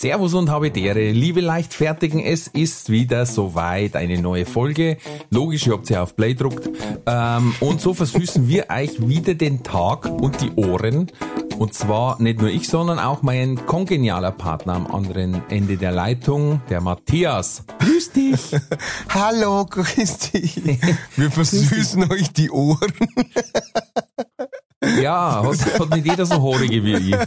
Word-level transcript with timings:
Servus 0.00 0.32
und 0.32 0.48
Habitäre, 0.48 1.12
liebe 1.12 1.42
Leichtfertigen, 1.42 2.18
es 2.18 2.48
ist 2.48 2.88
wieder 2.88 3.26
soweit 3.26 3.94
eine 3.94 4.20
neue 4.20 4.46
Folge. 4.46 4.96
Logisch, 5.30 5.66
ihr 5.66 5.74
habt 5.74 5.86
sie 5.86 5.96
auf 5.98 6.16
Play 6.16 6.34
druckt. 6.34 6.70
Ähm, 7.06 7.54
und 7.60 7.80
so 7.80 7.92
versüßen 7.92 8.48
wir 8.48 8.70
euch 8.70 9.06
wieder 9.06 9.34
den 9.34 9.62
Tag 9.62 10.06
und 10.06 10.40
die 10.40 10.50
Ohren. 10.52 11.12
Und 11.58 11.74
zwar 11.74 12.20
nicht 12.22 12.40
nur 12.40 12.48
ich, 12.48 12.68
sondern 12.68 12.98
auch 12.98 13.20
mein 13.22 13.66
kongenialer 13.66 14.32
Partner 14.32 14.74
am 14.74 14.86
anderen 14.86 15.42
Ende 15.50 15.76
der 15.76 15.92
Leitung, 15.92 16.62
der 16.70 16.80
Matthias. 16.80 17.64
Grüß 17.78 18.12
dich! 18.12 18.56
Hallo, 19.10 19.66
grüß 19.66 20.30
dich. 20.30 20.62
Wir 21.16 21.30
versüßen 21.30 22.10
euch 22.10 22.32
die 22.32 22.50
Ohren. 22.50 22.92
Ja, 25.00 25.44
hat, 25.44 25.80
hat 25.80 25.90
nicht 25.90 26.06
jeder 26.06 26.24
so 26.24 26.42
Haarige 26.42 26.82
wie 26.82 26.94
ich. 26.94 27.16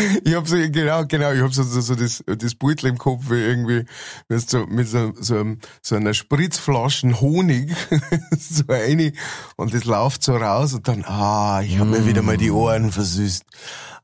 Ich 0.24 0.34
hab 0.34 0.46
so, 0.48 0.56
genau, 0.56 1.04
genau, 1.06 1.32
ich 1.32 1.42
hab 1.42 1.52
so, 1.52 1.62
so, 1.62 1.80
so 1.80 1.94
das, 1.94 2.22
das 2.26 2.54
Beutel 2.54 2.86
im 2.90 2.98
Kopf, 2.98 3.24
wie 3.30 3.34
irgendwie, 3.42 3.84
weißt 4.28 4.50
so, 4.50 4.66
mit 4.66 4.88
so, 4.88 5.12
so, 5.18 5.56
so 5.82 5.96
einer 5.96 6.14
Spritzflaschen 6.14 7.20
Honig, 7.20 7.74
so 8.38 8.64
eine, 8.68 9.12
und 9.56 9.74
das 9.74 9.84
läuft 9.84 10.22
so 10.22 10.36
raus 10.36 10.74
und 10.74 10.86
dann, 10.88 11.04
ah, 11.04 11.60
ich 11.62 11.78
hab 11.78 11.86
mir 11.88 12.06
wieder 12.06 12.22
mal 12.22 12.36
die 12.36 12.50
Ohren 12.50 12.90
versüßt. 12.92 13.44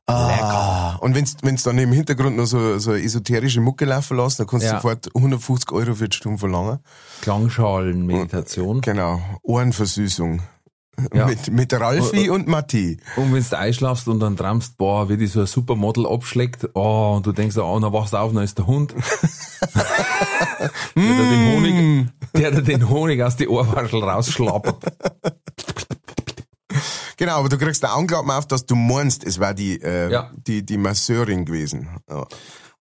Ah, 0.09 0.95
und 1.01 1.15
wenn's, 1.15 1.35
wenn's 1.41 1.63
dann 1.63 1.77
im 1.79 1.91
Hintergrund 1.91 2.37
noch 2.37 2.45
so, 2.45 2.79
so 2.79 2.93
esoterische 2.93 3.59
Mucke 3.59 3.83
laufen 3.83 4.15
lässt, 4.15 4.39
dann 4.39 4.47
kannst 4.47 4.65
du 4.65 4.69
Ja. 4.69 4.75
sofort 4.75 5.09
150 5.13 5.69
Euro 5.73 5.95
für 5.95 6.07
die 6.07 6.15
Stunde 6.15 6.37
verlangen. 6.39 6.79
Klangschalenmeditation. 7.21 8.79
Genau, 8.81 9.21
Ohrenversüßung. 9.43 10.41
Ja. 11.13 11.27
Mit, 11.27 11.51
mit 11.51 11.73
Ralfi 11.73 12.29
und 12.29 12.47
Matti. 12.47 12.97
Und 13.17 13.31
wenn 13.31 13.43
du 13.43 13.57
einschlafst 13.57 14.07
und 14.07 14.19
dann 14.19 14.35
träumst, 14.35 14.77
boah, 14.77 15.09
wie 15.09 15.17
die 15.17 15.27
so 15.27 15.41
ein 15.41 15.45
Supermodel 15.45 16.07
abschlägt, 16.07 16.67
oh, 16.73 17.13
und 17.17 17.25
du 17.25 17.33
denkst, 17.33 17.55
oh, 17.57 17.79
dann 17.79 17.93
wachst 17.93 18.13
du 18.13 18.17
auf, 18.17 18.33
dann 18.33 18.43
ist 18.43 18.57
der 18.57 18.65
Hund. 18.65 18.95
der, 19.75 20.69
der 20.95 21.15
den 21.15 21.53
Honig, 21.53 22.07
der, 22.35 22.51
der 22.51 22.61
den 22.61 22.89
Honig 22.89 23.21
aus 23.21 23.35
die 23.35 23.47
Ohrwaschel 23.47 24.03
rausschlappert. 24.03 24.83
Genau, 27.17 27.39
aber 27.39 27.49
du 27.49 27.57
kriegst 27.57 27.83
da 27.83 27.93
Anklappen 27.93 28.31
auf, 28.31 28.47
dass 28.47 28.65
du 28.65 28.75
meinst, 28.75 29.23
es 29.23 29.39
war 29.39 29.53
die, 29.53 29.81
äh, 29.81 30.11
Ja. 30.11 30.31
die, 30.35 30.65
die 30.65 30.77
Masseurin 30.77 31.45
gewesen. 31.45 31.89
Ja. 32.09 32.25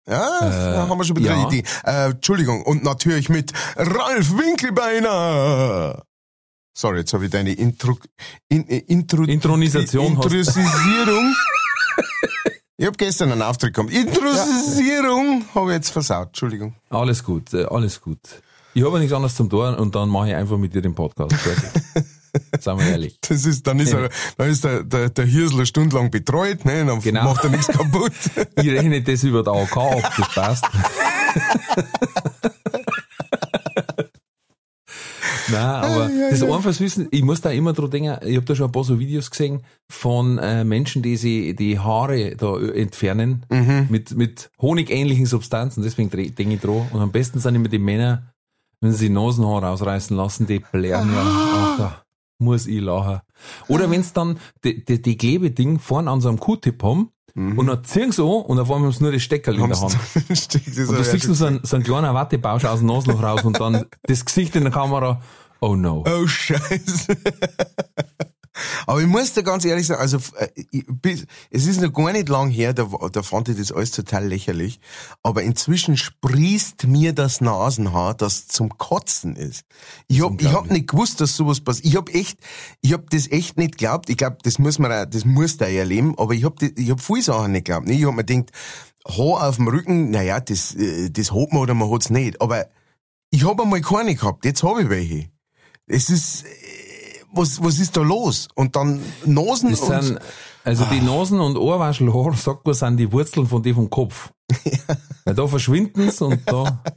Ja, 0.05 0.39
da 0.41 0.87
haben 0.89 0.97
wir 0.97 1.05
schon 1.05 1.15
wieder 1.15 1.31
ja. 1.31 1.47
eine 1.47 1.47
Idee. 1.47 1.63
Äh, 1.85 2.09
Entschuldigung, 2.11 2.63
und 2.63 2.83
natürlich 2.83 3.29
mit 3.29 3.53
Ralf 3.77 4.37
Winkelbeiner. 4.37 6.03
Sorry, 6.75 6.99
jetzt 6.99 7.13
habe 7.13 7.25
ich 7.25 7.31
deine 7.31 7.53
Intro, 7.53 7.97
in, 8.49 8.67
äh, 8.67 8.77
Intro, 8.87 9.23
Intronisation. 9.23 10.13
Introsisierung. 10.13 11.35
ich 12.77 12.85
habe 12.85 12.97
gestern 12.97 13.31
einen 13.31 13.43
Auftritt 13.43 13.75
gehabt. 13.75 13.91
Introsisierung 13.93 15.45
habe 15.53 15.71
ich 15.71 15.75
jetzt 15.77 15.89
versaut. 15.91 16.27
Entschuldigung. 16.29 16.75
Alles 16.89 17.23
gut, 17.23 17.53
äh, 17.53 17.65
alles 17.65 18.01
gut. 18.01 18.19
Ich 18.73 18.83
habe 18.83 18.97
nichts 18.99 19.13
anderes 19.13 19.35
zum 19.35 19.49
tun 19.51 19.75
und 19.75 19.93
dann 19.93 20.09
mache 20.09 20.29
ich 20.29 20.35
einfach 20.35 20.57
mit 20.57 20.73
dir 20.73 20.81
den 20.81 20.95
Podcast. 20.95 21.35
Seien 22.59 22.79
wir 22.79 22.87
ehrlich. 22.87 23.19
Das 23.21 23.45
ist, 23.45 23.67
dann 23.67 23.79
ist, 23.79 23.93
Ja. 23.93 23.99
er, 23.99 24.09
dann 24.37 24.49
ist 24.49 24.63
der, 24.63 24.81
der, 24.83 25.09
der 25.11 25.25
Hirsel 25.25 25.57
eine 25.57 25.65
Stunde 25.67 25.95
lang 25.95 26.09
betreut, 26.09 26.65
ne, 26.65 26.83
dann 26.83 26.99
Genau. 26.99 27.25
macht 27.25 27.43
er 27.43 27.51
nichts 27.51 27.67
kaputt. 27.67 28.11
Ich 28.55 28.67
rechne 28.69 29.03
das 29.03 29.21
über 29.23 29.43
der 29.43 29.53
AK 29.53 29.77
ab, 29.77 30.13
das 30.17 30.33
passt. 30.33 30.65
Nein, 35.53 35.83
aber 35.83 36.09
das 36.29 36.43
Einversüßen, 36.43 37.07
ich 37.11 37.23
muss 37.23 37.41
da 37.41 37.49
immer 37.51 37.73
dran 37.73 37.89
denken, 37.89 38.17
ich 38.25 38.35
habe 38.35 38.45
da 38.45 38.55
schon 38.55 38.67
ein 38.67 38.71
paar 38.71 38.83
so 38.83 38.99
Videos 38.99 39.29
gesehen 39.29 39.61
von 39.89 40.37
äh, 40.37 40.63
Menschen, 40.63 41.01
die 41.01 41.17
sie 41.17 41.55
die 41.55 41.79
Haare 41.79 42.35
da 42.35 42.59
entfernen 42.59 43.45
mit, 43.89 44.15
mit 44.15 44.51
honigähnlichen 44.59 45.25
Substanzen, 45.25 45.83
deswegen 45.83 46.09
denke 46.09 46.53
ich 46.53 46.59
dran. 46.61 46.87
Und 46.91 47.01
am 47.01 47.11
besten 47.11 47.39
sind 47.39 47.55
immer 47.55 47.69
die 47.69 47.79
Männer, 47.79 48.33
wenn 48.81 48.91
sie 48.91 49.09
Nasenhaare 49.09 49.65
rausreißen 49.67 50.15
lassen, 50.15 50.45
die 50.45 50.59
blären 50.59 51.13
ja, 51.13 51.23
ach, 51.23 51.77
da. 51.77 52.03
Muss 52.39 52.67
ich 52.67 52.81
lachen. 52.81 53.21
Oder 53.67 53.89
wenn's 53.89 54.11
dann 54.11 54.37
die, 54.63 54.83
die, 54.83 55.01
die 55.01 55.17
Klebeding 55.17 55.79
vorn 55.79 56.07
an 56.07 56.19
so 56.19 56.27
einem 56.27 56.39
Q-Tip 56.39 56.83
haben 56.83 57.09
und 57.35 57.65
dann 57.65 57.83
ziehen 57.83 58.11
sie 58.11 58.21
an 58.21 58.27
und 58.43 58.59
auf 58.59 58.69
einmal 58.69 58.89
haben 58.89 58.91
sie 58.91 59.01
nur 59.01 59.11
das 59.11 59.23
Steckerl 59.23 59.55
in 59.55 59.67
der 59.67 59.81
Hand. 59.81 59.97
Und 60.29 60.97
du 60.97 61.03
siehst 61.03 61.25
nur 61.25 61.35
so 61.35 61.45
ein, 61.45 61.61
so 61.63 61.77
ein 61.77 61.83
kleiner 61.83 62.13
Wattebausch 62.13 62.63
aus 62.63 62.79
dem 62.79 62.87
Nasenloch 62.87 63.23
raus 63.23 63.43
und 63.43 63.59
dann 63.59 63.85
das 64.03 64.23
Gesicht 64.23 64.55
in 64.55 64.63
der 64.63 64.71
Kamera, 64.71 65.19
oh 65.63 65.75
no. 65.75 66.03
Oh, 66.07 66.27
scheiße. 66.27 67.15
Aber 68.85 69.01
ich 69.01 69.07
muss 69.07 69.33
dir 69.33 69.41
ganz 69.41 69.65
ehrlich 69.65 69.87
sagen, 69.87 70.01
also 70.01 70.17
äh, 70.37 70.47
ich, 70.71 70.85
bis, 70.87 71.25
es 71.49 71.65
ist 71.65 71.81
noch 71.81 71.91
gar 71.91 72.11
nicht 72.11 72.29
lang 72.29 72.49
her, 72.51 72.73
da, 72.73 72.87
da 73.11 73.23
fand 73.23 73.49
ich 73.49 73.57
das 73.57 73.71
alles 73.71 73.89
total 73.91 74.27
lächerlich. 74.27 74.79
Aber 75.23 75.41
inzwischen 75.41 75.97
sprießt 75.97 76.85
mir 76.85 77.13
das 77.13 77.41
Nasenhaar, 77.41 78.13
das 78.13 78.47
zum 78.47 78.77
Kotzen 78.77 79.35
ist. 79.35 79.63
Ich 80.07 80.21
hab, 80.21 80.39
ich 80.39 80.53
hab 80.53 80.69
nicht 80.69 80.87
gewusst, 80.89 81.19
dass 81.19 81.35
sowas 81.35 81.61
passiert. 81.61 81.85
Ich 81.87 81.95
hab 81.95 82.13
echt, 82.13 82.37
ich 82.81 82.93
hab 82.93 83.09
das 83.09 83.27
echt 83.31 83.57
nicht 83.57 83.79
geglaubt. 83.79 84.09
Ich 84.11 84.17
glaub, 84.17 84.43
das 84.43 84.59
muss 84.59 84.77
man, 84.77 84.91
auch, 84.91 85.05
das 85.09 85.25
muss 85.25 85.57
da 85.57 85.65
erleben. 85.65 86.13
Aber 86.19 86.33
ich 86.33 86.43
hab, 86.43 86.59
das- 86.59 86.73
ich 86.75 86.91
hab 86.91 87.01
viele 87.01 87.23
Sachen 87.23 87.53
nicht 87.53 87.65
geglaubt. 87.65 87.89
Ich 87.89 88.05
hab 88.05 88.13
mir 88.13 88.23
gedacht, 88.23 88.51
Haar 89.07 89.49
auf 89.49 89.55
dem 89.57 89.67
Rücken, 89.67 90.11
naja, 90.11 90.39
das, 90.39 90.75
äh, 90.75 91.09
das 91.09 91.31
hat 91.31 91.51
man 91.53 91.61
oder 91.63 91.73
man 91.73 91.89
hat's 91.91 92.11
nicht. 92.11 92.39
Aber 92.39 92.67
ich 93.31 93.43
hab 93.45 93.59
einmal 93.59 93.81
keine 93.81 94.13
gehabt. 94.15 94.45
Jetzt 94.45 94.61
hab 94.61 94.77
ich 94.79 94.89
welche. 94.89 95.29
Es 95.87 96.09
ist, 96.09 96.45
was, 97.31 97.61
was 97.61 97.79
ist 97.79 97.97
da 97.97 98.01
los? 98.01 98.47
Und 98.55 98.75
dann 98.75 99.01
Nasen 99.25 99.71
Das 99.71 99.81
und, 99.81 100.01
sind, 100.03 100.19
also 100.63 100.85
die 100.85 101.01
Nasen- 101.01 101.39
und 101.39 101.57
Ohrwaschelhaare, 101.57 102.35
sagt 102.35 102.65
man, 102.65 102.73
sind 102.73 102.97
die 102.97 103.11
Wurzeln 103.11 103.47
von 103.47 103.61
dem 103.61 103.75
vom 103.75 103.89
Kopf. 103.89 104.31
Weil 105.25 105.35
da 105.35 105.47
verschwinden 105.47 106.09
sie 106.11 106.25
und 106.25 106.41
da. 106.45 106.83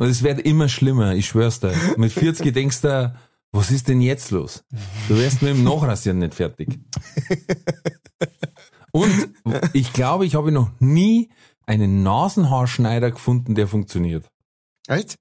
Und 0.00 0.06
es 0.06 0.22
wird 0.22 0.38
immer 0.42 0.68
schlimmer, 0.68 1.16
ich 1.16 1.26
schwör's 1.26 1.58
dir. 1.58 1.74
Mit 1.96 2.12
40 2.12 2.54
denkst 2.54 2.82
du, 2.82 3.12
was 3.50 3.72
ist 3.72 3.88
denn 3.88 4.00
jetzt 4.00 4.30
los? 4.30 4.62
Du 5.08 5.16
wärst 5.16 5.42
mit 5.42 5.50
dem 5.50 5.64
Nachrasieren 5.64 6.20
nicht 6.20 6.34
fertig. 6.34 6.78
Und 8.92 9.30
ich 9.72 9.92
glaube, 9.92 10.24
ich 10.24 10.36
habe 10.36 10.52
noch 10.52 10.70
nie 10.78 11.30
einen 11.66 12.04
Nasenhaarschneider 12.04 13.10
gefunden, 13.10 13.56
der 13.56 13.66
funktioniert. 13.66 14.30
Echt? 14.86 15.18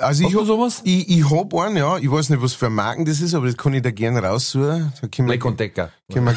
Also 0.00 0.24
Hast 0.24 0.28
ich 0.28 0.32
du 0.34 0.40
hab, 0.40 0.46
sowas? 0.46 0.80
ich, 0.84 1.08
ich 1.08 1.30
hab 1.30 1.54
einen, 1.54 1.76
ja. 1.76 1.98
Ich 1.98 2.10
weiß 2.10 2.30
nicht, 2.30 2.42
was 2.42 2.54
für 2.54 2.70
Marken 2.70 3.04
das 3.04 3.20
ist, 3.20 3.34
aber 3.34 3.46
das 3.46 3.56
kann 3.56 3.74
ich 3.74 3.82
da 3.82 3.90
gerne 3.90 4.22
raussuchen. 4.22 4.92
Wir, 5.00 5.24
Black 5.24 5.44
und 5.44 5.60
Decker. 5.60 5.90
wir, 6.08 6.22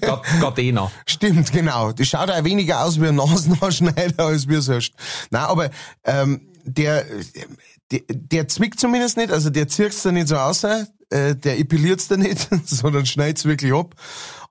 Gardena. 0.40 0.90
Stimmt, 1.06 1.52
genau. 1.52 1.92
Das 1.92 2.06
schaut 2.08 2.30
auch 2.30 2.44
weniger 2.44 2.84
aus 2.84 3.00
wie 3.00 3.08
ein 3.08 3.16
Nasenhaarschneider 3.16 4.24
als 4.24 4.48
wie 4.48 4.60
sonst. 4.60 4.92
Nein, 5.30 5.42
aber 5.42 5.70
ähm, 6.04 6.48
der, 6.64 7.04
der, 7.90 8.00
der 8.08 8.48
zwickt 8.48 8.80
zumindest 8.80 9.16
nicht, 9.16 9.30
also 9.30 9.50
der 9.50 9.68
zirkt's 9.68 10.02
da 10.02 10.12
nicht 10.12 10.28
so 10.28 10.36
aus, 10.36 10.64
äh, 10.64 10.86
der 11.36 11.58
epiliert's 11.58 12.08
da 12.08 12.16
nicht, 12.16 12.48
sondern 12.64 13.06
schneidt's 13.06 13.44
wirklich 13.44 13.72
ab. 13.72 13.94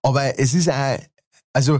Aber 0.01 0.37
es 0.39 0.53
ist 0.53 0.69
auch, 0.69 0.97
also 1.53 1.79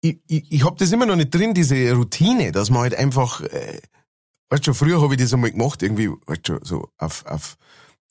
ich, 0.00 0.18
ich, 0.26 0.52
ich 0.52 0.64
hab 0.64 0.78
das 0.78 0.92
immer 0.92 1.06
noch 1.06 1.16
nicht 1.16 1.34
drin, 1.34 1.54
diese 1.54 1.92
Routine, 1.92 2.52
dass 2.52 2.70
man 2.70 2.82
halt 2.82 2.94
einfach, 2.94 3.40
äh, 3.40 3.80
weißt 4.52 4.66
du, 4.66 4.74
früher 4.74 5.00
habe 5.00 5.14
ich 5.14 5.20
das 5.20 5.32
einmal 5.32 5.50
gemacht, 5.50 5.82
irgendwie, 5.82 6.10
weißt 6.26 6.48
du, 6.48 6.58
so 6.62 6.90
auf, 6.98 7.24
auf 7.24 7.56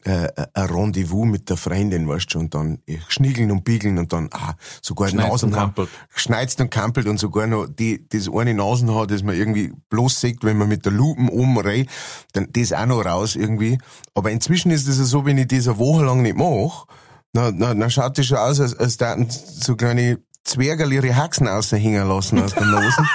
äh, 0.05 0.27
ein 0.55 0.65
Rendezvous 0.65 1.27
mit 1.27 1.47
der 1.51 1.57
Freundin, 1.57 2.07
weißt 2.07 2.33
du, 2.33 2.39
und 2.39 2.55
dann 2.55 2.79
äh, 2.87 2.97
schniegeln 3.09 3.51
und 3.51 3.63
biegeln 3.63 3.99
und 3.99 4.11
dann, 4.11 4.29
ah, 4.33 4.55
sogar 4.81 5.09
Schneidst 5.09 5.43
und 5.43 5.51
Nasenhaar, 5.51 5.65
kampelt. 5.65 5.89
schneizt 6.15 6.59
und 6.59 6.71
kampelt 6.71 7.05
und 7.05 7.19
sogar 7.19 7.45
noch 7.45 7.67
die, 7.67 8.07
das 8.09 8.27
eine 8.27 8.55
Nasenhaar, 8.55 9.05
das 9.05 9.21
man 9.21 9.35
irgendwie 9.35 9.71
bloß 9.89 10.19
sieht, 10.19 10.43
wenn 10.43 10.57
man 10.57 10.67
mit 10.67 10.83
der 10.83 10.91
Lupe 10.91 11.21
oben 11.31 11.59
rein, 11.59 11.85
dann 12.33 12.47
das 12.51 12.73
auch 12.73 12.87
noch 12.87 13.05
raus 13.05 13.35
irgendwie. 13.35 13.77
Aber 14.15 14.31
inzwischen 14.31 14.71
ist 14.71 14.87
es 14.87 14.97
ja 14.97 15.03
so, 15.03 15.25
wenn 15.25 15.37
ich 15.37 15.47
das 15.47 15.67
eine 15.67 15.77
Woche 15.77 16.05
lang 16.05 16.23
nicht 16.23 16.37
mache, 16.37 16.87
na, 17.33 17.51
na, 17.53 17.75
na 17.75 17.89
schaut 17.91 18.17
das 18.17 18.25
schon 18.25 18.37
aus, 18.37 18.59
als, 18.59 18.75
als 18.75 18.97
da 18.97 19.15
so 19.27 19.75
kleine 19.75 20.17
Zwergerl 20.43 20.91
ihre 20.91 21.15
Haxen 21.15 21.47
aushängen 21.47 22.07
lassen 22.07 22.41
aus 22.41 22.55
der 22.55 22.65
Nase. 22.65 23.05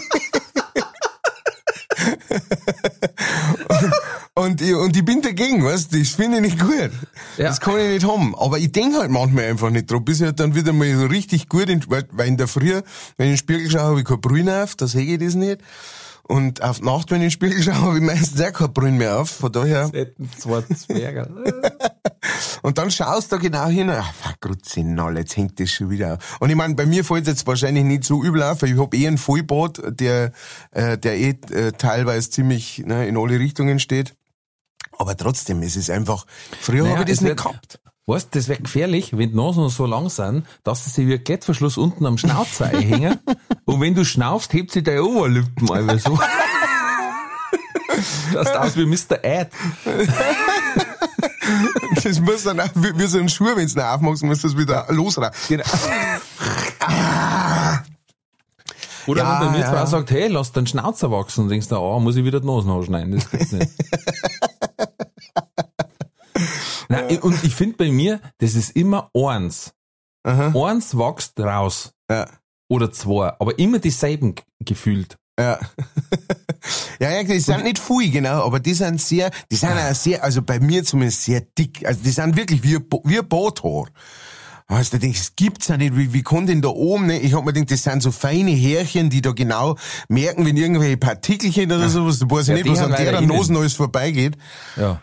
und, 4.35 4.61
ich, 4.61 4.75
und 4.75 4.97
ich 4.97 5.05
bin 5.05 5.23
dagegen, 5.23 5.65
weißt 5.65 5.93
du, 5.93 5.99
das 5.99 6.11
finde 6.11 6.37
ich 6.39 6.43
nicht 6.43 6.59
gut. 6.59 6.91
Ja. 7.37 7.49
Das 7.49 7.61
kann 7.61 7.79
ich 7.79 7.89
nicht 7.89 8.07
haben. 8.07 8.35
Aber 8.37 8.59
ich 8.59 8.73
denke 8.73 8.99
halt 8.99 9.11
manchmal 9.11 9.45
einfach 9.45 9.71
nicht 9.71 9.91
drauf, 9.91 10.05
bis 10.05 10.21
ich 10.21 10.27
halt 10.27 10.41
dann 10.41 10.55
wieder 10.55 10.73
mal 10.73 10.95
so 10.97 11.07
richtig 11.07 11.49
gut, 11.49 11.69
in, 11.69 11.83
weil, 11.89 12.05
weil 12.13 12.29
in 12.29 12.37
der 12.37 12.49
Früh, 12.49 12.73
wenn 12.73 12.83
ich 12.83 12.85
in 13.19 13.27
den 13.27 13.37
Spiegel 13.37 13.71
schaue, 13.71 13.83
habe 13.83 14.01
ich 14.01 14.07
kein 14.07 14.21
Brühen 14.21 14.49
auf, 14.49 14.75
da 14.75 14.87
sehe 14.87 15.05
ich 15.05 15.19
das 15.19 15.35
nicht. 15.35 15.61
Und 16.29 16.61
auf 16.63 16.79
die 16.81 16.85
Nacht, 16.87 17.11
wenn 17.13 17.19
ich 17.23 17.25
in 17.25 17.29
den 17.29 17.31
Spiegel 17.31 17.63
schaue, 17.63 17.75
habe 17.83 17.97
ich 17.99 18.03
meistens 18.03 18.41
auch 18.41 18.53
kein 18.53 18.73
Brühen 18.73 18.97
mehr 18.97 19.21
auf. 19.21 19.31
Von 19.31 19.53
daher. 19.53 19.91
Hätten 19.93 20.29
zwei 20.37 20.61
Zwerge. 20.63 21.29
Und 22.63 22.79
dann 22.79 22.91
schaust 22.91 23.31
du 23.31 23.37
da 23.37 23.43
genau 23.43 23.69
hin, 23.69 23.89
ach, 23.91 24.13
Grutzinal, 24.41 25.17
jetzt 25.19 25.37
hängt 25.37 25.61
das 25.61 25.71
schon 25.71 25.91
wieder 25.91 26.15
auf. 26.15 26.41
Und 26.41 26.51
ich 26.51 26.57
meine, 26.57 26.75
bei 26.75 26.85
mir 26.85 27.05
fällt 27.05 27.29
jetzt 27.29 27.47
wahrscheinlich 27.47 27.85
nicht 27.85 28.03
so 28.05 28.25
übel 28.25 28.43
auf, 28.43 28.63
weil 28.63 28.73
ich 28.73 28.79
hab 28.79 28.93
eh 28.95 29.07
einen 29.07 29.19
Vollbad, 29.19 29.81
der, 30.01 30.33
äh, 30.73 30.99
der 30.99 31.17
eh 31.17 31.29
äh, 31.53 31.73
teilweise 31.73 32.29
ziemlich 32.31 32.79
ne, 32.85 33.07
in 33.07 33.17
alle 33.17 33.39
Richtungen 33.39 33.79
steht. 33.79 34.15
Aber 34.99 35.17
trotzdem, 35.17 35.63
es 35.63 35.77
ist 35.77 35.91
einfach, 35.91 36.27
früher 36.61 36.83
Naja, 36.85 36.97
habe 36.99 37.03
ich 37.03 37.09
das 37.11 37.19
es 37.19 37.21
nicht 37.21 37.29
wird- 37.31 37.39
gehabt. 37.39 37.81
Weißt 38.09 38.33
du, 38.33 38.39
das 38.39 38.47
wäre 38.47 38.61
gefährlich, 38.63 39.17
wenn 39.19 39.31
die 39.31 39.37
Nasen 39.37 39.69
so 39.69 39.85
lang 39.85 40.09
sind, 40.11 40.47
dass 40.63 40.85
sie 40.85 40.91
sich 40.91 41.09
wie 41.09 41.15
ein 41.15 41.25
Klettverschluss 41.25 41.77
unten 41.77 42.07
am 42.07 42.19
Schnauzer 42.19 42.67
einhängen. 42.67 43.19
Und 43.65 43.81
wenn 43.81 43.97
du 43.97 44.05
schnaufst, 44.05 44.53
hebt 44.53 44.71
sie 44.71 44.85
deine 44.85 45.03
Oberlippen 45.03 45.71
einfach 45.71 45.99
so. 45.99 46.19
Das 48.33 48.49
sieht 48.49 48.57
aus 48.57 48.77
wie 48.77 48.85
Mr. 48.85 49.25
Ed. 49.25 49.51
Das 52.03 52.21
muss 52.21 52.43
dann 52.43 52.61
auch, 52.61 52.69
wie, 52.75 53.07
so 53.07 53.19
ein 53.19 53.29
Schuh, 53.29 53.55
wenn 53.55 53.67
du 53.67 53.81
aufmachst, 53.81 54.23
muss 54.25 54.43
das 54.43 54.57
wieder 54.57 54.87
losraus. 54.91 55.31
Genau. 55.49 55.65
Oder 59.07 59.23
Ja, 59.23 59.41
wenn 59.41 59.47
bei 59.47 59.53
mir 59.53 59.61
ja. 59.61 59.87
sagt, 59.87 60.11
hey, 60.11 60.27
lass 60.27 60.53
deinen 60.53 60.67
Schnauzer 60.67 61.11
wachsen, 61.11 61.45
und 61.45 61.49
denkst 61.49 61.69
du, 61.69 61.77
oh, 61.77 62.01
muss 62.01 62.17
ich 62.17 62.25
wieder 62.25 62.41
die 62.41 62.47
Nasen 62.47 62.71
anschneiden, 62.71 63.13
das 63.15 63.31
gibt's 63.31 63.53
nicht. 63.53 63.71
Nein, 66.89 67.19
und 67.19 67.43
ich 67.45 67.55
finde 67.55 67.77
bei 67.77 67.91
mir, 67.91 68.21
das 68.39 68.55
ist 68.55 68.77
immer 68.77 69.11
eins. 69.15 69.73
Aha. 70.25 70.53
Eins 70.69 70.97
wächst 70.97 71.39
raus. 71.39 71.93
Ja. 72.11 72.27
Oder 72.69 72.91
zwei, 72.91 73.33
aber 73.39 73.59
immer 73.59 73.79
dieselben 73.79 74.35
gefühlt. 74.61 75.17
Ja. 75.39 75.59
ja, 77.01 77.11
ja, 77.11 77.23
die 77.23 77.39
sind 77.39 77.63
nicht 77.65 77.79
viel, 77.79 78.11
genau, 78.11 78.45
aber 78.45 78.59
die 78.59 78.75
sind 78.75 79.01
sehr, 79.01 79.31
die 79.51 79.57
sind 79.57 79.71
auch 79.71 79.95
sehr, 79.95 80.25
also 80.25 80.43
bei 80.43 80.59
mir 80.59 80.83
zumindest 80.83 81.25
sehr 81.25 81.43
dick. 81.59 81.87
Also 81.87 82.01
die 82.03 82.11
sind 82.11 82.37
wirklich 82.37 82.63
wie, 82.63 82.79
wie 83.05 83.19
ein 83.19 83.29
Boothaar. 83.29 83.87
Weißt 84.69 84.93
du, 84.93 84.99
denkst, 84.99 85.19
das 85.19 85.37
gibt's 85.37 85.69
ja 85.69 85.77
nicht, 85.77 85.97
wie, 85.97 86.13
wie 86.13 86.25
kann 86.25 86.47
denn 86.47 86.61
da 86.61 86.71
oben, 86.71 87.07
ne? 87.07 87.21
Ich 87.21 87.35
hab 87.35 87.45
mir 87.45 87.53
gedacht, 87.53 87.71
das 87.71 87.85
sind 87.85 88.03
so 88.03 88.11
feine 88.11 88.51
Härchen, 88.51 89.11
die 89.11 89.23
da 89.23 89.31
genau 89.31 89.77
merken, 90.09 90.45
wenn 90.45 90.57
irgendwelche 90.57 90.97
Partikelchen 90.97 91.71
oder 91.71 91.89
sowas, 91.89 92.19
du 92.19 92.29
weißt 92.29 92.49
ja 92.49 92.57
Ja, 92.57 92.63
nicht, 92.65 92.73
was 92.73 92.81
an 92.81 92.91
deren. 92.97 93.27
Nosen 93.29 93.57
alles 93.57 93.75
vorbeigeht. 93.75 94.37
Ja. 94.75 95.01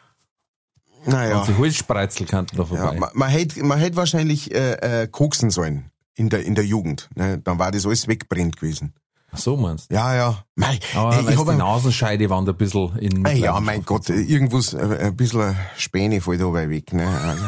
Naja. 1.05 1.39
Also 1.41 1.57
Holzspreizelkanten 1.57 2.57
da 2.57 2.63
Ja, 2.63 2.67
vorbei. 2.69 3.00
man, 3.00 3.09
man 3.13 3.29
hätte, 3.29 3.63
man 3.63 3.79
hätte 3.79 3.95
wahrscheinlich, 3.97 4.53
äh, 4.53 5.03
äh, 5.03 5.07
koksen 5.07 5.50
sollen. 5.50 5.89
In 6.15 6.29
der, 6.29 6.44
in 6.45 6.53
der 6.53 6.63
Jugend. 6.63 7.09
Ne? 7.15 7.39
Dann 7.39 7.57
war 7.57 7.71
das 7.71 7.88
alles 7.88 8.07
wegbrennt 8.07 8.57
gewesen. 8.57 8.94
Ach 9.33 9.38
so 9.39 9.57
meinst 9.57 9.89
du? 9.89 9.95
Ja, 9.95 10.15
ja. 10.15 10.44
Mei, 10.56 10.80
Aber 10.95 11.19
ich 11.19 11.25
weißt, 11.25 11.50
die 11.50 11.56
Nasenscheide 11.56 12.30
waren 12.30 12.45
da 12.45 12.51
ein 12.51 12.57
bisschen 12.57 12.95
in 13.00 13.25
Ey, 13.25 13.39
ja, 13.39 13.59
mein 13.59 13.83
Gott, 13.83 14.07
irgendwas, 14.09 14.74
äh, 14.74 15.07
ein 15.07 15.15
bisschen 15.15 15.56
Späne 15.75 16.21
fällt 16.21 16.41
dabei 16.41 16.69
weg, 16.69 16.94
ne? 16.94 17.07
Also, 17.07 17.44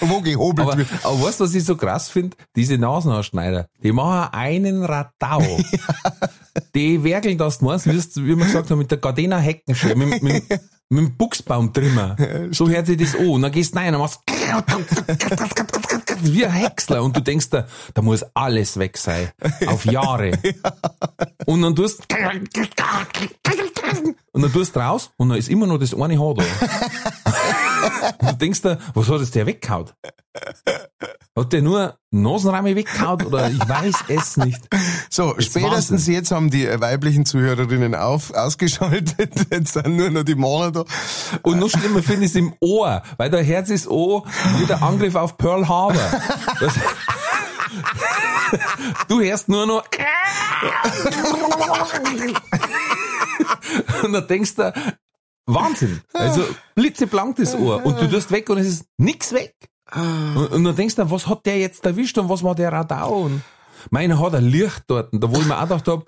wo 0.12 0.20
gehobelt 0.20 0.68
Aber, 0.68 0.76
wird. 0.76 0.88
aber 1.02 1.22
weißt 1.22 1.40
du, 1.40 1.44
was 1.44 1.54
ich 1.54 1.64
so 1.64 1.76
krass 1.76 2.10
finde? 2.10 2.36
Diese 2.54 2.76
Nasenhaarschneider, 2.76 3.66
die 3.82 3.92
machen 3.92 4.32
einen 4.32 4.84
Radau. 4.84 5.42
Die 6.74 7.04
werkeln, 7.04 7.36
dass 7.36 7.58
du 7.58 7.66
meinst, 7.66 7.86
wie 7.86 8.26
wir 8.26 8.36
gesagt 8.36 8.70
haben, 8.70 8.78
mit 8.78 8.90
der 8.90 8.98
Gardena 8.98 9.38
Heckenschere, 9.38 9.94
mit, 9.94 10.22
mit, 10.22 10.48
mit 10.48 10.60
dem 10.90 11.16
Buchsbaumtrimmer. 11.16 12.16
So 12.50 12.68
hört 12.68 12.86
sich 12.86 12.96
das 12.96 13.14
an. 13.14 13.28
Und 13.28 13.42
dann 13.42 13.52
gehst 13.52 13.74
du 13.74 13.78
rein 13.78 13.94
und 13.94 14.00
machst 14.00 14.20
wie 16.22 16.44
ein 16.46 16.52
Häcksler. 16.52 17.02
Und 17.02 17.16
du 17.16 17.20
denkst, 17.20 17.50
da, 17.50 17.66
da 17.94 18.02
muss 18.02 18.24
alles 18.34 18.78
weg 18.78 18.96
sein. 18.96 19.30
Auf 19.66 19.84
Jahre. 19.84 20.32
Und 21.46 21.62
dann 21.62 21.74
tust 21.74 22.02
und 24.32 24.42
dann 24.42 24.52
tust 24.52 24.76
raus 24.76 25.10
und 25.16 25.30
dann 25.30 25.38
ist 25.38 25.48
immer 25.48 25.66
noch 25.66 25.78
das 25.78 25.94
eine 25.94 26.18
Haar 26.18 26.34
da. 26.34 26.44
Und 28.18 28.30
du 28.30 28.36
denkst 28.36 28.62
dir, 28.62 28.78
was 28.94 29.08
hat 29.08 29.20
es 29.20 29.30
der 29.30 29.46
weggehaut? 29.46 29.94
Hat 31.36 31.52
der 31.52 31.62
nur 31.62 31.98
Nasenrahmen 32.10 32.76
weggehaut 32.76 33.24
oder 33.24 33.50
ich 33.50 33.58
weiß 33.58 33.94
es 34.08 34.36
nicht. 34.36 34.62
So, 35.10 35.34
ist 35.34 35.50
spätestens 35.50 35.90
Wahnsinn. 35.90 36.14
jetzt 36.14 36.30
haben 36.30 36.50
die 36.50 36.68
weiblichen 36.80 37.26
Zuhörerinnen 37.26 37.94
auf, 37.94 38.32
ausgeschaltet. 38.32 39.32
Jetzt 39.50 39.74
sind 39.74 39.96
nur 39.96 40.10
noch 40.10 40.24
die 40.24 40.34
Männer 40.34 40.72
da. 40.72 40.84
Und 41.42 41.58
noch 41.58 41.68
schlimmer 41.68 42.02
finde 42.02 42.24
ich 42.24 42.30
es 42.30 42.36
im 42.36 42.54
Ohr, 42.60 43.02
weil 43.16 43.30
der 43.30 43.42
Herz 43.42 43.70
ist 43.70 43.88
O 43.88 44.24
wie 44.58 44.66
der 44.66 44.82
Angriff 44.82 45.14
auf 45.14 45.36
Pearl 45.36 45.68
Harbor. 45.68 46.00
Das, 46.60 46.74
du 49.08 49.20
hörst 49.20 49.48
nur 49.48 49.66
noch 49.66 49.84
und 54.02 54.12
dann 54.12 54.26
denkst 54.26 54.54
du, 54.54 54.72
Wahnsinn. 55.46 56.00
Also 56.12 56.44
blitzeblank 56.74 57.36
das 57.36 57.54
Ohr 57.54 57.84
und 57.84 58.00
du 58.00 58.08
tust 58.10 58.30
weg 58.30 58.50
und 58.50 58.58
es 58.58 58.66
ist 58.66 58.84
nix 58.98 59.32
weg. 59.32 59.54
Und, 59.94 60.48
und 60.48 60.64
dann 60.64 60.74
denkst 60.74 60.96
du, 60.96 61.10
was 61.10 61.28
hat 61.28 61.46
der 61.46 61.58
jetzt 61.58 61.86
erwischt 61.86 62.18
und 62.18 62.28
was 62.28 62.42
war 62.42 62.54
der 62.56 62.72
Radau? 62.72 63.22
Und 63.22 63.42
meiner 63.90 64.18
hat 64.18 64.34
ein 64.34 64.44
Licht 64.44 64.82
dort, 64.88 65.10
da 65.12 65.30
wo 65.30 65.40
ich 65.40 65.46
mir 65.46 65.56
auch 65.56 65.62
gedacht 65.62 65.86
hab, 65.86 66.06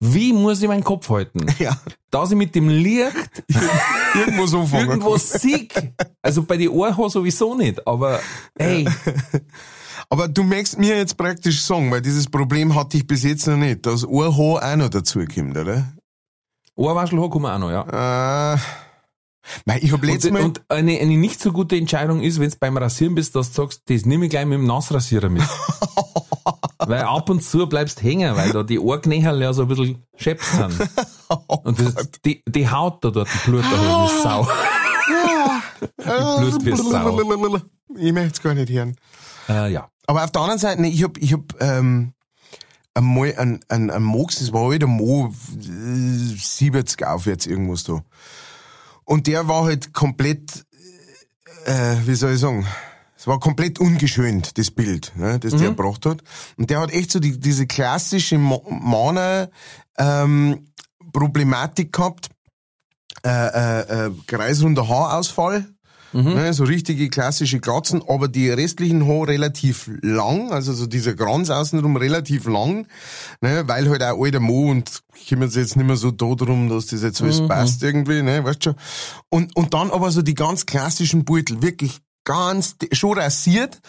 wie 0.00 0.34
muss 0.34 0.60
ich 0.60 0.68
meinen 0.68 0.84
Kopf 0.84 1.08
halten? 1.08 1.46
Ja. 1.58 1.76
Dass 2.10 2.30
ich 2.30 2.36
mit 2.36 2.54
dem 2.54 2.68
Licht 2.68 3.44
Irgendwo 4.14 4.46
so 4.46 4.68
irgendwo 4.72 5.16
sieg. 5.16 5.94
Also 6.22 6.42
bei 6.44 6.56
den 6.56 6.68
Ohren 6.68 7.10
sowieso 7.10 7.54
nicht, 7.54 7.84
aber 7.86 8.20
ey, 8.56 8.86
Aber 10.08 10.28
du 10.28 10.42
möchtest 10.42 10.78
mir 10.78 10.96
jetzt 10.96 11.16
praktisch 11.16 11.62
sagen, 11.62 11.90
weil 11.90 12.02
dieses 12.02 12.26
Problem 12.26 12.74
hatte 12.74 12.96
ich 12.96 13.06
bis 13.06 13.22
jetzt 13.22 13.46
noch 13.46 13.56
nicht, 13.56 13.86
dass 13.86 14.06
Ohrhaar 14.06 14.72
auch 14.72 14.76
noch 14.76 14.88
dazukommt, 14.90 15.56
oder? 15.56 15.93
Ohrwaschelhaar 16.76 17.30
kommen 17.30 17.46
auch 17.46 17.58
noch, 17.58 17.70
ja. 17.70 18.54
Äh, 18.54 18.58
weil 19.66 19.84
ich 19.84 19.92
hab 19.92 20.02
letztes 20.02 20.30
Und, 20.30 20.34
Mal... 20.34 20.44
und 20.44 20.62
eine, 20.68 20.98
eine 20.98 21.16
nicht 21.16 21.40
so 21.40 21.52
gute 21.52 21.76
Entscheidung 21.76 22.22
ist, 22.22 22.40
wenn 22.40 22.50
du 22.50 22.56
beim 22.58 22.76
Rasieren 22.76 23.14
bist, 23.14 23.36
dass 23.36 23.52
du 23.52 23.62
sagst, 23.62 23.82
das 23.86 24.06
nehme 24.06 24.24
ich 24.24 24.30
gleich 24.30 24.46
mit 24.46 24.58
dem 24.58 24.66
Nassrasierer 24.66 25.28
mit. 25.28 25.42
weil 26.78 27.02
ab 27.02 27.28
und 27.30 27.42
zu 27.42 27.66
bleibst 27.66 28.02
hängen, 28.02 28.36
weil 28.36 28.52
da 28.52 28.62
die 28.62 28.78
Ohrknächerl 28.78 29.40
ja 29.40 29.52
so 29.52 29.62
ein 29.62 29.68
bisschen 29.68 30.04
scheps 30.16 30.52
sind. 30.52 30.74
Und 31.48 31.78
das, 31.80 31.94
die, 32.24 32.42
die 32.46 32.68
Haut 32.68 33.04
da 33.04 33.10
dort, 33.10 33.28
die 33.32 33.50
Blut 33.50 33.64
da 33.64 33.70
wie 33.70 34.22
Sau. 34.22 34.48
Blut 36.38 36.64
wie 36.64 36.76
Sau. 36.76 37.60
Ich 37.96 38.12
möchte 38.12 38.32
es 38.32 38.42
gar 38.42 38.54
nicht 38.54 38.70
hören. 38.70 38.96
Äh, 39.48 39.72
ja. 39.72 39.88
Aber 40.06 40.24
auf 40.24 40.30
der 40.30 40.42
anderen 40.42 40.60
Seite, 40.60 40.82
ich 40.86 41.02
hab, 41.02 41.16
ich 41.18 41.32
hab, 41.32 41.60
ähm, 41.60 42.12
einmal 42.94 43.34
ein, 43.36 43.60
ein, 43.68 43.90
ein 43.90 44.02
Mox, 44.02 44.38
das 44.38 44.52
war 44.52 44.70
halt 44.70 44.84
ein 44.84 44.90
Mo 44.90 45.32
äh, 45.56 46.36
70 46.36 47.04
aufwärts 47.04 47.46
irgendwas 47.46 47.84
da. 47.84 48.04
Und 49.04 49.26
der 49.26 49.48
war 49.48 49.64
halt 49.64 49.92
komplett, 49.92 50.64
äh, 51.66 51.96
wie 52.04 52.14
soll 52.14 52.34
ich 52.34 52.40
sagen, 52.40 52.66
es 53.16 53.26
war 53.26 53.40
komplett 53.40 53.78
ungeschönt, 53.78 54.58
das 54.58 54.70
Bild, 54.70 55.12
ne, 55.16 55.38
das 55.38 55.52
der 55.52 55.70
gebracht 55.70 56.06
hat. 56.06 56.22
Und 56.56 56.70
der 56.70 56.80
hat 56.80 56.92
echt 56.92 57.10
so 57.10 57.20
die, 57.20 57.38
diese 57.38 57.66
klassische 57.66 58.38
Mana, 58.38 59.48
ähm, 59.98 60.66
Problematik 61.12 61.92
gehabt, 61.92 62.28
äh, 63.24 63.30
äh, 63.30 64.06
äh, 64.06 64.10
kreisrunder 64.26 64.88
Haarausfall, 64.88 65.73
Ne, 66.22 66.52
so 66.54 66.64
richtige 66.64 67.08
klassische 67.08 67.58
Glatzen, 67.58 68.02
aber 68.08 68.28
die 68.28 68.48
restlichen 68.48 69.06
Haare 69.06 69.28
relativ 69.28 69.90
lang, 70.00 70.52
also 70.52 70.72
so 70.72 70.86
dieser 70.86 71.14
Kranz 71.14 71.50
außenrum 71.50 71.96
relativ 71.96 72.46
lang, 72.46 72.86
ne, 73.40 73.64
weil 73.66 73.88
halt 73.88 74.02
auch 74.02 74.22
alter 74.22 74.40
Mo 74.40 74.70
und 74.70 75.02
kümmern 75.28 75.50
sich 75.50 75.62
jetzt 75.62 75.76
nicht 75.76 75.86
mehr 75.86 75.96
so 75.96 76.10
da 76.10 76.34
drum, 76.34 76.68
dass 76.68 76.86
das 76.86 77.02
jetzt 77.02 77.20
alles 77.20 77.46
passt 77.46 77.82
irgendwie, 77.82 78.22
ne, 78.22 78.44
weißt 78.44 78.64
schon. 78.64 78.74
Und, 79.28 79.56
und 79.56 79.74
dann 79.74 79.90
aber 79.90 80.10
so 80.10 80.22
die 80.22 80.34
ganz 80.34 80.66
klassischen 80.66 81.24
Beutel, 81.24 81.62
wirklich 81.62 81.98
ganz, 82.24 82.76
schon 82.92 83.18
rasiert, 83.18 83.80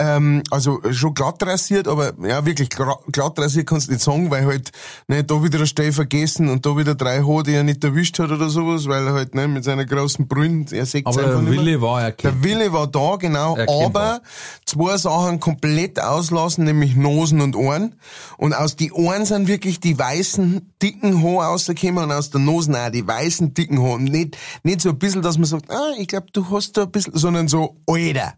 ähm, 0.00 0.44
also 0.50 0.80
schon 0.92 1.12
glatt 1.12 1.42
rasiert, 1.42 1.88
aber 1.88 2.12
ja, 2.22 2.46
wirklich 2.46 2.68
glatt 2.70 3.38
rasiert 3.38 3.66
kannst 3.66 3.88
du 3.88 3.92
nicht 3.92 4.04
sagen, 4.04 4.30
weil 4.30 4.46
halt, 4.46 4.70
ne, 5.08 5.24
da 5.24 5.42
wieder 5.42 5.58
ein 5.58 5.66
Stell 5.66 5.92
vergessen 5.92 6.48
und 6.48 6.64
da 6.64 6.76
wieder 6.76 6.94
drei 6.94 7.22
Haare, 7.22 7.42
die 7.42 7.54
er 7.54 7.64
nicht 7.64 7.82
erwischt 7.82 8.18
hat 8.20 8.30
oder 8.30 8.48
sowas, 8.48 8.86
weil 8.86 9.08
er 9.08 9.14
halt, 9.14 9.34
ne, 9.34 9.48
mit 9.48 9.64
seiner 9.64 9.84
großen 9.84 10.28
Brünn, 10.28 10.66
er 10.70 10.86
sieht 10.86 11.04
Aber 11.04 11.20
der 11.20 11.40
nicht 11.40 11.50
mehr. 11.50 11.60
Wille 11.60 11.80
war 11.82 12.02
erkannt. 12.02 12.36
Der 12.36 12.44
Wille 12.44 12.72
war 12.72 12.86
da, 12.86 13.16
genau, 13.16 13.56
Erkennbar. 13.56 13.86
aber 13.86 14.22
zwei 14.64 14.96
Sachen 14.96 15.40
komplett 15.40 16.00
auslassen, 16.00 16.64
nämlich 16.64 16.94
Nosen 16.94 17.40
und 17.40 17.56
Ohren. 17.56 17.96
Und 18.36 18.54
aus 18.54 18.76
die 18.76 18.92
Ohren 18.92 19.24
sind 19.24 19.48
wirklich 19.48 19.80
die 19.80 19.98
weißen, 19.98 20.74
dicken 20.80 21.24
Haare 21.24 21.46
rausgekommen 21.46 22.04
und 22.04 22.12
aus 22.12 22.30
der 22.30 22.40
Nosen 22.40 22.76
auch 22.76 22.90
die 22.90 23.06
weißen, 23.06 23.52
dicken 23.52 23.82
Haare. 23.82 23.94
Und 23.94 24.04
nicht, 24.04 24.36
nicht 24.62 24.80
so 24.80 24.90
ein 24.90 24.98
bisschen, 24.98 25.22
dass 25.22 25.38
man 25.38 25.46
sagt, 25.46 25.72
ah, 25.72 25.92
ich 25.98 26.06
glaube, 26.06 26.26
du 26.32 26.48
hast 26.50 26.76
da 26.76 26.84
ein 26.84 26.90
bisschen, 26.92 27.16
sondern 27.16 27.48
so, 27.48 27.77
Alter, 27.86 28.34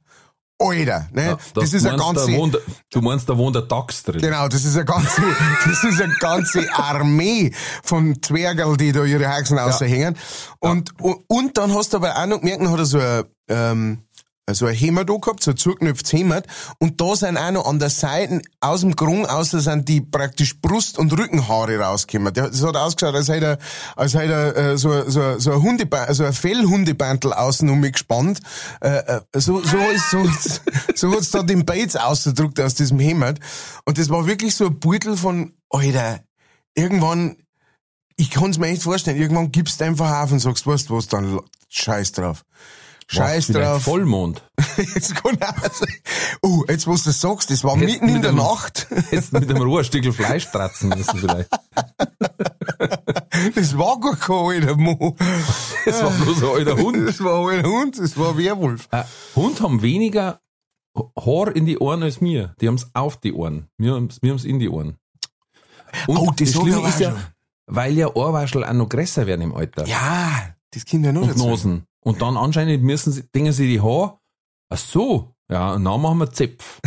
Alter, 0.61 1.09
ne? 1.13 1.27
Ja, 1.27 1.39
das 1.55 1.73
ist 1.73 1.85
du 1.85 1.89
eine 1.89 1.99
meinst, 1.99 2.17
ganze, 2.17 2.33
da 2.33 2.39
wohnt, 2.39 2.59
du 2.91 3.01
meinst, 3.01 3.29
da 3.29 3.37
wohnt 3.39 3.57
der 3.57 3.63
Dachs 3.63 4.03
drin. 4.03 4.21
Genau, 4.21 4.47
das 4.47 4.65
ist 4.65 4.77
eine 4.77 4.85
ganze, 4.85 5.23
das 5.65 5.85
ist 5.85 6.01
eine 6.01 6.15
ganze 6.21 6.73
Armee 6.75 7.53
von 7.83 8.21
Zwergerl, 8.23 8.77
die 8.77 8.93
da 8.93 9.05
ihre 9.05 9.27
Haxen 9.27 9.59
raushängen. 9.59 10.17
Und, 10.59 10.93
und, 11.01 11.25
und 11.29 11.57
dann 11.57 11.75
hast 11.75 11.95
du 11.95 11.97
aber 11.97 12.15
auch 12.17 12.27
noch 12.27 12.41
gemerkt, 12.41 12.63
dann 12.63 12.71
hat 12.71 12.79
er 12.79 12.85
so 12.85 12.99
ein, 12.99 13.25
ähm, 13.49 13.99
so 14.55 14.67
ein 14.67 14.97
da 14.97 15.03
gehabt, 15.03 15.43
so 15.43 15.53
zugeknöpftes 15.53 16.13
Hemd. 16.13 16.47
Und 16.79 17.01
da 17.01 17.15
sind 17.15 17.37
auch 17.37 17.51
noch 17.51 17.67
an 17.67 17.79
der 17.79 17.91
Seite, 17.91 18.43
aus 18.61 18.81
dem 18.81 18.97
Grung 18.97 19.27
aus, 19.27 19.51
da 19.51 19.61
sind 19.61 19.89
die 19.89 20.01
praktisch 20.01 20.61
Brust- 20.61 20.99
und 20.99 21.17
Rückenhaare 21.17 21.79
rausgekommen. 21.79 22.33
Das 22.35 22.63
hat 22.63 22.77
ausgeschaut, 22.77 23.15
als 23.15 23.29
hätte 23.29 23.47
er, 23.47 23.59
als 23.97 24.15
hätte 24.15 24.33
er 24.33 24.57
äh, 24.57 24.79
so, 24.79 25.09
so, 25.09 25.39
so 25.39 25.53
ein 25.53 25.63
Hundebantel, 25.63 26.15
so 26.15 26.25
ein 26.25 26.33
Fellhundebantel 26.33 27.33
außen 27.33 27.69
um 27.69 27.81
mich 27.81 27.93
gespannt. 27.93 28.41
Äh, 28.81 28.99
äh, 28.99 29.21
so, 29.35 29.63
so 29.63 29.79
ist, 29.79 30.11
so, 30.11 30.25
so 30.95 31.13
hat's 31.13 31.31
da 31.31 31.43
den 31.43 31.65
Bates 31.65 31.97
ausgedruckt 31.97 32.61
aus 32.61 32.75
diesem 32.75 32.99
Hemd. 32.99 33.39
Und 33.85 33.99
das 33.99 34.09
war 34.11 34.27
wirklich 34.27 34.55
so 34.55 34.67
ein 34.67 34.79
Beutel 34.79 35.17
von, 35.17 35.53
Alter, 35.71 36.21
irgendwann, 36.75 37.37
ich 38.17 38.31
kann's 38.31 38.59
mir 38.59 38.69
echt 38.69 38.83
vorstellen, 38.83 39.17
irgendwann 39.17 39.53
gibst 39.53 39.81
du 39.81 39.85
einfach 39.85 40.23
auf 40.23 40.33
und 40.33 40.41
sagst, 40.41 40.67
weißt 40.67 40.91
du 40.91 40.97
was, 40.97 41.09
dann 41.09 41.41
scheiß 41.69 42.13
drauf. 42.13 42.45
Scheiß 43.13 43.49
drauf. 43.49 43.83
Vollmond. 43.83 44.43
Jetzt. 44.77 45.15
Oh, 46.43 46.65
jetzt 46.69 46.87
wo 46.87 46.95
du 46.95 47.01
das 47.05 47.21
sagst, 47.21 47.51
das 47.51 47.65
war 47.65 47.77
Jetzt 47.77 48.01
mitten 48.03 48.09
in 48.17 48.23
der 48.23 48.31
dem- 48.33 48.37
Nacht. 48.39 48.87
Jetzt 49.11 49.33
mit 49.33 49.51
einem 49.51 49.63
rohen 49.63 49.85
Stückel 49.85 50.13
Fleisch 50.13 50.45
stratzen 50.45 50.91
müssen 50.91 51.19
vielleicht. 51.19 51.51
Das 53.55 53.77
war 53.79 53.99
gar 54.01 54.17
kein 54.17 54.37
alter 54.63 54.77
Mo. 54.77 55.17
Das 55.85 56.03
war 56.03 56.11
bloß 56.11 56.43
ein 56.43 56.49
alter 56.51 56.77
Hund. 56.77 57.09
Das 57.09 57.23
war 57.25 57.49
ein 57.49 57.57
alter 57.57 57.69
Hund, 57.69 57.99
das 57.99 58.17
war 58.17 58.31
ein 58.31 58.39
Werwolf. 58.39 58.89
Äh, 58.93 59.03
Hund 59.35 59.61
haben 59.61 59.83
weniger 59.83 60.41
Haar 61.19 61.55
in 61.55 61.67
die 61.67 61.79
Ohren 61.79 62.03
als 62.03 62.21
mir. 62.21 62.55
Die 62.61 62.69
haben's 62.69 62.91
auf 62.95 63.17
die 63.19 63.33
Ohren. 63.33 63.69
Wir 63.79 63.95
wir 64.21 64.31
haben's 64.31 64.45
in 64.45 64.59
die 64.59 64.69
Ohren. 64.69 64.99
Und 66.07 66.17
Oh, 66.19 66.31
das 66.37 66.51
ich 66.51 66.55
Schlimme 66.57 66.87
ist 66.89 67.01
ja, 67.01 67.11
schon. 67.11 67.21
weil 67.67 67.97
ja 67.97 68.15
Ohrwaschel 68.15 68.65
auch 68.65 68.73
noch 68.73 68.89
größer 68.89 69.27
werden 69.27 69.43
im 69.43 69.55
Alter. 69.55 69.87
Ja, 69.87 70.55
das 70.73 70.85
Kind 70.85 71.05
ja 71.05 71.13
noch 71.13 71.23
und 71.23 71.31
dazu. 71.31 71.47
Nosen. 71.49 71.85
Und 72.03 72.23
dann 72.23 72.37
anscheinend 72.37 72.83
müssen 72.83 73.13
sie, 73.13 73.23
denken 73.35 73.53
sie 73.53 73.69
die 73.69 73.81
Haare, 73.81 74.19
ach 74.71 74.79
so, 74.79 75.35
ja, 75.51 75.75
und 75.75 75.85
dann 75.85 76.01
machen 76.01 76.19
wir 76.19 76.31
Zepf. 76.33 76.81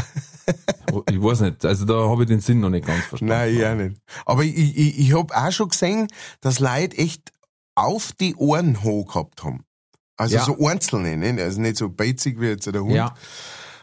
ich 1.09 1.21
weiß 1.21 1.41
nicht, 1.41 1.65
also 1.65 1.85
da 1.85 2.09
habe 2.09 2.23
ich 2.23 2.29
den 2.29 2.39
Sinn 2.39 2.59
noch 2.61 2.69
nicht 2.69 2.85
ganz 2.85 3.03
verstanden. 3.05 3.33
Nein, 3.33 3.63
auch 3.65 3.83
nicht. 3.83 4.01
Aber 4.25 4.43
ich, 4.43 4.57
ich, 4.57 4.99
ich 4.99 5.13
hab 5.13 5.31
auch 5.35 5.51
schon 5.51 5.69
gesehen, 5.69 6.07
dass 6.41 6.59
Leute 6.59 6.97
echt 6.97 7.31
auf 7.75 8.11
die 8.13 8.35
Ohren 8.35 8.83
hoch 8.83 9.07
gehabt 9.13 9.43
haben. 9.43 9.63
Also 10.17 10.35
Ja. 10.35 10.45
so 10.45 10.65
einzelne, 10.65 11.17
ne? 11.17 11.41
also 11.41 11.59
nicht 11.59 11.77
so 11.77 11.89
beizig 11.89 12.39
wie 12.39 12.47
jetzt 12.47 12.65
der 12.67 12.81
Hund. 12.83 12.93
Ja. 12.93 13.13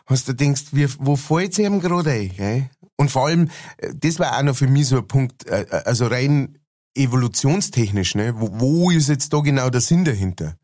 Was 0.07 0.25
du 0.25 0.33
denkst, 0.33 0.67
wie, 0.73 0.89
wo 0.99 1.17
fällt 1.17 1.55
sie 1.55 1.65
ihm 1.65 1.81
gerade 1.81 2.11
ein? 2.11 2.33
Gell? 2.37 2.71
Und 2.97 3.11
vor 3.11 3.27
allem, 3.27 3.51
äh, 3.79 3.93
das 3.95 4.19
war 4.19 4.37
auch 4.39 4.43
noch 4.43 4.57
für 4.57 4.67
mich 4.67 4.89
so 4.89 4.99
ein 4.99 5.07
Punkt, 5.07 5.47
äh, 5.47 5.63
äh, 5.63 5.83
also 5.85 6.07
rein 6.07 6.59
evolutionstechnisch, 6.95 8.15
ne? 8.15 8.35
wo, 8.37 8.49
wo 8.53 8.91
ist 8.91 9.09
jetzt 9.09 9.33
da 9.33 9.41
genau 9.41 9.71
der 9.71 9.81
Sinn 9.81 10.05
dahinter? 10.05 10.57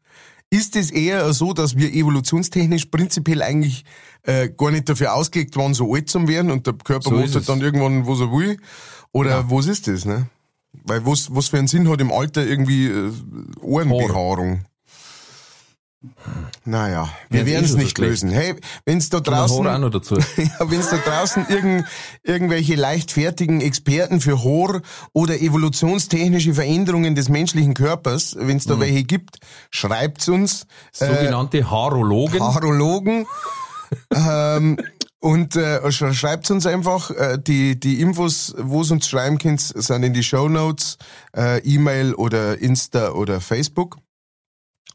Ist 0.50 0.76
es 0.76 0.91
eher 0.91 1.33
so, 1.33 1.53
dass 1.53 1.76
wir 1.76 1.93
evolutionstechnisch 1.93 2.87
prinzipiell 2.87 3.43
eigentlich 3.43 3.85
äh, 4.23 4.49
gar 4.49 4.71
nicht 4.71 4.88
dafür 4.88 5.15
ausgelegt 5.15 5.57
waren, 5.57 5.75
so 5.75 5.93
alt 5.93 6.09
zu 6.09 6.26
werden 6.29 6.50
und 6.50 6.67
der 6.67 6.75
Körper 6.75 7.11
So 7.11 7.17
ist 7.19 7.35
halt 7.35 7.49
dann 7.49 7.61
irgendwann, 7.61 8.07
was 8.07 8.21
er 8.21 8.31
will? 8.31 8.59
Oder 9.12 9.31
Ja. 9.31 9.50
was 9.50 9.67
ist 9.67 9.88
das? 9.88 10.05
Ne? 10.05 10.29
Weil 10.85 11.05
was, 11.05 11.35
was 11.35 11.49
für 11.49 11.59
einen 11.59 11.69
Sinn 11.69 11.88
hat 11.88 12.00
im 12.00 12.12
Alter 12.12 12.47
irgendwie 12.47 12.87
äh, 12.87 13.12
Ohrenbehaarung? 13.61 14.65
Naja, 16.65 17.09
wir 17.31 17.41
Ja, 17.41 17.47
werden 17.47 17.65
es 17.65 17.71
eh 17.71 17.73
schon 17.73 17.81
so 17.81 17.85
nicht 17.85 17.99
lösen. 17.99 18.31
Hey, 18.31 18.55
wenn's 18.85 19.09
da 19.09 19.21
Draußen. 19.21 19.65
ja, 20.37 20.71
wenn's 20.71 20.91
da 20.91 20.97
draußen 20.99 21.47
irgend, 21.49 21.85
irgendwelche 22.23 22.75
leichtfertigen 22.75 23.61
Experten 23.61 24.21
für 24.21 24.43
Haar 24.45 24.83
oder 25.13 25.41
evolutionstechnische 25.41 26.55
Veränderungen 26.55 27.15
des 27.15 27.29
menschlichen 27.29 27.75
Körpers, 27.75 28.37
wenn's 28.39 28.67
Mhm. 28.67 28.71
da 28.71 28.81
welche 28.81 29.05
gibt, 29.05 29.39
schreibt's 29.71 30.29
uns. 30.29 30.67
Äh, 30.99 31.07
Sogenannte 31.07 31.71
Haarologen. 31.71 32.41
Haarologen. 32.43 33.27
ähm, 34.15 34.79
und 35.21 35.57
äh, 35.57 35.91
sch 35.91 36.05
schreibt 36.13 36.51
uns 36.51 36.67
einfach, 36.67 37.11
äh, 37.11 37.39
die, 37.45 37.81
die 37.81 38.01
Infos, 38.01 38.55
wo 38.59 38.83
es 38.83 38.91
uns 38.91 39.09
schreiben 39.09 39.39
könnt, 39.39 39.61
sind 39.61 40.03
in 40.03 40.13
die 40.13 40.23
Show 40.23 40.49
Notes, 40.49 40.99
äh, 41.37 41.59
E-Mail 41.61 42.15
oder 42.15 42.59
Insta 42.61 43.11
oder 43.13 43.41
Facebook. 43.41 43.97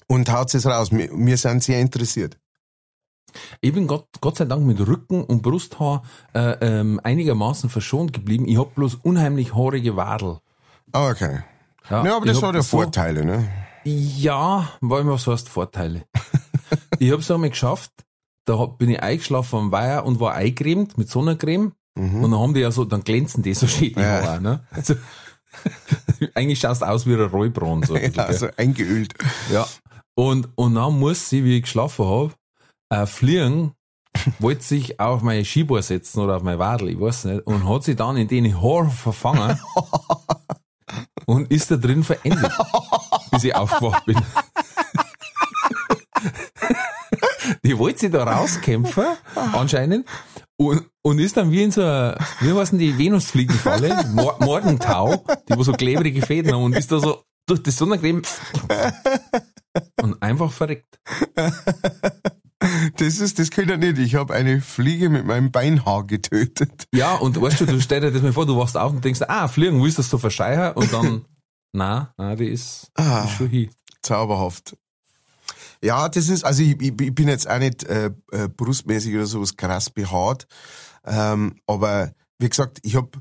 Und 0.07 0.31
haut 0.31 0.53
es 0.53 0.65
raus. 0.65 0.91
Wir, 0.91 1.09
wir 1.13 1.37
sind 1.37 1.63
sehr 1.63 1.79
interessiert. 1.79 2.37
Ich 3.61 3.73
bin 3.73 3.87
Gott, 3.87 4.07
Gott 4.19 4.37
sei 4.37 4.45
Dank 4.45 4.65
mit 4.65 4.79
Rücken 4.85 5.23
und 5.23 5.41
Brusthaar 5.41 6.03
äh, 6.33 6.57
ähm, 6.61 6.99
einigermaßen 7.01 7.69
verschont 7.69 8.11
geblieben. 8.11 8.45
Ich 8.47 8.57
hab 8.57 8.75
bloß 8.75 8.95
unheimlich 9.03 9.55
haarige 9.55 9.95
Wadel. 9.95 10.39
Ah, 10.91 11.09
okay. 11.09 11.39
Ja, 11.89 12.03
Ja, 12.05 12.17
aber 12.17 12.25
das 12.25 12.41
hat 12.43 12.55
ja 12.55 12.61
Vorteile, 12.63 13.23
ne? 13.25 13.47
Ja, 13.85 14.69
weil 14.81 15.07
was 15.07 15.27
heißt 15.27 15.47
Vorteile. 15.47 16.03
ich 16.99 17.11
hab's 17.11 17.31
einmal 17.31 17.49
geschafft, 17.49 17.91
da 18.45 18.65
bin 18.65 18.89
ich 18.89 19.01
eingeschlafen 19.01 19.59
am 19.59 19.71
Weiher 19.71 20.05
und 20.05 20.19
war 20.19 20.33
eingecremt 20.33 20.97
mit 20.97 21.09
Sonnencreme. 21.09 21.71
Und 21.95 22.21
dann 22.21 22.35
haben 22.39 22.53
die 22.53 22.61
ja 22.61 22.71
so, 22.71 22.85
dann 22.85 23.03
glänzen 23.03 23.43
die 23.43 23.53
so 23.53 23.67
schön 23.67 23.89
die 23.93 23.95
Mhm. 23.95 24.01
Ja. 24.01 24.23
Haare, 24.23 24.41
ne? 24.41 24.65
Also, 24.71 24.95
eigentlich 26.35 26.59
schaust 26.59 26.81
du 26.81 26.85
aus 26.87 27.05
wie 27.05 27.13
ein 27.13 27.21
Rollbraun, 27.21 27.83
so. 27.83 27.95
Ja, 27.97 28.23
also 28.25 28.47
eingeölt. 28.57 29.13
Ja. 29.51 29.67
Und, 30.15 30.49
und 30.55 30.75
dann 30.75 30.99
muss 30.99 31.29
sie, 31.29 31.43
wie 31.43 31.57
ich 31.57 31.63
geschlafen 31.63 32.05
hab, 32.05 32.35
äh, 32.89 33.05
fliegen, 33.05 33.73
wollte 34.39 34.63
sich 34.63 34.99
auf 34.99 35.21
meine 35.21 35.45
Skibohr 35.45 35.81
setzen 35.81 36.19
oder 36.19 36.37
auf 36.37 36.43
meine 36.43 36.59
Wadel, 36.59 36.89
ich 36.89 36.99
weiß 36.99 37.25
nicht, 37.25 37.47
und 37.47 37.67
hat 37.67 37.83
sie 37.83 37.95
dann 37.95 38.17
in 38.17 38.27
den 38.27 38.61
Haar 38.61 38.89
verfangen 38.89 39.59
und 41.25 41.51
ist 41.51 41.71
da 41.71 41.77
drin 41.77 42.03
verendet, 42.03 42.51
bis 43.31 43.45
ich 43.45 43.55
aufgewacht 43.55 44.05
bin. 44.05 44.19
Die 47.63 47.77
wollte 47.77 47.99
sie 47.99 48.09
da 48.09 48.23
rauskämpfen, 48.23 49.05
anscheinend, 49.53 50.07
und, 50.57 50.85
und 51.01 51.19
ist 51.19 51.37
dann 51.37 51.51
wie 51.51 51.63
in 51.63 51.71
so 51.71 51.81
einer, 51.81 52.17
wie 52.39 52.53
heißen 52.53 52.77
die 52.77 52.97
Venusfliegenfalle, 52.97 54.05
Mor 54.13 54.37
Morgentau, 54.39 55.23
die 55.49 55.57
wo 55.57 55.63
so 55.63 55.73
klebrige 55.73 56.21
Fäden 56.21 56.53
haben 56.53 56.63
und 56.63 56.75
ist 56.75 56.91
da 56.91 56.99
so 56.99 57.23
durch 57.47 57.63
die 57.63 57.71
Sonnencreme 57.71 58.21
und 60.01 60.21
einfach 60.21 60.51
verreckt. 60.51 60.99
Das 62.97 63.19
ist, 63.19 63.39
das 63.39 63.49
könnt 63.49 63.71
ihr 63.71 63.77
nicht. 63.77 63.97
Ich 63.97 64.15
habe 64.15 64.33
eine 64.35 64.61
Fliege 64.61 65.09
mit 65.09 65.25
meinem 65.25 65.51
Beinhaar 65.51 66.05
getötet. 66.05 66.85
Ja, 66.93 67.15
und 67.15 67.39
weißt 67.41 67.61
du, 67.61 67.65
du 67.65 67.81
stell 67.81 68.01
dir 68.01 68.11
das 68.11 68.21
mal 68.21 68.33
vor, 68.33 68.45
du 68.45 68.55
wachst 68.57 68.77
auf 68.77 68.91
und 68.91 69.03
denkst, 69.03 69.21
ah, 69.27 69.47
fliegen, 69.47 69.81
willst 69.81 69.97
du 69.97 70.01
das 70.03 70.11
so 70.11 70.19
verscheiern? 70.19 70.73
Und 70.75 70.93
dann, 70.93 71.25
na, 71.73 72.13
na, 72.17 72.35
die 72.35 72.49
ist, 72.49 72.91
Ah. 72.95 73.23
ist 73.25 73.31
schon 73.37 73.49
hier. 73.49 73.69
Zauberhaft. 74.03 74.77
Ja, 75.83 76.07
das 76.09 76.29
ist, 76.29 76.43
also 76.45 76.61
ich, 76.61 76.79
ich, 76.79 77.01
ich 77.01 77.15
bin 77.15 77.27
jetzt 77.27 77.49
auch 77.49 77.57
nicht 77.57 77.83
äh, 77.85 78.11
äh, 78.31 78.47
brustmäßig 78.47 79.15
oder 79.15 79.25
sowas 79.25 79.57
krass 79.57 79.89
behaart. 79.89 80.45
Ähm, 81.03 81.55
aber 81.65 82.13
wie 82.37 82.49
gesagt, 82.49 82.77
ich 82.83 82.95
hab, 82.95 83.17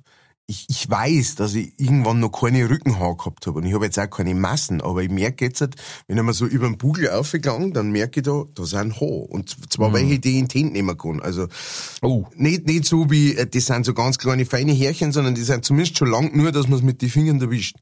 ich, 0.50 0.66
ich 0.68 0.90
weiß, 0.90 1.36
dass 1.36 1.54
ich 1.54 1.72
irgendwann 1.78 2.18
noch 2.18 2.30
keine 2.32 2.68
Rückenhaar 2.68 3.16
gehabt 3.16 3.46
habe. 3.46 3.58
Und 3.60 3.66
ich 3.66 3.72
habe 3.72 3.84
jetzt 3.84 3.98
auch 4.00 4.10
keine 4.10 4.34
Massen, 4.34 4.80
aber 4.80 5.02
ich 5.02 5.08
merke 5.10 5.44
jetzt, 5.44 5.60
halt, 5.60 5.76
wenn 6.08 6.16
ich 6.16 6.22
mal 6.24 6.32
so 6.32 6.44
über 6.46 6.66
den 6.66 6.76
Bugel 6.76 7.08
aufgegangen, 7.10 7.72
dann 7.72 7.90
merke 7.92 8.20
ich 8.20 8.24
da, 8.26 8.42
da 8.54 8.64
sind 8.64 9.00
Haar. 9.00 9.30
Und 9.30 9.56
zwar 9.72 9.92
welche, 9.92 10.18
die 10.18 10.30
ich 10.32 10.38
in 10.38 10.48
die 10.48 10.58
Hände 10.58 10.72
nehmen 10.72 10.98
kann. 10.98 11.20
Also 11.22 11.46
Oh, 12.02 12.26
nicht, 12.34 12.66
nicht 12.66 12.84
so 12.84 13.10
wie, 13.10 13.36
äh, 13.36 13.46
das 13.46 13.66
sind 13.66 13.86
so 13.86 13.94
ganz 13.94 14.18
kleine 14.18 14.44
feine 14.44 14.72
Härchen, 14.72 15.12
sondern 15.12 15.34
die 15.36 15.42
sind 15.42 15.64
zumindest 15.64 15.96
schon 15.98 16.10
lang, 16.10 16.36
nur 16.36 16.50
dass 16.50 16.66
man 16.66 16.78
es 16.78 16.84
mit 16.84 17.00
den 17.00 17.10
Fingern 17.10 17.40
erwischt. 17.40 17.76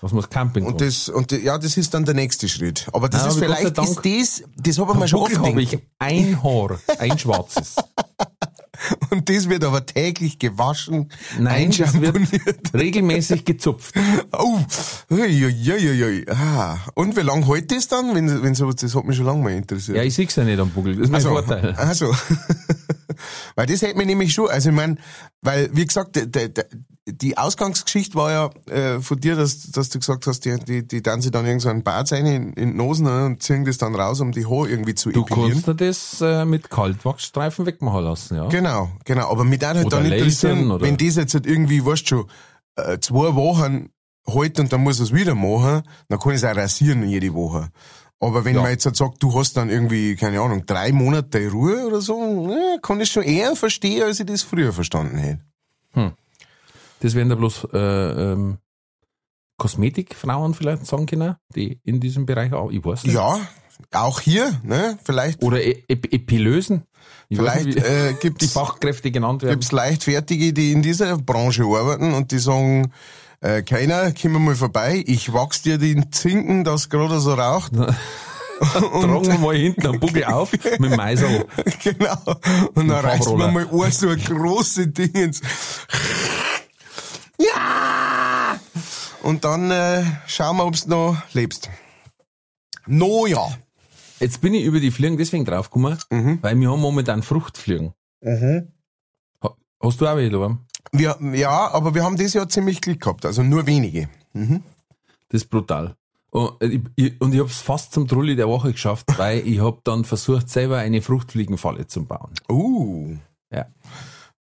was 0.00 0.12
muss 0.12 0.30
Camping 0.30 0.64
Und 0.64 0.80
das, 0.80 1.08
und 1.08 1.32
ja, 1.32 1.58
das 1.58 1.76
ist 1.76 1.92
dann 1.92 2.04
der 2.04 2.14
nächste 2.14 2.48
Schritt. 2.48 2.86
Aber 2.92 3.08
das 3.08 3.22
Ja, 3.22 3.28
ist 3.28 3.36
aber 3.36 3.46
vielleicht, 3.46 3.78
ist 3.78 4.40
das, 4.46 4.48
das 4.56 4.78
habe 4.78 4.92
ich 4.92 4.98
mir 5.00 5.08
schon 5.08 5.20
oft 5.20 5.36
habe 5.38 5.52
gedacht. 5.54 5.74
ich 5.74 5.80
ein 5.98 6.42
Haar, 6.42 6.78
ein 6.98 7.18
schwarzes. 7.18 7.74
Und 9.10 9.28
das 9.28 9.48
wird 9.48 9.64
aber 9.64 9.84
täglich 9.84 10.38
gewaschen, 10.38 11.10
Nein, 11.38 11.70
das 11.76 12.00
wird 12.00 12.16
regelmäßig 12.74 13.44
gezupft. 13.44 13.94
Oh, 14.32 14.58
ui, 15.10 15.44
ui, 15.44 15.72
ui, 15.72 16.04
ui. 16.04 16.26
Ah. 16.30 16.78
Und 16.94 17.16
wie 17.16 17.20
lange 17.20 17.46
hält 17.46 17.70
das 17.72 17.88
dann, 17.88 18.14
wenn, 18.14 18.42
wenn 18.42 18.54
so, 18.54 18.70
das 18.72 18.94
hat 18.94 19.04
mich 19.04 19.16
schon 19.16 19.26
lange 19.26 19.42
mal 19.42 19.52
interessiert. 19.52 19.96
Ja, 19.96 20.02
ich 20.02 20.14
sehe 20.14 20.26
ja 20.34 20.44
nicht 20.44 20.58
am 20.60 20.70
Buckel, 20.70 20.94
das 20.94 21.04
ist 21.04 21.10
mein 21.10 21.16
Also, 21.16 21.30
Vorteil. 21.30 21.74
also. 21.76 22.14
weil 23.56 23.66
das 23.66 23.82
hätte 23.82 23.96
mich 23.96 24.06
nämlich 24.06 24.32
schon, 24.32 24.48
also 24.48 24.70
ich 24.70 24.74
mein, 24.74 24.98
weil, 25.42 25.70
wie 25.72 25.86
gesagt, 25.86 26.16
de, 26.16 26.26
de, 26.26 26.48
de, 26.48 26.64
die 27.06 27.36
Ausgangsgeschichte 27.36 28.14
war 28.14 28.30
ja 28.30 28.50
äh, 28.72 29.00
von 29.00 29.18
dir, 29.18 29.34
dass, 29.34 29.70
dass 29.70 29.88
du 29.88 29.98
gesagt 29.98 30.26
hast, 30.26 30.44
die, 30.44 30.56
die, 30.58 30.86
die 30.86 31.02
dann 31.02 31.20
sie 31.22 31.30
dann 31.30 31.46
irgend 31.46 31.62
so 31.62 31.68
einen 31.68 31.82
Bart 31.82 32.12
rein 32.12 32.26
in, 32.26 32.52
in 32.52 32.70
die 32.70 32.76
Nosen 32.76 33.06
ne, 33.06 33.26
und 33.26 33.42
ziehen 33.42 33.64
das 33.64 33.78
dann 33.78 33.94
raus, 33.94 34.20
um 34.20 34.32
die 34.32 34.46
Haare 34.46 34.68
irgendwie 34.68 34.94
zu 34.94 35.10
Du 35.10 35.22
epilieren. 35.22 35.52
kannst 35.62 35.66
dir 35.68 35.74
das 35.74 36.20
äh, 36.20 36.44
mit 36.44 36.70
Kaltwachsstreifen 36.70 37.66
wegmachen 37.66 38.04
lassen, 38.04 38.36
ja. 38.36 38.46
Genau, 38.48 38.90
genau. 39.04 39.30
Aber 39.30 39.44
mich 39.44 39.58
darf 39.58 39.76
halt 39.76 39.86
Oder 39.86 39.96
dann 40.02 40.12
interessieren, 40.12 40.70
oder- 40.70 40.84
wenn 40.84 40.96
das 40.96 41.16
jetzt 41.16 41.34
halt 41.34 41.46
irgendwie, 41.46 41.84
weißt 41.84 42.02
du 42.02 42.06
schon, 42.06 42.26
äh, 42.76 42.98
zwei 43.00 43.34
Wochen 43.34 43.88
halt 44.28 44.60
und 44.60 44.72
dann 44.72 44.82
muss 44.82 45.00
es 45.00 45.12
wieder 45.12 45.34
machen, 45.34 45.82
dann 46.08 46.18
kann 46.18 46.32
ich 46.32 46.42
es 46.42 46.44
auch 46.44 46.54
rasieren 46.54 47.08
jede 47.08 47.32
Woche. 47.34 47.70
Aber 48.22 48.44
wenn 48.44 48.54
Ja. 48.54 48.62
man 48.62 48.70
jetzt 48.70 48.84
halt 48.84 48.96
sagt, 48.96 49.22
du 49.22 49.34
hast 49.38 49.56
dann 49.56 49.70
irgendwie, 49.70 50.14
keine 50.14 50.40
Ahnung, 50.40 50.66
drei 50.66 50.92
Monate 50.92 51.50
Ruhe 51.50 51.86
oder 51.86 52.00
so, 52.02 52.54
kann 52.82 53.00
ich 53.00 53.10
schon 53.10 53.22
eher 53.22 53.56
verstehen, 53.56 54.02
als 54.02 54.20
ich 54.20 54.26
das 54.26 54.42
früher 54.42 54.72
verstanden 54.72 55.16
hätte. 55.18 55.40
Das 57.00 57.14
wären 57.14 57.30
da 57.30 57.34
bloß 57.34 57.68
äh, 57.72 57.78
ähm, 57.78 58.58
Kosmetikfrauen 59.56 60.54
vielleicht 60.54 60.86
sagen 60.86 61.06
können, 61.06 61.36
die 61.54 61.80
in 61.84 61.98
diesem 62.00 62.26
Bereich 62.26 62.52
auch, 62.52 62.70
ich 62.70 62.84
weiß 62.84 63.04
nicht. 63.04 63.14
Ja, 63.14 63.38
auch 63.92 64.20
hier, 64.20 64.60
ne? 64.62 64.98
Vielleicht, 65.04 65.42
Oder 65.42 65.62
e 65.62 65.82
Ep 65.88 66.12
Epilösen. 66.12 66.84
Ich 67.30 67.38
vielleicht 67.38 67.66
nicht, 67.66 67.78
äh, 67.78 68.12
die 68.12 68.18
gibt's 68.20 68.52
Fachkräfte 68.52 69.10
genannt 69.10 69.42
werden. 69.42 69.52
gibt's 69.54 69.72
Leichtfertige, 69.72 70.52
die 70.52 70.72
in 70.72 70.82
dieser 70.82 71.16
Branche 71.16 71.64
arbeiten 71.64 72.12
und 72.12 72.32
die 72.32 72.38
sagen, 72.38 72.92
äh, 73.40 73.62
keiner, 73.62 74.12
komm 74.12 74.44
mal 74.44 74.54
vorbei, 74.54 75.02
ich 75.06 75.32
wachs 75.32 75.62
dir 75.62 75.78
den 75.78 76.10
Zinken, 76.12 76.64
das 76.64 76.88
gerade 76.88 77.20
so 77.20 77.34
raucht. 77.34 77.72
Tragen 78.60 79.26
wir 79.26 79.38
mal 79.38 79.56
hinten 79.56 79.86
am 79.86 79.98
Buckel 80.00 80.24
auf 80.24 80.52
mit 80.52 80.64
dem 80.64 80.96
Meiserl. 80.96 81.46
genau. 81.82 82.18
Und 82.74 82.88
dann 82.88 83.04
reißt 83.04 83.26
man 83.34 83.54
mal 83.54 83.66
ein 83.84 83.90
so 83.92 84.08
ein 84.10 84.22
große 84.22 84.88
Dingens. 84.88 85.40
Ja! 87.38 88.58
Und 89.22 89.44
dann 89.44 89.70
äh, 89.70 90.04
schauen 90.26 90.58
wir, 90.58 90.66
ob's 90.66 90.86
noch 90.86 91.16
lebst. 91.32 91.70
No 92.86 93.26
ja. 93.26 93.48
Jetzt 94.18 94.42
bin 94.42 94.52
ich 94.52 94.64
über 94.64 94.80
die 94.80 94.90
Fliegen 94.90 95.16
deswegen 95.16 95.46
draufgekommen, 95.46 95.98
Mhm. 96.10 96.38
weil 96.42 96.58
wir 96.60 96.70
haben 96.70 96.80
momentan 96.80 97.22
Fruchtfliegen. 97.22 97.94
Ha- 99.42 99.56
Hast 99.82 100.00
du 100.00 100.06
auch 100.06 100.16
welche 100.16 100.30
daheim? 100.36 100.66
Wir, 100.92 101.16
ja, 101.34 101.70
aber 101.72 101.94
wir 101.94 102.02
haben 102.04 102.16
dieses 102.16 102.34
Jahr 102.34 102.48
ziemlich 102.48 102.80
Glück 102.80 103.00
gehabt, 103.00 103.24
also 103.24 103.42
nur 103.42 103.66
wenige. 103.66 104.08
Das 104.32 105.42
ist 105.42 105.50
brutal. 105.50 105.94
Und 106.30 106.52
ich, 106.62 106.80
ich, 106.96 107.20
und 107.20 107.32
ich 107.32 107.40
habe 107.40 107.48
es 107.50 107.58
fast 107.60 107.92
zum 107.92 108.06
Trulli 108.06 108.36
der 108.36 108.48
Woche 108.48 108.72
geschafft, 108.72 109.06
weil 109.18 109.46
ich 109.46 109.60
habe 109.60 109.80
dann 109.84 110.04
versucht, 110.04 110.48
selber 110.48 110.78
eine 110.78 111.02
Fruchtfliegenfalle 111.02 111.86
zu 111.86 112.04
bauen. 112.04 112.32
Uh. 112.48 113.16
Ja. 113.52 113.66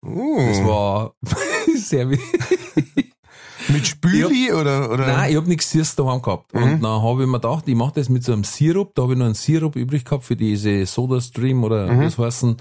uh. 0.05 0.47
Das 0.49 0.65
war 0.65 1.13
sehr 1.77 2.11
wichtig. 2.11 3.15
Mit 3.71 3.87
Spüli 3.87 4.51
oder, 4.53 4.91
oder? 4.91 5.07
Nein, 5.07 5.31
ich 5.31 5.37
habe 5.37 5.49
nichts 5.49 5.71
Süßes 5.73 5.97
daheim 5.97 6.23
gehabt. 6.23 6.55
Mhm. 6.55 6.63
Und 6.63 6.81
dann 6.83 7.03
habe 7.03 7.23
ich 7.23 7.29
mir 7.29 7.39
gedacht, 7.41 7.69
ich 7.69 7.75
mache 7.75 7.93
das 7.97 8.09
mit 8.09 8.25
so 8.25 8.33
einem 8.33 8.45
Sirup. 8.45 8.95
Da 8.95 9.03
habe 9.03 9.13
ich 9.13 9.19
noch 9.19 9.27
einen 9.27 9.35
Sirup 9.35 9.77
übrig 9.77 10.07
gehabt 10.07 10.25
für 10.25 10.37
diese 10.37 10.87
Soda 10.87 11.21
Stream 11.21 11.63
oder 11.65 11.93
Mhm. 11.93 12.01
wie 12.01 12.05
das 12.05 12.17
heißen. 12.19 12.57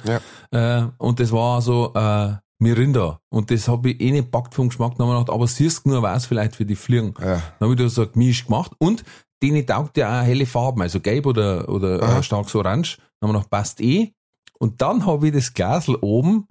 Ja. 0.51 0.81
Äh, 0.81 0.87
und 0.97 1.19
das 1.21 1.31
war 1.31 1.61
so 1.61 1.93
äh, 1.93 2.33
Mirinda. 2.59 3.19
Und 3.29 3.51
das 3.51 3.67
habe 3.67 3.91
ich 3.91 4.01
eh 4.01 4.11
nicht 4.11 4.31
packt 4.31 4.55
vom 4.55 4.69
Geschmack. 4.69 4.93
Ich 4.93 4.97
gedacht, 4.97 5.29
aber 5.29 5.47
süß 5.47 5.83
genug 5.83 6.01
war 6.01 6.15
es 6.15 6.25
vielleicht 6.25 6.55
für 6.55 6.65
die 6.65 6.75
Fliegen. 6.75 7.13
Ja. 7.19 7.41
Dann 7.59 7.69
habe 7.69 7.73
ich 7.73 7.79
da 7.79 7.89
so 7.89 8.03
ein 8.03 8.11
Gemisch 8.11 8.45
gemacht. 8.45 8.71
Und 8.79 9.03
denen 9.43 9.65
taugt 9.65 9.97
ja 9.97 10.21
auch 10.21 10.25
helle 10.25 10.45
Farben, 10.45 10.81
also 10.81 10.99
gelb 10.99 11.25
oder, 11.25 11.69
oder 11.69 12.01
Aha. 12.01 12.19
äh, 12.19 12.23
starkes 12.23 12.55
Orange. 12.55 12.97
Dann 13.19 13.29
haben 13.29 13.35
wir 13.35 13.39
noch 13.39 13.49
passt 13.49 13.81
eh. 13.81 14.13
Und 14.59 14.81
dann 14.81 15.05
habe 15.05 15.27
ich 15.27 15.33
das 15.33 15.53
Glasl 15.53 15.97
oben 16.01 16.47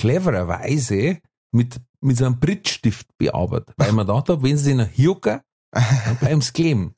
clevererweise 0.00 1.18
mit, 1.52 1.80
mit 2.00 2.16
so 2.16 2.24
einem 2.24 2.40
Brittstift 2.40 3.06
bearbeitet. 3.18 3.74
Weil 3.76 3.92
man 3.92 4.06
gedacht 4.06 4.28
habe, 4.28 4.42
wenn 4.42 4.56
sie 4.56 4.74
noch 4.74 4.90
jucken, 4.92 5.40
sie 6.40 6.52
kleben. 6.52 6.94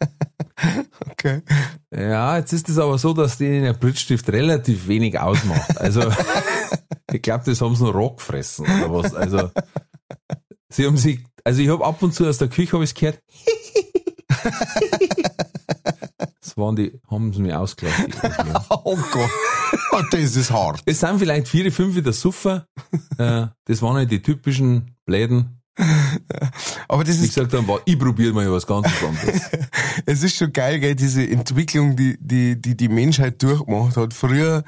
Okay. 1.10 1.42
Ja, 1.90 2.36
jetzt 2.36 2.52
ist 2.52 2.68
es 2.68 2.78
aber 2.78 2.98
so, 2.98 3.12
dass 3.12 3.38
denen 3.38 3.62
der 3.62 3.72
Brittstift 3.72 4.28
relativ 4.30 4.88
wenig 4.88 5.18
ausmacht. 5.18 5.78
Also, 5.78 6.02
ich 7.12 7.22
glaube, 7.22 7.44
das 7.46 7.60
haben 7.60 7.76
sie 7.76 7.84
noch 7.84 7.94
roh 7.94 8.10
gefressen 8.10 8.66
oder 8.66 8.92
was. 8.92 9.14
Also, 9.14 9.50
sie 10.68 10.86
haben 10.86 10.96
sich, 10.96 11.24
also 11.44 11.62
ich 11.62 11.68
habe 11.68 11.84
ab 11.84 12.02
und 12.02 12.14
zu 12.14 12.26
aus 12.26 12.38
der 12.38 12.48
Küche 12.48 12.72
habe 12.72 12.84
ich 12.84 12.94
gehört. 12.94 13.20
Das 16.40 16.56
waren 16.56 16.76
die, 16.76 17.00
haben 17.10 17.32
sie 17.32 17.42
mir 17.42 17.58
ausgelacht. 17.60 18.08
Oh 18.70 18.96
Gott. 19.12 19.30
Oh, 19.92 20.02
das 20.10 20.36
ist 20.36 20.50
hart. 20.50 20.80
Es 20.86 21.00
sind 21.00 21.18
vielleicht 21.18 21.48
vier, 21.48 21.70
fünf 21.70 21.94
wieder 21.94 22.12
Suffer. 22.12 22.66
Äh, 23.18 23.46
das 23.64 23.82
waren 23.82 23.96
halt 23.96 24.10
die 24.10 24.22
typischen 24.22 24.96
Bläden. 25.04 25.57
Aber 26.88 27.04
das 27.04 27.16
ist, 27.16 27.34
gesagt 27.34 27.52
haben, 27.54 27.68
war, 27.68 27.80
ich 27.84 27.98
probiere 27.98 28.32
mal 28.32 28.50
was 28.50 28.66
ganz 28.66 28.88
anderes. 29.02 29.42
es 30.06 30.22
ist 30.22 30.36
schon 30.36 30.52
geil, 30.52 30.80
gell, 30.80 30.94
diese 30.94 31.22
Entwicklung, 31.22 31.96
die, 31.96 32.16
die, 32.20 32.60
die 32.60 32.76
die 32.76 32.88
Menschheit 32.88 33.42
durchgemacht 33.42 33.96
hat. 33.96 34.14
Früher, 34.14 34.64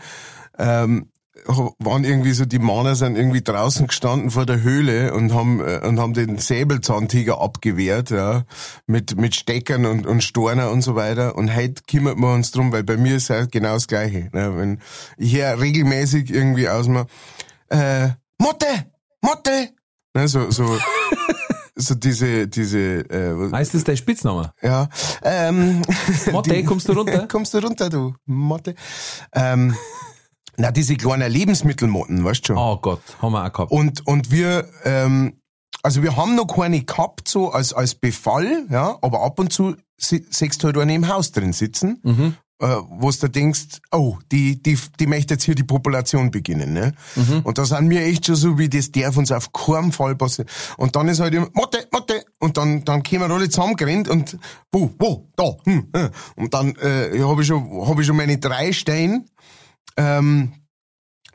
ähm, 0.59 1.11
waren 1.47 2.05
irgendwie 2.05 2.33
so, 2.33 2.45
die 2.45 2.59
Männer 2.59 2.95
sind 2.95 3.17
irgendwie 3.17 3.43
draußen 3.43 3.87
gestanden 3.87 4.31
vor 4.31 4.47
der 4.47 4.63
Höhle 4.63 5.15
und 5.15 5.33
haben, 5.33 5.61
äh, 5.61 5.81
und 5.87 5.99
haben 5.99 6.13
den 6.13 6.39
Säbelzahntiger 6.39 7.41
abgewehrt, 7.41 8.11
ja, 8.11 8.45
mit, 8.87 9.17
mit 9.17 9.35
Steckern 9.35 9.87
und, 9.87 10.07
und 10.07 10.23
Storner 10.23 10.71
und 10.71 10.83
so 10.83 10.95
weiter. 10.95 11.37
Und 11.37 11.55
heute 11.55 11.83
kümmert 11.89 12.19
man 12.19 12.37
uns 12.37 12.51
drum, 12.51 12.73
weil 12.73 12.85
bei 12.85 12.97
mir 12.97 13.17
ist 13.17 13.31
halt 13.31 13.53
genau 13.53 13.75
das 13.75 13.87
Gleiche. 13.87 14.29
Ne? 14.33 14.57
Wenn 14.57 14.81
ich 15.17 15.37
höre 15.37 15.61
regelmäßig 15.61 16.31
irgendwie 16.31 16.69
aus 16.69 16.89
mir, 16.89 17.07
äh, 17.69 18.11
Motte! 18.39 18.67
Motte! 19.23 19.71
Ne, 20.15 20.27
so, 20.29 20.51
so, 20.51 20.79
so 21.77 21.95
diese, 21.95 22.49
diese, 22.49 22.79
äh, 23.11 23.53
Heißt 23.53 23.75
das 23.75 23.85
dein 23.85 23.97
Spitzname? 23.97 24.53
ja, 24.63 24.89
ähm, 25.23 25.83
Motte, 26.33 26.53
die- 26.55 26.65
kommst 26.65 26.89
du 26.89 26.93
runter? 26.93 27.27
kommst 27.31 27.55
du 27.55 27.59
runter, 27.59 27.89
du 27.91 28.15
Motte? 28.27 28.75
Ähm, 29.35 29.75
na, 30.57 30.71
diese 30.73 30.97
kleinen 30.97 31.31
Lebensmittelmotten, 31.31 32.25
weißt 32.25 32.41
du 32.43 32.47
schon. 32.49 32.59
Oh 32.59 32.77
Gott, 32.79 33.01
haben 33.23 33.33
wir 33.33 33.47
auch 33.47 33.53
gehabt. 33.53 33.71
Und, 33.73 34.07
und 34.07 34.31
wir, 34.31 34.69
ähm, 34.85 35.41
also 35.83 36.03
wir 36.03 36.17
haben 36.17 36.35
noch 36.35 36.47
keine 36.47 36.83
gehabt, 36.83 37.29
so 37.29 37.51
als, 37.53 37.73
als 37.73 37.95
Befall, 37.95 38.67
ja, 38.69 38.99
aber 39.01 39.23
ab 39.23 39.39
und 39.39 39.53
zu 39.53 39.77
si- 39.97 40.27
siehst 40.29 40.63
du 40.63 40.67
halt 40.67 40.77
eine 40.77 40.95
im 40.95 41.09
Haus 41.09 41.31
drin 41.33 41.53
sitzen, 41.53 42.01
Mhm. 42.03 42.37
Äh, 42.61 42.77
wo 42.89 43.11
du 43.11 43.29
denkst, 43.29 43.81
oh, 43.91 44.19
die, 44.31 44.63
die, 44.63 44.79
die 44.99 45.07
möchte 45.07 45.35
jetzt 45.35 45.45
hier 45.45 45.55
die 45.55 45.65
Population 45.65 46.31
beginnen, 46.31 46.73
ne? 46.73 46.93
Mhm. 47.17 47.41
Und 47.41 47.59
da 47.59 47.65
sind 47.65 47.89
wir 47.89 48.03
echt 48.03 48.27
schon 48.27 48.37
so, 48.37 48.59
wie 48.59 48.69
das 48.69 48.93
darf 48.93 49.17
uns 49.17 49.33
auf 49.33 49.53
keinen 49.53 49.93
Fall 49.93 50.15
passieren. 50.15 50.49
Und 50.77 50.95
dann 50.95 51.09
ist 51.09 51.21
halt 51.21 51.35
immer, 51.35 51.49
Motte, 51.55 51.87
Motte, 51.91 52.25
und 52.39 52.57
dann, 52.57 52.85
dann 52.85 53.03
kommen 53.03 53.29
wir 53.29 53.35
alle 53.35 53.49
zusammengerannt 53.49 54.09
und, 54.09 54.39
wo, 54.73 54.91
wo, 54.99 55.29
da, 55.37 55.57
hm, 55.65 55.89
äh. 55.93 56.11
Und 56.37 56.55
dann, 56.55 56.77
äh, 56.77 57.19
habe 57.21 57.43
ich 57.43 57.49
schon, 57.49 57.87
habe 57.87 58.03
ich 58.03 58.07
schon 58.07 58.17
meine 58.17 58.39
drei 58.39 58.73
Stehen, 58.73 59.27
ähm, 59.97 60.53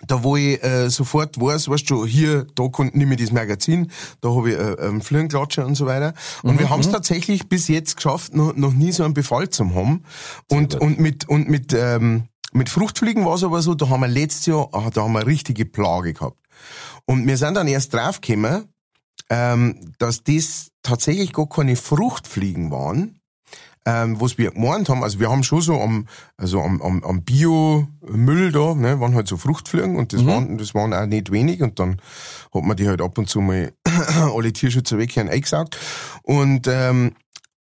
da 0.08 0.23
wo 0.23 0.36
ich 0.36 0.63
äh, 0.63 0.89
sofort 0.89 1.39
weiß, 1.39 1.69
weißt 1.69 1.89
du, 1.89 2.05
hier, 2.05 2.45
da 2.55 2.67
kommt 2.67 2.95
nicht 2.95 3.08
mehr 3.08 3.17
das 3.17 3.31
Magazin, 3.31 3.91
da 4.21 4.29
habe 4.29 4.51
ich 4.51 4.58
äh, 4.58 4.88
einen 4.88 5.01
Fliegenklatscher 5.01 5.65
und 5.65 5.75
so 5.75 5.86
weiter. 5.86 6.13
Und 6.43 6.60
wir 6.60 6.69
haben 6.69 6.81
es 6.81 6.91
tatsächlich 6.91 7.47
bis 7.47 7.67
jetzt 7.67 7.95
geschafft, 7.95 8.34
noch, 8.36 8.55
noch 8.55 8.73
nie 8.73 8.91
so 8.91 9.03
einen 9.03 9.13
Befall 9.13 9.49
zu 9.49 9.73
haben. 9.73 10.03
Und, 10.49 10.75
und 10.75 10.99
mit, 10.99 11.27
und 11.27 11.49
mit, 11.49 11.73
ähm, 11.73 12.25
mit 12.53 12.69
Fruchtfliegen 12.69 13.25
war 13.25 13.36
es 13.36 13.43
aber 13.43 13.62
so, 13.62 13.73
da 13.73 13.89
haben 13.89 14.01
wir 14.01 14.08
letztes 14.08 14.45
Jahr, 14.45 14.69
ah, 14.71 14.89
da 14.93 15.03
haben 15.03 15.13
wir 15.13 15.19
eine 15.19 15.27
richtige 15.27 15.65
Plage 15.65 16.13
gehabt. 16.13 16.38
Und 17.05 17.27
wir 17.27 17.38
sind 17.38 17.55
dann 17.55 17.67
erst 17.67 17.93
draufgekommen, 17.93 18.65
ähm, 19.29 19.93
dass 19.97 20.23
das 20.23 20.71
tatsächlich 20.84 21.34
gar 21.34 21.49
keine 21.49 21.75
Fruchtfliegen 21.75 22.71
waren, 22.71 23.19
ähm, 23.86 24.19
was 24.19 24.38
wir 24.38 24.52
gemeint 24.52 24.89
haben, 24.89 25.04
also 25.04 25.19
wir 25.19 25.30
haben 25.30 25.43
schon 25.43 25.62
so 25.62 25.80
am, 25.80 26.08
also 26.38 26.62
am, 26.62 26.82
am, 26.82 27.04
am 27.04 27.24
Biomüll 27.24 28.52
da, 28.52 28.74
ne, 28.74 29.00
waren 29.00 29.13
halt 29.13 29.28
so 29.28 29.38
Fruchtfliegen 29.38 29.95
und 29.95 30.12
das 30.12 30.26
waren, 30.26 30.58
das 30.58 30.74
waren 30.74 30.93
auch 30.93 31.06
nicht 31.06 31.32
wenig 31.32 31.62
und 31.62 31.80
dann 31.80 32.02
hat 32.54 32.63
man 32.63 32.76
die 32.76 32.88
halt 32.88 33.02
ab 33.02 33.17
und 33.17 33.30
zu 33.30 33.41
mal 33.41 33.74
alle 34.36 34.52
Tierschützer 34.52 34.98
weg 34.98 35.15
eingesaugt 35.17 35.78
und, 36.24 36.67
ähm, 36.67 37.13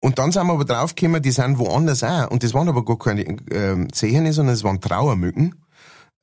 und 0.02 0.18
dann 0.18 0.32
sind 0.32 0.48
wir 0.48 0.54
aber 0.54 0.66
draufgekommen, 0.66 1.22
die 1.22 1.32
sind 1.32 1.60
woanders 1.60 2.04
auch 2.04 2.32
und 2.32 2.44
das 2.44 2.54
waren 2.54 2.70
aber 2.70 2.84
gar 2.84 2.98
keine 2.98 3.24
ähm, 3.52 3.92
Zehene, 3.94 4.34
sondern 4.34 4.56
es 4.56 4.64
waren 4.64 4.82
Trauermücken. 4.82 5.56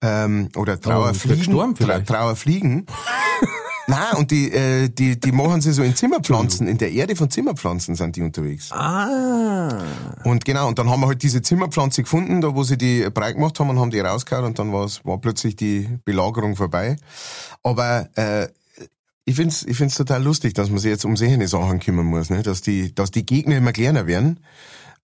Ähm, 0.03 0.51
oder 0.57 0.79
Trauerfliegen. 0.79 1.39
gestorben 1.39 1.75
Tra 1.75 1.85
vielleicht. 1.85 2.09
Trauerfliegen. 2.09 2.87
Nein, 3.89 4.17
und 4.17 4.31
die, 4.31 4.51
äh, 4.53 4.89
die, 4.89 5.19
die 5.19 5.33
machen 5.33 5.61
sie 5.61 5.73
so 5.73 5.83
in 5.83 5.95
Zimmerpflanzen, 5.95 6.67
in 6.67 6.79
der 6.79 6.91
Erde 6.91 7.15
von 7.15 7.31
Zimmerpflanzen 7.31 7.95
sind 7.95 8.17
die 8.17 8.23
unterwegs. 8.23 8.73
Ah. 8.73 9.83
Und 10.25 10.45
genau, 10.45 10.67
und 10.67 10.79
dann 10.79 10.91
haben 10.91 11.01
wir 11.01 11.07
halt 11.07 11.23
diese 11.23 11.41
Zimmerpflanze 11.41 12.03
gefunden, 12.03 12.41
da 12.41 12.55
wo 12.55 12.65
sie 12.65 12.77
die 12.77 13.09
breit 13.11 13.35
gemacht 13.35 13.61
haben 13.61 13.71
und 13.71 13.79
haben 13.79 13.91
die 13.91 14.01
rausgehauen 14.01 14.47
und 14.47 14.59
dann 14.59 14.73
war's, 14.73 15.05
war 15.05 15.19
plötzlich 15.19 15.55
die 15.55 15.89
Belagerung 16.05 16.57
vorbei. 16.57 16.97
Aber 17.63 18.09
äh, 18.17 18.49
ich 19.25 19.37
find's, 19.37 19.63
ich 19.65 19.77
find's 19.77 19.97
total 19.97 20.23
lustig, 20.23 20.55
dass 20.55 20.69
man 20.71 20.79
sich 20.79 20.91
jetzt 20.91 21.05
um 21.05 21.17
solche 21.17 21.47
Sachen 21.49 21.81
kümmern 21.81 22.07
muss, 22.07 22.31
ne? 22.31 22.43
dass, 22.43 22.63
die, 22.63 22.95
dass 22.95 23.11
die 23.11 23.27
Gegner 23.27 23.57
immer 23.57 23.73
kleiner 23.73 24.07
werden, 24.07 24.41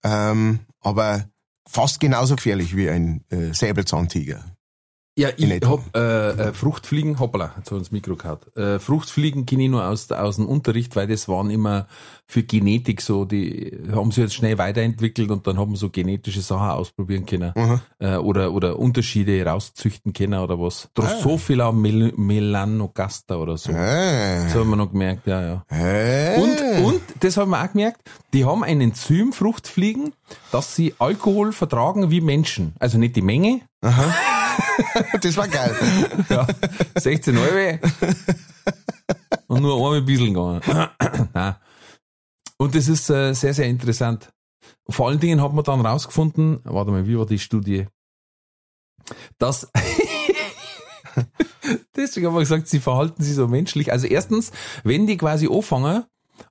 ähm, 0.03 0.59
aber 0.81 1.25
fast 1.67 1.99
genauso 1.99 2.35
gefährlich 2.35 2.75
wie 2.75 2.89
ein 2.89 3.23
äh, 3.29 3.53
Säbelzahntiger. 3.53 4.43
Ja, 5.15 5.29
ich 5.37 5.61
hab 5.63 5.95
äh, 5.95 6.29
äh, 6.31 6.53
Fruchtfliegen, 6.53 7.19
hoppala, 7.19 7.53
jetzt 7.57 7.69
hat 7.69 7.77
uns 7.77 7.91
Mikro 7.91 8.15
gehabt. 8.15 8.57
Äh, 8.57 8.79
Fruchtfliegen 8.79 9.45
kenne 9.45 9.65
ich 9.65 9.69
nur 9.69 9.85
aus, 9.85 10.11
aus 10.11 10.37
dem 10.37 10.47
Unterricht, 10.47 10.95
weil 10.95 11.05
das 11.05 11.27
waren 11.27 11.51
immer 11.51 11.85
für 12.25 12.41
Genetik 12.41 12.99
so, 12.99 13.23
die 13.23 13.77
haben 13.93 14.09
sich 14.11 14.23
jetzt 14.23 14.33
schnell 14.33 14.57
weiterentwickelt 14.57 15.29
und 15.29 15.45
dann 15.45 15.59
haben 15.59 15.73
wir 15.73 15.77
so 15.77 15.91
genetische 15.91 16.41
Sachen 16.41 16.67
ausprobieren 16.69 17.27
können. 17.27 17.53
Mhm. 17.55 17.79
Äh, 17.99 18.15
oder, 18.15 18.53
oder 18.53 18.79
Unterschiede 18.79 19.45
rauszüchten 19.45 20.13
können 20.13 20.39
oder 20.39 20.59
was. 20.59 20.87
Ah. 20.87 21.01
Drosophila 21.01 21.71
Mel 21.71 22.11
melanogaster 22.17 23.39
oder 23.39 23.57
so. 23.57 23.71
Äh, 23.71 24.49
So 24.49 24.61
haben 24.61 24.69
wir 24.71 24.77
noch 24.77 24.91
gemerkt, 24.91 25.27
ja, 25.27 25.41
ja. 25.41 25.65
äh, 25.69 26.39
Und, 26.41 26.85
und, 26.85 27.01
das 27.19 27.37
haben 27.37 27.51
wir 27.51 27.63
auch 27.63 27.71
gemerkt, 27.71 28.01
die 28.33 28.45
haben 28.45 28.63
ein 28.63 28.81
Enzym, 28.81 29.31
Fruchtfliegen, 29.31 30.13
dass 30.51 30.75
sie 30.75 30.95
Alkohol 30.97 31.51
vertragen 31.51 32.09
wie 32.09 32.21
Menschen. 32.21 32.73
Also 32.79 32.97
nicht 32.97 33.15
die 33.15 33.21
Menge, 33.21 33.61
das 35.21 35.37
war 35.37 35.47
geil. 35.47 35.75
ja, 36.29 36.47
16 36.95 37.37
Euro. 37.37 37.79
Und 39.47 39.61
nur 39.61 39.75
einmal 39.75 39.97
ein 39.97 40.05
bisschen 40.05 40.33
gegangen. 40.33 40.61
Und 42.57 42.75
das 42.75 42.87
ist 42.87 43.09
äh, 43.09 43.33
sehr, 43.33 43.53
sehr 43.53 43.65
interessant. 43.67 44.29
vor 44.89 45.09
allen 45.09 45.19
Dingen 45.19 45.41
hat 45.41 45.53
man 45.53 45.63
dann 45.63 45.85
rausgefunden, 45.85 46.59
warte 46.63 46.91
mal, 46.91 47.07
wie 47.07 47.17
war 47.17 47.25
die 47.25 47.39
Studie? 47.39 47.87
Dass 49.37 49.69
Deswegen 51.95 52.27
haben 52.27 52.33
wir 52.35 52.39
gesagt, 52.41 52.67
sie 52.67 52.79
verhalten 52.79 53.23
sich 53.23 53.35
so 53.35 53.47
menschlich. 53.47 53.91
Also 53.91 54.07
erstens, 54.07 54.51
wenn 54.83 55.07
die 55.07 55.17
quasi 55.17 55.47
anfangen, 55.51 56.03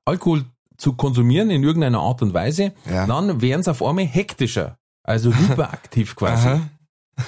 Alkohol 0.04 0.44
zu 0.76 0.94
konsumieren 0.94 1.50
in 1.50 1.62
irgendeiner 1.62 2.00
Art 2.00 2.22
und 2.22 2.34
Weise, 2.34 2.72
Ja. 2.88 3.06
dann 3.06 3.40
werden 3.40 3.62
sie 3.62 3.70
auf 3.70 3.82
einmal 3.82 4.04
hektischer. 4.06 4.78
Also 5.02 5.32
hyperaktiv 5.34 6.16
quasi. 6.16 6.48
Aha. 6.48 6.60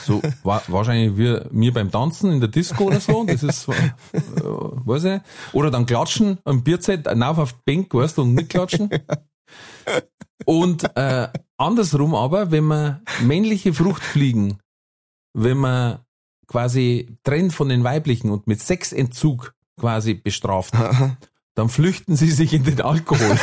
So 0.00 0.22
wa 0.42 0.62
wahrscheinlich 0.68 1.16
wie 1.16 1.40
mir 1.50 1.72
beim 1.72 1.90
Tanzen 1.90 2.32
in 2.32 2.40
der 2.40 2.48
Disco 2.48 2.84
oder 2.84 3.00
so. 3.00 3.24
Das 3.24 3.42
ist, 3.42 3.68
äh, 3.68 3.72
weiß 4.12 5.04
ich. 5.04 5.20
Oder 5.52 5.70
dann 5.70 5.86
klatschen 5.86 6.38
am 6.44 6.62
Bierzeit, 6.62 7.06
rauf 7.06 7.38
auf 7.38 7.52
die 7.52 7.74
Bank, 7.74 7.92
weißt 7.92 8.18
du, 8.18 8.22
und 8.22 8.34
nicht 8.34 8.50
klatschen. 8.50 8.90
Und 10.46 10.84
äh, 10.96 11.28
andersrum 11.56 12.14
aber, 12.14 12.50
wenn 12.50 12.64
man 12.64 13.02
männliche 13.22 13.72
Fruchtfliegen, 13.72 14.58
wenn 15.32 15.58
man 15.58 16.00
quasi 16.46 17.16
trennt 17.22 17.52
von 17.52 17.68
den 17.68 17.84
weiblichen 17.84 18.30
und 18.30 18.46
mit 18.46 18.60
Sexentzug 18.60 19.54
quasi 19.78 20.14
bestraft, 20.14 20.74
dann 21.54 21.68
flüchten 21.68 22.16
sie 22.16 22.30
sich 22.30 22.52
in 22.52 22.64
den 22.64 22.80
Alkohol. 22.80 23.38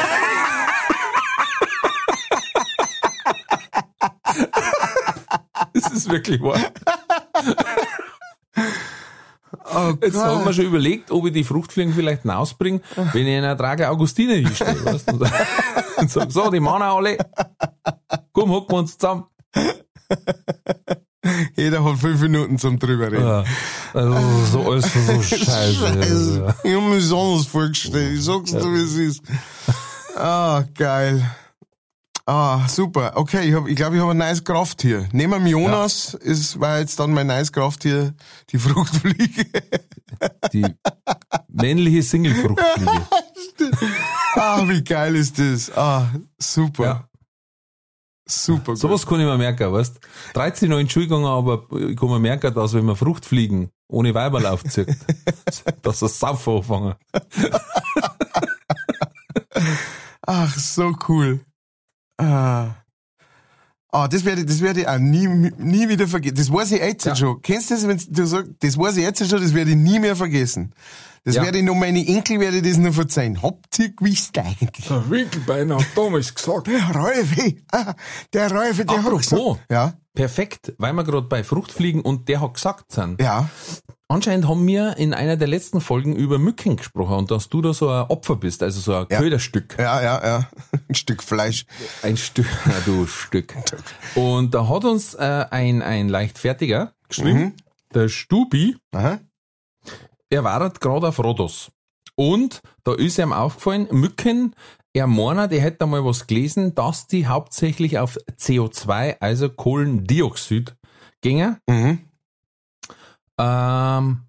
Das 5.92 6.00
ist 6.00 6.10
wirklich 6.10 6.42
wahr. 6.42 6.60
Oh 9.74 9.94
Jetzt 10.02 10.18
haben 10.18 10.40
wir 10.40 10.46
Gott. 10.46 10.56
schon 10.56 10.66
überlegt, 10.66 11.12
ob 11.12 11.26
ich 11.28 11.34
die 11.34 11.44
Fruchtfliegen 11.44 11.94
vielleicht 11.94 12.22
hinausbringe, 12.24 12.82
wenn 13.14 13.28
ich 13.28 13.38
einer 13.38 13.58
Trage 13.58 13.90
Augustine 13.90 14.34
hinstelle. 14.36 14.84
Weißt? 14.86 15.12
Und 15.98 16.10
sag, 16.10 16.32
so, 16.32 16.50
die 16.50 16.60
Männer 16.60 16.94
alle, 16.94 17.18
komm, 18.34 18.50
hocken 18.52 18.72
wir 18.76 18.80
uns 18.80 18.98
zusammen. 18.98 19.26
Jeder 21.56 21.84
hat 21.84 21.98
fünf 22.00 22.22
Minuten 22.22 22.58
zum 22.58 22.80
drüber 22.80 23.12
reden. 23.12 23.26
Ja. 23.28 23.44
Also, 23.94 24.46
so 24.52 24.72
alles 24.72 24.92
so 24.94 25.22
scheiße. 25.22 26.56
Ich 26.64 26.74
hab 26.76 26.84
mir 26.84 26.96
das 26.96 27.12
anders 27.12 27.46
vorgestellt. 27.48 28.18
Ich 28.18 28.24
sag's 28.26 28.52
dir, 28.52 28.74
wie 28.74 28.82
es 28.84 28.96
ist. 28.96 29.22
Ah, 30.16 30.64
geil. 30.78 31.24
Ah, 32.34 32.66
super. 32.70 33.12
Okay, 33.16 33.44
ich 33.44 33.52
glaube, 33.52 33.70
ich, 33.70 33.76
glaub, 33.76 33.94
ich 33.94 34.00
habe 34.00 34.12
ein 34.12 34.18
neues 34.18 34.42
Krafttier. 34.42 35.06
Neben 35.12 35.34
dem 35.34 35.48
Jonas 35.48 36.14
ist, 36.14 36.62
war 36.62 36.80
jetzt 36.80 36.98
dann 36.98 37.12
mein 37.12 37.28
neues 37.28 37.52
Krafttier 37.52 38.14
die 38.52 38.58
Fruchtfliege. 38.58 39.48
Die 40.54 40.66
männliche 41.50 42.02
Singlefruchtfliege. 42.04 43.02
ah, 44.36 44.64
wie 44.66 44.82
geil 44.82 45.18
ist 45.18 45.40
das? 45.40 45.76
Ah, 45.76 46.08
super. 46.38 46.84
Ja. 46.86 47.10
Super. 48.30 48.64
gut. 48.72 48.78
Sowas 48.78 49.06
kann 49.06 49.20
ich 49.20 49.26
mir 49.26 49.38
merken, 49.38 49.70
weißt 49.70 50.00
13 50.34 50.70
noch 50.70 50.80
in 50.80 50.88
die 50.88 50.94
Schule 50.94 51.08
gegangen, 51.08 51.26
aber 51.26 51.66
ich 51.90 51.98
kann 51.98 52.08
mir 52.08 52.20
merken, 52.20 52.54
dass 52.54 52.74
wenn 52.74 52.86
man 52.86 52.96
Fruchtfliegen 52.96 53.72
ohne 53.90 54.14
Weiberl 54.14 54.46
aufzieht, 54.46 54.88
dass 55.82 56.00
das 56.00 56.18
Saufen 56.18 56.56
anfangen. 56.60 56.96
Ach, 60.26 60.58
so 60.58 60.96
cool. 61.10 61.42
Ah. 62.22 62.76
Ah, 63.94 64.08
das 64.08 64.24
werde 64.24 64.42
ich, 64.42 64.48
das 64.48 64.62
werde 64.62 64.82
ich 64.82 64.88
auch 64.88 64.98
nie, 65.00 65.28
nie 65.28 65.90
wieder 65.90 66.08
vergessen. 66.08 66.36
Das 66.38 66.52
weiß 66.52 66.72
ich 66.72 66.80
jetzt 66.80 67.06
Ja. 67.06 67.16
schon. 67.16 67.42
Kennst 67.42 67.70
du 67.72 67.74
das, 67.76 67.88
wenn 67.88 68.00
du 68.10 68.26
sagst, 68.26 68.52
das 68.60 68.78
weiß 68.78 68.96
ich 68.98 69.04
jetzt 69.04 69.28
schon, 69.28 69.42
das 69.42 69.54
werde 69.54 69.72
ich 69.72 69.78
nie 69.78 70.00
mehr 70.00 70.16
vergessen. 70.16 70.72
Das 71.24 71.36
Ja. 71.36 71.44
werde 71.44 71.60
ich 71.60 71.64
noch 71.64 71.76
meine 71.76 72.06
Enkel 72.08 72.40
werde 72.40 72.58
ich 72.58 72.64
das 72.64 72.78
noch 72.78 72.94
verzeihen. 72.94 73.42
Habt 73.44 73.78
ihr 73.80 73.90
gewusst 73.96 74.38
eigentlich? 74.40 74.88
Der 74.88 75.10
Winkelbein 75.10 75.72
hat 75.74 75.86
damals 75.96 76.34
gesagt. 76.34 76.68
Der 76.68 76.82
Räufe, 76.96 77.56
ah, 77.72 77.94
der 78.34 78.52
Räufe, 78.52 78.86
der 78.86 78.98
hat 78.98 79.06
Apropos. 79.06 79.30
gesagt. 79.30 79.60
Ja, 79.72 79.94
Perfekt, 80.14 80.74
weil 80.78 80.92
wir 80.94 81.04
gerade 81.06 81.28
bei 81.28 81.44
Fruchtfliegen 81.44 82.02
und 82.02 82.28
der 82.28 82.42
hat 82.42 82.56
gesagt 82.56 82.92
sind. 82.92 83.22
ja. 83.22 83.50
Anscheinend 84.10 84.46
haben 84.50 84.68
wir 84.68 84.98
in 84.98 85.14
einer 85.14 85.38
der 85.38 85.48
letzten 85.48 85.80
Folgen 85.80 86.14
über 86.18 86.38
Mücken 86.38 86.76
gesprochen 86.76 87.16
und 87.16 87.32
dass 87.32 87.48
du 87.48 87.62
da 87.62 87.74
so 87.74 87.88
ein 87.90 88.08
Opfer 88.10 88.36
bist, 88.36 88.62
also 88.62 88.82
so 88.82 88.94
ein 88.94 89.06
Ja. 89.10 89.20
Köderstück. 89.20 89.78
Ja, 89.80 90.02
ja, 90.04 90.22
ja. 90.28 90.50
Ein 90.90 90.96
Stück 90.96 91.24
Fleisch. 91.24 91.66
Ein 92.04 92.18
Stück, 92.18 92.46
ja, 92.66 92.74
du 92.86 93.08
Stück. 93.08 93.56
Und 94.16 94.54
da 94.54 94.68
hat 94.68 94.84
uns 94.84 95.14
äh, 95.14 95.46
ein, 95.50 95.82
ein 95.82 96.10
Leichtfertiger 96.10 96.92
geschrieben, 97.08 97.54
der 97.94 98.10
Stubi, 98.10 98.76
Aha. 98.92 99.20
Er 100.32 100.44
war 100.44 100.70
gerade 100.72 101.10
auf 101.10 101.20
Rhodos. 101.20 101.72
Und 102.16 102.62
da 102.84 102.94
ist 102.94 103.20
ihm 103.20 103.34
aufgefallen, 103.34 103.88
Mücken, 103.92 104.56
er 104.94 105.08
meint, 105.08 105.52
er 105.52 105.62
hätte 105.62 105.86
mal 105.86 106.04
was 106.04 106.28
gelesen, 106.28 106.76
dass 106.76 107.08
die 107.08 107.28
hauptsächlich 107.28 108.00
auf 108.00 108.18
CO2, 108.38 109.18
also 109.20 109.50
Kohlendioxid, 109.50 110.76
gingen. 111.22 111.58
Mhm. 111.68 112.00
Ähm, 113.40 114.22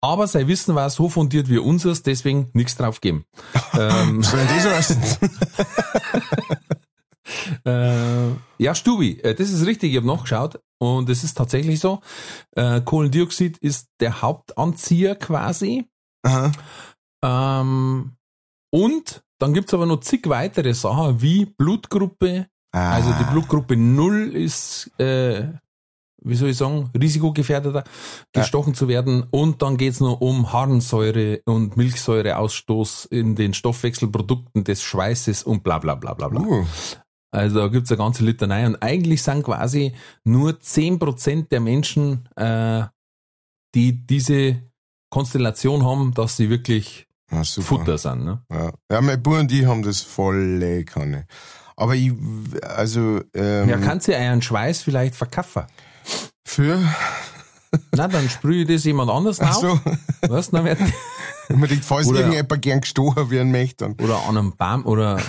aber 0.00 0.26
sein 0.26 0.46
Wissen 0.46 0.74
war 0.74 0.90
so 0.90 1.08
fundiert 1.08 1.48
wie 1.48 1.58
unseres, 1.58 2.02
deswegen 2.02 2.50
nichts 2.52 2.76
drauf 2.76 3.00
geben. 3.00 3.24
ähm, 3.74 4.22
So, 4.22 4.36
das 4.36 4.64
war's. 4.64 5.18
äh, 7.64 8.28
ja, 8.58 8.74
Stubi, 8.74 9.20
äh, 9.20 9.34
das 9.34 9.50
ist 9.50 9.66
richtig, 9.66 9.92
ich 9.92 9.96
habe 9.96 10.06
nachgeschaut 10.06 10.60
und 10.78 11.08
es 11.08 11.24
ist 11.24 11.36
tatsächlich 11.36 11.80
so. 11.80 12.00
Äh, 12.56 12.80
Kohlendioxid 12.80 13.58
ist 13.58 13.88
der 14.00 14.22
Hauptanzieher 14.22 15.16
quasi. 15.16 15.86
Aha. 16.22 16.52
Ähm, 17.24 18.12
und 18.70 19.22
dann 19.38 19.54
gibt's 19.54 19.74
aber 19.74 19.86
noch 19.86 20.00
zig 20.00 20.28
weitere 20.28 20.74
Sachen 20.74 21.22
wie 21.22 21.46
Blutgruppe. 21.46 22.46
Ah. 22.72 22.92
Also 22.92 23.12
die 23.12 23.24
Blutgruppe 23.24 23.76
0 23.76 24.34
ist, 24.34 24.90
äh, 24.98 25.48
wie 26.22 26.34
soll 26.34 26.50
ich 26.50 26.56
sagen, 26.56 26.90
risikogefährdeter, 26.98 27.84
gestochen 28.32 28.74
zu 28.74 28.88
werden. 28.88 29.24
Und 29.30 29.62
dann 29.62 29.76
geht's 29.76 30.00
noch 30.00 30.20
um 30.20 30.52
Harnsäure 30.52 31.40
und 31.46 31.76
Milchsäureausstoß 31.76 33.06
in 33.06 33.36
den 33.36 33.54
Stoffwechselprodukten 33.54 34.64
des 34.64 34.82
Schweißes 34.82 35.44
und 35.44 35.62
bla 35.62 35.78
bla 35.78 35.94
bla 35.94 36.14
bla 36.14 36.28
bla. 36.28 36.40
Uh. 36.40 36.66
Also 37.30 37.60
da 37.60 37.68
gibt's 37.68 37.90
eine 37.90 37.98
ganze 37.98 38.24
Litanei. 38.24 38.66
Und 38.66 38.82
eigentlich 38.82 39.22
sind 39.22 39.42
quasi 39.42 39.92
nur 40.24 40.52
10% 40.60 41.48
der 41.50 41.60
Menschen, 41.60 42.28
äh, 42.36 42.84
die 43.74 44.06
diese 44.06 44.62
Konstellation 45.10 45.84
haben, 45.84 46.14
dass 46.14 46.36
sie 46.36 46.50
wirklich 46.50 47.06
Ah. 47.30 47.44
Futter 47.44 47.98
sind. 47.98 48.24
Ne? 48.24 48.42
Ja, 48.50 48.72
ja 48.90 49.00
meine 49.02 49.18
Buren, 49.18 49.46
die 49.48 49.66
haben 49.66 49.82
das 49.82 50.00
volle 50.00 50.84
Kanne. 50.84 51.26
Aber 51.76 51.94
ich, 51.94 52.12
also, 52.62 53.20
ähm, 53.34 53.68
Ja, 53.68 53.76
kannst 53.76 54.08
du 54.08 54.16
einen 54.16 54.40
Schweiß 54.40 54.82
vielleicht 54.82 55.14
verkaufen? 55.14 55.64
für, 56.46 56.80
Na, 57.94 58.08
dann 58.08 58.28
sprühe 58.28 58.62
ich 58.62 58.68
das 58.68 58.84
jemand 58.84 59.10
anders 59.10 59.40
ach 59.40 59.56
auf. 59.56 59.80
so, 60.22 60.28
Weißt, 60.32 60.52
dann 60.54 60.64
wird, 60.64 60.78
unbedingt, 61.48 61.84
falls 61.84 62.06
Oder- 62.06 62.20
irgendjemand 62.20 62.62
gern 62.62 62.80
gestochen 62.80 63.30
werden 63.30 63.50
möchte, 63.52 63.84
dann 63.84 63.94
oder 64.04 64.22
an 64.26 64.36
einem 64.38 64.56
Baum 64.56 64.86
oder, 64.86 65.18
äh, 65.18 65.22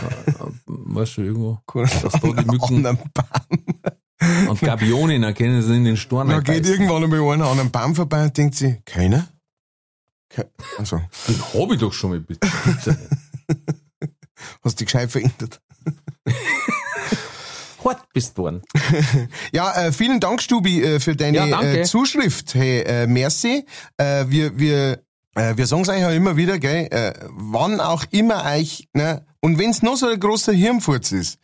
weißt 0.68 1.18
du, 1.18 1.22
irgendwo. 1.22 1.60
Dass 1.74 2.14
da 2.14 2.20
die 2.20 2.46
Mücken 2.46 2.86
an 2.86 2.98
einem 2.98 3.00
Baum. 3.14 4.50
und 4.50 4.62
Gabionen 4.62 5.24
erkennen 5.24 5.62
sie 5.62 5.76
in 5.76 5.86
den 5.86 5.98
Storn. 5.98 6.30
Da 6.30 6.40
geht 6.40 6.66
irgendwann 6.66 7.04
einmal 7.04 7.22
einer 7.34 7.48
an 7.48 7.60
einem 7.60 7.72
Baum 7.72 7.96
vorbei 7.96 8.24
und 8.24 8.38
denkt 8.38 8.56
sich, 8.56 8.84
keiner? 8.86 9.28
Ke 10.30 10.50
also, 10.78 11.02
Den 11.28 11.42
hab 11.42 11.72
ich 11.72 11.80
doch 11.80 11.92
schon 11.94 12.12
mal 12.12 12.20
bitte. 12.20 12.48
hast 14.64 14.80
dich 14.80 14.86
gescheit 14.88 15.12
verändert. 15.12 15.60
Hart 17.84 18.02
bist 18.14 18.38
du 18.38 18.44
worden. 18.44 18.62
Ja, 19.52 19.74
äh, 19.74 19.92
vielen 19.92 20.20
Dank, 20.20 20.42
Stubi, 20.42 20.82
äh, 20.84 21.00
für 21.00 21.16
deine 21.16 21.48
Ja, 21.48 21.62
äh, 21.62 21.84
Zuschrift. 21.84 22.54
Hey, 22.56 22.82
äh, 22.82 23.08
merci. 23.08 23.66
Äh, 23.98 24.26
wir, 24.28 24.58
wir, 24.60 25.00
äh, 25.36 25.56
wir 25.56 25.66
sagen 25.68 25.84
es 25.84 25.90
euch 25.90 26.00
ja 26.02 26.12
immer 26.12 26.36
wieder, 26.38 26.60
gell, 26.60 26.88
äh, 26.92 27.14
wann 27.30 27.80
auch 27.80 28.04
immer 28.12 28.44
euch, 28.46 28.88
ne, 28.94 29.26
und 29.42 29.58
wenn's 29.58 29.82
noch 29.82 29.96
so 29.96 30.08
ein 30.08 30.20
großer 30.20 30.52
Hirnfurz 30.52 31.12
ist, 31.14 31.40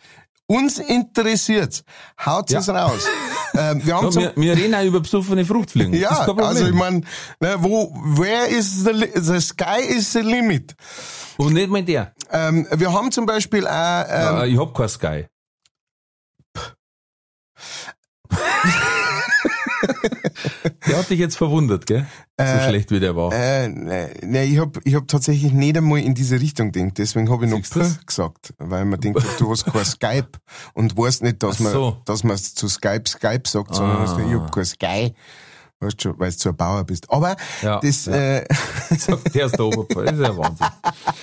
uns 0.48 0.78
interessiert's, 0.80 1.84
haut 2.24 2.52
es 2.52 2.68
Ja. 2.68 2.86
raus. 2.86 3.06
ähm, 3.58 3.82
wir 3.86 3.96
haben 3.96 4.06
Ja, 4.06 4.12
zum, 4.12 4.24
wir, 4.24 4.34
wir 4.36 4.58
reden 4.58 4.76
auch 4.76 4.84
über 4.84 5.00
besoffene 5.00 5.46
Fruchtfliegen. 5.46 5.94
Ja, 5.94 6.10
also 6.10 6.68
ich 6.68 6.74
mein, 6.74 7.06
ne, 7.40 7.56
wo, 7.60 7.92
where 7.96 8.48
is 8.48 8.84
the, 8.84 9.08
the 9.16 9.40
sky 9.40 9.82
is 9.88 10.12
the 10.14 10.20
limit. 10.20 10.76
Und 11.38 11.54
nicht 11.54 11.70
mal 11.70 11.82
der. 11.84 12.14
Ähm, 12.32 12.68
wir 12.72 12.92
haben 12.94 13.12
zum 13.12 13.26
Beispiel 13.26 13.66
auch, 13.68 14.06
ähm, 14.10 14.38
Äh, 14.42 14.48
ich 14.50 14.60
hab 14.60 14.74
kein 14.76 14.90
Sky. 14.90 15.26
der 20.88 20.98
hat 20.98 21.10
dich 21.10 21.20
jetzt 21.20 21.38
verwundert, 21.38 21.86
gell? 21.86 22.06
So 22.38 22.44
schlecht 22.68 22.92
wie 22.92 23.00
der 23.00 23.16
war. 23.16 23.32
Äh, 23.32 23.70
ne, 23.70 24.10
ne, 24.24 24.44
ich 24.44 24.60
hab, 24.60 24.78
ich 24.84 24.96
hab 24.96 25.08
tatsächlich 25.08 25.54
nicht 25.54 25.78
einmal 25.78 26.00
in 26.00 26.16
diese 26.16 26.40
Richtung 26.40 26.72
gedacht. 26.72 26.98
Deswegen 26.98 27.30
habe 27.30 27.46
ich 27.46 27.52
noch? 27.52 27.62
P 27.62 27.80
gesagt, 28.06 28.54
weil 28.58 28.86
man 28.86 29.00
denkt, 29.00 29.22
du 29.40 29.52
hast 29.52 29.66
kein 29.66 29.86
Skype 29.86 30.28
und 30.74 30.98
weißt 30.98 31.24
nicht, 31.24 31.44
dass 31.44 31.58
Ach 31.58 31.62
man, 31.62 31.74
so. 31.74 31.98
dass 32.06 32.24
man 32.24 32.38
zu 32.38 32.68
Skype 32.68 33.04
Skype 33.08 33.44
sagt, 33.48 33.76
sondern 33.76 33.98
Ah. 33.98 34.02
hast 34.02 34.20
ich 34.20 34.34
hab 34.34 34.52
kein 34.52 34.66
Sky. 34.66 35.14
Weißt 35.82 36.02
schon, 36.02 36.18
weil 36.18 36.32
du 36.32 36.38
zu 36.38 36.50
ein 36.50 36.56
Bauer 36.56 36.84
bist. 36.86 37.10
Aber 37.10 37.36
Ja, 37.62 37.80
das, 37.82 38.06
ja. 38.06 38.14
Äh, 38.14 38.48
der 39.34 39.46
ist 39.48 39.58
der 39.58 39.66
Oberpfeil. 39.66 40.06
Das 40.06 40.16
ist 40.16 40.22
ja 40.22 40.38
Wahnsinn. 40.38 40.68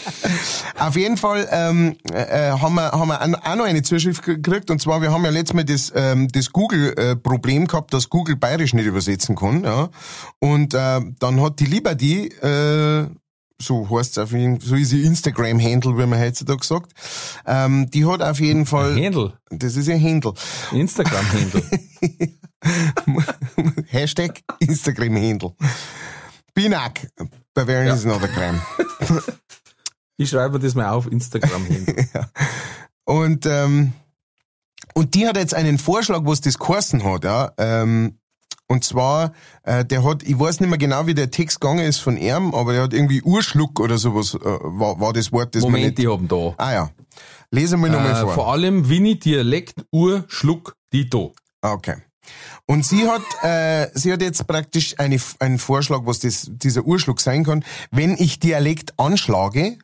Auf 0.79 0.97
jeden 0.97 1.17
Fall 1.17 1.49
ähm, 1.51 1.97
äh, 2.13 2.51
haben 2.51 2.75
wir, 2.75 2.93
haben 2.93 3.09
wir 3.09 3.19
auch 3.19 3.57
noch 3.57 3.65
eine 3.65 3.83
Zuschrift 3.83 4.23
gekriegt. 4.23 4.71
Und 4.71 4.81
zwar, 4.81 5.01
wir 5.01 5.11
haben 5.11 5.25
ja 5.25 5.31
letztes 5.31 5.55
Mal 5.55 5.65
das, 5.65 5.91
ähm, 5.95 6.29
das 6.29 6.53
Google-Problem 6.53 7.67
gehabt, 7.67 7.95
dass 7.95 8.11
Google 8.11 8.37
bayerisch 8.37 8.75
nicht 8.75 8.85
übersetzen 8.85 9.37
kann. 9.37 9.65
Ja. 9.65 9.89
Und 10.39 10.75
äh, 10.75 11.01
dann 11.19 11.41
hat 11.41 11.59
die 11.59 11.67
Liberty, 11.67 12.27
äh, 12.27 13.07
so 13.63 13.89
heißt 13.91 14.19
auf 14.19 14.33
jeden 14.33 14.61
so 14.61 14.75
ist 14.75 14.93
ihr 14.93 15.05
Instagram-Handle, 15.05 15.97
wie 15.97 16.07
man 16.07 16.21
heutzutage 16.21 16.65
sagt, 16.65 16.93
ähm, 17.47 17.91
die 17.91 18.05
hat 18.05 18.23
auf 18.23 18.41
jeden 18.41 18.67
Fall... 18.67 18.95
Handle. 18.95 19.35
Das 19.51 19.77
ist 19.77 19.89
ihr 19.89 20.01
Handle. 20.01 20.35
Instagram-Handle. 20.73 21.63
Hashtag 23.89 24.41
Instagram-Handle. 24.59 25.55
Binak. 26.55 27.09
Bavarian 27.55 27.95
is 27.95 28.05
not 28.05 28.23
a 28.23 28.29
crime. 28.29 28.61
Ich 30.17 30.31
schreibe 30.31 30.59
das 30.59 30.75
mal 30.75 30.91
auf 30.91 31.11
Instagram-Handle. 31.11 32.09
ja. 32.15 32.29
Und, 33.05 33.47
ähm, 33.47 33.93
und 34.95 35.15
die 35.15 35.27
hat 35.27 35.37
jetzt 35.37 35.55
einen 35.55 35.79
Vorschlag, 35.79 36.21
was 36.25 36.41
das 36.41 36.59
geheißen 36.59 37.03
hat, 37.05 37.25
ja. 37.25 37.53
Ähm, 37.59 38.19
und 38.73 38.85
zwar, 38.85 39.33
äh, 39.65 39.85
der 39.85 40.03
hat, 40.03 40.23
ich 40.23 40.39
weiß 40.39 40.61
nicht 40.61 40.71
mehr 40.71 40.79
genau, 40.79 41.07
wie 41.07 41.13
der 41.15 41.31
Text 41.31 41.61
gegangen 41.61 41.85
ist 41.85 41.99
von 41.99 42.17
ihm, 42.17 42.55
aber 42.55 42.75
er 42.75 42.85
hat 42.85 42.95
irgendwie 42.95 43.21
Urschluck 43.23 43.79
oder 43.81 43.99
sowas, 43.99 44.35
äh, 44.35 44.39
war, 44.45 44.99
war 44.99 45.13
das 45.13 45.31
Wort, 45.31 45.55
das 45.55 45.63
man 45.63 45.73
Moment, 45.73 45.99
nicht... 45.99 46.07
ich 46.07 46.11
hab 46.13 46.27
da. 46.27 46.55
Ah 46.57 46.73
ja. 46.73 46.91
Lesen 47.51 47.81
wir 47.81 47.91
nochmal 47.91 48.13
Äh, 48.13 48.25
vor. 48.25 48.35
vor 48.35 48.53
allem 48.53 48.89
Winnie 48.89 49.19
Dialekt, 49.19 49.85
Ur, 49.93 50.25
Schluck, 50.29 50.75
Dito. 50.93 51.35
Ah, 51.61 51.75
Okay. 51.75 51.97
Und 52.67 52.87
sie 52.87 53.07
hat, 53.09 53.23
äh, 53.43 53.89
sie 53.95 54.13
hat 54.13 54.23
jetzt 54.23 54.47
praktisch 54.47 54.95
eine, 54.99 55.19
einen 55.41 55.59
Vorschlag, 55.59 56.03
was 56.05 56.21
das, 56.21 56.47
dieser 56.51 56.85
Urschluck 56.85 57.21
sein 57.21 57.45
kann, 57.45 57.65
wenn 57.91 58.15
ich 58.15 58.39
Dialekt 58.39 58.99
anschlage, 58.99 59.77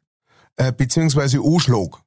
äh, 0.57 0.73
beziehungsweise 0.73 1.41
anschlag. 1.45 1.99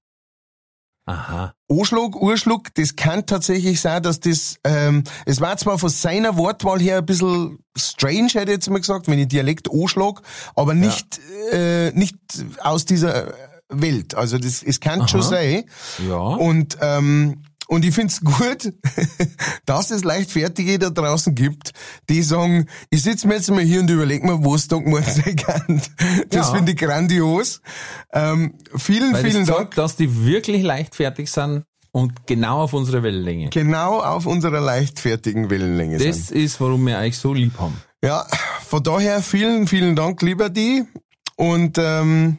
Aha. 1.05 1.53
Anschlag, 1.69 2.15
Urschluck, 2.15 2.73
das 2.75 2.95
kann 2.95 3.25
tatsächlich 3.25 3.81
sein, 3.81 4.03
dass 4.03 4.19
das, 4.19 4.57
ähm, 4.63 5.03
es 5.25 5.41
war 5.41 5.57
zwar 5.57 5.79
von 5.79 5.89
seiner 5.89 6.37
Wortwahl 6.37 6.79
her 6.79 6.99
ein 6.99 7.05
bisschen 7.05 7.59
strange, 7.75 8.29
hätte 8.33 8.51
ich 8.51 8.57
jetzt 8.57 8.69
mal 8.69 8.79
gesagt, 8.79 9.07
wenn 9.07 9.19
ich 9.19 9.27
Dialekt 9.27 9.69
anschlag, 9.71 10.21
aber 10.55 10.73
nicht, 10.73 11.19
äh, 11.51 11.91
nicht 11.91 12.17
aus 12.61 12.85
dieser 12.85 13.33
Welt. 13.69 14.15
Also 14.15 14.37
das, 14.37 14.61
es 14.63 14.79
kann 14.79 15.07
schon 15.07 15.23
sein. 15.23 15.63
Ja. 16.07 16.17
Und, 16.17 16.77
ähm, 16.81 17.43
und 17.71 17.85
ich 17.85 17.95
find's 17.95 18.19
gut, 18.19 18.73
dass 19.65 19.91
es 19.91 20.03
Leichtfertige 20.03 20.77
da 20.77 20.89
draußen 20.89 21.33
gibt, 21.33 21.71
die 22.09 22.21
sagen, 22.21 22.65
ich 22.89 23.01
sitz 23.01 23.23
mir 23.23 23.35
jetzt 23.35 23.49
mal 23.49 23.61
hier 23.61 23.79
und 23.79 23.89
überleg 23.89 24.25
mir, 24.25 24.43
was 24.43 24.67
da 24.67 24.75
gemacht 24.77 25.09
sein 25.09 25.37
kann. 25.37 25.81
Das 26.29 26.47
Ja. 26.49 26.53
finde 26.55 26.73
ich 26.73 26.77
grandios. 26.77 27.61
Ähm, 28.11 28.55
vielen, 28.75 29.13
Weil 29.13 29.23
vielen 29.23 29.45
das 29.45 29.55
Dank. 29.55 29.59
zeigt, 29.69 29.77
dass 29.77 29.95
die 29.95 30.25
wirklich 30.25 30.63
leichtfertig 30.63 31.31
sind 31.31 31.63
und 31.93 32.27
genau 32.27 32.61
auf 32.63 32.73
unserer 32.73 33.03
Wellenlänge. 33.03 33.49
Genau 33.51 34.01
auf 34.01 34.25
unserer 34.25 34.59
leichtfertigen 34.59 35.49
Wellenlänge 35.49 35.97
sind. 35.97 36.09
Das 36.09 36.29
ist, 36.29 36.59
warum 36.59 36.85
wir 36.85 36.97
euch 36.97 37.17
so 37.17 37.33
lieb 37.33 37.57
haben. 37.57 37.77
Ja, 38.03 38.25
von 38.67 38.83
daher 38.83 39.21
vielen, 39.21 39.65
vielen 39.67 39.95
Dank, 39.95 40.21
lieber 40.21 40.49
die. 40.49 40.83
Und, 41.37 41.77
ähm, 41.77 42.37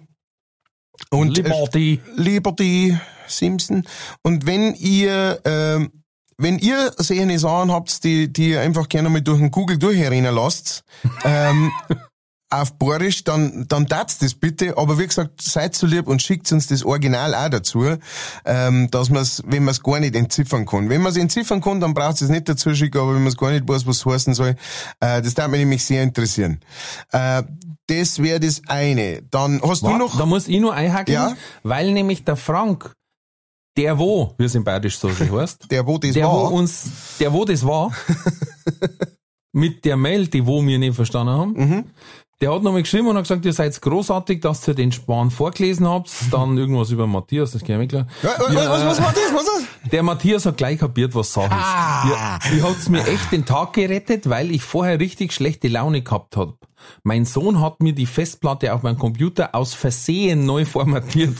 und 1.11 1.37
Liberty. 1.39 2.01
Liberty 2.17 2.99
Simpson. 3.29 3.85
Und 4.23 4.47
wenn 4.47 4.75
ihr, 4.75 5.41
ähm, 5.45 5.91
wenn 6.39 6.59
ihr 6.59 6.93
solche 6.97 7.39
Sachen 7.39 7.71
habt, 7.73 8.03
die, 8.05 8.33
die 8.33 8.51
ihr 8.51 8.61
einfach 8.61 8.89
gerne 8.89 9.09
mal 9.11 9.21
durch 9.23 9.39
den 9.39 9.51
Google 9.51 9.79
durchrennen 9.79 10.35
lasst, 10.35 10.85
ähm, 11.25 11.71
auf 12.51 12.77
Borisch, 12.79 13.25
dann, 13.25 13.65
dann 13.69 13.87
tat's 13.87 14.19
das 14.19 14.35
bitte. 14.35 14.77
Aber 14.77 14.99
wie 14.99 15.07
gesagt, 15.07 15.41
seid 15.41 15.75
so 15.75 15.87
lieb 15.87 16.07
und 16.07 16.21
schickt 16.21 16.53
uns 16.53 16.67
das 16.67 16.85
Original 16.85 17.35
auch 17.35 17.49
dazu, 17.49 17.97
ähm, 18.45 18.91
dass 18.91 19.09
man's, 19.09 19.43
wenn 19.47 19.65
man's 19.65 19.83
gar 19.83 20.01
nicht 20.01 20.15
entziffern 20.15 20.67
kann. 20.67 20.91
Wenn 20.91 21.01
man's 21.01 21.17
entziffern 21.17 21.63
kann, 21.63 21.81
dann 21.81 21.95
braucht 21.95 22.21
es 22.21 22.29
nicht 22.29 22.49
dazu 22.51 22.75
schicken, 22.75 22.99
aber 22.99 23.15
wenn 23.15 23.23
man's 23.25 23.39
gar 23.39 23.51
nicht 23.53 23.67
weiß, 23.67 23.87
was 23.87 24.05
heißen 24.05 24.35
soll, 24.35 24.57
äh, 25.01 25.23
das 25.23 25.33
darf 25.33 25.49
mich 25.49 25.61
nämlich 25.61 25.83
sehr 25.83 26.03
interessieren. 26.03 26.61
Äh, 27.11 27.43
das 27.87 28.23
wäre 28.23 28.39
das 28.39 28.61
eine. 28.69 29.23
Dann 29.31 29.61
hast 29.67 29.83
du 29.83 29.87
Wart, 29.87 29.99
noch, 29.99 30.19
Da 30.19 30.27
muss 30.27 30.47
ich 30.47 30.61
nur 30.61 30.75
einhaken, 30.75 31.13
Ja. 31.15 31.35
weil 31.63 31.93
nämlich 31.93 32.25
der 32.25 32.37
Frank, 32.37 32.93
der 33.77 33.99
wo, 33.99 34.35
wie 34.39 34.45
es 34.45 34.55
in 34.55 34.65
Bayerisch 34.65 34.99
so 34.99 35.09
schön 35.11 35.33
heißt, 35.33 35.67
der 35.71 35.87
wo 35.87 35.99
das 35.99 36.13
der 36.13 36.27
war. 36.27 36.51
wo 36.51 36.57
uns, 36.57 36.91
der 37.21 37.33
wo 37.33 37.45
das 37.45 37.65
war, 37.67 37.91
mit 39.53 39.85
der 39.85 39.97
Mail, 39.97 40.27
die 40.29 40.47
wo 40.47 40.65
wir 40.65 40.79
nicht 40.79 40.95
verstanden 40.95 41.33
haben, 41.33 41.53
Mhm. 41.53 41.85
der 42.41 42.53
hat 42.55 42.63
nochmal 42.63 42.83
geschrieben 42.83 43.07
und 43.09 43.17
hat 43.17 43.25
gesagt, 43.25 43.45
ihr 43.45 43.53
seid 43.53 43.81
großartig, 43.81 44.41
dass 44.41 44.67
ihr 44.67 44.75
den 44.75 44.93
Spahn 44.93 45.31
vorgelesen 45.31 45.87
habt, 45.89 46.11
dann 46.31 46.57
irgendwas 46.59 46.91
über 46.91 47.07
Matthias, 47.07 47.53
das 47.53 47.63
kann 47.65 47.81
ich 47.83 47.89
klar. 47.89 48.07
Ja, 48.23 48.31
was, 48.39 48.55
Ja, 48.55 48.71
was, 48.71 48.85
was 48.87 48.99
äh, 48.99 49.03
war 49.03 49.13
das? 49.13 49.35
Was 49.35 49.43
ist? 49.61 49.69
Der 49.93 50.03
Matthias 50.03 50.47
hat 50.47 50.57
gleich 50.57 50.79
kapiert, 50.79 51.15
was 51.15 51.33
Sache 51.33 51.47
ist. 51.47 51.53
Ah. 51.53 52.39
Ihr, 52.51 52.57
ihr 52.57 52.63
habt's 52.63 52.89
mir 52.89 53.07
echt 53.07 53.31
den 53.33 53.45
Tag 53.45 53.73
gerettet, 53.75 54.29
weil 54.31 54.51
ich 54.51 54.63
vorher 54.63 54.99
richtig 55.01 55.33
schlechte 55.33 55.69
Laune 55.69 56.03
gehabt 56.03 56.37
hab. 56.37 56.55
Mein 57.03 57.25
Sohn 57.25 57.61
hat 57.61 57.81
mir 57.83 57.93
die 57.93 58.07
Festplatte 58.07 58.73
auf 58.75 58.83
meinem 58.83 58.99
Computer 58.99 59.55
aus 59.55 59.75
Versehen 59.75 60.47
neu 60.47 60.65
formatiert. 60.65 61.35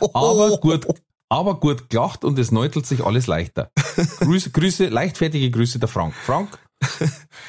Aber 0.14 0.56
gut, 0.58 0.86
aber 1.28 1.60
gut 1.60 1.90
gelacht 1.90 2.24
und 2.24 2.38
es 2.38 2.50
neutelt 2.50 2.86
sich 2.86 3.04
alles 3.04 3.26
leichter. 3.26 3.70
Grüße, 4.20 4.50
Grüße, 4.50 4.86
leichtfertige 4.88 5.50
Grüße 5.50 5.78
der 5.78 5.88
Frank. 5.88 6.14
Frank, 6.24 6.58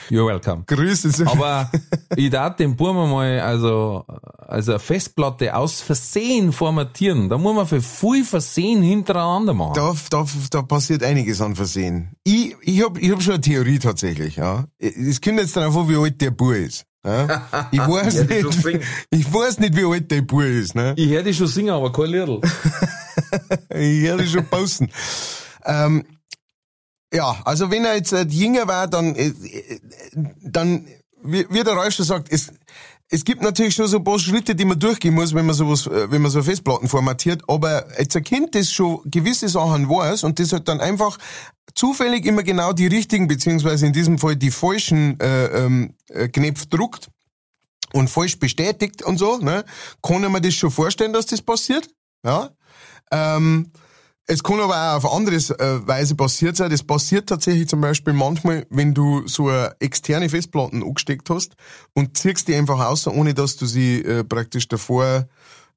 you're 0.10 0.26
welcome. 0.28 0.64
Grüße. 0.66 1.26
Aber 1.28 1.70
ich 2.16 2.30
darf 2.30 2.56
den 2.56 2.76
Buben 2.76 3.10
mal, 3.10 3.40
also, 3.40 4.04
also 4.38 4.72
eine 4.74 4.80
Festplatte 4.80 5.56
aus 5.56 5.82
Versehen 5.82 6.52
formatieren. 6.52 7.30
Da 7.30 7.38
muss 7.38 7.56
man 7.56 7.68
für 7.68 7.82
viel 7.82 8.26
Versehen 8.26 8.82
hintereinander 8.82 9.54
machen. 9.54 9.74
Da, 9.76 9.94
da, 10.10 10.26
da 10.50 10.62
passiert 10.62 11.04
einiges 11.04 11.42
an 11.42 11.56
Versehen. 11.56 12.14
Ich, 12.24 12.56
ich 12.62 12.84
hab, 12.84 12.98
ich 12.98 13.12
hab 13.12 13.22
schon 13.22 13.34
eine 13.34 13.42
Theorie 13.42 13.80
tatsächlich, 13.80 14.36
ja. 14.38 14.66
Es 14.78 15.22
kommt 15.22 15.40
jetzt 15.40 15.56
darauf 15.56 15.78
an, 15.78 15.90
wie 15.90 15.96
alt 15.96 16.20
der 16.22 16.32
Bub 16.32 16.52
ist. 16.54 16.86
Ja? 17.06 17.68
Ich 17.72 17.80
weiß 17.80 18.14
Ja, 18.14 18.24
nicht, 18.26 18.86
ich 19.10 19.34
weiß 19.34 19.60
nicht, 19.60 19.74
wie 19.78 19.86
alt 19.86 20.12
der 20.12 20.22
Bub 20.22 20.42
ist, 20.42 20.76
ne? 20.76 20.94
Ich 20.98 21.10
dich 21.24 21.38
schon 21.38 21.48
singen, 21.48 21.70
aber 21.70 21.94
kein 21.94 22.08
Liedl. 22.08 22.42
Höre 23.70 24.18
das 24.18 24.32
schon 24.32 24.46
posten. 24.48 24.90
ähm, 25.66 26.06
ja, 27.14 27.42
also 27.44 27.72
wenn 27.72 27.86
er 27.86 27.96
jetzt 27.96 28.14
äh, 28.14 28.26
jünger 28.30 28.68
war, 28.68 28.88
dann, 28.88 29.16
äh, 29.16 29.28
äh, 29.28 29.80
dann, 30.42 30.88
wie, 31.24 31.46
wie 31.50 31.64
der 31.64 31.74
Ralf 31.74 31.94
schon 31.94 32.06
sagt, 32.06 32.32
es, 32.32 32.52
es 33.10 33.24
gibt 33.24 33.42
natürlich 33.42 33.74
schon 33.74 33.88
so 33.88 33.98
ein 33.98 34.04
paar 34.04 34.20
Schritte, 34.20 34.54
die 34.54 34.66
man 34.66 34.80
durchgehen 34.80 35.16
muss, 35.16 35.34
wenn 35.34 35.46
man 35.48 35.56
sowas, 35.56 35.90
wenn 35.90 36.22
man 36.22 36.30
so 36.30 36.44
Festplatten 36.44 36.88
formatiert, 36.88 37.42
aber 37.48 37.88
jetzt 37.98 38.16
ein 38.16 38.24
Kind, 38.24 38.54
das 38.54 38.72
schon 38.72 39.02
gewisse 39.06 39.50
Sachen 39.50 39.90
weiß 39.90 40.24
und 40.24 40.40
das 40.40 40.54
hat 40.54 40.68
dann 40.68 40.80
einfach 40.80 41.18
zufällig 41.74 42.26
immer 42.26 42.44
genau 42.44 42.74
die 42.74 42.88
richtigen, 42.88 43.28
beziehungsweise 43.28 43.88
in 43.88 43.94
diesem 43.94 44.20
Fall 44.20 44.36
die 44.36 44.52
falschen 44.52 45.20
äh, 45.20 45.46
ähm, 45.46 45.96
äh, 46.10 46.28
Knöpfe 46.28 46.68
druckt 46.68 47.10
und 47.94 48.10
falsch 48.10 48.38
bestätigt 48.38 49.02
und 49.02 49.18
so, 49.18 49.40
ne, 49.40 49.66
kann 50.04 50.32
mir 50.32 50.42
das 50.42 50.54
schon 50.54 50.70
vorstellen, 50.70 51.14
dass 51.14 51.26
das 51.26 51.42
passiert, 51.42 51.90
ja. 52.24 52.52
Ähm, 53.12 53.72
es 54.32 54.44
kann 54.44 54.60
aber 54.60 54.76
auch 54.76 55.04
auf 55.04 55.12
andere 55.12 55.36
äh, 55.36 55.88
Weise 55.88 56.14
passiert 56.14 56.56
sein. 56.56 56.70
Das 56.70 56.84
passiert 56.84 57.28
tatsächlich 57.30 57.68
zum 57.68 57.82
Beispiel 57.82 58.14
manchmal, 58.14 58.68
wenn 58.70 58.94
du 58.94 59.28
so 59.28 59.50
eine 59.50 59.76
externe 59.80 60.30
Festplatten 60.30 60.84
angesteckt 60.84 61.32
hast 61.32 61.56
und 61.96 62.16
ziehst 62.16 62.48
die 62.48 62.54
einfach 62.54 62.80
aus, 62.80 63.08
ohne 63.08 63.34
dass 63.34 63.58
du 63.58 63.66
sie 63.66 64.04
äh, 64.04 64.24
praktisch 64.24 64.68
davor 64.68 65.28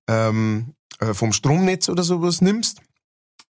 ähm, 0.06 0.74
äh, 1.00 1.14
vom 1.14 1.32
Stromnetz 1.32 1.88
oder 1.88 2.02
sowas 2.02 2.42
nimmst. 2.42 2.82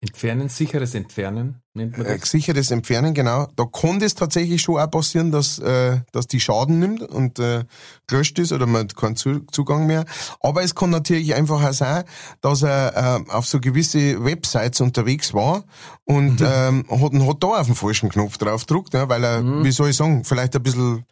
Entfernen, 0.06 0.48
sicheres 0.48 0.94
Entfernen 0.94 1.60
nennt 1.74 1.96
man 1.98 2.06
Äh, 2.06 2.18
das. 2.18 2.30
sicheres 2.30 2.70
Entfernen, 2.70 3.12
genau. 3.14 3.48
Da 3.56 3.64
kann 3.64 3.98
das 3.98 4.14
tatsächlich 4.14 4.62
schon 4.62 4.78
auch 4.80 4.90
passieren, 4.90 5.30
dass, 5.30 5.58
äh, 5.58 6.00
dass 6.12 6.26
die 6.26 6.40
Schaden 6.40 6.78
nimmt 6.78 7.02
und 7.02 7.38
äh, 7.38 7.64
gelöscht 8.06 8.38
ist 8.38 8.52
oder 8.52 8.66
man 8.66 8.82
hat 8.82 8.96
keinen 8.96 9.16
Zu 9.16 9.40
Zugang 9.52 9.86
mehr. 9.86 10.04
Aber 10.40 10.62
es 10.62 10.74
kann 10.74 10.90
natürlich 10.90 11.34
einfach 11.34 11.62
auch 11.62 11.72
sein, 11.72 12.04
dass 12.40 12.62
er 12.62 13.22
äh, 13.26 13.30
auf 13.30 13.46
so 13.46 13.60
gewisse 13.60 14.24
Websites 14.24 14.80
unterwegs 14.80 15.34
war 15.34 15.64
und 16.04 16.40
ähm, 16.40 16.84
hat, 16.90 17.12
hat 17.12 17.42
da 17.42 17.46
auf 17.48 17.66
den 17.66 17.74
falschen 17.74 18.08
Knopf 18.08 18.38
draufgedruckt, 18.38 18.94
ja, 18.94 19.08
weil 19.08 19.24
er, 19.24 19.44
wie 19.64 19.72
soll 19.72 19.90
ich 19.90 19.96
sagen, 19.96 20.24
vielleicht 20.24 20.56
ein 20.56 20.62
bisschen 20.62 21.04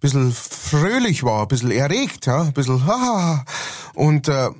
bisschen 0.00 0.32
fröhlich 0.32 1.22
war, 1.22 1.42
ein 1.42 1.48
bisschen 1.48 1.70
erregt, 1.70 2.26
ja, 2.26 2.42
ein 2.42 2.52
bisschen 2.52 2.84
haha. 2.86 3.42
Und, 3.94 4.28
äh, 4.28 4.50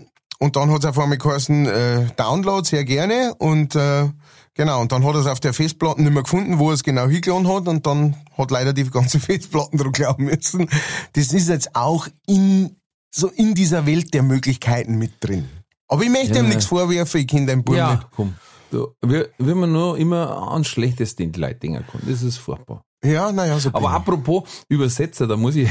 und 0.44 0.57
dann 0.57 0.70
hat 0.70 0.80
es 0.80 0.87
auf 0.87 0.98
einmal 0.98 1.18
geheißen, 1.18 1.66
äh, 1.66 2.07
Download 2.16 2.66
sehr 2.68 2.85
gerne 2.85 3.35
und 3.38 3.74
äh, 3.74 4.09
genau, 4.54 4.80
und 4.83 4.92
dann 4.92 5.04
hat 5.04 5.14
er 5.14 5.20
es 5.22 5.26
auf 5.26 5.40
der 5.40 5.54
Festplatte 5.54 6.02
nicht 6.02 6.12
mehr 6.12 6.22
gefunden, 6.22 6.59
wo 6.59 6.68
er 6.70 6.74
es 6.74 6.85
genau 6.85 7.09
hingeladen 7.09 7.48
hat 7.48 7.66
und 7.66 7.87
dann 7.87 8.14
hat 8.37 8.50
leider 8.50 8.72
die 8.72 8.88
ganze 8.90 9.18
Festplatten 9.28 9.78
drauf 9.78 9.92
glauben 9.92 10.24
müssen. 10.26 10.68
Das 11.14 11.33
ist 11.33 11.48
jetzt 11.48 11.74
auch 11.74 12.07
in 12.26 12.76
so 13.11 13.28
in 13.28 13.54
dieser 13.54 13.87
Welt 13.87 14.12
der 14.12 14.22
Möglichkeiten 14.22 14.98
mit 14.98 15.12
drin. 15.20 15.48
Aber 15.88 16.02
ich 16.02 16.11
möchte 16.11 16.38
ihm 16.38 16.44
Ja. 16.44 16.50
nichts 16.50 16.66
vorwerfen, 16.66 17.20
ich 17.20 17.26
kenne 17.26 17.46
den 17.46 17.64
Buben 17.64 17.78
Ja, 17.78 17.94
nicht. 17.94 18.07
komm. 18.14 18.35
Du, 18.70 18.88
wir, 19.02 19.28
wenn 19.38 19.59
man 19.59 19.72
nur 19.72 19.96
immer 19.96 20.50
an 20.52 20.64
Schlechteste 20.64 21.22
in 21.22 21.33
die 21.33 21.40
Leute 21.40 21.61
denken 21.61 21.85
kann, 21.90 22.00
das 22.07 22.22
ist 22.22 22.38
furchtbar. 22.38 22.83
Ja, 23.04 23.30
naja, 23.32 23.58
so 23.58 23.68
Aber 23.70 23.80
bin 23.80 23.88
apropos 23.88 24.64
Übersetzer, 24.68 25.26
da 25.26 25.36
muss 25.36 25.56
ich, 25.56 25.68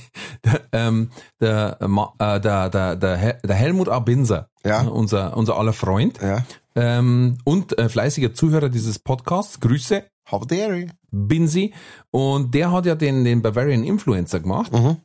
der, 0.44 0.62
ähm, 0.72 1.10
der, 1.40 1.78
äh, 1.80 2.40
der, 2.40 2.70
der, 2.70 2.96
der, 2.96 3.34
der 3.34 3.54
Helmut 3.56 3.88
Abinser, 3.88 4.48
Ja. 4.64 4.82
unser, 4.82 5.36
unser 5.36 5.56
aller 5.58 5.72
Freund, 5.74 6.18
Ja. 6.22 6.44
ähm, 6.74 7.38
und 7.44 7.78
äh, 7.78 7.88
fleißiger 7.88 8.32
Zuhörer 8.34 8.68
dieses 8.70 8.98
Podcasts, 8.98 9.60
Grüße, 9.60 10.04
How 10.30 10.46
dare 10.46 10.76
you? 10.78 10.88
Binsi, 11.10 11.74
und 12.10 12.54
der 12.54 12.72
hat 12.72 12.86
ja 12.86 12.94
den, 12.94 13.24
den 13.24 13.42
Bavarian 13.42 13.84
Influencer 13.84 14.40
gemacht. 14.40 14.72
Mhm. 14.72 14.96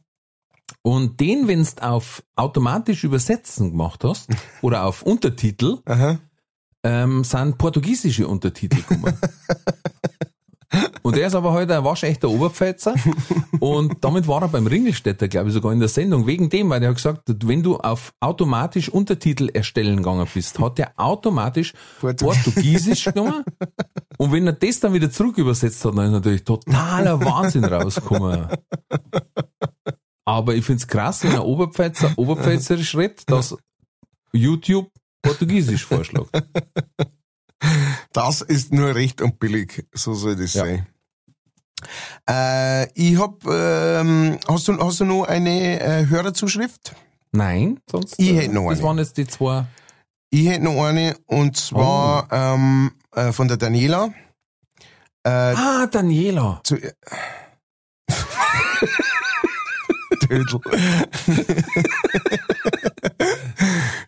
Und 0.82 1.20
den, 1.20 1.48
wenn's 1.48 1.78
auf 1.80 2.24
automatisch 2.36 3.04
übersetzen 3.04 3.72
gemacht 3.72 4.04
hast, 4.04 4.30
oder 4.62 4.86
auf 4.86 5.02
Untertitel, 5.02 5.80
ähm, 6.84 7.24
sind 7.24 7.58
portugiesische 7.58 8.28
Untertitel 8.28 8.78
gekommen. 8.78 9.18
Und 11.06 11.16
er 11.18 11.28
ist 11.28 11.36
aber 11.36 11.54
heute 11.54 11.78
ein 11.78 11.84
waschechter 11.84 12.28
Oberpfälzer 12.32 12.96
und 13.60 14.04
damit 14.04 14.28
war 14.28 14.42
er 14.42 14.48
beim 14.48 14.66
Ringelstädter, 14.66 15.28
glaube 15.28 15.50
ich, 15.50 15.54
sogar 15.54 15.72
in 15.72 15.80
der 15.80 15.88
Sendung. 15.88 16.26
Wegen 16.26 16.50
dem, 16.50 16.72
weil 16.72 16.82
er 16.82 16.90
hat 16.90 16.96
gesagt, 16.96 17.30
hat, 17.30 17.48
wenn 17.48 17.62
du 17.62 17.78
auf 17.78 18.12
automatisch 18.20 18.90
Untertitel 18.90 19.50
erstellen 19.54 19.98
gegangen 19.98 20.28
bist, 20.34 20.58
hat 20.58 20.80
er 20.80 20.94
automatisch 20.98 21.74
Portu- 22.02 22.26
Portugiesisch 22.26 23.06
genommen. 23.06 23.44
Und 24.18 24.32
wenn 24.32 24.48
er 24.48 24.54
das 24.54 24.80
dann 24.80 24.94
wieder 24.94 25.12
zurück 25.12 25.38
übersetzt 25.38 25.86
hat, 25.86 25.96
dann 25.96 26.08
ist 26.08 26.12
natürlich 26.14 26.44
totaler 26.44 27.24
Wahnsinn 27.24 27.66
rausgekommen. 27.66 28.48
Aber 30.26 30.56
ich 30.56 30.66
find's 30.66 30.88
krass, 30.88 31.24
wenn 31.24 31.34
ein 31.34 31.40
Oberpfälzer 31.40 32.14
Oberpfälzerisch 32.16 32.96
redet, 32.96 33.30
dass 33.30 33.56
YouTube 34.34 34.90
Portugiesisch 35.22 35.86
vorschlägt. 35.86 36.32
Das 38.12 38.42
ist 38.42 38.74
nur 38.74 38.96
recht 38.96 39.22
und 39.22 39.38
billig, 39.38 39.86
so 39.94 40.16
soll 40.16 40.36
das 40.36 40.56
Ja. 40.56 40.66
sein. 40.66 40.88
Äh, 42.30 42.90
ich 42.94 43.20
hab, 43.20 43.46
ähm, 43.46 44.38
hast 44.48 44.68
du, 44.68 44.78
hast 44.80 45.00
du 45.00 45.06
noch 45.06 45.24
eine 45.26 45.80
äh, 45.82 46.08
Hörerzuschrift? 46.08 46.96
Nein, 47.32 47.80
sonst. 47.90 48.16
Ich 48.18 48.30
äh, 48.30 48.36
hätte 48.42 48.54
noch 48.54 48.70
Das 48.70 48.80
eine. 48.80 48.88
waren 48.88 48.98
jetzt 48.98 49.18
die 49.18 49.28
zwei. 49.28 49.66
Ich 50.30 50.48
hätte 50.48 50.64
noch 50.64 50.84
eine, 50.84 51.16
und 51.28 51.56
zwar 51.58 52.28
Oh. 52.32 52.36
ähm, 52.36 52.92
äh, 53.14 53.32
von 53.32 53.48
der 53.48 53.58
Daniela. 53.58 54.10
Äh, 55.24 55.30
Ah, 55.30 55.88
Daniela. 55.88 56.62
zu, 56.64 56.78
Dödel. 60.28 60.60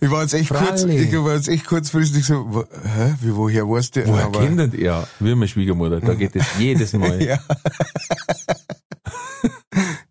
ich 0.02 0.10
war 0.12 0.22
jetzt 0.22 0.34
echt 0.34 0.50
kurz, 0.50 0.82
Fralli. 0.82 0.98
ich 0.98 1.14
war 1.14 1.36
jetzt 1.36 1.48
echt 1.50 1.66
kurzfristig 1.66 2.26
so, 2.26 2.46
wo, 2.48 2.62
hä, 2.62 3.16
wie, 3.22 3.36
woher 3.36 3.68
weißt 3.68 3.96
du? 3.96 4.08
Woher 4.08 4.26
Aber- 4.26 4.40
kennt 4.46 4.74
ihr? 4.74 4.80
Ja, 4.86 5.08
wie 5.20 5.34
meine 5.36 5.48
Schwiegermutter. 5.48 6.00
Da 6.02 6.14
geht 6.14 6.36
es 6.36 6.46
jedes 6.58 6.94
Mal. 6.94 7.22
Ja. 7.28 7.40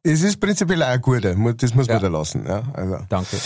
es 0.02 0.22
ist 0.22 0.40
prinzipiell 0.40 0.82
auch 0.82 0.88
ein 0.88 1.00
guter, 1.00 1.34
mu- 1.34 1.52
das 1.52 1.74
muss 1.74 1.86
man 1.88 1.96
Ja. 1.96 2.00
da 2.02 2.08
lassen. 2.08 2.44
Ja, 2.46 2.62
also. 2.74 2.98
Danke. 3.08 3.36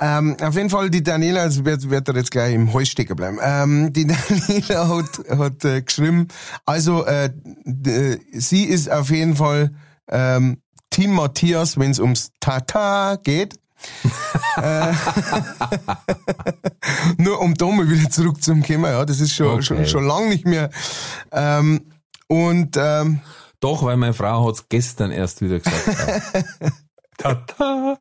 ähm, 0.00 0.36
auf 0.40 0.54
jeden 0.54 0.70
Fall, 0.70 0.90
die 0.90 1.02
Daniela, 1.02 1.42
also 1.42 1.64
wird, 1.64 1.88
wird 1.90 2.08
da 2.08 2.12
jetzt 2.12 2.30
gleich 2.30 2.54
im 2.54 2.72
Hals 2.72 2.88
stecken 2.88 3.16
bleiben. 3.16 3.38
Ähm, 3.42 3.92
die 3.92 4.06
Daniela 4.06 4.88
hat, 4.88 5.38
hat 5.38 5.64
äh, 5.64 5.82
geschrieben, 5.82 6.28
also 6.64 7.04
äh, 7.04 7.30
d- 7.64 8.18
sie 8.32 8.64
ist 8.64 8.90
auf 8.90 9.10
jeden 9.10 9.36
Fall 9.36 9.72
ähm, 10.08 10.58
Team 10.96 11.12
Matthias, 11.12 11.78
wenn 11.78 11.90
es 11.90 12.00
ums 12.00 12.30
Tata 12.40 13.16
geht. 13.22 13.58
äh, 14.56 14.92
nur 17.18 17.38
um 17.42 17.52
da 17.54 17.66
mal 17.66 17.86
wieder 17.88 18.08
zurückzukommen, 18.08 18.84
ja, 18.84 19.04
das 19.04 19.20
ist 19.20 19.34
schon, 19.34 19.48
Okay. 19.48 19.62
schon, 19.62 19.86
schon 19.86 20.06
lang 20.06 20.30
nicht 20.30 20.46
mehr. 20.46 20.70
Ähm, 21.32 21.82
und 22.28 22.76
ähm, 22.78 23.20
Doch, 23.60 23.82
weil 23.82 23.98
meine 23.98 24.14
Frau 24.14 24.48
hat's 24.48 24.70
gestern 24.70 25.10
erst 25.10 25.42
wieder 25.42 25.60
gesagt. 25.60 26.46
Tata. 27.18 27.98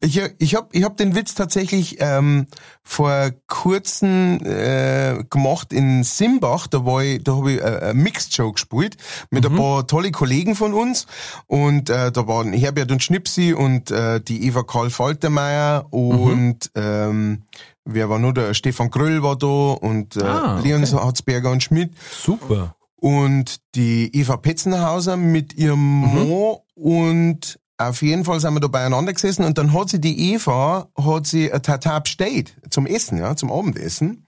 Ich, 0.00 0.20
ich 0.38 0.54
habe 0.54 0.68
ich 0.72 0.84
hab 0.84 0.96
den 0.96 1.14
Witz 1.14 1.34
tatsächlich 1.34 1.96
ähm, 2.00 2.46
vor 2.82 3.30
kurzem 3.46 4.38
äh, 4.44 5.22
gemacht 5.30 5.72
in 5.72 6.02
Simbach. 6.04 6.66
Da 6.66 6.84
war 6.84 7.02
ich, 7.02 7.22
da 7.22 7.36
habe 7.36 7.52
ich 7.52 7.60
äh, 7.60 7.64
eine 7.64 7.94
Mixed 7.94 8.34
Show 8.34 8.52
gespielt 8.52 8.96
mit 9.30 9.44
ein 9.46 9.54
paar 9.56 9.86
tolle 9.86 10.10
Kollegen 10.10 10.54
von 10.56 10.74
uns. 10.74 11.06
Und 11.46 11.90
äh, 11.90 12.10
da 12.10 12.26
waren 12.26 12.52
Herbert 12.52 12.90
und 12.90 13.02
Schnipsi 13.02 13.52
und 13.52 13.90
äh, 13.90 14.20
die 14.20 14.46
Eva 14.46 14.62
Karl 14.62 14.90
Faltermeier 14.90 15.86
und 15.90 16.70
ähm, 16.74 17.42
wer 17.84 18.08
war 18.08 18.18
noch 18.18 18.32
da? 18.32 18.54
Stefan 18.54 18.90
Gröll 18.90 19.22
war 19.22 19.36
da 19.36 19.46
und 19.46 20.16
äh, 20.16 20.24
Ah, 20.24 20.60
Leon 20.62 20.84
Hatzberger 20.84 21.50
und 21.50 21.62
Schmidt 21.62 21.94
Super. 22.10 22.74
und 22.96 23.60
die 23.74 24.10
Eva 24.16 24.36
Petzenhauser 24.36 25.16
mit 25.16 25.54
ihrem 25.54 26.00
Mann 26.00 26.56
und 26.74 27.58
auf 27.78 28.02
jeden 28.02 28.24
Fall 28.24 28.40
sind 28.40 28.54
wir 28.54 28.60
da 28.60 28.68
beieinander 28.68 29.12
gesessen 29.12 29.44
und 29.44 29.58
dann 29.58 29.72
hat 29.72 29.88
sie 29.88 30.00
die 30.00 30.32
Eva, 30.32 30.88
hat 30.96 31.26
sie 31.26 31.52
ein 31.52 31.62
Tata 31.62 31.98
bestellt 31.98 32.56
zum 32.70 32.86
Essen, 32.86 33.18
ja, 33.18 33.34
zum 33.36 33.50
Abendessen. 33.50 34.26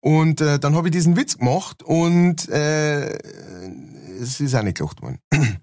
Und 0.00 0.40
äh, 0.40 0.58
dann 0.58 0.74
habe 0.74 0.88
ich 0.88 0.92
diesen 0.92 1.16
Witz 1.16 1.36
gemacht 1.36 1.82
und 1.82 2.48
äh, 2.48 3.18
es 4.20 4.40
ist 4.40 4.54
auch 4.54 4.62
nicht 4.62 4.78
gelacht 4.78 5.02
worden. 5.02 5.18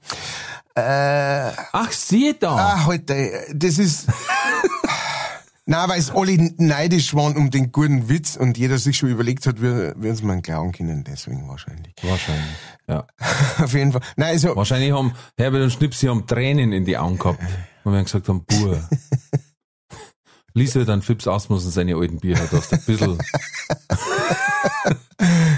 äh, 0.76 1.52
Ach, 1.72 1.92
sieh 1.92 2.36
da. 2.40 2.56
ah, 2.56 2.86
halt, 2.86 3.10
äh, 3.10 3.52
das 3.54 3.80
ist... 3.80 4.08
Na, 5.70 5.90
weil 5.90 6.00
es 6.00 6.12
alle 6.12 6.38
neidisch 6.58 7.14
waren 7.14 7.36
um 7.36 7.52
den 7.52 7.74
guten 7.74 8.08
Witz 8.08 8.38
und 8.38 8.58
jeder 8.58 8.78
sich 8.78 8.96
schon 8.98 9.10
überlegt 9.10 9.46
hat, 9.46 9.62
wie, 9.62 10.08
uns 10.08 10.24
man 10.24 10.42
klauen 10.42 10.72
können, 10.72 11.04
deswegen 11.04 11.46
wahrscheinlich. 11.50 11.94
Wahrscheinlich. 12.02 12.56
Ja. 12.88 13.06
Auf 13.62 13.74
jeden 13.74 13.92
Fall. 13.92 14.00
Nein, 14.16 14.30
also, 14.30 14.56
Wahrscheinlich 14.56 14.94
haben 14.94 15.12
Herbert 15.38 15.64
und 15.64 15.72
Schnipsi 15.72 16.08
haben 16.08 16.26
Tränen 16.26 16.72
in 16.72 16.86
die 16.86 16.98
Augen 16.98 17.18
gehabt. 17.18 17.42
Und 17.84 17.92
wir 17.92 17.98
haben 17.98 18.06
gesagt 18.06 18.30
haben, 18.30 18.46
Buh. 18.46 18.78
Lies 20.54 20.74
halt 20.74 20.88
dann 20.88 21.02
Fips 21.02 21.28
Asmussen 21.28 21.70
seine 21.70 21.96
alten 21.98 22.20
Bücher, 22.20 22.48
du 22.50 22.58
hast 22.58 22.74
ein 22.74 22.82
bisschen, 22.86 23.18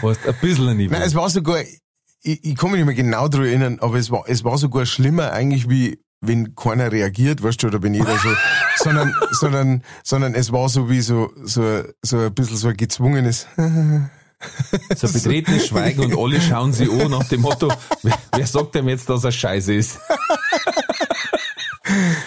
hast 0.02 0.28
ein 0.28 0.36
bisschen 0.42 0.70
ein 0.70 0.78
Niveau. 0.78 0.94
Nein, 0.94 1.04
es 1.04 1.14
war 1.14 1.30
sogar, 1.30 1.62
ich, 1.62 2.44
ich 2.44 2.56
kann 2.56 2.72
mich 2.72 2.80
nicht 2.80 2.88
mehr 2.88 2.96
genau 2.96 3.28
daran 3.28 3.46
erinnern, 3.46 3.78
aber 3.80 3.98
es 3.98 4.10
war, 4.10 4.24
es 4.28 4.44
war 4.44 4.58
sogar 4.58 4.88
schlimmer 4.88 5.32
eigentlich 5.32 5.70
wie, 5.70 6.00
wenn 6.22 6.56
keiner 6.56 6.92
reagiert, 6.92 7.42
weißt 7.44 7.64
du, 7.64 7.68
oder 7.68 7.82
wenn 7.82 7.94
jeder 7.94 8.18
so, 8.18 8.30
sondern, 8.84 9.14
sondern, 9.32 9.84
sondern 10.04 10.36
es 10.36 10.52
war 10.52 10.70
so 10.70 10.90
wie 10.90 11.02
so, 11.02 11.32
so, 11.44 11.84
so 12.02 12.20
ein 12.20 12.34
bisschen 12.34 12.58
so 12.58 12.68
ein 12.70 12.78
gezwungenes, 12.78 13.48
So 14.96 15.08
ein 15.08 15.14
betretenes 15.14 15.68
Schweigen 15.68 16.06
und 16.06 16.18
alle 16.18 16.40
schauen 16.40 16.72
sie 16.72 16.90
an 16.90 17.12
nach 17.12 17.28
dem 17.28 17.42
Motto, 17.42 17.72
wer, 18.04 18.48
sagt 18.48 18.76
dem 18.76 18.88
jetzt, 18.88 19.10
dass 19.10 19.26
er 19.26 19.34
scheiße 19.34 19.74
ist? 19.74 20.00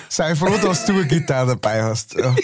sei 0.09 0.37
froh, 0.37 0.59
dass 0.63 0.85
du 0.85 0.93
eine 0.93 1.07
Gitarre 1.07 1.57
dabei 1.57 1.83
hast. 1.83 2.15
Ja. 2.15 2.35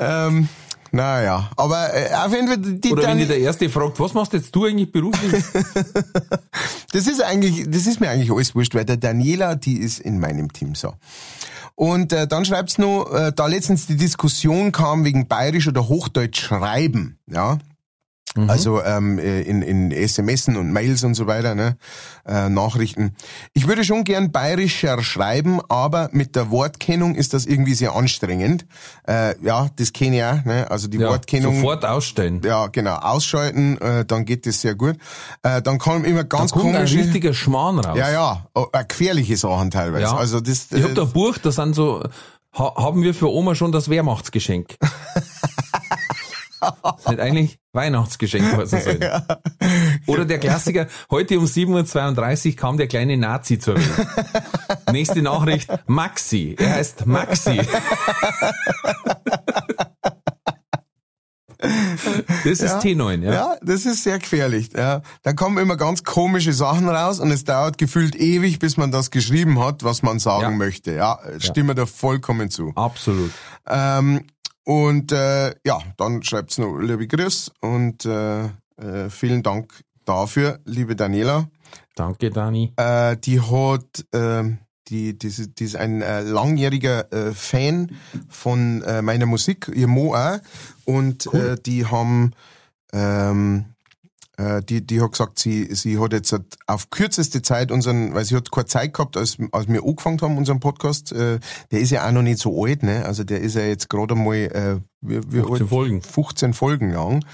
ähm, 0.26 0.48
naja, 0.94 1.50
aber 1.56 1.92
äh, 1.92 2.14
auf 2.14 2.32
jeden 2.32 2.46
Fall, 2.46 2.58
die 2.58 2.92
Oder 2.92 3.08
wenn 3.08 3.18
dich 3.18 3.26
der 3.26 3.38
Erste 3.38 3.68
fragt, 3.68 3.98
was 3.98 4.14
machst 4.14 4.32
jetzt 4.32 4.54
du 4.54 4.64
eigentlich 4.64 4.92
beruflich? 4.92 5.42
Das 6.92 7.08
ist 7.08 7.20
eigentlich, 7.20 7.64
das 7.68 7.88
ist 7.88 7.98
mir 7.98 8.08
eigentlich 8.08 8.30
alles 8.30 8.54
wurscht, 8.54 8.76
weil 8.76 8.84
der 8.84 8.96
Daniela, 8.96 9.56
die 9.56 9.78
ist 9.78 9.98
in 9.98 10.20
meinem 10.20 10.52
Team 10.52 10.76
so. 10.76 10.94
Und 11.74 12.12
äh, 12.12 12.28
dann 12.28 12.44
schreibt's 12.44 12.78
nur, 12.78 13.12
äh, 13.12 13.32
da 13.34 13.48
letztens 13.48 13.86
die 13.86 13.96
Diskussion 13.96 14.70
kam 14.70 15.04
wegen 15.04 15.26
Bayerisch 15.26 15.66
oder 15.66 15.88
Hochdeutsch 15.88 16.40
schreiben, 16.40 17.18
ja. 17.26 17.58
Also 18.48 18.82
ähm, 18.82 19.18
äh, 19.20 19.42
in, 19.42 19.62
in 19.62 19.92
SMSen 20.08 20.56
und 20.56 20.72
Mails 20.72 21.04
und 21.04 21.14
so 21.14 21.28
weiter, 21.28 21.54
ne? 21.54 21.76
äh, 22.26 22.48
Nachrichten. 22.48 23.14
Ich 23.52 23.68
würde 23.68 23.84
schon 23.84 24.02
gern 24.02 24.32
bayerischer 24.32 25.00
schreiben, 25.04 25.60
aber 25.68 26.08
mit 26.12 26.34
der 26.34 26.50
Wortkennung 26.50 27.14
ist 27.14 27.32
das 27.32 27.46
irgendwie 27.46 27.74
sehr 27.74 27.94
anstrengend. 27.94 28.66
Äh, 29.06 29.34
ja, 29.44 29.68
das 29.76 29.92
kenne 29.92 30.16
ich 30.16 30.24
auch, 30.24 30.44
ne? 30.44 30.68
Also 30.68 30.88
die 30.88 30.98
Ja, 30.98 31.10
Wortkennung. 31.10 31.54
sofort 31.56 31.84
ausstellen. 31.84 32.40
Ja, 32.44 32.66
genau, 32.66 32.96
ausschalten, 32.96 33.78
äh, 33.78 34.04
dann 34.04 34.24
geht 34.24 34.46
das 34.46 34.60
sehr 34.60 34.74
gut. 34.74 34.96
Äh, 35.44 35.62
dann 35.62 35.78
kommen 35.78 36.04
immer 36.04 36.24
Da 36.24 36.36
ganz 36.38 36.50
kommt 36.50 36.66
ein 36.66 36.72
komische... 36.74 36.98
richtiger 36.98 37.34
Schmarrn 37.34 37.78
raus. 37.78 37.96
Ja, 37.96 38.10
ja, 38.10 38.46
äh, 38.72 38.84
gefährliche 38.84 39.36
Sachen 39.36 39.70
teilweise. 39.70 40.02
Ja. 40.02 40.16
Also 40.16 40.40
das, 40.40 40.66
Ich 40.72 40.82
hab 40.82 40.90
äh, 40.90 40.94
da 40.94 41.02
ein 41.02 41.12
Buch, 41.12 41.38
da 41.38 41.52
sind 41.52 41.74
so, 41.74 42.02
ha, 42.58 42.74
haben 42.76 43.02
wir 43.04 43.14
für 43.14 43.30
Oma 43.30 43.54
schon 43.54 43.70
das 43.70 43.88
Weihnachtsgeschenk. 43.88 44.76
Das 46.82 47.06
hätte 47.06 47.22
eigentlich 47.22 47.58
Weihnachtsgeschenk 47.72 48.56
heißen 48.56 48.80
sollen. 48.80 49.00
Oder 50.06 50.24
der 50.24 50.38
Klassiker, 50.38 50.86
heute 51.10 51.38
um 51.38 51.44
7.32 51.44 52.50
Uhr 52.50 52.56
kam 52.56 52.76
der 52.76 52.86
kleine 52.86 53.16
Nazi 53.16 53.58
zur 53.58 53.76
Welt. 53.76 54.06
Nächste 54.92 55.22
Nachricht, 55.22 55.68
Maxi. 55.86 56.56
Er 56.58 56.74
heißt 56.74 57.06
Maxi. 57.06 57.60
Das 62.44 62.60
ist 62.60 62.76
T9, 62.76 63.22
ja. 63.22 63.32
ja, 63.32 63.56
das 63.62 63.86
ist 63.86 64.02
sehr 64.02 64.18
gefährlich. 64.18 64.70
Ja. 64.76 65.00
Da 65.22 65.32
kommen 65.32 65.56
immer 65.58 65.76
ganz 65.76 66.04
komische 66.04 66.52
Sachen 66.52 66.88
raus 66.88 67.20
und 67.20 67.30
es 67.30 67.44
dauert 67.44 67.78
gefühlt 67.78 68.14
ewig, 68.16 68.58
bis 68.58 68.76
man 68.76 68.90
das 68.90 69.10
geschrieben 69.10 69.58
hat, 69.64 69.82
was 69.82 70.02
man 70.02 70.18
sagen 70.18 70.42
Ja. 70.42 70.50
möchte. 70.50 70.94
Ja, 70.94 71.18
stimme 71.38 71.74
da 71.74 71.86
vollkommen 71.86 72.50
zu. 72.50 72.72
Absolut. 72.74 73.30
Ähm, 73.66 74.24
und 74.64 75.12
äh, 75.12 75.54
ja, 75.64 75.78
dann 75.96 76.22
schreibt's 76.22 76.58
noch 76.58 76.78
liebe 76.78 77.06
Grüß 77.06 77.52
und 77.60 78.04
äh, 78.04 78.44
äh, 78.44 79.10
vielen 79.10 79.42
Dank 79.42 79.72
dafür, 80.04 80.58
liebe 80.64 80.96
Daniela. 80.96 81.48
Danke, 81.94 82.30
Dani. 82.30 82.72
Äh, 82.76 83.16
die 83.18 83.40
hat, 83.40 84.04
äh, 84.12 84.42
die, 84.88 85.16
die, 85.18 85.26
ist- 85.28 85.58
die 85.58 85.64
ist 85.64 85.76
ein 85.76 86.02
äh, 86.02 86.22
langjähriger 86.22 87.12
äh, 87.12 87.32
Fan 87.32 87.92
von 88.28 88.82
äh, 88.82 89.00
meiner 89.02 89.26
Musik, 89.26 89.70
ihr 89.74 89.86
Mo 89.86 90.14
auch. 90.14 90.38
Und 90.84 91.32
äh, 91.32 91.56
die 91.64 91.86
haben, 91.86 92.32
ähm, 92.92 93.64
äh, 93.68 93.73
die, 94.36 94.84
die 94.84 95.00
hat 95.00 95.12
gesagt, 95.12 95.38
sie, 95.38 95.72
sie 95.74 95.98
hat 95.98 96.12
jetzt 96.12 96.32
halt 96.32 96.56
auf 96.66 96.90
kürzeste 96.90 97.42
Zeit 97.42 97.70
unseren, 97.70 98.14
weil 98.14 98.24
sie 98.24 98.34
hat 98.34 98.50
keine 98.50 98.66
Zeit 98.66 98.94
gehabt, 98.94 99.16
als, 99.16 99.36
als 99.52 99.68
wir 99.68 99.82
angefangen 99.84 100.20
haben, 100.20 100.38
unseren 100.38 100.60
Podcast. 100.60 101.12
Äh, 101.12 101.38
der 101.70 101.80
ist 101.80 101.90
ja 101.90 102.06
auch 102.06 102.12
noch 102.12 102.22
nicht 102.22 102.38
so 102.38 102.64
alt, 102.64 102.82
ne? 102.82 103.04
Also 103.04 103.24
der 103.24 103.40
ist 103.40 103.54
ja 103.54 103.62
jetzt 103.62 103.88
gerade 103.88 104.14
mal, 104.14 104.34
äh, 104.34 104.80
wie, 105.00 105.20
wie 105.32 105.40
15 105.40 105.52
alt? 105.52 105.68
Folgen. 105.68 106.02
15 106.02 106.54
Folgen 106.54 106.90
lang. 106.90 107.24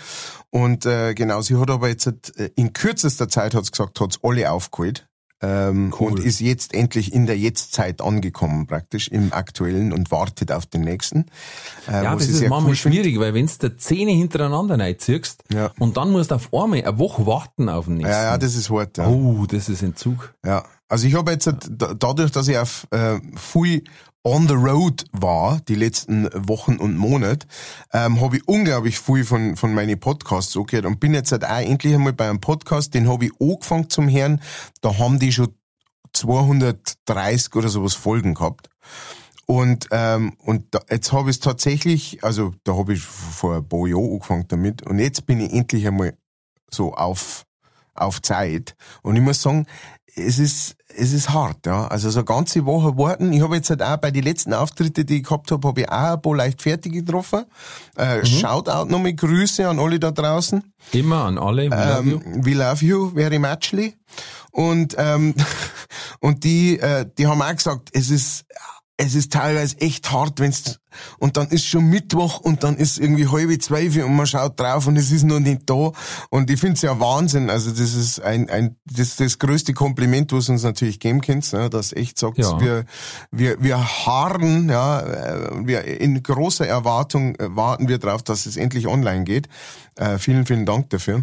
Und 0.50 0.84
äh, 0.84 1.14
genau, 1.14 1.40
sie 1.40 1.56
hat 1.56 1.70
aber 1.70 1.88
jetzt 1.88 2.06
äh, 2.38 2.50
in 2.56 2.72
kürzester 2.72 3.28
Zeit, 3.28 3.54
hat's 3.54 3.72
gesagt, 3.72 4.00
hat's 4.00 4.18
alle 4.22 4.50
aufgeholt. 4.50 5.08
Ähm, 5.42 5.92
Cool. 5.98 6.12
Und 6.12 6.20
ist 6.24 6.40
jetzt 6.40 6.74
endlich 6.74 7.12
in 7.14 7.26
der 7.26 7.38
Jetztzeit 7.38 8.02
angekommen, 8.02 8.66
praktisch 8.66 9.08
im 9.08 9.32
aktuellen 9.32 9.92
und 9.92 10.10
wartet 10.10 10.52
auf 10.52 10.66
den 10.66 10.82
nächsten. 10.82 11.26
Äh, 11.88 12.04
Ja, 12.04 12.14
das 12.14 12.28
ist 12.28 12.40
manchmal 12.42 12.64
cool 12.70 12.76
schwierig, 12.76 13.18
weil 13.18 13.32
wenn 13.34 13.46
du 13.46 13.76
Zähne 13.78 14.12
hintereinander 14.12 14.78
reinziehst 14.78 15.42
Ja. 15.52 15.70
und 15.78 15.96
dann 15.96 16.10
musst 16.10 16.30
du 16.30 16.34
auf 16.34 16.52
einmal 16.52 16.82
eine 16.82 16.98
Woche 16.98 17.24
warten 17.26 17.68
auf 17.70 17.86
den 17.86 17.94
nächsten. 17.98 18.12
Ja, 18.12 18.22
ja, 18.24 18.38
das 18.38 18.54
ist 18.54 18.68
hart. 18.70 18.98
Ja. 18.98 19.06
oh, 19.08 19.46
das 19.48 19.68
ist 19.70 19.82
Entzug. 19.82 20.34
Ja, 20.44 20.64
also 20.88 21.06
ich 21.06 21.14
habe 21.14 21.30
jetzt 21.32 21.46
da- 21.46 21.94
dadurch, 21.94 22.32
dass 22.32 22.46
ich 22.48 22.58
auf 22.58 22.86
äh, 22.90 23.18
viel 23.36 23.84
on 24.22 24.48
the 24.48 24.54
road 24.54 25.04
war, 25.12 25.60
die 25.68 25.74
letzten 25.74 26.28
Wochen 26.34 26.76
und 26.76 26.96
Monate, 26.96 27.46
ähm, 27.92 28.20
habe 28.20 28.36
ich 28.36 28.48
unglaublich 28.48 28.98
viel 28.98 29.24
von, 29.24 29.56
von 29.56 29.72
meinen 29.72 29.98
Podcasts 29.98 30.52
so 30.52 30.64
gehört 30.64 30.86
und 30.86 31.00
bin 31.00 31.14
jetzt 31.14 31.32
halt 31.32 31.44
auch 31.44 31.58
endlich 31.58 31.94
einmal 31.94 32.12
bei 32.12 32.28
einem 32.28 32.40
Podcast, 32.40 32.94
den 32.94 33.08
habe 33.08 33.26
ich 33.26 33.32
angefangen 33.40 33.88
zum 33.88 34.08
Hören, 34.08 34.40
da 34.82 34.98
haben 34.98 35.18
die 35.18 35.32
schon 35.32 35.54
230 36.12 37.54
oder 37.54 37.68
sowas 37.68 37.94
Folgen 37.94 38.34
gehabt. 38.34 38.68
Und, 39.46 39.88
ähm, 39.90 40.34
und 40.38 40.74
da, 40.74 40.80
jetzt 40.90 41.12
habe 41.12 41.30
ich 41.30 41.36
es 41.36 41.40
tatsächlich, 41.40 42.22
also 42.22 42.54
da 42.62 42.76
habe 42.76 42.92
ich 42.92 43.00
vor 43.00 43.56
ein 43.56 43.68
paar 43.68 43.86
Jahren 43.88 44.12
angefangen 44.12 44.44
damit 44.48 44.86
und 44.86 44.98
jetzt 44.98 45.26
bin 45.26 45.40
ich 45.40 45.52
endlich 45.52 45.86
einmal 45.86 46.16
so 46.70 46.94
auf, 46.94 47.46
auf 47.94 48.22
Zeit. 48.22 48.76
Und 49.02 49.16
ich 49.16 49.22
muss 49.22 49.42
sagen, 49.42 49.66
es 50.14 50.38
ist, 50.38 50.76
es 50.96 51.12
ist 51.12 51.30
hart, 51.30 51.66
ja. 51.66 51.86
Also 51.88 52.10
so 52.10 52.20
eine 52.20 52.24
ganze 52.24 52.66
Woche 52.66 52.96
warten. 52.96 53.32
Ich 53.32 53.42
habe 53.42 53.56
jetzt 53.56 53.70
halt 53.70 53.82
auch 53.82 53.96
bei 53.96 54.10
den 54.10 54.24
letzten 54.24 54.54
Auftritte, 54.54 55.04
die 55.04 55.18
ich 55.18 55.22
gehabt 55.24 55.50
habe, 55.50 55.66
habe 55.68 55.80
ich 55.82 55.88
auch 55.88 56.14
ein 56.14 56.22
paar 56.22 56.36
leichtfertige 56.36 57.02
getroffen. 57.02 57.44
Äh, 57.96 58.24
Shoutout 58.24 58.90
nochmal, 58.90 59.14
Grüße 59.14 59.68
an 59.68 59.78
alle 59.78 59.98
da 59.98 60.10
draußen. 60.10 60.62
Immer 60.92 61.24
an 61.24 61.38
alle. 61.38 61.70
we 61.70 61.76
love 61.76 62.08
you. 62.08 62.20
Ähm, 62.24 62.44
we 62.44 62.54
love 62.54 62.84
you 62.84 63.10
very 63.14 63.38
muchly. 63.38 63.94
Und, 64.50 64.96
ähm, 64.98 65.34
und 66.20 66.44
die, 66.44 66.78
äh, 66.78 67.06
die 67.18 67.26
haben 67.26 67.42
auch 67.42 67.54
gesagt, 67.54 67.90
es 67.92 68.10
ist, 68.10 68.44
es 69.00 69.14
ist 69.14 69.32
teilweise 69.32 69.80
echt 69.80 70.12
hart, 70.12 70.40
wenn's, 70.40 70.78
und 71.18 71.36
dann 71.36 71.48
ist 71.48 71.64
schon 71.64 71.86
Mittwoch 71.88 72.40
und 72.40 72.64
dann 72.64 72.76
ist 72.76 72.98
irgendwie 72.98 73.28
halbe 73.28 73.58
zwölf 73.58 73.96
und 73.96 74.14
man 74.14 74.26
schaut 74.26 74.60
drauf 74.60 74.86
und 74.86 74.96
es 74.96 75.10
ist 75.10 75.24
noch 75.24 75.40
nicht 75.40 75.62
da. 75.66 75.92
Und 76.28 76.50
ich 76.50 76.60
finde 76.60 76.74
es 76.74 76.82
ja 76.82 77.00
Wahnsinn. 77.00 77.48
Also 77.48 77.70
das 77.70 77.94
ist 77.94 78.20
ein, 78.20 78.50
ein, 78.50 78.76
das, 78.84 79.16
das 79.16 79.38
größte 79.38 79.72
Kompliment, 79.72 80.32
was 80.32 80.48
uns 80.48 80.62
natürlich 80.64 81.00
geben 81.00 81.22
könnt, 81.22 81.50
ne, 81.52 81.70
das 81.70 81.92
echt 81.92 82.18
sagt, 82.18 82.38
Ja. 82.38 82.60
wir, 82.60 82.84
wir, 83.30 83.62
wir 83.62 83.78
harren, 84.06 84.68
ja, 84.68 85.00
äh, 85.00 85.66
wir 85.66 85.84
in 85.84 86.22
großer 86.22 86.66
Erwartung 86.66 87.36
warten 87.38 87.88
wir 87.88 87.98
drauf, 87.98 88.22
dass 88.22 88.44
es 88.44 88.56
endlich 88.56 88.86
online 88.86 89.24
geht. 89.24 89.48
Äh, 89.96 90.18
vielen, 90.18 90.44
vielen 90.44 90.66
Dank 90.66 90.90
dafür. 90.90 91.22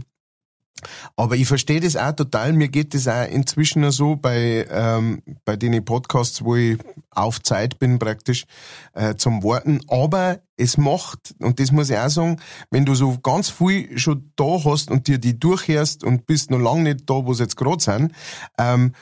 Aber 1.15 1.35
ich 1.35 1.47
verstehe 1.47 1.79
das 1.79 1.95
auch 1.95 2.11
total. 2.11 2.53
Mir 2.53 2.67
geht 2.67 2.93
das 2.93 3.07
auch 3.07 3.27
inzwischen 3.27 3.89
so 3.91 4.15
bei, 4.15 4.67
ähm, 4.69 5.21
bei 5.45 5.55
den 5.55 5.83
Podcasts, 5.83 6.43
wo 6.43 6.55
ich 6.55 6.77
auf 7.11 7.41
Zeit 7.41 7.79
bin 7.79 7.99
praktisch 7.99 8.45
äh, 8.93 9.15
zum 9.15 9.43
Warten. 9.43 9.81
Aber 9.87 10.39
es 10.55 10.77
macht, 10.77 11.35
und 11.39 11.59
das 11.59 11.71
muss 11.71 11.89
ich 11.89 11.97
auch 11.97 12.09
sagen, 12.09 12.39
wenn 12.71 12.85
du 12.85 12.95
so 12.95 13.17
ganz 13.19 13.49
viel 13.49 13.97
schon 13.97 14.31
da 14.35 14.63
hast 14.63 14.91
und 14.91 15.07
dir 15.07 15.17
die 15.17 15.39
durchhörst 15.39 16.03
und 16.03 16.25
bist 16.25 16.51
noch 16.51 16.59
lange 16.59 16.83
nicht 16.83 17.09
da, 17.09 17.25
wo 17.25 17.33
sie 17.33 17.43
jetzt 17.43 17.57
gerade 17.57 17.83
sind, 17.83 18.11
ähm, 18.57 18.93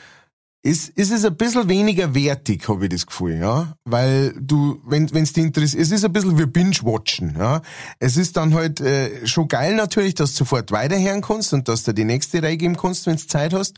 ist, 0.66 0.90
ist 0.90 1.12
es 1.12 1.24
ein 1.24 1.38
bisschen 1.38 1.70
weniger 1.70 2.16
wertig, 2.16 2.68
habe 2.68 2.86
ich 2.86 2.90
das 2.90 3.06
Gefühl, 3.06 3.38
ja. 3.38 3.76
Weil 3.86 4.34
du, 4.40 4.82
wenn 4.84 5.14
wenn's 5.14 5.32
dich 5.32 5.44
interessiert, 5.44 5.84
es 5.84 5.92
ist 5.92 6.04
ein 6.04 6.12
bisschen 6.12 6.40
wie 6.40 6.48
Binge-Watchen, 6.48 7.36
ja. 7.38 7.62
Es 8.00 8.18
ist 8.18 8.36
dann 8.36 8.56
halt 8.56 8.82
äh, 8.82 9.28
schon 9.28 9.48
geil 9.48 9.76
natürlich, 9.76 10.16
dass 10.16 10.32
du 10.32 10.38
sofort 10.38 10.72
weiterhören 10.72 11.22
kannst 11.22 11.54
und 11.54 11.68
dass 11.68 11.84
du 11.84 11.94
die 11.94 12.04
nächste 12.04 12.42
Reihe 12.42 12.58
geben 12.58 12.78
kannst, 12.78 13.06
wenn 13.06 13.16
du 13.16 13.28
Zeit 13.28 13.54
hast. 13.54 13.78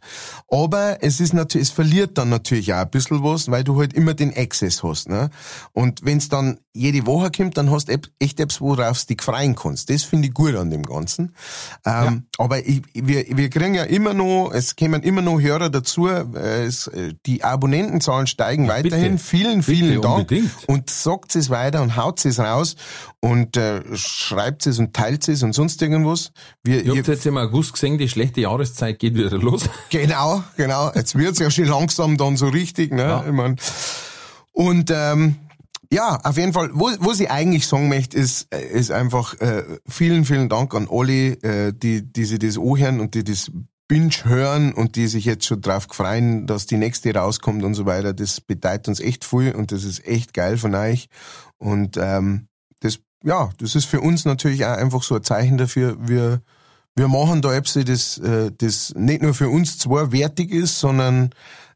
Aber 0.49 0.99
es 1.01 1.19
ist 1.19 1.33
natürlich, 1.33 1.67
es 1.67 1.73
verliert 1.73 2.17
dann 2.17 2.29
natürlich 2.29 2.73
auch 2.73 2.77
ein 2.77 2.89
bisschen 2.89 3.21
was, 3.21 3.51
weil 3.51 3.65
du 3.65 3.77
halt 3.77 3.91
immer 3.91 4.13
den 4.13 4.33
Access 4.33 4.81
hast, 4.81 5.09
ne. 5.09 5.29
Und 5.73 6.05
wenn's 6.05 6.29
dann 6.29 6.57
jede 6.77 7.05
Woche 7.05 7.31
kommt, 7.31 7.57
dann 7.57 7.71
hast 7.71 7.89
du 7.89 7.97
echt 8.19 8.39
etwas, 8.39 8.61
worauf 8.61 9.01
du 9.01 9.13
dich 9.15 9.23
freuen 9.23 9.55
kannst. 9.55 9.89
Das 9.89 10.03
finde 10.03 10.27
ich 10.27 10.33
gut 10.33 10.55
an 10.55 10.69
dem 10.69 10.83
Ganzen. 10.83 11.35
Ähm, 11.85 12.27
Aber 12.37 12.65
ich, 12.65 12.81
wir, 12.93 13.25
wir 13.35 13.49
kriegen 13.49 13.73
ja 13.73 13.83
immer 13.83 14.13
noch, 14.13 14.51
es 14.53 14.75
kommen 14.75 15.01
immer 15.03 15.21
noch 15.21 15.39
Hörer 15.39 15.69
dazu, 15.69 16.07
äh, 16.07 16.65
es, 16.65 16.87
äh, 16.87 17.13
die 17.25 17.43
Abonnentenzahlen 17.43 18.27
steigen 18.27 18.67
weiterhin. 18.67 19.13
bitte. 19.13 19.23
Vielen, 19.23 19.63
vielen 19.63 19.89
Bitte, 19.89 20.01
Dank. 20.01 20.17
unbedingt. 20.19 20.51
Und 20.67 20.89
sagt 20.89 21.35
es 21.35 21.49
weiter 21.49 21.81
und 21.81 21.95
haut 21.95 22.23
es 22.25 22.39
raus 22.39 22.75
und 23.19 23.57
äh, 23.57 23.81
schreibt 23.95 24.67
es 24.67 24.79
und 24.79 24.93
teilt 24.93 25.27
es 25.27 25.43
und 25.43 25.53
sonst 25.53 25.81
irgendwas. 25.81 26.31
Wir, 26.63 26.77
Ihr 26.83 26.93
ihr, 26.93 26.97
habt 26.97 27.07
jetzt 27.07 27.25
im 27.25 27.37
August 27.37 27.73
gesehen, 27.73 27.97
die 27.97 28.09
schlechte 28.09 28.41
Jahreszeit 28.41 28.99
geht 28.99 29.15
wieder 29.15 29.31
los. 29.37 29.69
Genau, 29.89 30.43
genau. 30.57 30.91
Jetzt 30.93 31.15
wird's 31.15 31.39
ja 31.39 31.49
schon 31.49 31.65
langsam 31.65 32.17
dann 32.17 32.37
so 32.37 32.47
richtig, 32.47 32.91
ne? 32.91 33.01
Ja. 33.01 33.23
Ich 33.25 33.31
mein, 33.31 33.55
und 34.51 34.91
ähm, 34.93 35.35
ja, 35.91 36.19
auf 36.23 36.37
jeden 36.37 36.53
Fall, 36.53 36.69
wo, 36.73 36.89
was 36.99 37.19
ich 37.19 37.31
eigentlich 37.31 37.67
sagen 37.67 37.89
möchte, 37.89 38.17
ist, 38.17 38.53
äh, 38.53 38.61
ist 38.61 38.91
einfach 38.91 39.39
äh, 39.39 39.63
vielen, 39.87 40.25
vielen 40.25 40.49
Dank 40.49 40.73
an 40.73 40.87
alle, 40.89 41.41
äh, 41.43 41.73
die, 41.73 42.01
die 42.01 42.25
sich 42.25 42.39
das 42.39 42.57
anhören 42.57 42.99
und 42.99 43.13
die 43.13 43.23
das 43.23 43.51
Binge 43.87 44.11
hören 44.23 44.73
und 44.73 44.97
die 44.97 45.07
sich 45.07 45.23
jetzt 45.25 45.45
schon 45.45 45.61
drauf 45.61 45.87
freuen, 45.89 46.45
dass 46.45 46.65
die 46.65 46.77
nächste 46.77 47.13
rauskommt 47.13 47.63
und 47.63 47.73
so 47.73 47.85
weiter. 47.85 48.13
Das 48.13 48.41
bedeutet 48.41 48.89
uns 48.89 48.99
echt 48.99 49.23
viel 49.23 49.55
und 49.55 49.71
das 49.71 49.85
ist 49.85 50.05
echt 50.05 50.33
geil 50.33 50.57
von 50.57 50.75
euch. 50.75 51.07
Und 51.57 51.95
ähm, 51.97 52.47
das, 52.81 52.99
ja, 53.23 53.49
das 53.57 53.75
ist 53.75 53.85
für 53.85 54.01
uns 54.01 54.25
natürlich 54.25 54.65
auch 54.65 54.75
einfach 54.77 55.03
so 55.03 55.15
ein 55.15 55.23
Zeichen 55.23 55.57
dafür, 55.57 55.97
wir, 56.01 56.41
wir 56.95 57.07
machen 57.07 57.41
da 57.41 57.53
etwas, 57.53 57.85
das, 57.85 58.17
äh, 58.17 58.51
das 58.57 58.93
nicht 58.95 59.21
nur 59.21 59.33
für 59.33 59.49
uns 59.49 59.77
zwei 59.77 60.11
wertig 60.11 60.51
ist, 60.51 60.79
sondern 60.79 61.29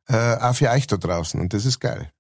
äh, 0.08 0.36
auch 0.36 0.56
für 0.56 0.70
euch 0.70 0.88
da 0.88 0.98
draußen. 0.98 1.40
Und 1.40 1.54
das 1.54 1.66
ist 1.66 1.80
geil. 1.80 2.12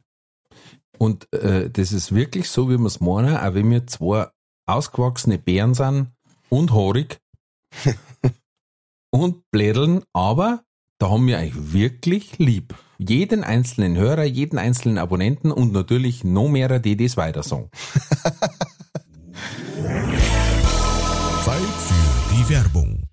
Und 0.98 1.32
äh, 1.34 1.70
das 1.70 1.92
ist 1.92 2.14
wirklich 2.14 2.50
so, 2.50 2.70
wie 2.70 2.78
wir 2.78 2.86
es 2.86 3.00
meinen, 3.00 3.36
auch 3.36 3.54
wenn 3.54 3.70
wir 3.72 3.88
zwei 3.88 4.28
ausgewachsene 4.68 5.38
Bären 5.38 5.74
sind 5.74 6.12
und 6.50 6.72
haarig 6.74 7.20
und 9.12 9.50
blädeln, 9.52 10.04
aber 10.14 10.64
da 11.00 11.10
haben 11.10 11.26
wir 11.28 11.38
euch 11.40 11.54
wirklich 11.56 12.38
lieb. 12.38 12.76
Jeden 13.00 13.44
einzelnen 13.44 13.98
Hörer, 13.98 14.24
jeden 14.24 14.60
einzelnen 14.60 15.00
Abonnenten 15.00 15.52
und 15.52 15.74
natürlich 15.74 16.24
noch 16.24 16.48
mehr, 16.48 16.80
die 16.80 16.96
das 16.96 17.18
weiter 17.18 17.42
sagen. 17.42 17.72
Zeit 21.44 21.58
für 21.58 22.36
die 22.36 22.50
Werbung. 22.50 23.11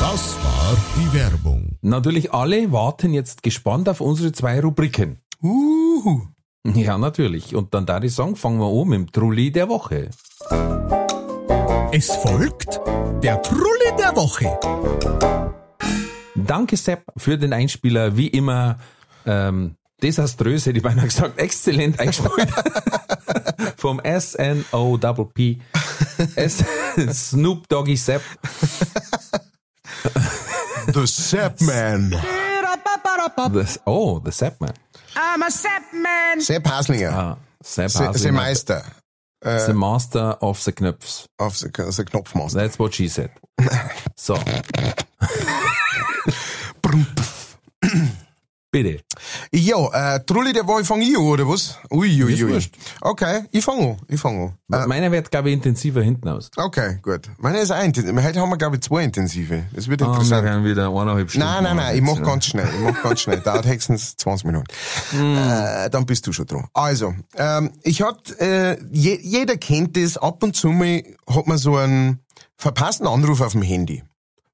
Das 0.00 0.36
war 0.42 0.76
die 0.96 1.12
Werbung. 1.12 1.78
Natürlich 1.80 2.32
alle 2.32 2.72
warten 2.72 3.12
jetzt 3.14 3.42
gespannt 3.42 3.88
auf 3.88 4.00
unsere 4.00 4.32
zwei 4.32 4.60
Rubriken. 4.60 5.20
Uhu. 5.42 6.22
Ja, 6.74 6.98
natürlich. 6.98 7.54
Und 7.54 7.74
dann 7.74 7.86
da 7.86 8.00
die 8.00 8.08
Song 8.08 8.36
fangen 8.36 8.58
wir 8.58 8.66
an 8.66 8.88
mit 8.88 8.98
dem 8.98 9.12
Trulli 9.12 9.50
der 9.50 9.68
Woche. 9.68 10.10
Es 11.92 12.10
folgt 12.16 12.80
der 13.22 13.40
Trulli 13.42 13.96
der 13.98 14.16
Woche. 14.16 14.58
Danke, 16.34 16.76
Sepp, 16.76 17.04
für 17.16 17.38
den 17.38 17.52
Einspieler. 17.52 18.16
Wie 18.16 18.28
immer, 18.28 18.78
ähm, 19.24 19.76
desaströs, 20.02 20.66
hätte 20.66 20.78
ich 20.78 20.82
beinahe 20.82 21.06
gesagt, 21.06 21.38
exzellent 21.38 21.98
eingespielt. 21.98 22.48
Vom 23.76 24.00
S-N-O-P-P. 24.00 25.58
Snoop 27.12 27.68
Doggy 27.68 27.96
Sepp. 27.96 28.22
The 30.92 31.06
Sepp 31.06 31.60
Man. 31.60 32.10
Das, 33.52 33.78
oh, 33.86 34.18
the 34.20 34.32
Sepp 34.32 34.60
Man. 34.60 34.74
Sepp 36.40 36.64
Haslinger. 36.66 37.12
Ah, 37.12 37.36
Sepp 37.62 37.90
Se, 37.90 37.98
Haslinger. 37.98 38.18
Se 38.18 38.30
Meister. 38.32 38.82
The 39.42 39.74
Master 39.74 40.36
of 40.40 40.64
the 40.64 40.72
Knöpfs. 40.72 41.26
Auf 41.38 41.58
the, 41.58 41.68
the 41.68 42.04
Knopfmaster. 42.04 42.54
That's 42.54 42.78
what 42.78 42.94
she 42.94 43.08
said. 43.08 43.30
So. 44.16 44.36
Bitte. 48.76 49.00
Ja, 49.52 50.16
äh, 50.16 50.20
Trulli, 50.20 50.52
der 50.52 50.68
war, 50.68 50.78
ich 50.78 50.86
fang 50.86 51.00
ich 51.00 51.16
an, 51.16 51.22
oder 51.22 51.48
was? 51.48 51.78
Ui, 51.90 52.22
ui, 52.22 52.44
ui. 52.44 52.62
Okay, 53.00 53.44
ich 53.50 53.64
fang 53.64 53.80
an, 53.80 53.96
ich 54.06 54.20
fang 54.20 54.54
an. 54.68 54.82
Äh, 54.82 54.86
Meiner 54.86 55.10
wird, 55.10 55.30
glaube 55.30 55.48
ich, 55.48 55.54
intensiver 55.54 56.02
hinten 56.02 56.28
aus. 56.28 56.50
okay, 56.58 56.98
gut. 57.00 57.30
Meine 57.38 57.60
ist 57.60 57.70
ein, 57.70 57.94
heute 57.94 58.38
haben 58.38 58.50
wir, 58.50 58.58
glaube 58.58 58.76
ich, 58.76 58.82
zwei 58.82 59.02
intensive. 59.02 59.64
Das 59.72 59.88
wird 59.88 60.00
wir 60.02 60.08
interessant. 60.08 60.44
werden 60.44 60.62
wieder 60.66 60.90
eineinhalb 60.90 61.30
Stunden. 61.30 61.46
Nein, 61.46 61.62
nein, 61.64 61.76
nein, 61.76 61.96
ich 61.96 62.02
machen 62.02 62.20
mach 62.20 62.28
ganz 62.28 62.44
schnell, 62.44 62.68
ich 62.68 62.84
mach 62.84 63.02
ganz 63.02 63.20
schnell. 63.20 63.40
Dauert 63.40 63.66
höchstens 63.66 64.14
20 64.18 64.44
Minuten. 64.44 64.66
Hm. 65.12 65.38
Äh, 65.38 65.88
dann 65.88 66.04
bist 66.04 66.26
du 66.26 66.34
schon 66.34 66.44
dran. 66.44 66.66
Also, 66.74 67.14
ähm, 67.34 67.70
ich 67.82 68.02
hat, 68.02 68.38
äh, 68.38 68.76
je, 68.90 69.18
jeder 69.22 69.56
kennt 69.56 69.96
das, 69.96 70.18
ab 70.18 70.42
und 70.42 70.54
zu 70.54 70.68
mal 70.68 71.02
hat 71.26 71.46
man 71.46 71.56
so 71.56 71.76
einen 71.76 72.20
verpassten 72.58 73.06
Anruf 73.06 73.40
auf 73.40 73.52
dem 73.52 73.62
Handy, 73.62 74.02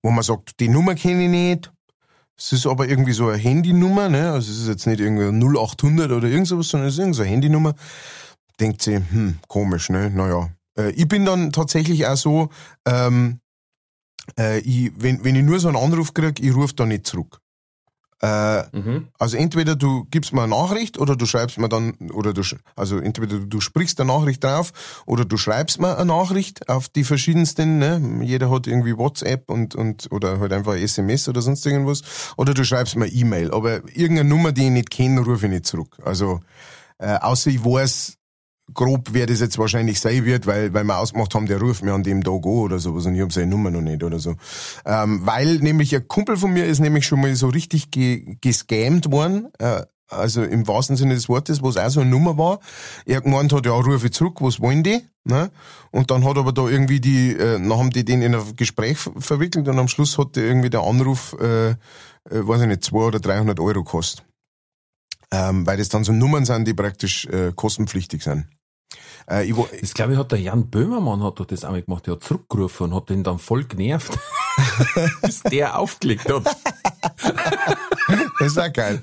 wo 0.00 0.12
man 0.12 0.22
sagt, 0.22 0.60
die 0.60 0.68
Nummer 0.68 0.94
kenne 0.94 1.24
ich 1.24 1.28
nicht, 1.28 1.71
es 2.44 2.52
ist 2.52 2.66
aber 2.66 2.88
irgendwie 2.88 3.12
so 3.12 3.28
eine 3.28 3.38
Handynummer, 3.38 4.08
ne? 4.08 4.32
Also 4.32 4.50
es 4.50 4.58
ist 4.58 4.66
jetzt 4.66 4.86
nicht 4.88 4.98
irgendwie 4.98 5.26
0800 5.46 6.10
oder 6.10 6.26
irgend 6.26 6.48
sowas, 6.48 6.68
sondern 6.68 6.88
es 6.88 6.94
ist 6.94 6.98
irgendeine 6.98 7.24
so 7.24 7.30
Handynummer. 7.30 7.74
Denkt 8.58 8.82
sie, 8.82 8.96
hm, 8.96 9.38
komisch, 9.46 9.90
ne? 9.90 10.10
Naja. 10.10 10.50
Äh, 10.76 10.90
ich 10.90 11.06
bin 11.06 11.24
dann 11.24 11.52
tatsächlich 11.52 12.04
auch 12.08 12.16
so, 12.16 12.48
ähm, 12.84 13.38
äh, 14.36 14.58
ich, 14.58 14.90
wenn, 14.96 15.22
wenn 15.24 15.36
ich 15.36 15.44
nur 15.44 15.60
so 15.60 15.68
einen 15.68 15.76
Anruf 15.76 16.14
krieg, 16.14 16.40
ich 16.40 16.52
rufe 16.52 16.74
da 16.74 16.84
nicht 16.84 17.06
zurück. 17.06 17.38
Äh, 18.22 18.62
Mhm. 18.72 19.08
also 19.18 19.36
entweder 19.36 19.74
du 19.74 20.04
gibst 20.10 20.32
mir 20.32 20.42
eine 20.42 20.54
Nachricht 20.54 20.96
oder 20.96 21.16
du 21.16 21.26
schreibst 21.26 21.58
mir 21.58 21.68
dann, 21.68 21.94
oder 22.12 22.32
du, 22.32 22.42
also 22.76 22.98
entweder 22.98 23.38
du, 23.40 23.46
du 23.46 23.60
sprichst 23.60 24.00
eine 24.00 24.12
Nachricht 24.12 24.44
drauf 24.44 24.72
oder 25.06 25.24
du 25.24 25.36
schreibst 25.36 25.80
mir 25.80 25.96
eine 25.96 26.04
Nachricht 26.06 26.68
auf 26.68 26.88
die 26.88 27.02
verschiedensten, 27.02 27.78
ne? 27.78 28.00
Jeder 28.22 28.48
hat 28.48 28.68
irgendwie 28.68 28.96
WhatsApp 28.96 29.50
und, 29.50 29.74
und, 29.74 30.06
oder 30.12 30.38
halt 30.38 30.52
einfach 30.52 30.76
SMS 30.76 31.28
oder 31.28 31.42
sonst 31.42 31.66
irgendwas. 31.66 32.02
Oder 32.36 32.54
du 32.54 32.64
schreibst 32.64 32.94
mir 32.94 33.08
E-Mail. 33.08 33.50
Aber 33.52 33.76
irgendeine 33.88 34.24
Nummer, 34.28 34.52
die 34.52 34.66
ich 34.66 34.70
nicht 34.70 34.90
kenne, 34.90 35.20
rufe 35.22 35.46
ich 35.46 35.52
nicht 35.52 35.66
zurück. 35.66 35.96
Also, 36.04 36.38
äh, 36.98 37.16
außer 37.16 37.50
ich 37.50 37.64
weiß, 37.64 38.18
grob, 38.74 39.08
wer 39.12 39.26
das 39.26 39.40
jetzt 39.40 39.58
wahrscheinlich 39.58 40.00
sein 40.00 40.24
wird, 40.24 40.46
weil, 40.46 40.72
weil 40.72 40.84
wir 40.84 40.98
ausgemacht 40.98 41.34
haben, 41.34 41.46
der 41.46 41.60
ruft 41.60 41.82
mir 41.82 41.92
an 41.92 42.02
dem 42.02 42.22
Tag 42.22 42.44
an 42.44 42.44
oder 42.44 42.78
sowas 42.78 43.06
und 43.06 43.14
ich 43.14 43.20
habe 43.20 43.32
seine 43.32 43.48
Nummer 43.48 43.70
noch 43.70 43.80
nicht 43.80 44.02
oder 44.02 44.18
so. 44.18 44.34
Ähm, 44.84 45.20
weil 45.24 45.58
nämlich 45.58 45.94
ein 45.94 46.06
Kumpel 46.08 46.36
von 46.36 46.52
mir 46.52 46.66
ist 46.66 46.80
nämlich 46.80 47.06
schon 47.06 47.20
mal 47.20 47.34
so 47.34 47.48
richtig 47.48 47.90
ge 47.90 48.36
gescammt 48.40 49.10
worden, 49.10 49.48
äh, 49.58 49.82
also 50.08 50.42
im 50.42 50.68
wahrsten 50.68 50.96
Sinne 50.96 51.14
des 51.14 51.28
Wortes, 51.28 51.62
wo 51.62 51.68
es 51.68 51.76
auch 51.76 51.88
so 51.88 52.00
eine 52.00 52.10
Nummer 52.10 52.36
war. 52.36 52.60
Er 53.06 53.20
gemeint 53.20 53.52
hat, 53.52 53.66
ja, 53.66 53.72
rufe 53.72 54.06
ich 54.06 54.12
zurück, 54.12 54.40
was 54.40 54.60
wollen 54.60 54.82
die? 54.82 55.00
Ne? 55.24 55.50
Und 55.90 56.10
dann 56.10 56.24
hat 56.24 56.36
aber 56.36 56.52
da 56.52 56.68
irgendwie 56.68 57.00
die, 57.00 57.32
äh, 57.32 57.58
dann 57.58 57.72
haben 57.76 57.90
die 57.90 58.04
den 58.04 58.22
in 58.22 58.34
ein 58.34 58.56
Gespräch 58.56 58.98
ver 58.98 59.12
verwickelt 59.18 59.68
und 59.68 59.78
am 59.78 59.88
Schluss 59.88 60.18
hat 60.18 60.36
der 60.36 60.44
irgendwie 60.44 60.70
der 60.70 60.82
Anruf, 60.82 61.36
äh, 61.40 61.70
äh, 61.70 61.74
weiß 62.24 62.62
ich 62.62 62.66
nicht, 62.66 62.84
200 62.84 63.08
oder 63.08 63.20
300 63.20 63.60
Euro 63.60 63.84
gekostet. 63.84 64.24
Ähm, 65.32 65.66
weil 65.66 65.78
das 65.78 65.88
dann 65.88 66.04
so 66.04 66.12
Nummern 66.12 66.44
sind, 66.44 66.68
die 66.68 66.74
praktisch 66.74 67.26
äh, 67.26 67.52
kostenpflichtig 67.54 68.22
sind. 68.22 68.46
Äh, 69.30 69.50
ich, 69.50 69.56
Das 69.80 69.94
glaube 69.94 70.12
ich 70.12 70.18
hat 70.18 70.32
der 70.32 70.40
Jan 70.40 70.68
Böhmermann 70.68 71.22
hat 71.22 71.40
doch 71.40 71.46
das 71.46 71.64
einmal 71.64 71.82
gemacht, 71.82 72.06
der 72.06 72.14
hat 72.14 72.22
zurückgerufen 72.22 72.88
und 72.88 72.94
hat 72.94 73.08
den 73.08 73.24
dann 73.24 73.38
voll 73.38 73.64
genervt, 73.64 74.18
bis 75.22 75.42
der 75.42 75.78
aufgelegt 75.78 76.30
hat. 76.30 76.56
Das 78.38 78.48
ist 78.48 78.58
auch 78.58 78.72
geil. 78.72 79.00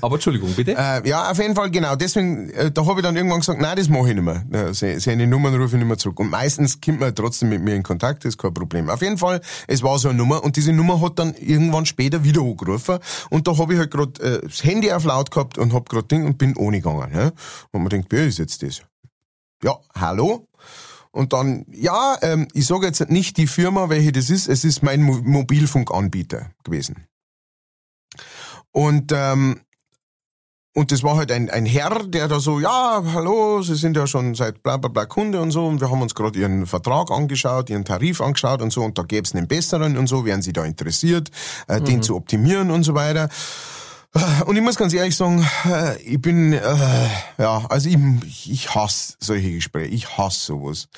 Aber 0.00 0.14
Entschuldigung, 0.14 0.52
bitte. 0.54 0.74
Äh, 0.76 1.08
ja, 1.08 1.30
auf 1.30 1.38
jeden 1.38 1.54
Fall, 1.54 1.70
genau. 1.70 1.96
Deswegen, 1.96 2.50
äh, 2.50 2.70
da 2.70 2.84
habe 2.86 3.00
ich 3.00 3.02
dann 3.06 3.16
irgendwann 3.16 3.40
gesagt, 3.40 3.60
nein, 3.60 3.76
das 3.76 3.88
mache 3.88 4.08
ich 4.10 4.14
nicht 4.14 4.24
mehr. 4.24 4.44
Ja, 4.52 4.72
se- 4.74 4.98
seine 5.00 5.26
Nummern 5.26 5.54
rufe 5.54 5.76
ich 5.76 5.80
nicht 5.80 5.86
mehr 5.88 5.98
zurück. 5.98 6.20
Und 6.20 6.30
meistens 6.30 6.80
kommt 6.80 7.00
man 7.00 7.14
trotzdem 7.14 7.48
mit 7.50 7.62
mir 7.62 7.74
in 7.74 7.82
Kontakt, 7.82 8.24
das 8.24 8.30
ist 8.34 8.38
kein 8.38 8.54
Problem. 8.54 8.88
Auf 8.88 9.02
jeden 9.02 9.18
Fall, 9.18 9.40
es 9.66 9.82
war 9.82 9.98
so 9.98 10.08
eine 10.08 10.18
Nummer 10.18 10.42
und 10.42 10.56
diese 10.56 10.72
Nummer 10.72 11.00
hat 11.00 11.18
dann 11.18 11.34
irgendwann 11.34 11.86
später 11.86 12.24
wieder 12.24 12.40
angerufen 12.40 12.98
und 13.30 13.46
da 13.46 13.56
habe 13.58 13.74
ich 13.74 13.78
halt 13.78 13.90
gerade 13.90 14.22
äh, 14.22 14.40
das 14.46 14.64
Handy 14.64 14.90
auf 14.92 15.04
laut 15.04 15.30
gehabt 15.30 15.58
und 15.58 15.72
hab 15.72 15.88
gerade 15.88 16.06
Ding 16.08 16.24
und 16.26 16.38
bin 16.38 16.56
ohne 16.56 16.80
gegangen. 16.80 17.10
Ja? 17.14 17.30
Und 17.72 17.82
man 17.82 17.90
denkt, 17.90 18.08
wer 18.10 18.26
ist 18.26 18.38
jetzt 18.38 18.62
das? 18.62 18.82
Ja, 19.62 19.76
hallo? 19.94 20.46
Und 21.10 21.32
dann, 21.32 21.64
ja, 21.72 22.16
ähm, 22.22 22.46
ich 22.52 22.66
sage 22.66 22.86
jetzt 22.86 23.08
nicht 23.10 23.36
die 23.38 23.46
Firma, 23.46 23.88
welche 23.88 24.12
das 24.12 24.30
ist, 24.30 24.46
es 24.48 24.64
ist 24.64 24.82
mein 24.82 25.02
Mo 25.02 25.18
Mobilfunkanbieter 25.22 26.50
gewesen. 26.64 27.06
Und 28.72 29.12
ähm, 29.12 29.60
und 30.78 30.92
das 30.92 31.02
war 31.02 31.16
halt 31.16 31.32
ein, 31.32 31.50
ein 31.50 31.66
Herr, 31.66 32.04
der 32.04 32.28
da 32.28 32.38
so, 32.38 32.60
ja, 32.60 33.02
hallo, 33.12 33.62
Sie 33.62 33.74
sind 33.74 33.96
ja 33.96 34.06
schon 34.06 34.36
seit 34.36 34.62
bla 34.62 34.76
bla 34.76 34.88
bla 34.88 35.06
Kunde 35.06 35.40
und 35.40 35.50
so. 35.50 35.66
Und 35.66 35.80
wir 35.80 35.90
haben 35.90 36.02
uns 36.02 36.14
gerade 36.14 36.38
Ihren 36.38 36.66
Vertrag 36.66 37.10
angeschaut, 37.10 37.68
Ihren 37.68 37.84
Tarif 37.84 38.20
angeschaut 38.20 38.62
und 38.62 38.72
so. 38.72 38.82
Und 38.84 38.96
da 38.96 39.02
gäbe 39.02 39.24
es 39.24 39.34
einen 39.34 39.48
besseren 39.48 39.98
und 39.98 40.06
so, 40.06 40.24
wären 40.24 40.40
Sie 40.40 40.52
da 40.52 40.64
interessiert, 40.64 41.30
äh, 41.66 41.80
den 41.80 42.00
zu 42.00 42.14
optimieren 42.14 42.70
und 42.70 42.84
so 42.84 42.94
weiter. 42.94 43.28
Und 44.46 44.56
ich 44.56 44.62
muss 44.62 44.76
ganz 44.76 44.92
ehrlich 44.94 45.16
sagen, 45.16 45.46
äh, 45.64 46.00
ich 46.02 46.20
bin, 46.20 46.52
äh, 46.52 46.58
ja, 47.38 47.64
also 47.68 47.88
ich, 47.88 48.50
ich 48.50 48.74
hasse 48.74 49.14
solche 49.18 49.52
Gespräche, 49.52 49.94
ich 49.94 50.16
hasse 50.16 50.46
sowas. 50.46 50.88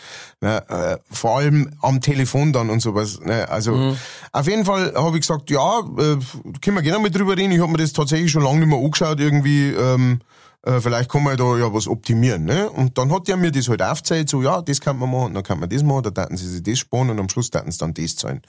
Ne, 0.40 0.62
äh, 0.68 0.98
vor 1.10 1.38
allem 1.38 1.70
am 1.82 2.00
Telefon 2.00 2.52
dann 2.52 2.70
und 2.70 2.80
sowas. 2.80 3.20
Ne, 3.20 3.48
also 3.48 3.96
auf 4.32 4.46
jeden 4.46 4.64
Fall 4.64 4.94
habe 4.94 5.16
ich 5.16 5.22
gesagt, 5.26 5.50
ja, 5.50 5.80
äh, 5.80 6.16
können 6.60 6.76
wir 6.76 6.82
gerne 6.82 6.98
mal 6.98 7.10
drüber 7.10 7.36
reden. 7.36 7.52
Ich 7.52 7.60
habe 7.60 7.72
mir 7.72 7.78
das 7.78 7.92
tatsächlich 7.92 8.30
schon 8.30 8.42
lange 8.42 8.60
nicht 8.60 8.68
mehr 8.68 8.78
angeschaut, 8.78 9.20
irgendwie, 9.20 9.70
ähm, 9.70 10.20
äh, 10.62 10.80
vielleicht 10.80 11.10
kann 11.10 11.22
man 11.22 11.36
da 11.36 11.56
ja 11.56 11.72
was 11.72 11.88
optimieren. 11.88 12.44
Ne? 12.44 12.68
Und 12.68 12.98
dann 12.98 13.12
hat 13.12 13.28
er 13.28 13.36
mir 13.36 13.50
das 13.50 13.68
halt 13.68 13.82
aufgezeigt, 13.82 14.28
so, 14.28 14.42
ja, 14.42 14.60
das 14.62 14.80
kann 14.80 14.98
man 14.98 15.10
machen, 15.10 15.34
dann 15.34 15.42
kann 15.42 15.58
man 15.58 15.68
das 15.68 15.82
machen, 15.82 16.02
da 16.02 16.10
daten 16.10 16.36
sie 16.36 16.48
sich 16.48 16.62
das 16.62 16.78
sparen 16.78 17.10
und 17.10 17.18
am 17.18 17.28
Schluss 17.28 17.50
daten 17.50 17.70
sie 17.70 17.78
dann 17.78 17.94
das 17.94 18.16
zahlen. 18.16 18.42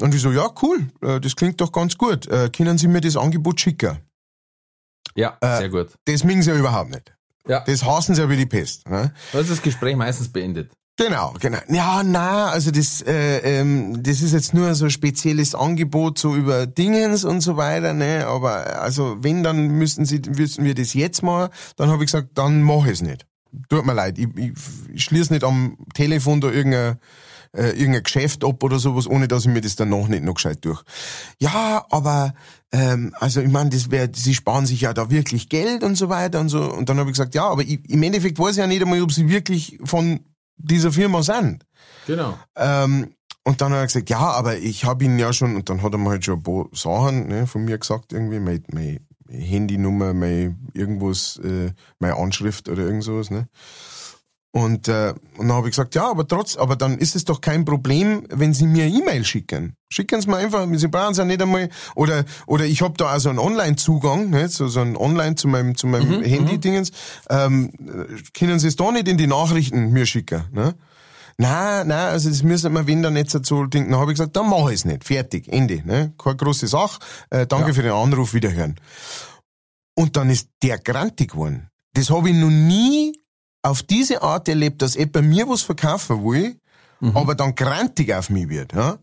Und 0.00 0.14
ich 0.14 0.20
so, 0.20 0.30
ja, 0.30 0.50
cool, 0.62 0.88
äh, 1.02 1.20
das 1.20 1.36
klingt 1.36 1.60
doch 1.60 1.72
ganz 1.72 1.96
gut. 1.96 2.26
Äh, 2.26 2.50
können 2.50 2.78
Sie 2.78 2.88
mir 2.88 3.00
das 3.00 3.16
Angebot 3.16 3.60
schicken? 3.60 3.98
Ja, 5.16 5.36
äh, 5.40 5.58
sehr 5.58 5.68
gut. 5.70 5.88
Das 6.04 6.24
mögen 6.24 6.42
sie 6.42 6.50
ja 6.50 6.56
überhaupt 6.56 6.90
nicht. 6.90 7.14
Ja. 7.48 7.60
Das 7.60 7.84
hassen 7.84 8.14
sie 8.14 8.20
ja 8.20 8.28
wie 8.28 8.36
die 8.36 8.46
Pest. 8.46 8.88
Ne? 8.88 9.12
Da 9.32 9.40
ist 9.40 9.50
das 9.50 9.62
Gespräch 9.62 9.96
meistens 9.96 10.28
beendet. 10.28 10.72
Genau, 10.98 11.34
genau. 11.38 11.58
Ja, 11.68 12.02
na, 12.02 12.46
also 12.46 12.70
das, 12.70 13.02
äh, 13.02 13.38
ähm, 13.60 14.02
das 14.02 14.22
ist 14.22 14.32
jetzt 14.32 14.54
nur 14.54 14.74
so 14.74 14.86
ein 14.86 14.90
spezielles 14.90 15.54
Angebot 15.54 16.18
so 16.18 16.34
über 16.34 16.66
Dingens 16.66 17.24
und 17.24 17.42
so 17.42 17.58
weiter, 17.58 17.92
ne? 17.92 18.26
Aber 18.26 18.80
also 18.80 19.16
wenn, 19.20 19.42
dann 19.42 19.68
müssen 19.68 20.06
sie, 20.06 20.22
müssen 20.34 20.64
wir 20.64 20.74
das 20.74 20.94
jetzt 20.94 21.22
mal. 21.22 21.50
Dann 21.76 21.90
habe 21.90 22.02
ich 22.02 22.10
gesagt, 22.10 22.30
dann 22.34 22.62
mache 22.62 22.86
ich 22.86 22.94
es 22.94 23.02
nicht. 23.02 23.26
Tut 23.68 23.84
mir 23.84 23.92
leid, 23.92 24.18
ich, 24.18 24.28
ich, 24.36 24.52
ich 24.94 25.04
schließe 25.04 25.34
nicht 25.34 25.44
am 25.44 25.76
Telefon 25.92 26.40
da 26.40 26.50
irgendein, 26.50 26.96
äh, 27.52 27.70
irgendein 27.70 28.02
Geschäft 28.02 28.44
ab 28.44 28.62
oder 28.62 28.78
sowas, 28.78 29.06
ohne 29.06 29.28
dass 29.28 29.44
ich 29.44 29.50
mir 29.50 29.60
das 29.60 29.76
danach 29.76 30.08
nicht 30.08 30.24
noch 30.24 30.34
gescheit 30.34 30.64
durch. 30.64 30.82
Ja, 31.38 31.84
aber 31.90 32.34
ähm, 32.72 33.14
also 33.18 33.40
ich 33.40 33.50
meine, 33.50 33.70
das 33.70 33.90
wär, 33.90 34.08
sie 34.12 34.34
sparen 34.34 34.66
sich 34.66 34.82
ja 34.82 34.92
da 34.92 35.10
wirklich 35.10 35.48
Geld 35.48 35.82
und 35.82 35.96
so 35.96 36.08
weiter 36.08 36.40
und 36.40 36.48
so. 36.48 36.62
Und 36.62 36.88
dann 36.88 36.98
habe 36.98 37.10
ich 37.10 37.14
gesagt, 37.14 37.34
ja, 37.34 37.48
aber 37.48 37.62
ich, 37.62 37.88
im 37.88 38.02
Endeffekt 38.02 38.38
weiß 38.38 38.52
ich 38.52 38.58
ja 38.58 38.66
nicht 38.66 38.82
einmal, 38.82 39.02
ob 39.02 39.12
sie 39.12 39.28
wirklich 39.28 39.78
von 39.84 40.20
dieser 40.56 40.92
Firma 40.92 41.22
sind. 41.22 41.64
Genau. 42.06 42.38
Ähm, 42.56 43.12
und 43.44 43.60
dann 43.60 43.72
hat 43.72 43.78
er 43.78 43.86
gesagt, 43.86 44.10
ja, 44.10 44.18
aber 44.18 44.56
ich 44.58 44.84
habe 44.84 45.04
ihn 45.04 45.18
ja 45.18 45.32
schon, 45.32 45.54
und 45.54 45.68
dann 45.68 45.82
hat 45.82 45.92
er 45.92 45.98
mir 45.98 46.10
halt 46.10 46.24
schon 46.24 46.38
ein 46.38 46.42
paar 46.42 46.66
Sachen 46.72 47.28
ne, 47.28 47.46
von 47.46 47.64
mir 47.64 47.78
gesagt, 47.78 48.12
irgendwie, 48.12 48.40
meine, 48.40 48.62
meine 48.72 49.00
Handynummer, 49.28 50.14
meine 50.14 50.56
irgendwas, 50.74 51.38
äh, 51.44 51.72
meine 51.98 52.16
Anschrift 52.16 52.68
oder 52.68 52.82
irgend 52.82 53.04
sowas, 53.04 53.30
ne? 53.30 53.48
Und, 54.56 54.88
äh, 54.88 55.12
und 55.36 55.48
dann 55.48 55.52
habe 55.52 55.68
ich 55.68 55.76
gesagt, 55.76 55.94
ja, 55.96 56.10
aber 56.10 56.26
trotz, 56.26 56.56
aber 56.56 56.76
dann 56.76 56.96
ist 56.96 57.14
es 57.14 57.26
doch 57.26 57.42
kein 57.42 57.66
Problem, 57.66 58.26
wenn 58.30 58.54
Sie 58.54 58.66
mir 58.66 58.86
E-Mail 58.86 59.22
schicken. 59.26 59.74
Schicken 59.90 60.22
Sie 60.22 60.30
mir 60.30 60.38
einfach, 60.38 60.66
Sie 60.76 60.88
brauchen 60.88 61.12
es 61.12 61.18
ja 61.18 61.26
nicht 61.26 61.42
einmal, 61.42 61.68
oder, 61.94 62.24
oder 62.46 62.64
ich 62.64 62.80
habe 62.80 62.94
da 62.96 63.08
also 63.08 63.28
einen 63.28 63.38
Online-Zugang, 63.38 64.30
ne, 64.30 64.48
so, 64.48 64.66
so 64.66 64.80
ein 64.80 64.96
Online 64.96 65.34
zu 65.34 65.46
meinem, 65.46 65.76
zu 65.76 65.86
meinem 65.86 66.22
Handy-Dingens, 66.22 66.90
ähm, 67.28 67.70
äh, 67.80 68.14
können 68.32 68.58
Sie 68.58 68.68
es 68.68 68.76
da 68.76 68.90
nicht 68.90 69.08
in 69.08 69.18
die 69.18 69.26
Nachrichten 69.26 69.90
mir 69.90 70.06
schicken, 70.06 70.44
ne? 70.52 70.74
Nein, 71.36 71.88
nein, 71.88 72.12
also 72.12 72.30
das 72.30 72.42
müssen 72.42 72.72
wir, 72.72 72.86
wenn 72.86 73.02
dann 73.02 73.12
nicht 73.12 73.28
so 73.28 73.66
denken, 73.66 73.90
dann 73.90 74.00
habe 74.00 74.12
ich 74.12 74.16
gesagt, 74.16 74.36
dann 74.36 74.48
mache 74.48 74.72
ich 74.72 74.78
es 74.78 74.84
nicht. 74.86 75.04
Fertig, 75.04 75.52
Ende. 75.52 75.82
Ne? 75.84 76.14
Keine 76.16 76.36
große 76.36 76.66
Sache. 76.66 76.98
Äh, 77.28 77.46
danke 77.46 77.74
für 77.74 77.82
den 77.82 77.92
Anruf, 77.92 78.32
wiederhören. 78.32 78.76
Und 79.94 80.16
dann 80.16 80.30
ist 80.30 80.48
der 80.62 80.78
grantig 80.78 81.32
geworden. 81.32 81.68
Das 81.92 82.08
habe 82.08 82.30
ich 82.30 82.34
noch 82.34 82.48
nie 82.48 83.12
auf 83.66 83.82
diese 83.82 84.22
Art 84.22 84.48
erlebt, 84.48 84.82
dass 84.82 84.94
jemand 84.94 85.28
mir 85.28 85.48
was 85.48 85.62
verkaufen 85.62 86.24
will, 86.24 86.58
aber 87.14 87.34
dann 87.34 87.54
grantig 87.54 88.14
auf 88.14 88.30
mich 88.30 88.48
wird. 88.48 88.72
Ja? 88.72 88.98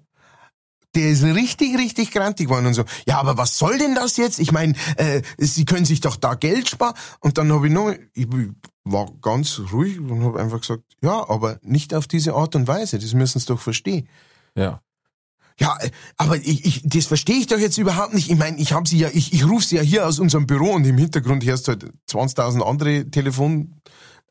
Der 0.96 1.10
ist 1.10 1.24
richtig, 1.24 1.78
richtig 1.78 2.12
grantig 2.12 2.48
geworden 2.48 2.68
und 2.68 2.76
so. 2.76 2.84
Ja, 3.08 3.20
aber 3.20 3.38
was 3.38 3.58
soll 3.58 3.78
denn 3.78 3.96
das 3.96 4.18
jetzt? 4.18 4.40
Ich 4.40 4.52
meine, 4.52 4.74
äh, 4.98 5.22
Sie 5.38 5.66
können 5.66 5.86
sich 5.86 6.02
doch 6.02 6.16
da 6.16 6.36
Geld 6.36 6.70
sparen. 6.70 6.94
Und 7.20 7.38
dann 7.38 7.52
habe 7.52 7.68
ich 7.68 7.74
noch, 7.74 7.94
ich 8.14 8.28
war 8.84 9.08
ganz 9.22 9.60
ruhig 9.72 10.00
und 10.00 10.24
habe 10.24 10.40
einfach 10.40 10.62
gesagt, 10.62 10.84
ja, 11.02 11.28
aber 11.30 11.58
nicht 11.64 11.96
auf 11.96 12.08
diese 12.08 12.36
Art 12.36 12.56
und 12.56 12.68
Weise. 12.68 13.00
Das 13.00 13.14
müssen 13.14 13.40
Sie 13.40 13.48
doch 13.48 13.60
verstehen. 13.60 14.08
Ja. 14.56 14.82
Ja, 15.60 15.78
aber 16.18 16.38
ich, 16.38 16.66
ich, 16.66 16.82
das 16.84 17.06
verstehe 17.06 17.38
ich 17.38 17.48
doch 17.48 17.60
jetzt 17.60 17.78
überhaupt 17.78 18.14
nicht. 18.14 18.30
Ich 18.30 18.38
meine, 18.38 18.58
ich 18.58 18.74
habe 18.74 18.88
sie 18.88 18.98
ja, 18.98 19.10
ich, 19.14 19.34
ich 19.34 19.48
rufe 19.48 19.66
sie 19.66 19.76
ja 19.76 19.84
hier 19.84 20.08
aus 20.08 20.18
unserem 20.18 20.48
Büro 20.48 20.72
und 20.72 20.84
im 20.84 20.98
Hintergrund 20.98 21.46
hörst 21.46 21.68
du 21.68 21.74
halt 21.74 21.86
20.000 22.10 22.62
andere 22.62 23.06
Telefon 23.12 23.76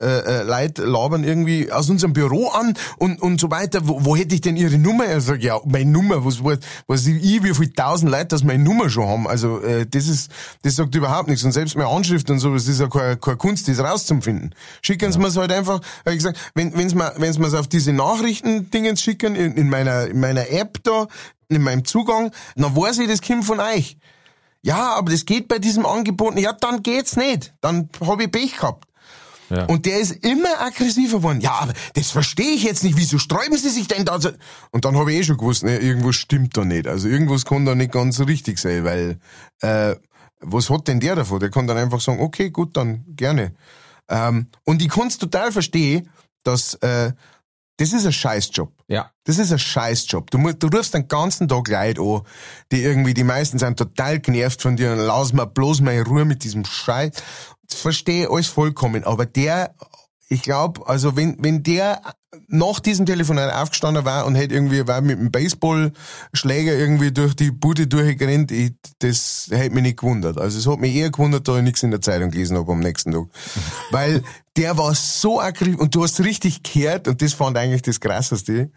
äh, 0.03 0.41
äh, 0.41 0.43
Leute 0.43 0.85
labern 0.85 1.25
irgendwie 1.25 1.71
aus 1.71 1.89
unserem 1.89 2.13
Büro 2.13 2.49
an 2.49 2.75
und, 2.99 3.23
und 3.23 3.41
so 3.41 3.51
weiter. 3.51 3.87
Wo, 3.87 4.05
wo 4.05 4.17
hätte 4.17 4.35
ich 4.35 4.41
denn 4.41 4.57
ihre 4.57 4.79
Nummer? 4.79 5.05
Er 5.05 5.21
sagt, 5.21 5.43
ja, 5.43 5.61
meine 5.65 5.91
Nummer, 5.91 6.25
was, 6.25 6.43
was, 6.45 6.59
was 6.87 7.07
ich, 7.07 7.43
wie 7.43 7.55
viele 7.55 7.73
tausend 7.73 8.11
Leute 8.11 8.27
das 8.27 8.45
meine 8.45 8.63
Nummer 8.63 8.91
schon 8.91 9.09
haben. 9.09 9.29
Also 9.29 9.61
äh, 9.61 9.87
das 9.87 10.09
ist, 10.09 10.31
das 10.63 10.77
sagt 10.77 10.95
überhaupt 10.95 11.29
nichts. 11.29 11.45
Und 11.45 11.53
selbst 11.53 11.77
meine 11.77 11.89
Anschrift 11.89 12.29
und 12.31 12.39
so, 12.39 12.53
das 12.53 12.67
ist 12.67 12.81
ja 12.81 12.89
keine, 12.89 13.17
keine 13.17 13.37
Kunst, 13.37 13.69
das 13.69 13.79
rauszufinden. 13.79 14.55
Schicken 14.83 15.13
Sie 15.13 15.19
ja. 15.19 15.23
mir's 15.23 15.37
halt 15.37 15.53
einfach, 15.53 15.81
ich 16.07 16.15
gesagt, 16.15 16.39
wenn 16.55 16.77
wenn's 16.77 16.95
mir 16.95 17.13
wenn's 17.17 17.39
mir's 17.39 17.55
auf 17.55 17.69
diese 17.69 17.93
Nachrichten-Dingens 17.93 19.01
schicken, 19.01 19.35
in, 19.35 19.55
in 19.55 19.71
meiner 19.71 20.07
in 20.07 20.21
meiner 20.21 20.51
App 20.51 20.83
da, 20.83 21.07
in 21.49 21.63
meinem 21.63 21.85
Zugang, 21.85 22.33
dann 22.57 22.75
weiß 22.77 22.99
ich, 22.99 23.09
das 23.09 23.21
kommt 23.23 23.45
von 23.45 23.61
euch. 23.61 23.97
Ja, 24.63 24.95
aber 24.95 25.11
das 25.11 25.25
geht 25.25 25.49
bei 25.49 25.59
diesem 25.59 25.85
Angebot. 25.87 26.39
Ja, 26.39 26.53
dann 26.53 26.83
geht's 26.83 27.17
nicht. 27.17 27.53
Dann 27.61 27.89
habe 28.01 28.25
ich 28.25 28.31
Pech 28.31 28.57
gehabt. 28.57 28.87
Ja. 29.53 29.67
Und 29.67 29.85
der 29.85 30.01
ist 30.01 30.13
immer 30.25 30.61
aggressiver 30.61 31.19
geworden. 31.19 31.43
Ja, 31.43 31.53
aber 31.61 31.75
das 31.93 32.11
verstehe 32.11 32.53
ich 32.53 32.63
jetzt 32.63 32.85
nicht. 32.85 32.97
Wieso 32.97 33.19
sträuben 33.19 33.59
Sie 33.59 33.69
sich 33.69 33.87
denn 33.87 34.07
da 34.07 34.19
so? 34.19 34.31
Und 34.71 34.87
dann 34.87 34.97
habe 34.97 35.13
ich 35.13 35.19
eh 35.19 35.25
schon 35.25 35.37
gewusst, 35.37 35.63
ne, 35.63 35.77
irgendwas 35.77 36.17
stimmt 36.17 36.57
da 36.57 36.65
nicht. 36.65 36.87
Also 36.87 37.07
irgendwas 37.07 37.45
kann 37.45 37.67
da 37.67 37.75
nicht 37.75 37.93
ganz 37.93 38.19
richtig 38.21 38.59
sein, 38.59 38.85
weil 38.85 39.19
äh, 39.61 39.95
was 40.41 40.71
hat 40.71 40.89
denn 40.89 41.01
der 41.01 41.17
davon? 41.17 41.39
Der 41.39 41.51
kann 41.51 41.67
dann 41.67 41.77
einfach 41.77 42.01
sagen, 42.01 42.21
okay, 42.21 42.49
gut, 42.49 42.77
dann 42.79 43.05
gerne. 43.09 43.53
Ähm, 44.09 44.47
und 44.65 44.81
ich 44.81 44.89
kann 44.89 45.09
es 45.09 45.19
total 45.19 45.53
verstehen, 45.53 46.09
dass 46.45 46.75
äh, 46.77 47.13
das 47.77 47.93
ist 47.93 48.07
ein 48.07 48.13
Scheißjob. 48.13 48.73
Ja. 48.89 49.11
Das 49.25 49.39
ist 49.39 49.53
ein 49.53 49.59
Scheißjob. 49.59 50.31
Du, 50.31 50.39
musst, 50.39 50.63
du 50.63 50.69
rufst 50.69 50.95
den 50.95 51.09
ganzen 51.09 51.47
Tag 51.47 51.69
Leute 51.69 52.01
an, 52.01 52.23
die 52.71 52.83
irgendwie, 52.83 53.13
die 53.13 53.25
meisten 53.25 53.59
sind 53.59 53.79
total 53.79 54.21
genervt 54.21 54.63
von 54.63 54.77
dir 54.77 54.93
und 54.93 54.99
lass 54.99 55.33
mal 55.33 55.45
bloß 55.45 55.83
mal 55.83 55.93
in 55.93 56.07
Ruhe 56.07 56.25
mit 56.25 56.43
diesem 56.43 56.65
Scheiß 56.65 57.13
verstehe 57.75 58.31
alles 58.31 58.47
vollkommen, 58.47 59.05
aber 59.05 59.27
der, 59.27 59.75
ich 60.29 60.43
glaube, 60.43 60.87
also 60.87 61.17
wenn, 61.17 61.37
wenn 61.41 61.63
der 61.63 62.01
nach 62.49 62.81
diesem 62.81 63.05
Telefonat 63.07 63.53
aufgestanden 63.53 64.05
war 64.05 64.27
und 64.27 64.35
hätte 64.35 64.55
irgendwie 64.55 64.87
war 64.87 65.01
mit 65.01 65.19
dem 65.19 65.31
Baseballschläger 65.31 66.75
irgendwie 66.75 67.13
durch 67.13 67.35
die 67.35 67.51
Bude 67.51 67.87
durchgerannt, 67.87 68.51
ich, 68.51 68.73
das 69.01 69.49
hätte 69.51 69.75
mich 69.75 69.83
nicht 69.83 69.99
gewundert. 69.99 70.39
Also 70.39 70.59
es 70.59 70.67
hat 70.67 70.81
mich 70.81 70.95
eher 70.95 71.11
gewundert, 71.11 71.47
da 71.49 71.57
ich 71.57 71.63
nichts 71.63 71.83
in 71.83 71.91
der 71.91 72.01
Zeitung 72.01 72.31
gelesen 72.31 72.57
habe 72.57 72.73
am 72.73 72.81
nächsten 72.81 73.13
Tag. 73.13 73.27
Weil 73.91 74.23
der 74.57 74.79
war 74.79 74.95
so 74.95 75.41
aggressiv 75.41 75.79
und 75.79 75.95
du 75.95 76.03
hast 76.03 76.21
richtig 76.21 76.63
gehört 76.63 77.09
und 77.09 77.21
das 77.21 77.35
fand 77.35 77.57
eigentlich 77.59 77.83
das 77.83 78.01
Krasseste. 78.01 78.71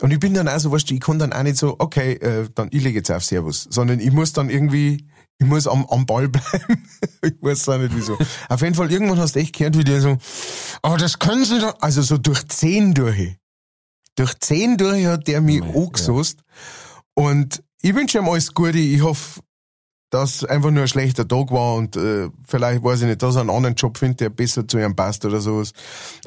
Und 0.00 0.10
ich 0.10 0.20
bin 0.20 0.34
dann 0.34 0.48
auch 0.48 0.58
so, 0.58 0.72
weißt 0.72 0.90
du, 0.90 0.94
ich 0.94 1.00
kann 1.00 1.18
dann 1.18 1.32
auch 1.32 1.42
nicht 1.42 1.56
so, 1.56 1.76
okay, 1.78 2.14
äh, 2.14 2.48
dann 2.54 2.68
ich 2.72 2.82
lege 2.82 2.98
jetzt 2.98 3.10
auf 3.10 3.24
Servus, 3.24 3.68
sondern 3.70 4.00
ich 4.00 4.12
muss 4.12 4.32
dann 4.32 4.50
irgendwie 4.50 5.06
ich 5.42 5.48
muss 5.48 5.66
am, 5.66 5.84
am 5.86 6.06
Ball 6.06 6.28
bleiben. 6.28 6.88
ich 7.22 7.34
weiß 7.40 7.68
auch 7.68 7.78
nicht 7.78 7.94
wieso. 7.94 8.16
Auf 8.48 8.62
jeden 8.62 8.74
Fall, 8.74 8.90
irgendwann 8.90 9.18
hast 9.18 9.34
du 9.34 9.40
echt 9.40 9.56
gehört, 9.56 9.76
wie 9.76 9.84
der 9.84 10.00
so, 10.00 10.16
aber 10.82 10.96
das 10.96 11.18
können 11.18 11.44
sie 11.44 11.58
doch, 11.58 11.74
also 11.80 12.02
so 12.02 12.16
durch 12.16 12.46
zehn 12.48 12.94
durch. 12.94 13.36
Durch 14.14 14.38
zehn 14.40 14.76
durch 14.76 15.06
hat 15.06 15.26
der 15.26 15.40
mich 15.40 15.62
oh 15.62 15.86
angesoßt. 15.86 16.38
Ja. 16.38 17.24
Und 17.24 17.62
ich 17.82 17.94
wünsche 17.94 18.18
ihm 18.18 18.28
alles 18.28 18.54
Gute. 18.54 18.78
Ich 18.78 19.02
hoffe, 19.02 19.40
dass 20.10 20.44
einfach 20.44 20.70
nur 20.70 20.82
ein 20.82 20.88
schlechter 20.88 21.26
Tag 21.26 21.50
war 21.50 21.74
und 21.74 21.96
äh, 21.96 22.28
vielleicht, 22.46 22.84
weiß 22.84 23.00
ich 23.00 23.06
nicht, 23.06 23.22
dass 23.22 23.36
er 23.36 23.40
einen 23.40 23.50
anderen 23.50 23.74
Job 23.74 23.96
findet, 23.96 24.20
der 24.20 24.28
besser 24.28 24.68
zu 24.68 24.78
ihm 24.78 24.94
passt 24.94 25.24
oder 25.24 25.40
sowas. 25.40 25.72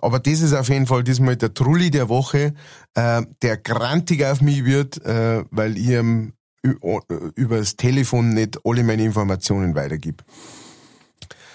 Aber 0.02 0.20
das 0.20 0.42
ist 0.42 0.54
auf 0.54 0.70
jeden 0.70 0.88
Fall 0.88 1.04
diesmal 1.04 1.38
der 1.38 1.54
Trulli 1.54 1.92
der 1.92 2.10
Woche, 2.10 2.56
äh, 2.96 3.22
der 3.44 3.58
grantig 3.58 4.26
auf 4.26 4.42
mich 4.42 4.66
wird, 4.66 5.04
äh, 5.06 5.46
weil 5.52 5.78
ich 5.78 5.90
ihm 5.90 6.34
über 7.36 7.58
das 7.58 7.76
Telefon 7.76 8.30
nicht 8.30 8.60
alle 8.66 8.84
meine 8.84 9.04
Informationen 9.04 9.76
weitergib. 9.76 10.24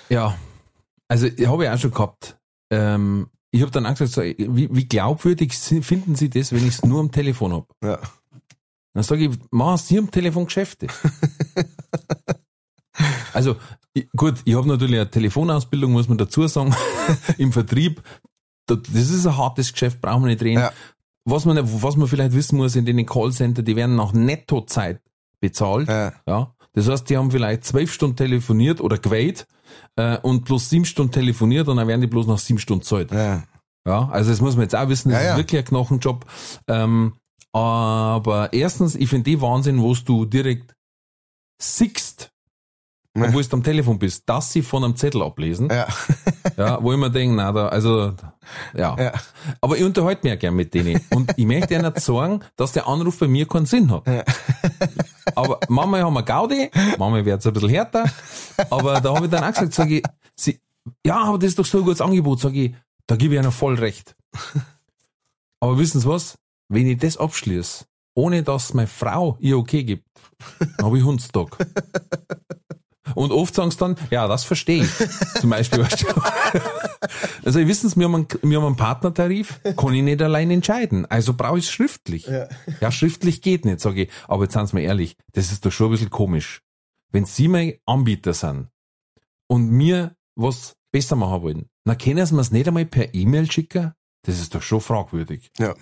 Ja, 0.08 0.36
also 1.08 1.26
habe 1.26 1.64
ich 1.64 1.70
auch 1.70 1.78
schon 1.78 1.90
gehabt. 1.90 2.38
Ähm, 2.70 3.28
ich 3.50 3.62
habe 3.62 3.72
dann 3.72 3.86
auch 3.86 3.90
gesagt, 3.90 4.12
so, 4.12 4.22
wie, 4.22 4.68
wie, 4.72 4.86
glaubwürdig 4.86 5.54
finden 5.54 6.14
Sie 6.14 6.30
das, 6.30 6.52
wenn 6.52 6.66
ich 6.66 6.74
es 6.74 6.84
nur 6.84 7.00
am 7.00 7.10
Telefon 7.10 7.52
habe? 7.52 7.66
Ja. 7.82 7.98
Dann 8.92 9.02
sage 9.02 9.26
ich, 9.26 9.38
machen 9.50 9.78
Sie 9.78 9.98
am 9.98 10.10
Telefon 10.10 10.46
Geschäfte. 10.46 10.86
also 13.32 13.56
ich, 13.92 14.08
gut, 14.16 14.36
ich 14.44 14.54
habe 14.54 14.68
natürlich 14.68 15.00
eine 15.00 15.10
Telefonausbildung, 15.10 15.92
muss 15.92 16.08
man 16.08 16.18
dazu 16.18 16.46
sagen, 16.46 16.74
im 17.38 17.52
Vertrieb. 17.52 18.02
Das 18.66 18.78
ist 18.94 19.26
ein 19.26 19.36
hartes 19.36 19.72
Geschäft, 19.72 20.00
brauchen 20.00 20.22
wir 20.22 20.28
nicht 20.28 20.42
reden. 20.42 20.60
Ja 20.60 20.72
was 21.24 21.44
man, 21.44 21.58
was 21.82 21.96
man 21.96 22.08
vielleicht 22.08 22.34
wissen 22.34 22.56
muss, 22.56 22.76
in 22.76 22.86
den 22.86 23.04
Callcenter, 23.06 23.62
die 23.62 23.76
werden 23.76 23.96
nach 23.96 24.12
Nettozeit 24.12 25.00
bezahlt. 25.40 25.88
Ja. 25.88 26.12
ja. 26.26 26.54
Das 26.72 26.88
heißt, 26.88 27.10
die 27.10 27.16
haben 27.16 27.30
vielleicht 27.30 27.64
zwölf 27.64 27.92
Stunden 27.92 28.16
telefoniert 28.16 28.80
oder 28.80 28.98
gewählt 28.98 29.46
äh, 29.96 30.18
und 30.18 30.44
plus 30.44 30.70
sieben 30.70 30.84
Stunden 30.84 31.12
telefoniert 31.12 31.68
und 31.68 31.76
dann 31.76 31.88
werden 31.88 32.00
die 32.00 32.06
bloß 32.06 32.26
nach 32.26 32.38
sieben 32.38 32.58
Stunden 32.58 32.84
zahlt. 32.84 33.10
Ja. 33.10 33.42
ja. 33.86 34.08
Also 34.10 34.30
das 34.30 34.40
muss 34.40 34.54
man 34.54 34.62
jetzt 34.62 34.76
auch 34.76 34.88
wissen, 34.88 35.10
das 35.10 35.22
ja, 35.22 35.32
ist 35.32 35.36
wirklich 35.38 35.60
ein 35.60 35.64
Knochenjob. 35.64 36.24
Ähm, 36.68 37.14
aber 37.52 38.52
erstens, 38.52 38.94
ich 38.94 39.08
finde 39.08 39.24
die 39.24 39.40
Wahnsinn, 39.40 39.82
wo 39.82 39.94
du 39.94 40.24
direkt 40.24 40.76
siehst, 41.60 42.30
ja. 43.20 43.28
obwohl 43.28 43.44
du 43.44 43.56
am 43.56 43.62
Telefon 43.62 43.98
bist, 43.98 44.28
dass 44.28 44.52
sie 44.52 44.62
von 44.62 44.84
einem 44.84 44.96
Zettel 44.96 45.22
ablesen. 45.22 45.68
Ja. 45.70 45.86
ja 46.56 46.82
wo 46.82 46.92
ich 46.92 46.98
mir 46.98 47.10
denke, 47.10 47.36
na, 47.36 47.52
da, 47.52 47.68
also, 47.68 48.14
ja. 48.76 48.96
ja. 48.98 49.12
Aber 49.60 49.76
ich 49.76 49.84
unterhalte 49.84 50.22
mich 50.24 50.30
ja 50.32 50.36
gern 50.36 50.54
mit 50.54 50.74
denen. 50.74 51.00
Und 51.10 51.32
ich 51.36 51.46
möchte 51.46 51.74
ihnen 51.74 51.84
nicht 51.84 52.00
sagen, 52.00 52.40
dass 52.56 52.72
der 52.72 52.86
Anruf 52.86 53.18
bei 53.18 53.28
mir 53.28 53.46
keinen 53.46 53.66
Sinn 53.66 53.90
hat. 53.90 54.06
Ja. 54.06 54.24
Aber 55.34 55.60
manchmal 55.68 56.02
haben 56.02 56.14
wir 56.14 56.22
Gaudi, 56.22 56.70
manchmal 56.98 57.24
wird 57.24 57.40
es 57.40 57.46
ein 57.46 57.52
bisschen 57.52 57.70
härter. 57.70 58.04
Aber 58.70 59.00
da 59.00 59.14
habe 59.14 59.26
ich 59.26 59.30
dann 59.30 59.44
auch 59.44 59.52
gesagt, 59.52 59.74
sage 59.74 59.98
ich, 59.98 60.02
sie, 60.34 60.60
ja, 61.04 61.22
aber 61.22 61.38
das 61.38 61.50
ist 61.50 61.58
doch 61.58 61.66
so 61.66 61.78
ein 61.78 61.84
gutes 61.84 62.00
Angebot, 62.00 62.40
sage 62.40 62.64
ich, 62.64 62.74
da 63.06 63.16
gebe 63.16 63.34
ich 63.34 63.40
ihnen 63.40 63.52
voll 63.52 63.74
recht. 63.74 64.16
Aber 65.60 65.78
wissen 65.78 66.00
Sie 66.00 66.08
was? 66.08 66.38
Wenn 66.68 66.86
ich 66.86 66.98
das 66.98 67.16
abschließe, 67.16 67.84
ohne 68.14 68.42
dass 68.42 68.74
meine 68.74 68.86
Frau 68.86 69.36
ihr 69.40 69.58
okay 69.58 69.84
gibt, 69.84 70.06
dann 70.58 70.86
habe 70.86 70.98
ich 70.98 71.04
Hundstag. 71.04 71.56
Und 73.14 73.32
oft 73.32 73.54
sagen 73.54 73.70
sie 73.70 73.78
dann, 73.78 73.96
ja, 74.10 74.28
das 74.28 74.44
verstehe 74.44 74.84
ich. 74.84 74.90
Zum 75.40 75.50
Beispiel. 75.50 75.86
also, 77.44 77.58
ihr 77.58 77.68
wissen 77.68 77.92
wir 77.96 78.04
haben, 78.04 78.14
einen, 78.14 78.26
wir 78.42 78.58
haben 78.58 78.66
einen 78.66 78.76
Partnertarif, 78.76 79.60
kann 79.76 79.94
ich 79.94 80.02
nicht 80.02 80.22
allein 80.22 80.50
entscheiden. 80.50 81.06
Also 81.06 81.34
brauche 81.34 81.58
ich 81.58 81.64
es 81.64 81.70
schriftlich. 81.70 82.26
Ja. 82.26 82.48
ja, 82.80 82.90
schriftlich 82.90 83.42
geht 83.42 83.64
nicht, 83.64 83.80
sage 83.80 84.04
ich. 84.04 84.10
Aber 84.28 84.44
jetzt 84.44 84.54
sind 84.54 84.72
wir 84.74 84.82
ehrlich, 84.82 85.16
das 85.32 85.52
ist 85.52 85.64
doch 85.64 85.72
schon 85.72 85.88
ein 85.88 85.92
bisschen 85.92 86.10
komisch. 86.10 86.62
Wenn 87.12 87.24
Sie 87.24 87.48
mein 87.48 87.74
Anbieter 87.86 88.34
sind 88.34 88.68
und 89.48 89.70
mir 89.70 90.14
was 90.36 90.76
besser 90.92 91.16
machen 91.16 91.42
wollen, 91.42 91.68
dann 91.84 91.98
können 91.98 92.24
Sie 92.24 92.34
mir 92.34 92.40
es 92.40 92.52
nicht 92.52 92.68
einmal 92.68 92.86
per 92.86 93.14
E-Mail 93.14 93.50
schicken? 93.50 93.92
Das 94.22 94.38
ist 94.38 94.54
doch 94.54 94.62
schon 94.62 94.80
fragwürdig. 94.80 95.50
Ja. 95.58 95.74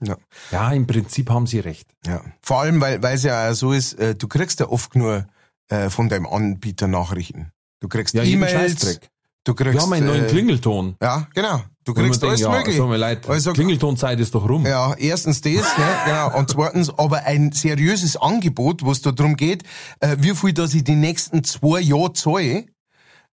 Ja. 0.00 0.16
ja, 0.50 0.72
im 0.72 0.86
Prinzip 0.86 1.30
haben 1.30 1.46
Sie 1.46 1.60
recht. 1.60 1.94
Ja. 2.06 2.22
Vor 2.42 2.60
allem, 2.60 2.80
weil 2.80 3.02
weil 3.02 3.14
es 3.14 3.22
ja 3.22 3.52
so 3.54 3.72
ist, 3.72 3.94
äh, 3.94 4.14
du 4.14 4.28
kriegst 4.28 4.60
ja 4.60 4.68
oft 4.68 4.96
nur 4.96 5.26
äh, 5.68 5.90
von 5.90 6.08
deinem 6.08 6.26
Anbieter 6.26 6.88
Nachrichten. 6.88 7.50
Du 7.80 7.88
kriegst 7.88 8.14
ja, 8.14 8.22
E-Mails. 8.22 9.00
Du 9.44 9.52
kriegst, 9.52 9.74
wir 9.74 9.82
haben 9.82 9.92
einen 9.92 10.06
neuen 10.06 10.24
äh, 10.24 10.28
Klingelton. 10.28 10.96
Ja, 11.02 11.28
genau. 11.34 11.62
Du 11.84 11.92
kriegst 11.92 12.24
alles 12.24 12.40
denkt, 12.40 12.56
mögliche. 12.56 12.78
Ja, 12.78 12.96
leid. 12.96 13.28
Also, 13.28 13.52
Klingeltonzeit 13.52 14.18
ist 14.18 14.34
doch 14.34 14.48
rum. 14.48 14.64
Ja, 14.64 14.94
erstens 14.94 15.42
das, 15.42 15.52
ne, 15.52 15.84
genau. 16.06 16.38
Und 16.38 16.48
zweitens 16.48 16.88
aber 16.98 17.24
ein 17.24 17.52
seriöses 17.52 18.16
Angebot, 18.16 18.82
wo 18.82 18.90
es 18.90 19.02
da 19.02 19.12
drum 19.12 19.36
geht, 19.36 19.64
äh, 20.00 20.16
wie 20.18 20.34
viel, 20.34 20.54
dass 20.54 20.72
ich 20.72 20.84
die 20.84 20.94
nächsten 20.94 21.44
zwei 21.44 21.80
Jahre 21.80 22.14
zahle, 22.14 22.64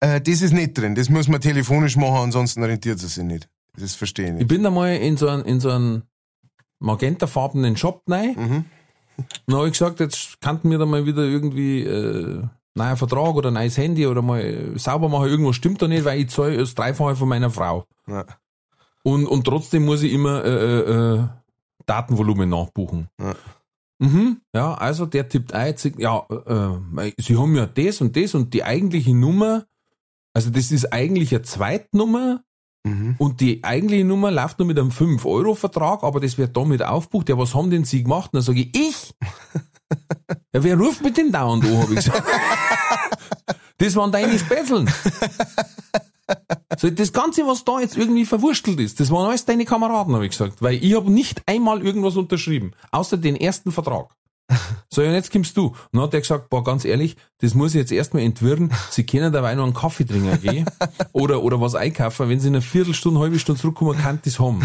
äh, 0.01 0.21
das 0.21 0.43
ist 0.43 0.53
nicht 0.53 0.77
drin. 0.77 0.95
Das 0.95 1.09
muss 1.09 1.27
man 1.27 1.41
telefonisch 1.41 1.97
machen, 1.97 2.17
ansonsten 2.17 2.63
rentiert 2.63 3.03
es 3.03 3.15
sich 3.15 3.25
nicht. 3.25 3.49
Das 3.79 3.95
verstehe 3.95 4.27
ich 4.27 4.33
nicht. 4.33 4.43
Ich 4.43 4.49
bin 4.49 4.63
da 4.63 4.71
mal 4.71 4.95
in 4.95 5.17
so 5.17 5.29
einen, 5.29 5.45
in 5.47 5.59
so 5.59 5.71
einen 5.71 6.03
magentafarbenen 6.81 7.79
Shop 7.79 8.03
rein. 8.11 8.35
Mhm. 8.37 8.65
Dann 9.47 9.57
habe 9.57 9.67
ich 9.67 9.73
gesagt, 9.73 10.01
jetzt 10.01 10.41
kannten 10.41 10.71
wir 10.71 10.79
da 10.79 10.87
mal 10.87 11.07
wieder 11.07 11.23
irgendwie 11.23 11.83
äh, 11.83 12.43
neuer 12.75 12.97
Vertrag 12.97 13.35
oder 13.35 13.51
neues 13.51 13.77
Handy 13.77 14.07
oder 14.07 14.23
mal 14.23 14.73
sauber 14.77 15.09
machen. 15.09 15.29
Irgendwas 15.29 15.57
stimmt 15.57 15.81
da 15.83 15.89
nicht, 15.89 16.05
weil 16.05 16.21
ich 16.21 16.31
zahle 16.31 16.57
das 16.57 16.75
Dreifache 16.75 17.17
von 17.17 17.29
meiner 17.29 17.51
Frau. 17.51 17.87
Ja. 18.07 18.25
Und, 19.03 19.27
und 19.27 19.45
trotzdem 19.45 19.85
muss 19.85 20.03
ich 20.03 20.13
immer 20.13 20.45
äh, 20.45 20.51
äh, 20.51 21.15
äh 21.15 21.29
Datenvolumen 21.87 22.49
nachbuchen. 22.49 23.09
Ja. 23.21 23.35
Mhm, 23.99 24.41
ja, 24.55 24.75
also 24.75 25.07
der 25.07 25.29
tippt 25.29 25.53
ein, 25.53 25.75
ja, 25.99 26.27
äh, 26.29 27.13
sie 27.19 27.37
haben 27.37 27.55
ja 27.55 27.67
das 27.67 28.01
und 28.01 28.17
das 28.17 28.35
und 28.35 28.53
die 28.55 28.65
eigentliche 28.65 29.15
Nummer, 29.15 29.67
also 30.33 30.51
das 30.51 30.73
ist 30.73 30.93
eigentlich 30.93 31.33
eine 31.33 31.43
Zweitnummer 31.43 32.43
Mhm. 32.85 33.17
Und 33.19 33.41
die 33.41 33.65
eigentliche 33.65 34.05
Nummer 34.05 34.31
läuft 34.31 34.59
nur 34.59 34.69
mit 34.69 34.79
einem 34.79 34.91
5-Euro-Vertrag, 34.91 36.03
aber 36.03 36.21
das 36.21 36.37
wird 36.37 36.57
damit 36.57 36.83
aufbucht. 36.83 37.29
Ja, 37.29 37.39
was 37.39 37.55
haben 37.55 37.71
denn 37.71 37.85
Sie 37.85 38.03
gemacht? 38.03 38.31
Und 38.33 38.37
dann 38.39 38.43
sage 38.43 38.61
ich, 38.61 38.75
ich? 38.75 39.15
ja, 40.53 40.63
wer 40.63 40.79
ruft 40.79 41.03
mit 41.03 41.17
den 41.17 41.33
dauernd 41.33 41.65
an, 41.65 41.79
habe 41.79 41.95
ich 41.95 42.05
gesagt. 42.05 42.23
das 43.79 43.97
waren 43.97 44.13
deine 44.13 44.39
Spätzeln. 44.39 44.91
So, 46.79 46.91
das 46.91 47.13
Ganze, 47.13 47.47
was 47.47 47.65
da 47.65 47.81
jetzt 47.81 47.97
irgendwie 47.97 48.25
verwurstelt 48.25 48.81
ist, 48.81 49.01
das 49.01 49.11
waren 49.11 49.29
alles 49.29 49.45
deine 49.45 49.65
Kameraden, 49.65 50.15
habe 50.15 50.25
ich 50.25 50.33
gesagt. 50.33 50.61
Weil 50.61 50.83
ich 50.83 50.95
habe 50.95 51.11
nicht 51.11 51.43
einmal 51.47 51.83
irgendwas 51.83 52.17
unterschrieben, 52.17 52.73
außer 52.91 53.17
den 53.17 53.37
ersten 53.37 53.73
Vertrag. 53.73 54.09
So, 54.91 55.03
und 55.03 55.13
jetzt 55.13 55.33
kommst 55.33 55.57
du. 55.57 55.69
Und 55.69 55.77
dann 55.93 56.03
hat 56.03 56.15
er 56.15 56.21
gesagt, 56.21 56.51
boah, 56.51 56.63
ganz 56.63 56.85
ehrlich, 56.85 57.17
das 57.39 57.55
muss 57.55 57.75
ich 57.75 57.81
jetzt 57.81 57.93
erstmal 57.93 58.23
entwirren. 58.23 58.71
Sie 58.91 59.05
können 59.05 59.33
dabei 59.33 59.55
noch 59.55 59.65
einen 59.65 59.75
Kaffee 59.75 60.05
trinken 60.05 60.41
gehen 60.41 60.67
oder, 61.13 61.43
oder 61.43 61.61
was 61.61 61.75
einkaufen. 61.75 62.29
Wenn 62.29 62.41
sie 62.41 62.49
in 62.49 62.55
einer 62.55 62.63
Viertelstunde, 62.63 63.21
halbe 63.21 63.39
Stunde 63.39 63.61
zurückkommen, 63.61 63.99
kann 63.99 64.21
das 64.25 64.39
haben. 64.39 64.63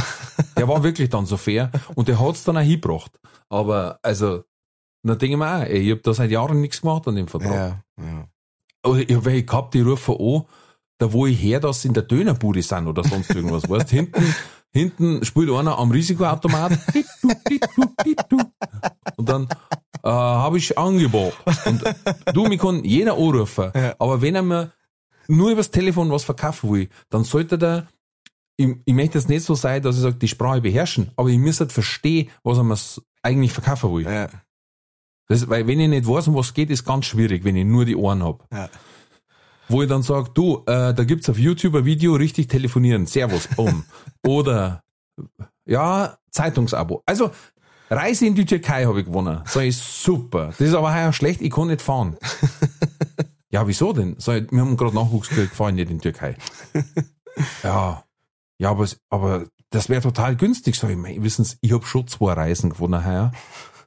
Der 0.58 0.68
war 0.68 0.84
wirklich 0.84 1.10
dann 1.10 1.26
so 1.26 1.38
fair 1.38 1.72
und 1.96 2.08
der 2.08 2.20
hat's 2.20 2.44
dann 2.44 2.58
auch 2.58 2.62
hingebracht. 2.62 3.20
Aber, 3.50 4.00
also, 4.04 4.44
dann 5.04 5.18
denke 5.18 5.34
ich 5.34 5.38
mir 5.38 5.48
auch, 5.48 5.62
ey, 5.62 5.80
ich 5.80 5.92
hab 5.92 6.04
da 6.04 6.14
seit 6.14 6.30
Jahren 6.30 6.62
nichts 6.62 6.82
gemacht 6.82 7.08
an 7.08 7.16
dem 7.16 7.28
Vertrag. 7.28 7.52
Ja, 7.98 8.04
ja. 8.04 8.28
Oder 8.84 9.10
ich 9.10 9.16
hab 9.16 9.26
welche 9.26 9.44
gehabt, 9.44 9.74
die 9.74 9.82
rufen 9.82 10.16
an, 10.20 10.44
da 11.00 11.12
wo 11.12 11.26
ich 11.26 11.42
her, 11.42 11.60
dass 11.60 11.82
sie 11.82 11.88
in 11.88 11.94
der 11.94 12.04
Dönerbude 12.04 12.62
sind 12.62 12.88
oder 12.88 13.04
sonst 13.04 13.34
irgendwas, 13.34 13.70
weißt, 13.70 13.90
hinten, 13.90 14.36
hinten 14.72 15.26
spielt 15.26 15.50
einer 15.50 15.78
am 15.78 15.92
Risikoautomat, 15.92 16.74
und 19.20 19.28
dann, 19.30 19.48
äh, 20.04 20.10
habe 20.10 20.58
ich 20.58 20.78
Angebot. 20.78 21.34
Und 21.66 21.84
du, 22.34 22.46
mich 22.46 22.60
kann 22.60 22.84
jeder 22.84 23.14
anrufen, 23.14 23.72
aber 24.00 24.22
wenn 24.22 24.36
er 24.36 24.44
mir 24.44 24.72
nur 25.28 25.52
übers 25.52 25.70
Telefon 25.72 26.10
was 26.10 26.24
verkaufen 26.24 26.72
will, 26.72 26.90
dann 27.10 27.24
sollte 27.24 27.58
der, 27.58 27.88
ich, 28.58 28.70
ich 28.86 28.94
möchte 28.94 29.18
jetzt 29.20 29.30
nicht 29.30 29.44
so 29.44 29.56
sein, 29.56 29.82
dass 29.82 29.98
ich 29.98 30.02
sage, 30.02 30.16
die 30.16 30.28
Sprache 30.28 30.62
beherrschen, 30.62 31.12
aber 31.18 31.30
ich 31.30 31.38
muss 31.38 31.60
halt 31.60 31.72
verstehen, 31.72 32.30
was 32.44 32.58
er 32.58 32.64
mir 32.64 32.78
eigentlich 33.22 33.54
verkaufen 33.54 33.94
will. 33.94 34.06
Ja, 34.06 34.30
Das, 35.28 35.48
weil 35.50 35.68
wenn 35.68 35.80
ich 35.80 35.90
nicht 35.90 36.08
weiß, 36.08 36.30
um 36.30 36.36
was 36.36 36.54
geht, 36.54 36.70
ist 36.72 36.86
ganz 36.86 37.06
schwierig, 37.06 37.44
wenn 37.44 37.56
ich 37.56 37.66
nur 37.66 37.86
die 37.86 37.96
Ohren 37.96 38.24
hab. 38.24 38.48
ja. 38.52 38.70
Wo 39.72 39.84
ich 39.84 39.88
dann 39.90 40.02
sage, 40.02 40.32
du, 40.34 40.64
äh, 40.66 40.96
da 40.96 41.04
gibt's 41.04 41.30
auf 41.30 41.38
YouTube 41.38 41.76
ein 41.76 41.86
Video, 41.86 42.16
richtig 42.16 42.48
telefonieren, 42.48 43.06
Servus, 43.06 43.48
bumm. 43.56 43.84
Oder, 44.26 44.82
ja, 45.66 46.18
Zeitungsabo. 46.32 47.04
Also, 47.06 47.30
Reise 47.90 48.26
in 48.26 48.36
die 48.36 48.46
Türkei 48.46 48.86
habe 48.86 49.00
ich 49.00 49.06
gewonnen. 49.06 49.42
Sag 49.46 49.64
ich, 49.64 49.78
super. 49.78 50.48
Das 50.58 50.62
ist 50.62 50.74
aber 50.74 50.94
heuer 50.94 51.14
schlecht, 51.14 51.42
ich 51.42 51.52
kann 51.52 51.68
nicht 51.68 51.82
fahren. 51.82 52.18
ja, 53.50 53.68
wieso 53.68 53.94
denn? 53.94 54.16
Sag 54.20 54.44
ich, 54.44 54.52
wir 54.52 54.62
haben 54.62 54.78
gerade 54.78 54.96
Nachwuchs 54.96 55.30
gekriegt, 55.30 55.56
fahren 55.56 55.76
nicht 55.76 55.90
in 55.90 55.98
die 55.98 56.04
Türkei. 56.04 56.36
ja, 57.64 58.04
ja, 58.60 58.70
aber, 58.70 58.88
aber 59.10 59.46
das 59.72 59.90
wäre 59.90 60.02
total 60.02 60.36
günstig. 60.36 60.76
Sag 60.76 60.92
ich, 60.92 60.98
mei, 60.98 61.18
wissen 61.20 61.46
Sie, 61.46 61.58
ich 61.62 61.72
habe 61.74 61.86
schon 61.86 62.08
zwei 62.08 62.34
Reisen 62.34 62.70
gewonnen 62.70 63.06
heuer. 63.06 63.32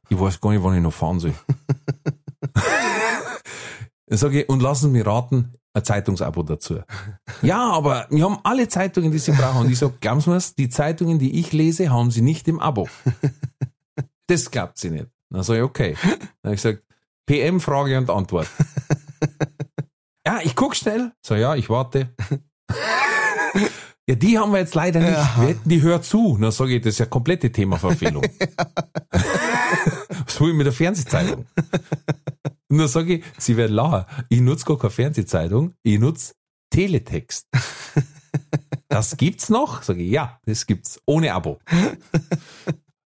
Ich 0.08 0.18
weiß 0.18 0.40
gar 0.40 0.50
nicht, 0.50 0.62
wann 0.62 0.76
ich 0.76 0.82
noch 0.82 0.92
fahren 0.92 1.20
soll. 1.20 1.34
Dann 4.06 4.18
sage 4.18 4.42
ich, 4.42 4.48
und 4.48 4.60
lassen 4.60 4.86
Sie 4.86 4.98
mich 4.98 5.06
raten, 5.06 5.54
ein 5.74 5.84
Zeitungsabo 5.84 6.42
dazu. 6.42 6.80
Ja, 7.40 7.70
aber 7.70 8.06
wir 8.10 8.24
haben 8.24 8.38
alle 8.42 8.68
Zeitungen, 8.68 9.10
die 9.10 9.18
Sie 9.18 9.32
brauchen. 9.32 9.62
Und 9.62 9.72
ich 9.72 9.78
sage, 9.78 9.94
glauben 10.00 10.20
Sie 10.20 10.28
mir's, 10.28 10.54
die 10.54 10.68
Zeitungen, 10.68 11.18
die 11.18 11.38
ich 11.38 11.52
lese, 11.52 11.90
haben 11.90 12.10
Sie 12.10 12.20
nicht 12.20 12.46
im 12.48 12.60
Abo. 12.60 12.88
Das 14.26 14.50
glaubt 14.50 14.78
sie 14.78 14.90
nicht. 14.90 15.06
Dann 15.30 15.42
sage 15.42 15.60
ich, 15.60 15.64
okay. 15.64 15.96
Dann 16.02 16.10
habe 16.44 16.54
ich 16.54 16.62
gesagt, 16.62 16.82
PM, 17.26 17.60
Frage 17.60 17.98
und 17.98 18.10
Antwort. 18.10 18.48
Ja, 20.24 20.40
ich 20.42 20.54
guck 20.54 20.76
schnell. 20.76 21.12
So, 21.26 21.34
ja, 21.34 21.56
ich 21.56 21.68
warte. 21.68 22.14
Ja, 24.08 24.14
die 24.14 24.38
haben 24.38 24.52
wir 24.52 24.58
jetzt 24.58 24.74
leider 24.74 25.00
nicht. 25.00 25.12
Wir 25.12 25.48
hätten 25.48 25.68
die 25.68 25.82
Hör 25.82 26.02
zu. 26.02 26.38
Dann 26.40 26.52
sage 26.52 26.76
ich, 26.76 26.82
das 26.82 26.94
ist 26.94 26.98
ja 26.98 27.06
komplette 27.06 27.50
Themaverfehlung. 27.50 28.22
Was 29.10 30.40
will 30.40 30.50
ich 30.50 30.54
mit 30.54 30.66
der 30.66 30.72
Fernsehzeitung? 30.72 31.46
Und 32.68 32.78
dann 32.78 32.88
sage 32.88 33.16
ich, 33.16 33.24
sie 33.38 33.56
werden 33.56 33.74
lachen. 33.74 34.04
Ich 34.28 34.40
nutze 34.40 34.64
gar 34.64 34.78
keine 34.78 34.90
Fernsehzeitung, 34.90 35.74
ich 35.82 35.98
nutze 35.98 36.34
Teletext. 36.70 37.48
Das 38.88 39.16
gibt's 39.16 39.48
noch? 39.48 39.82
Sage 39.82 40.02
ich, 40.02 40.10
ja, 40.10 40.38
das 40.46 40.66
gibt's. 40.66 41.00
Ohne 41.06 41.32
Abo. 41.34 41.58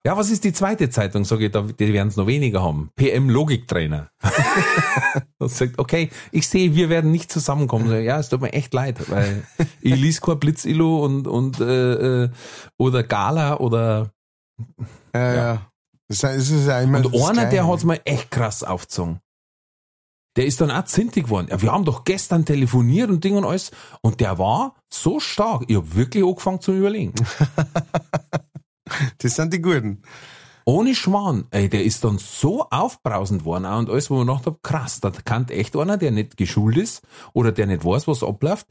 Ja, 0.07 0.19
was 0.19 0.31
ist 0.31 0.45
die 0.45 0.53
zweite 0.53 0.91
Zeitung? 0.91 1.25
Sage 1.25 1.47
ich, 1.47 1.53
da, 1.53 1.63
die 1.63 1.93
werden 1.95 2.09
es 2.09 2.17
noch 2.17 2.27
weniger 2.27 2.63
haben. 2.63 2.91
PM 2.95 3.31
Logiktrainer. 3.31 4.11
Und 5.39 5.51
sagt, 5.51 5.79
okay, 5.79 6.11
ich 6.31 6.47
sehe, 6.47 6.75
wir 6.75 6.91
werden 6.91 7.11
nicht 7.11 7.33
zusammenkommen. 7.33 7.89
Sag 7.89 8.03
ja, 8.03 8.19
es 8.19 8.29
tut 8.29 8.43
mir 8.43 8.53
echt 8.53 8.75
leid, 8.75 9.11
weil 9.11 9.45
ich 9.81 9.97
lies 9.97 10.21
kein 10.21 10.39
Blitzillo 10.39 11.05
und, 11.05 11.27
und 11.27 11.61
äh, 11.61 12.25
äh, 12.25 12.31
oder 12.77 13.03
Gala 13.03 13.59
oder 13.59 14.11
Ja, 15.15 15.35
ja. 15.35 15.71
Das 16.09 16.17
ist, 16.17 16.23
das 16.25 16.51
ist 16.51 16.67
ja 16.67 16.81
immer 16.81 16.99
und 16.99 17.15
einer, 17.15 17.47
der 17.47 17.67
hat's 17.67 17.85
mal 17.85 18.01
echt 18.05 18.31
krass 18.31 18.63
aufgezogen. 18.63 19.21
Der 20.37 20.45
ist 20.45 20.61
dann 20.61 20.71
auch 20.71 20.85
zintig 20.85 21.25
geworden. 21.25 21.47
Ja, 21.51 21.63
wir 21.63 21.73
haben 21.73 21.85
doch 21.85 22.05
gestern 22.05 22.45
telefoniert 22.45 23.09
und 23.09 23.25
Ding 23.25 23.37
und 23.37 23.45
alles. 23.45 23.71
Und 24.03 24.21
der 24.21 24.39
war 24.39 24.75
so 24.93 25.21
stark. 25.21 25.65
Ich 25.69 25.77
hab 25.77 25.95
wirklich 25.95 26.25
angefangen 26.25 26.61
zu 26.61 26.73
überlegen. 26.73 27.15
Das 29.18 29.37
sind 29.37 29.53
die 29.53 29.61
Guten. 29.62 30.03
Ohne 30.66 30.95
Schwan. 30.95 31.47
Ey, 31.51 31.68
der 31.68 31.85
ist 31.85 32.05
dann 32.05 32.18
so 32.18 32.68
aufbrausend 32.70 33.45
worden 33.45 33.66
auch 33.66 33.78
und 33.78 33.91
alles, 33.91 34.09
wo 34.11 34.16
man 34.16 34.26
gedacht 34.26 34.47
hab, 34.47 34.62
krass, 34.62 35.01
da 35.01 35.11
kann 35.11 35.47
echt 35.49 35.76
einer, 35.76 35.99
der 35.99 36.11
nicht 36.11 36.37
geschult 36.39 36.76
ist 36.78 37.03
oder 37.35 37.53
der 37.53 37.66
nicht 37.66 37.85
weiß, 37.85 38.09
was 38.09 38.22
abläuft, 38.22 38.66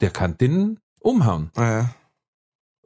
der 0.00 0.10
kann 0.10 0.38
den 0.38 0.78
umhauen. 1.00 1.50
Ja, 1.56 1.78
ja. 1.80 1.94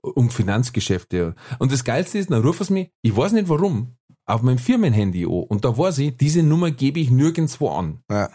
um 0.01 0.31
Finanzgeschäfte. 0.31 1.35
Und 1.59 1.71
das 1.71 1.85
Geilste 1.85 2.19
ist, 2.19 2.31
dann 2.31 2.43
rufen 2.43 2.65
sie 2.65 2.73
mich, 2.73 2.91
ich 3.03 3.15
weiß 3.15 3.33
nicht 3.33 3.49
warum, 3.51 3.97
auf 4.25 4.41
meinem 4.43 4.59
Firmenhandy 4.59 5.25
an. 5.27 5.33
Und 5.49 5.65
da 5.67 5.77
weiß 5.77 5.99
ich, 5.99 6.17
diese 6.17 6.43
Nummer 6.43 6.71
gebe 6.71 6.99
ich 7.01 7.11
nirgendwo 7.11 7.69
an. 7.71 8.03
Ja. 8.11 8.31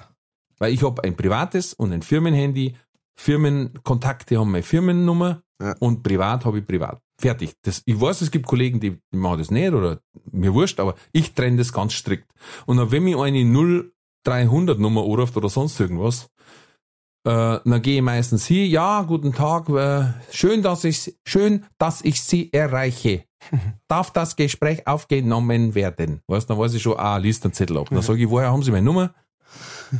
Weil 0.59 0.71
ich 0.73 0.83
habe 0.83 1.03
ein 1.03 1.15
privates 1.15 1.73
und 1.73 1.91
ein 1.91 2.03
Firmenhandy. 2.03 2.75
Firmenkontakte 3.15 4.37
haben 4.39 4.51
meine 4.51 4.63
Firmennummer 4.63 5.41
Ja. 5.59 5.75
und 5.79 6.03
privat 6.03 6.45
habe 6.45 6.59
ich 6.59 6.67
privat. 6.67 7.01
Fertig. 7.21 7.53
Das, 7.61 7.83
ich 7.85 8.01
weiß, 8.01 8.21
es 8.21 8.31
gibt 8.31 8.47
Kollegen, 8.47 8.79
die, 8.79 8.97
die 9.13 9.17
machen 9.17 9.37
das 9.37 9.51
nicht 9.51 9.73
oder 9.73 9.99
mir 10.31 10.53
wurscht, 10.53 10.79
aber 10.79 10.95
ich 11.11 11.33
trenne 11.33 11.57
das 11.57 11.71
ganz 11.71 11.93
strikt. 11.93 12.27
Und 12.65 12.77
dann, 12.77 12.91
wenn 12.91 13.03
mich 13.03 13.15
eine 13.15 13.91
0300 14.25 14.79
Nummer 14.79 15.03
anruft 15.03 15.37
oder 15.37 15.47
sonst 15.47 15.79
irgendwas, 15.79 16.29
äh, 17.23 17.59
dann 17.63 17.81
gehe 17.83 17.97
ich 17.97 18.01
meistens 18.01 18.47
hier, 18.47 18.65
ja, 18.65 19.03
guten 19.03 19.33
Tag, 19.33 19.69
äh, 19.69 20.13
schön, 20.31 20.63
dass 20.63 20.83
ich, 20.83 21.15
schön, 21.23 21.65
dass 21.77 22.01
ich 22.01 22.23
Sie 22.23 22.51
erreiche. 22.51 23.25
Darf 23.87 24.11
das 24.11 24.35
Gespräch 24.35 24.87
aufgenommen 24.87 25.75
werden? 25.75 26.21
Weißt, 26.27 26.49
dann 26.49 26.57
weiß 26.57 26.73
ich 26.73 26.81
schon, 26.81 26.97
ah, 26.97 27.17
liest 27.17 27.43
den 27.43 27.53
Zettel 27.53 27.77
ab. 27.77 27.89
Dann 27.91 28.01
sage 28.01 28.23
ich, 28.23 28.29
woher 28.29 28.51
haben 28.51 28.63
Sie 28.63 28.71
meine 28.71 28.85
Nummer? 28.85 29.13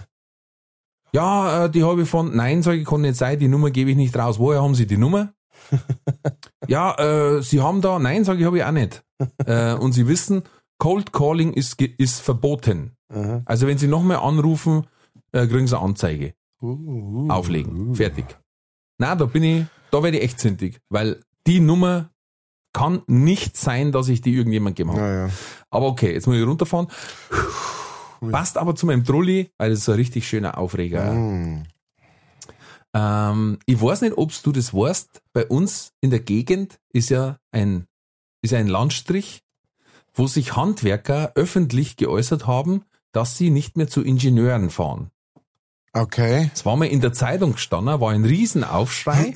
Ja, 1.13 1.65
äh, 1.65 1.69
die 1.69 1.83
habe 1.83 2.03
ich 2.03 2.09
von, 2.09 2.33
nein, 2.33 2.63
sage 2.63 2.77
ich, 2.77 2.87
kann 2.87 3.01
nicht 3.01 3.17
sein, 3.17 3.37
die 3.37 3.49
Nummer 3.49 3.69
gebe 3.69 3.91
ich 3.91 3.97
nicht 3.97 4.15
raus. 4.15 4.39
Woher 4.39 4.61
haben 4.61 4.75
Sie 4.75 4.87
die 4.87 4.95
Nummer? 4.95 5.33
ja, 6.67 6.95
äh, 6.97 7.41
Sie 7.41 7.61
haben 7.61 7.81
da, 7.81 7.99
nein, 7.99 8.23
sage 8.23 8.39
ich, 8.39 8.45
habe 8.45 8.57
ich 8.57 8.63
auch 8.63 8.71
nicht. 8.71 9.03
äh, 9.45 9.73
und 9.73 9.93
Sie 9.93 10.07
wissen, 10.07 10.43
Cold 10.77 11.13
Calling 11.13 11.53
ist, 11.53 11.79
ist 11.81 12.21
verboten. 12.21 12.95
Aha. 13.09 13.41
Also 13.45 13.67
wenn 13.67 13.77
Sie 13.77 13.87
nochmal 13.87 14.17
anrufen, 14.17 14.87
äh, 15.31 15.45
kriegen 15.47 15.67
Sie 15.67 15.77
eine 15.77 15.85
Anzeige. 15.85 16.33
Uh, 16.61 16.67
uh, 16.67 17.29
Auflegen. 17.29 17.89
uh. 17.89 17.95
Fertig. 17.95 18.25
Na, 18.97 19.15
da 19.15 19.25
bin 19.25 19.43
ich, 19.43 19.65
da 19.91 20.03
werde 20.03 20.17
ich 20.17 20.23
echt 20.23 20.39
zündig, 20.39 20.79
weil 20.89 21.19
die 21.47 21.59
Nummer 21.59 22.09
kann 22.73 23.01
nicht 23.07 23.57
sein, 23.57 23.91
dass 23.91 24.07
ich 24.07 24.21
die 24.21 24.33
irgendjemand 24.33 24.75
gegeben 24.75 24.95
habe. 24.95 25.11
Ja. 25.11 25.29
Aber 25.69 25.87
okay, 25.87 26.13
jetzt 26.13 26.27
muss 26.27 26.37
ich 26.37 26.45
runterfahren. 26.45 26.87
Passt 28.29 28.57
aber 28.57 28.75
zu 28.75 28.85
meinem 28.85 29.03
Trulli, 29.03 29.51
weil 29.57 29.71
das 29.71 29.79
ist 29.79 29.89
ein 29.89 29.95
richtig 29.95 30.27
schöner 30.27 30.57
Aufreger. 30.57 31.11
Mm. 31.11 31.63
Ähm, 32.93 33.59
ich 33.65 33.81
weiß 33.81 34.01
nicht, 34.01 34.17
ob 34.17 34.31
du 34.43 34.51
das 34.51 34.73
weißt. 34.73 35.21
Bei 35.33 35.45
uns 35.45 35.93
in 36.01 36.09
der 36.09 36.19
Gegend 36.19 36.79
ist 36.91 37.09
ja 37.09 37.37
ein, 37.51 37.87
ist 38.41 38.53
ein 38.53 38.67
Landstrich, 38.67 39.43
wo 40.13 40.27
sich 40.27 40.55
Handwerker 40.55 41.31
öffentlich 41.35 41.95
geäußert 41.95 42.47
haben, 42.47 42.83
dass 43.11 43.37
sie 43.37 43.49
nicht 43.49 43.77
mehr 43.77 43.87
zu 43.87 44.01
Ingenieuren 44.01 44.69
fahren. 44.69 45.11
Okay. 45.93 46.49
Es 46.53 46.65
war 46.65 46.77
mal 46.77 46.85
in 46.85 47.01
der 47.01 47.13
Zeitung 47.13 47.53
gestanden, 47.53 47.99
war 47.99 48.11
ein 48.11 48.23
Riesenaufschrei, 48.25 49.33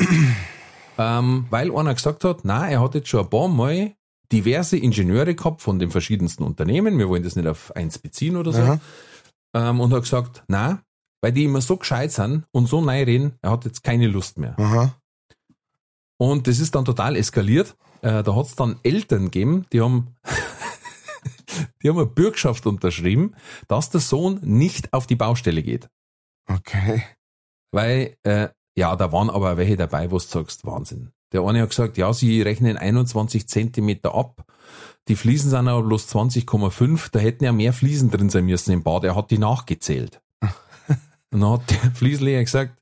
ähm, 0.98 1.46
weil 1.50 1.76
einer 1.76 1.94
gesagt 1.94 2.24
hat, 2.24 2.40
na, 2.44 2.68
er 2.70 2.82
hat 2.82 2.96
jetzt 2.96 3.10
schon 3.10 3.22
ein 3.22 3.30
paar 3.30 3.50
Mal 3.50 3.94
diverse 4.32 4.78
Ingenieure 4.78 5.36
gehabt 5.36 5.62
von 5.62 5.80
den 5.80 5.92
verschiedensten 5.92 6.44
Unternehmen, 6.44 6.98
wir 6.98 7.10
wollen 7.10 7.24
das 7.24 7.36
nicht 7.36 7.48
auf 7.48 7.76
eins 7.76 8.00
beziehen 8.00 8.38
oder 8.38 8.54
so, 8.54 8.80
ähm, 9.54 9.80
und 9.82 9.94
hat 9.94 10.04
gesagt, 10.04 10.44
na, 10.48 10.82
weil 11.26 11.32
die 11.32 11.46
immer 11.46 11.60
so 11.60 11.78
gescheit 11.78 12.12
sind 12.12 12.46
und 12.52 12.68
so 12.68 12.82
neu 12.82 13.02
reden, 13.02 13.40
er 13.42 13.50
hat 13.50 13.66
jetzt 13.66 13.84
keine 13.84 14.06
Lust 14.06 14.38
mehr. 14.38 14.54
Aha. 14.60 14.94
Und 16.18 16.46
das 16.46 16.60
ist 16.60 16.76
dann 16.76 16.86
total 16.86 17.16
eskaliert. 17.16 17.76
Äh, 18.04 18.22
da 18.22 18.36
hat 18.36 18.46
es 18.46 18.56
dann 18.56 18.80
Eltern 18.84 19.32
gegeben, 19.32 19.66
die 19.74 19.82
haben, 19.82 20.16
die 21.82 21.90
haben 21.90 21.98
eine 21.98 22.06
Bürgschaft 22.06 22.68
unterschrieben, 22.68 23.34
dass 23.68 23.90
der 23.90 24.02
Sohn 24.02 24.40
nicht 24.44 24.94
auf 24.94 25.08
die 25.08 25.16
Baustelle 25.16 25.64
geht. 25.64 25.90
Okay. 26.48 27.02
Weil, 27.72 28.16
äh, 28.22 28.50
ja, 28.78 28.96
da 28.96 29.12
waren 29.12 29.32
aber 29.32 29.58
welche 29.58 29.78
dabei, 29.78 30.12
wo 30.12 30.20
du 30.20 30.24
sagst, 30.24 30.64
Wahnsinn. 30.64 31.10
Der 31.32 31.42
eine 31.42 31.64
hat 31.64 31.70
gesagt, 31.70 31.98
ja, 31.98 32.14
sie 32.14 32.44
rechnen 32.44 32.78
21 32.78 33.48
Zentimeter 33.48 34.14
ab. 34.14 34.46
Die 35.08 35.16
Fliesen 35.16 35.50
sind 35.50 35.68
aber 35.68 35.82
bloß 35.82 36.08
20,5. 36.08 37.10
Da 37.12 37.18
hätten 37.18 37.46
ja 37.46 37.52
mehr 37.52 37.74
Fliesen 37.74 38.12
drin 38.12 38.30
sein 38.30 38.46
müssen 38.46 38.74
im 38.74 38.84
Bad. 38.84 39.06
Er 39.06 39.16
hat 39.16 39.32
die 39.32 39.40
nachgezählt. 39.40 40.22
Und 41.34 41.42
dann 41.42 41.52
hat 41.52 41.70
der 41.70 41.92
Fliesenleger 41.96 42.44
gesagt, 42.44 42.78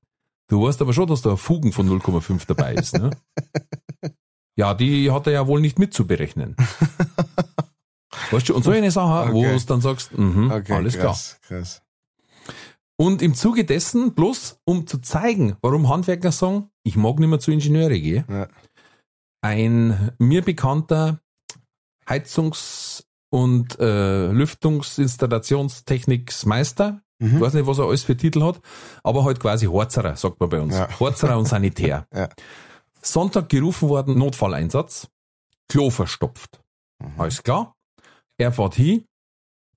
Du 0.50 0.62
weißt 0.68 0.82
aber 0.82 0.92
schon, 0.94 1.08
dass 1.08 1.22
da 1.22 1.32
ein 1.32 1.38
Fugen 1.38 1.72
von 1.72 1.88
0,5 1.90 2.46
dabei 2.48 2.74
ist, 2.76 2.98
ne? 2.98 3.12
ja, 4.58 4.74
die 4.74 5.10
hat 5.10 5.26
er 5.26 5.32
ja 5.34 5.48
wohl 5.48 5.62
nicht 5.62 5.80
mitzuberechnen. 5.80 6.56
weißt 8.32 8.50
du, 8.50 8.56
und 8.56 8.64
so 8.64 8.72
eine 8.72 8.92
Sache, 8.92 9.32
wo 9.32 9.40
Okay. 9.40 9.58
du 9.58 9.66
dann 9.66 9.80
sagst, 9.82 10.16
mhm, 10.18 10.52
Okay, 10.52 10.74
alles 10.74 10.94
klar. 10.96 11.06
krass, 11.14 11.40
krass. 11.48 11.82
Und 12.98 13.22
im 13.22 13.36
Zuge 13.36 13.64
dessen, 13.64 14.14
bloß 14.14 14.60
um 14.66 14.86
zu 14.86 14.98
zeigen, 15.00 15.56
warum 15.62 15.88
Handwerker 15.90 16.32
sagen, 16.34 16.70
ich 16.84 16.98
mag 16.98 17.18
nicht 17.20 17.30
mehr 17.30 17.40
zu 17.40 17.52
Ingenieure 17.52 17.98
gehen, 18.00 18.26
Ja. 18.30 18.48
ein 19.42 20.12
mir 20.20 20.42
bekannter 20.44 21.22
Heizungs- 22.08 23.06
und 23.32 23.80
äh, 23.80 24.28
Lüftungsinstallationstechniksmeister, 24.32 27.02
Mhm. 27.24 27.36
ich 27.36 27.42
weiß 27.42 27.54
nicht, 27.54 27.68
was 27.68 27.80
er 27.80 27.86
alles 27.86 28.04
für 28.04 28.18
Titel 28.18 28.44
hat, 28.44 28.60
aber 29.04 29.24
halt 29.24 29.40
quasi 29.40 29.66
Horzerer, 29.66 30.16
sagt 30.18 30.40
man 30.40 30.50
bei 30.50 30.60
uns. 30.60 30.76
Ja. 30.76 30.90
Horzerer 31.00 31.38
und 31.38 31.46
Sanitär. 31.46 32.08
Ja. 32.14 32.30
Sonntag 33.02 33.50
gerufen 33.50 33.90
worden, 33.90 34.18
Notfalleinsatz, 34.18 35.10
Klo 35.68 35.90
verstopft. 35.90 36.62
Mhm. 37.00 37.20
Alles 37.20 37.44
klar. 37.44 37.76
Er 38.38 38.52
fährt 38.52 38.76
hin, 38.76 39.06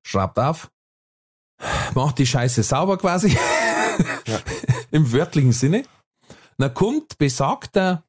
schreibt 0.04 0.38
auf, 0.38 0.70
macht 1.94 2.18
die 2.18 2.26
Scheiße 2.26 2.62
sauber 2.62 2.98
quasi. 2.98 3.36
Im 4.90 5.12
wörtlichen 5.12 5.52
Sinne. 5.52 5.84
Dann 6.58 6.72
kommt 6.72 7.18
besagter, 7.18 8.04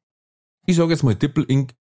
ich 0.66 0.76
sage 0.76 0.92
jetzt 0.92 1.02
mal 1.02 1.14
Dippel-Ink, 1.14 1.74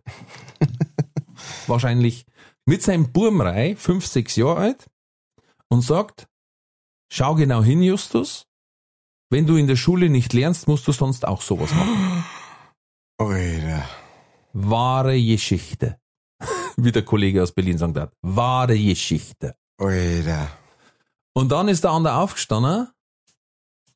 wahrscheinlich 1.68 2.26
mit 2.66 2.82
seinem 2.84 3.12
Burmrei, 3.12 3.76
fünf, 3.76 4.06
sechs 4.06 4.36
Jahre 4.36 4.58
alt, 4.58 4.90
und 5.70 5.82
sagt, 5.82 6.28
schau 7.10 7.36
genau 7.36 7.64
hin, 7.64 7.82
Justus, 7.82 8.46
wenn 9.30 9.46
du 9.46 9.56
in 9.56 9.68
der 9.68 9.76
Schule 9.76 10.10
nicht 10.10 10.34
lernst, 10.34 10.68
musst 10.68 10.88
du 10.88 10.92
sonst 10.92 11.28
auch 11.28 11.42
sowas 11.42 11.74
machen. 11.74 12.24
Alter. 13.18 13.86
Wahre 14.54 15.22
Geschichte. 15.22 16.00
Wie 16.78 16.92
der 16.92 17.04
Kollege 17.04 17.44
aus 17.44 17.52
Berlin 17.52 17.78
sagt 17.78 17.98
hat. 17.98 18.14
Wahre 18.22 18.78
Geschichte. 18.78 19.56
Alter. 19.78 20.50
Und 21.34 21.52
dann 21.52 21.68
ist 21.68 21.84
der 21.84 21.92
andere 21.92 22.16
aufgestanden, 22.16 22.88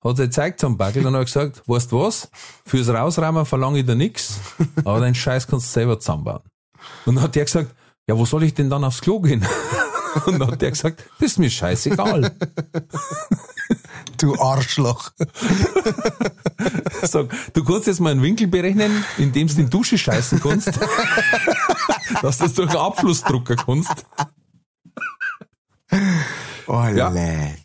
hat 0.03 0.17
sich 0.17 0.25
gezeigt 0.25 0.59
zum 0.59 0.77
Backel 0.77 1.05
und 1.05 1.15
hat 1.15 1.25
gesagt, 1.25 1.63
weißt 1.67 1.91
du 1.91 2.01
was, 2.01 2.29
fürs 2.65 2.89
Rausräumen 2.89 3.45
verlange 3.45 3.79
ich 3.79 3.85
dir 3.85 3.95
nix, 3.95 4.39
aber 4.83 4.99
deinen 4.99 5.15
Scheiß 5.15 5.47
kannst 5.47 5.67
du 5.67 5.71
selber 5.71 5.99
zusammenbauen. 5.99 6.41
Und 7.05 7.15
dann 7.15 7.23
hat 7.23 7.35
der 7.35 7.45
gesagt, 7.45 7.73
ja, 8.07 8.17
wo 8.17 8.25
soll 8.25 8.43
ich 8.43 8.53
denn 8.53 8.69
dann 8.69 8.83
aufs 8.83 9.01
Klo 9.01 9.19
gehen? 9.19 9.45
Und 10.25 10.39
dann 10.39 10.51
hat 10.51 10.61
der 10.61 10.71
gesagt, 10.71 11.03
das 11.19 11.31
ist 11.31 11.39
mir 11.39 11.49
scheißegal. 11.49 12.35
Du 14.17 14.35
Arschloch. 14.39 15.11
Sag, 17.01 17.27
du 17.53 17.63
kannst 17.63 17.87
jetzt 17.87 17.99
mal 17.99 18.11
einen 18.11 18.21
Winkel 18.21 18.47
berechnen, 18.47 19.03
in 19.17 19.31
dem 19.31 19.47
du 19.47 19.53
in 19.53 19.65
die 19.65 19.69
Dusche 19.69 19.97
scheißen 19.97 20.39
kannst, 20.41 20.67
dass 22.21 22.37
du 22.37 22.43
das 22.43 22.53
durch 22.53 22.69
einen 22.69 22.77
Abfluss 22.79 23.23
drucken 23.23 23.57
kannst. 23.57 24.05
Oh, 26.67 26.83
Ja. 26.93 27.09
leck. 27.09 27.63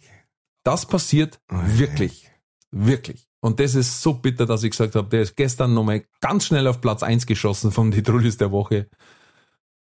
Das 0.64 0.86
passiert 0.86 1.40
wirklich. 1.50 2.30
Wirklich. 2.70 3.28
Und 3.40 3.60
das 3.60 3.74
ist 3.74 4.00
so 4.00 4.14
bitter, 4.14 4.46
dass 4.46 4.62
ich 4.62 4.70
gesagt 4.70 4.94
habe, 4.94 5.08
der 5.08 5.22
ist 5.22 5.36
gestern 5.36 5.74
nochmal 5.74 6.04
ganz 6.20 6.46
schnell 6.46 6.66
auf 6.68 6.80
Platz 6.80 7.02
1 7.02 7.26
geschossen 7.26 7.70
von 7.70 7.90
die 7.90 8.02
Trullis 8.02 8.38
der 8.38 8.50
Woche. 8.50 8.88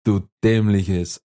Du 0.04 0.20
dämliches. 0.44 1.20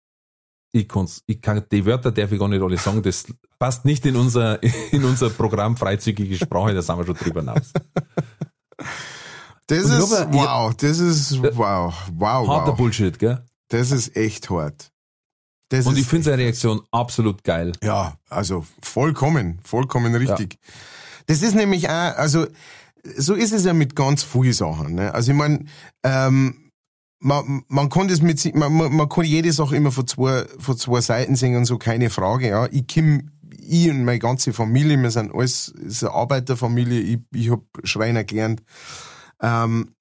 Ich, 0.74 0.88
kann's, 0.88 1.22
ich 1.28 1.42
kann, 1.42 1.64
die 1.72 1.86
Wörter 1.86 2.12
darf 2.12 2.32
ich 2.32 2.40
gar 2.40 2.48
nicht 2.48 2.62
alle 2.62 2.78
sagen, 2.78 3.02
das 3.04 3.26
passt 3.60 3.84
nicht 3.86 4.06
in 4.06 4.16
unser, 4.16 4.62
in 4.92 5.04
unser 5.04 5.30
Programm 5.30 5.76
freizügige 5.76 6.36
Sprache, 6.38 6.74
da 6.74 6.82
sind 6.82 6.98
wir 6.98 7.06
schon 7.06 7.16
drüber 7.16 7.42
hinaus. 7.42 7.72
Das 9.68 9.80
ist, 9.86 10.12
ich- 10.12 10.34
wow, 10.34 10.74
das 10.76 11.00
ist, 11.00 11.42
wow, 11.42 11.94
wow, 12.14 12.48
Harter 12.48 12.72
wow. 12.72 12.78
Bullshit, 12.78 13.18
gell? 13.20 13.44
Das 13.70 13.92
ist 13.92 14.16
echt 14.18 14.50
hart. 14.50 14.92
Das 15.70 15.86
Und 15.86 15.98
ich 15.98 16.06
finde 16.06 16.26
seine 16.26 16.44
Reaktion 16.44 16.82
absolut 16.92 17.44
geil. 17.46 17.72
Ja, 17.82 18.16
also 18.30 18.66
vollkommen, 18.82 19.60
vollkommen 19.64 20.14
richtig. 20.16 20.58
Das 21.28 21.42
ist 21.42 21.56
nämlich 21.56 21.88
auch, 21.88 22.18
also 22.18 22.48
so 23.16 23.36
ist 23.36 23.54
es 23.54 23.64
ja 23.64 23.74
mit 23.74 23.96
ganz 23.96 24.24
vielen 24.24 24.52
Sachen. 24.52 24.96
Ne? 24.96 25.14
Also 25.14 25.32
ich 25.32 25.38
meine, 25.38 25.66
ähm, 26.04 26.71
man, 27.22 27.64
man 27.68 27.90
kann 27.90 28.08
das 28.08 28.22
mit 28.22 28.54
man, 28.56 28.74
man, 28.74 28.94
man 28.96 29.08
kann 29.08 29.24
jede 29.24 29.54
Sache 29.54 29.76
immer 29.76 29.92
von 29.92 30.08
zwei, 30.08 30.46
von 30.60 30.78
zwei 30.78 31.02
Seiten 31.02 31.36
sehen 31.36 31.56
und 31.56 31.66
so, 31.66 31.78
keine 31.78 32.10
Frage. 32.10 32.50
Ja, 32.50 32.68
ich 32.72 32.86
komm, 32.92 33.30
ich 33.58 33.90
und 33.90 34.04
meine 34.04 34.20
ganze 34.20 34.54
Familie, 34.54 34.98
wir 34.98 35.12
sind 35.12 35.34
alles, 35.34 35.74
es 35.78 35.98
ist 35.98 36.04
eine 36.04 36.14
Arbeiterfamilie. 36.14 37.00
Ich, 37.00 37.20
ich 37.34 37.52
hab 37.52 37.62
Schreiner 37.84 38.24
gelernt. 38.24 38.64
Ähm, 39.40 39.94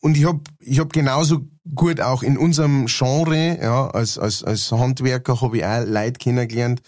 und 0.00 0.16
ich 0.16 0.24
hab 0.24 0.40
ich 0.60 0.80
hab 0.80 0.92
genauso 0.92 1.46
gut 1.74 2.00
auch 2.00 2.22
in 2.22 2.38
unserem 2.38 2.86
Genre, 2.86 3.58
ja, 3.60 3.88
als, 3.88 4.18
als, 4.18 4.42
als 4.42 4.72
Handwerker 4.72 5.40
habe 5.40 5.58
ich 5.58 5.64
auch 5.64 5.84
Leute 5.84 6.18
kennengelernt, 6.18 6.80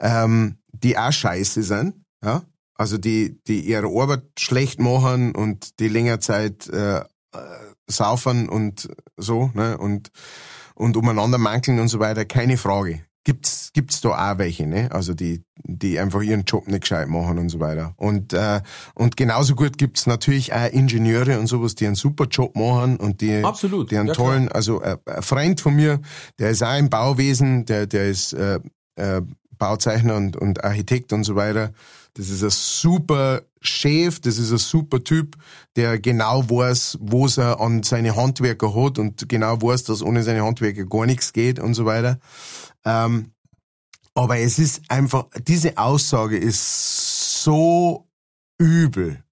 ähm, 0.00 0.58
die 0.72 0.98
auch 0.98 1.12
scheiße 1.12 1.62
sind, 1.62 1.94
ja. 2.22 2.42
Also 2.74 2.96
die, 2.96 3.40
die 3.48 3.60
ihre 3.60 3.88
Arbeit 3.88 4.22
schlecht 4.38 4.80
machen 4.80 5.34
und 5.34 5.80
die 5.80 5.88
länger 5.88 6.20
Zeit 6.20 6.68
äh, 6.68 7.00
saufen 7.88 8.48
und 8.48 8.88
so, 9.16 9.50
ne, 9.54 9.78
und, 9.78 10.10
und 10.74 10.96
umeinander 10.96 11.38
mankeln 11.38 11.80
und 11.80 11.88
so 11.88 11.98
weiter, 11.98 12.24
keine 12.24 12.56
Frage. 12.56 13.02
Gibt's, 13.24 13.72
gibt's 13.74 14.00
da 14.00 14.32
auch 14.32 14.38
welche, 14.38 14.66
ne? 14.66 14.88
Also 14.90 15.12
die, 15.12 15.42
die 15.62 15.98
einfach 15.98 16.22
ihren 16.22 16.44
Job 16.44 16.66
nicht 16.66 16.82
gescheit 16.82 17.08
machen 17.08 17.38
und 17.38 17.50
so 17.50 17.60
weiter. 17.60 17.92
Und, 17.96 18.32
äh, 18.32 18.62
und 18.94 19.18
genauso 19.18 19.54
gut 19.54 19.76
gibt's 19.76 20.06
natürlich 20.06 20.54
auch 20.54 20.72
Ingenieure 20.72 21.38
und 21.38 21.46
sowas, 21.46 21.74
die 21.74 21.86
einen 21.86 21.94
super 21.94 22.24
Job 22.24 22.56
machen 22.56 22.96
und 22.96 23.20
die, 23.20 23.44
Absolut, 23.44 23.90
die 23.90 23.98
einen 23.98 24.08
ja, 24.08 24.14
klar. 24.14 24.28
tollen, 24.28 24.48
also 24.50 24.80
äh, 24.80 24.96
ein 25.04 25.22
Freund 25.22 25.60
von 25.60 25.76
mir, 25.76 26.00
der 26.38 26.50
ist 26.50 26.62
auch 26.62 26.78
im 26.78 26.88
Bauwesen, 26.88 27.66
der, 27.66 27.86
der 27.86 28.08
ist 28.08 28.32
äh, 28.32 28.60
äh, 28.96 29.20
Bauzeichner 29.58 30.16
und, 30.16 30.36
und 30.36 30.64
Architekt 30.64 31.12
und 31.12 31.24
so 31.24 31.34
weiter. 31.34 31.72
Das 32.18 32.30
ist 32.30 32.42
ein 32.42 32.50
super 32.50 33.42
Chef, 33.60 34.18
das 34.18 34.38
ist 34.38 34.50
ein 34.50 34.58
super 34.58 35.04
Typ, 35.04 35.36
der 35.76 36.00
genau 36.00 36.50
weiß, 36.50 36.98
wo 37.00 37.28
er 37.28 37.60
an 37.60 37.84
seine 37.84 38.16
Handwerker 38.16 38.74
hat 38.74 38.98
und 38.98 39.28
genau 39.28 39.62
weiß, 39.62 39.84
dass 39.84 40.02
ohne 40.02 40.24
seine 40.24 40.42
Handwerker 40.42 40.84
gar 40.84 41.06
nichts 41.06 41.32
geht 41.32 41.60
und 41.60 41.74
so 41.74 41.86
weiter. 41.86 42.18
Ähm, 42.84 43.30
aber 44.14 44.38
es 44.38 44.58
ist 44.58 44.82
einfach, 44.88 45.26
diese 45.46 45.78
Aussage 45.78 46.36
ist 46.36 47.44
so 47.44 48.08
übel. 48.58 49.22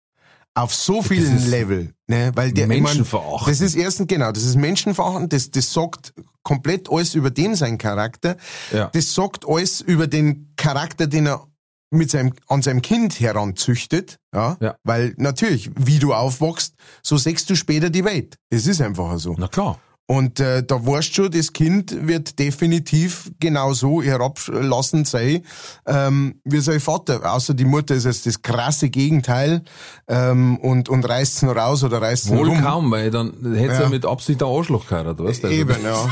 Auf 0.54 0.72
so 0.72 1.02
vielen 1.02 1.50
Level, 1.50 1.92
ne, 2.06 2.30
weil 2.36 2.52
der, 2.52 2.70
ich 2.70 2.82
mein, 2.82 3.04
das 3.46 3.60
ist 3.60 3.74
erstens, 3.74 4.06
genau, 4.06 4.30
das 4.30 4.44
ist 4.44 4.54
Menschenverachtend, 4.54 5.32
das, 5.32 5.50
das 5.50 5.72
sagt 5.72 6.14
komplett 6.44 6.88
alles 6.88 7.16
über 7.16 7.30
den 7.30 7.56
seinen 7.56 7.78
Charakter. 7.78 8.36
Ja. 8.72 8.90
Das 8.94 9.12
sagt 9.12 9.44
alles 9.46 9.80
über 9.80 10.06
den 10.06 10.52
Charakter, 10.56 11.08
den 11.08 11.26
er 11.26 11.46
mit 11.90 12.10
seinem, 12.10 12.32
an 12.48 12.62
seinem 12.62 12.82
Kind 12.82 13.20
heranzüchtet, 13.20 14.18
ja? 14.34 14.56
Ja. 14.60 14.76
Weil 14.84 15.14
natürlich, 15.18 15.70
wie 15.76 15.98
du 15.98 16.12
aufwachst, 16.14 16.74
so 17.02 17.16
sechst 17.16 17.48
du 17.50 17.54
später 17.56 17.90
die 17.90 18.04
Welt. 18.04 18.36
Es 18.50 18.66
ist 18.66 18.80
einfach 18.80 19.18
so. 19.18 19.34
Na 19.38 19.48
klar. 19.48 19.78
Und 20.08 20.38
äh, 20.38 20.62
da 20.64 20.86
weißt 20.86 21.12
schon, 21.16 21.32
das 21.32 21.52
Kind 21.52 22.06
wird 22.06 22.38
definitiv 22.38 23.32
genauso 23.40 24.00
herablassend 24.02 25.08
sein 25.08 25.42
ähm, 25.84 26.40
wie 26.44 26.60
sein 26.60 26.78
Vater. 26.78 27.32
Außer 27.34 27.54
die 27.54 27.64
Mutter 27.64 27.96
ist 27.96 28.04
jetzt 28.04 28.24
das 28.24 28.40
krasse 28.40 28.88
Gegenteil 28.88 29.62
ähm, 30.06 30.58
und, 30.58 30.88
und 30.88 31.08
reißt 31.08 31.42
ihn 31.42 31.48
raus 31.48 31.82
oder 31.82 32.00
reißt 32.00 32.28
ihn 32.28 32.36
Wohl 32.38 32.50
rum. 32.50 32.60
kaum, 32.62 32.90
weil 32.92 33.10
dann 33.10 33.32
hätte 33.56 33.74
Ja. 33.74 33.80
er 33.80 33.88
mit 33.88 34.04
Absicht 34.06 34.40
ein 34.44 34.48
Arschloch 34.48 34.86
geheiratet, 34.86 35.24
weißt 35.26 35.42
du? 35.42 35.48
Also, 35.48 35.58
Eben, 35.60 35.82
ja. 35.84 36.08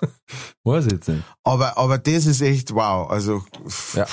Weiß 0.64 0.86
ich 0.86 0.92
jetzt 0.92 1.08
nicht. 1.08 1.22
Aber, 1.44 1.76
aber 1.78 1.98
das 1.98 2.26
ist 2.26 2.40
echt 2.40 2.74
wow. 2.74 3.08
Also 3.08 3.42
pff, 3.68 3.96
Ja. 3.96 4.06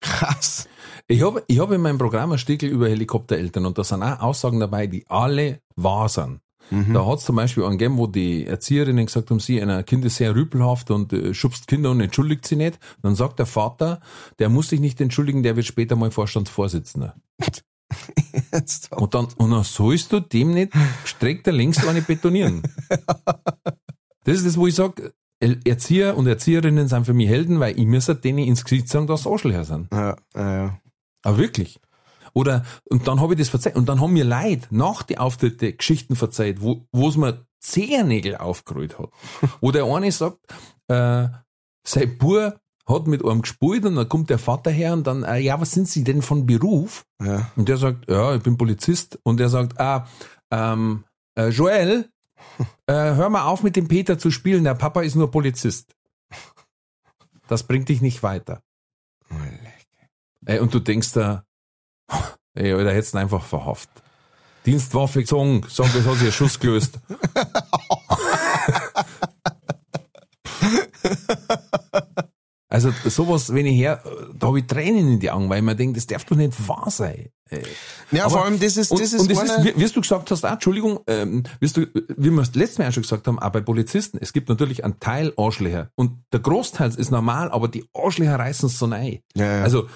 Krass. 0.00 0.68
Ich 1.08 1.22
habe 1.22 1.42
ich 1.46 1.58
hab 1.58 1.70
in 1.72 1.80
meinem 1.80 1.98
Programm 1.98 2.32
ein 2.32 2.38
Stickel 2.38 2.68
über 2.68 2.88
Helikoptereltern 2.88 3.66
und 3.66 3.78
da 3.78 3.84
sind 3.84 4.02
auch 4.02 4.20
Aussagen 4.20 4.60
dabei, 4.60 4.86
die 4.86 5.04
alle 5.08 5.60
wahr 5.76 6.08
sind. 6.08 6.40
Da 6.70 7.04
hat 7.04 7.18
es 7.18 7.24
zum 7.24 7.34
Beispiel 7.34 7.64
einen 7.64 7.78
gegeben, 7.78 7.98
wo 7.98 8.06
die 8.06 8.46
Erzieherinnen 8.46 9.06
gesagt 9.06 9.30
haben, 9.30 9.40
sie, 9.40 9.60
ein 9.60 9.84
Kind 9.84 10.04
ist 10.04 10.16
sehr 10.16 10.36
rüpelhaft 10.36 10.92
und 10.92 11.12
äh, 11.12 11.34
schubst 11.34 11.66
Kinder 11.66 11.90
und 11.90 12.00
entschuldigt 12.00 12.46
sie 12.46 12.54
nicht. 12.54 12.78
Dann 13.02 13.16
sagt 13.16 13.40
der 13.40 13.46
Vater, 13.46 14.00
der 14.38 14.48
muss 14.48 14.68
sich 14.68 14.78
nicht 14.78 15.00
entschuldigen, 15.00 15.42
der 15.42 15.56
wird 15.56 15.66
später 15.66 15.96
mal 15.96 16.12
Vorstandsvorsitzender. 16.12 17.16
Und 18.90 19.14
dann, 19.14 19.26
und 19.36 19.50
dann 19.50 19.64
sollst 19.64 20.12
du 20.12 20.20
dem 20.20 20.52
nicht 20.52 20.72
streckt 21.04 21.46
der 21.46 21.52
längst 21.52 21.84
eine 21.86 22.02
betonieren. 22.02 22.62
Das 24.24 24.36
ist 24.36 24.46
das, 24.46 24.58
wo 24.58 24.66
ich 24.66 24.74
sage, 24.74 25.14
Erzieher 25.40 26.16
und 26.16 26.26
Erzieherinnen 26.26 26.88
sind 26.88 27.06
für 27.06 27.14
mich 27.14 27.28
Helden, 27.28 27.60
weil 27.60 27.78
ich 27.78 27.86
muss 27.86 28.06
denen 28.06 28.38
ins 28.38 28.64
Gesicht 28.64 28.88
sagen, 28.88 29.06
dass 29.06 29.22
sie 29.22 29.30
Arschlöcher 29.30 29.64
sind. 29.64 29.88
ja, 29.92 30.16
ja, 30.34 30.56
ja. 30.56 30.80
Aber 31.22 31.38
wirklich. 31.38 31.80
Oder, 32.32 32.64
und 32.84 33.08
dann 33.08 33.20
habe 33.20 33.34
ich 33.34 33.38
das 33.38 33.48
verzeiht. 33.48 33.76
Und 33.76 33.88
dann 33.88 34.00
haben 34.00 34.12
mir 34.12 34.24
Leute 34.24 34.68
nach 34.70 35.02
die 35.02 35.18
Auftritte 35.18 35.72
Geschichten 35.72 36.16
verzeiht, 36.16 36.62
wo, 36.62 36.86
wo 36.92 37.08
es 37.08 37.16
mir 37.16 37.44
Zehennägel 37.60 38.36
aufgerollt 38.36 38.98
hat. 38.98 39.10
Wo 39.60 39.70
der 39.70 39.84
eine 39.84 40.10
sagt, 40.12 40.38
äh, 40.88 41.28
sein 41.86 42.18
Bub 42.18 42.58
hat 42.86 43.06
mit 43.06 43.24
einem 43.24 43.42
gespielt 43.42 43.84
und 43.84 43.96
dann 43.96 44.08
kommt 44.08 44.30
der 44.30 44.38
Vater 44.38 44.70
her 44.70 44.94
und 44.94 45.06
dann, 45.06 45.22
äh, 45.22 45.38
ja, 45.38 45.60
was 45.60 45.72
sind 45.72 45.86
Sie 45.86 46.02
denn 46.02 46.22
von 46.22 46.46
Beruf? 46.46 47.04
Ja. 47.22 47.50
Und 47.56 47.68
der 47.68 47.76
sagt, 47.76 48.10
ja, 48.10 48.34
ich 48.34 48.42
bin 48.42 48.56
Polizist. 48.56 49.18
Und 49.22 49.38
der 49.38 49.50
sagt, 49.50 49.78
ah, 49.78 50.08
ähm, 50.50 51.04
äh, 51.36 51.48
Joel, 51.48 52.08
äh, 52.86 52.92
hör 52.92 53.28
mal 53.28 53.44
auf 53.44 53.62
mit 53.62 53.76
dem 53.76 53.88
Peter 53.88 54.18
zu 54.18 54.30
spielen, 54.30 54.64
der 54.64 54.74
Papa 54.74 55.02
ist 55.02 55.14
nur 55.14 55.30
Polizist. 55.30 55.94
Das 57.48 57.64
bringt 57.64 57.88
dich 57.88 58.00
nicht 58.00 58.22
weiter. 58.22 58.62
Ey, 60.46 60.58
und 60.58 60.72
du 60.72 60.80
denkst 60.80 61.12
da, 61.12 61.44
ey, 62.54 62.72
da 62.72 62.90
hättest 62.90 63.14
du 63.14 63.18
einfach 63.18 63.44
verhaftet. 63.44 64.02
Dienstwaffe 64.66 65.20
gezogen, 65.20 65.64
sagen, 65.68 65.90
das 65.94 66.06
hat 66.06 66.16
sich 66.16 66.28
ein 66.28 66.32
Schuss 66.32 66.60
gelöst. 66.60 66.98
Also 72.72 72.92
sowas, 73.06 73.52
wenn 73.52 73.66
ich 73.66 73.76
her, 73.76 74.00
da 74.32 74.46
habe 74.46 74.60
ich 74.60 74.66
Tränen 74.66 75.08
in 75.14 75.18
die 75.18 75.28
Augen, 75.30 75.48
weil 75.48 75.58
ich 75.58 75.64
mir 75.64 75.74
denke, 75.74 75.96
das 75.96 76.06
darf 76.06 76.24
doch 76.24 76.36
nicht 76.36 76.68
wahr 76.68 76.88
sein. 76.90 77.28
Äh, 77.50 77.62
Ja, 78.12 78.26
Aber- 78.26 78.30
vor 78.30 78.44
allem, 78.44 78.60
das 78.60 78.76
ist, 78.76 78.92
Und, 78.92 79.00
das 79.00 79.12
und 79.12 79.28
ist, 79.30 79.40
das 79.42 79.66
ist, 79.66 79.76
wie 79.76 79.84
du 79.92 80.00
gesagt 80.00 80.30
hast, 80.30 80.44
ah, 80.44 80.52
Entschuldigung, 80.52 81.00
ähm, 81.08 81.42
wirst 81.58 81.76
du, 81.76 81.86
wie 82.16 82.30
wir 82.30 82.40
es 82.42 82.54
letztes 82.54 82.78
Mal 82.78 82.92
schon 82.92 83.02
gesagt 83.02 83.26
haben, 83.26 83.40
auch 83.40 83.50
bei 83.50 83.60
Polizisten, 83.60 84.18
es 84.20 84.32
gibt 84.32 84.48
natürlich 84.48 84.84
einen 84.84 85.00
Teil 85.00 85.32
Arschlöcher 85.36 85.90
und 85.96 86.22
der 86.32 86.40
Großteil 86.40 86.94
ist 86.96 87.10
normal, 87.10 87.50
aber 87.50 87.66
die 87.66 87.84
Arschlöcher 87.92 88.36
reißen 88.38 88.68
es 88.68 88.78
so 88.78 88.86
rein. 88.86 89.18
Ja, 89.34 89.56
ja. 89.58 89.62
Also 89.64 89.88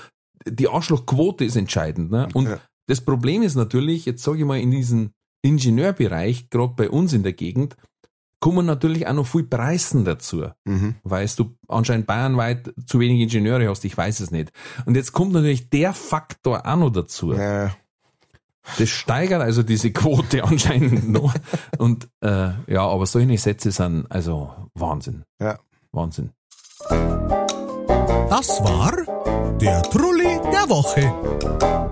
die 0.47 0.69
Arschlochquote 0.69 1.45
ist 1.45 1.55
entscheidend. 1.57 2.11
Ne? 2.11 2.29
Und 2.35 2.49
Ja. 2.49 2.59
das 2.89 3.01
Problem 3.01 3.43
ist 3.43 3.55
natürlich, 3.55 4.05
jetzt 4.05 4.25
sage 4.25 4.39
ich 4.41 4.45
mal, 4.45 4.59
in 4.61 4.73
diesem 4.73 5.13
Ingenieurbereich, 5.43 6.51
gerade 6.51 6.75
bei 6.77 6.91
uns 6.91 7.13
in 7.13 7.23
der 7.23 7.33
Gegend, 7.35 7.77
kommen 8.45 8.67
natürlich 8.67 9.07
auch 9.07 9.15
noch 9.15 9.27
viel 9.27 9.45
Preisen 9.45 10.05
dazu. 10.05 10.45
Mhm. 10.67 10.97
Weißt 11.03 11.39
du 11.39 11.57
anscheinend 11.67 12.07
bayernweit 12.07 12.75
zu 12.85 13.01
wenig 13.01 13.23
Ingenieure 13.23 13.71
hast, 13.71 13.87
ich 13.87 13.97
weiß 13.97 14.21
es 14.21 14.31
nicht. 14.31 14.53
Und 14.85 14.97
jetzt 14.97 15.13
kommt 15.13 15.33
natürlich 15.33 15.71
der 15.71 15.95
Faktor 15.95 16.67
auch 16.67 16.77
noch 16.77 16.91
dazu. 16.91 17.33
ja. 17.33 17.75
Das 18.79 18.89
steigert 18.91 19.41
also 19.41 19.63
diese 19.63 19.93
Quote 19.93 20.45
anscheinend 20.51 21.09
noch. 21.09 21.35
Und 21.79 22.09
äh, 22.21 22.51
ja, 22.67 22.83
aber 22.83 23.07
solche 23.07 23.39
Sätze 23.39 23.71
sind 23.71 24.05
also 24.11 24.53
Wahnsinn. 24.75 25.25
Ja. 25.41 25.59
Wahnsinn. 25.93 26.31
Das 26.91 28.61
war 28.63 28.93
der 29.59 29.83
Trulli 29.85 30.39
der 30.53 30.69
Woche. 30.69 31.84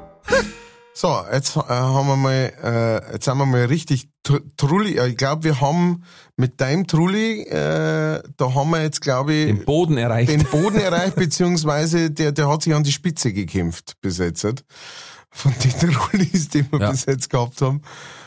So, 0.95 1.25
jetzt 1.33 1.57
äh, 1.57 1.61
haben 1.61 2.07
wir 2.07 2.17
mal, 2.17 2.53
äh, 2.63 3.13
jetzt 3.15 3.25
sind 3.25 3.39
wir 3.39 3.47
mal 3.47 3.65
richtig 3.65 4.11
tr 4.23 4.41
Trulli. 4.59 5.01
Ich 5.09 5.17
glaube, 5.17 5.43
wir 5.45 5.61
haben 5.61 6.05
mit 6.37 6.61
deinem 6.61 6.87
Trulli, 6.87 7.43
äh, 7.45 8.23
da 8.37 8.55
haben 8.55 8.71
wir 8.71 8.83
jetzt, 8.83 9.01
glaube 9.01 9.33
ich, 9.33 9.47
Den 9.47 9.65
Boden 9.65 9.97
erreicht. 9.97 10.31
den 10.31 10.45
Boden 10.45 10.79
erreicht, 10.79 11.17
beziehungsweise 11.17 12.11
der, 12.11 12.33
der 12.33 12.49
hat 12.49 12.63
sich 12.63 12.75
an 12.75 12.85
die 12.85 12.93
Spitze 12.93 13.33
gekämpft 13.33 13.95
bis 14.03 14.19
jetzt. 14.19 14.45
nicht? 14.45 14.65
Von 15.31 15.55
den 15.65 15.71
Trullis, 15.93 16.49
die 16.51 16.71
wir 16.71 16.79
Ja. 16.81 16.91
bis 16.91 17.07
jetzt 17.07 17.31
gehabt 17.31 17.61
haben. 17.63 17.81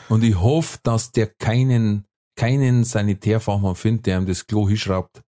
Und 0.08 0.24
ich 0.24 0.34
hoffe, 0.38 0.78
dass 0.82 1.12
der 1.12 1.28
keinen, 1.28 2.04
keinen 2.36 2.82
Sanitärfachmann 2.82 3.76
findet, 3.76 4.06
der 4.06 4.18
ihm 4.18 4.26
das 4.26 4.44
Klo 4.46 4.68
hinschraubt 4.68 5.22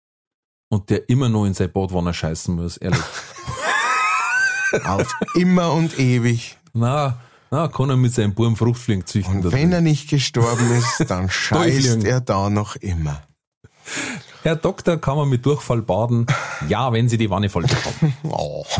und 0.70 0.89
der 0.89 1.09
immer 1.09 1.28
noch 1.28 1.47
in 1.47 1.55
sein 1.55 1.72
Badwanne 1.72 2.14
scheißen 2.14 2.55
muss, 2.55 2.76
ehrlich. 2.76 3.01
Auf 4.85 5.09
immer 5.35 5.72
und 5.72 5.99
ewig. 5.99 6.57
Na, 6.75 7.18
na, 7.51 7.68
kann 7.68 7.89
er 7.89 7.97
mit 7.97 8.12
seinem 8.12 8.35
Buben 8.35 8.57
Fruchtfliegen 8.57 9.07
züchten. 9.07 9.37
Und 9.37 9.53
wenn 9.53 9.72
er 9.72 9.81
nicht 9.81 10.11
gestorben 10.11 10.70
ist, 10.72 11.09
dann 11.09 11.31
scheißt 11.31 12.05
er 12.05 12.20
da 12.20 12.51
noch 12.51 12.77
immer. 12.77 13.22
Herr 14.43 14.57
Doktor, 14.57 14.99
kann 14.99 15.16
man 15.16 15.29
mit 15.29 15.47
Durchfall 15.47 15.83
baden? 15.83 16.27
Ja, 16.68 16.93
wenn 16.93 17.09
Sie 17.09 17.16
die 17.16 17.31
Wanne 17.31 17.49
voll 17.49 17.62
bekommen. 17.64 18.14
Oh. 18.25 18.64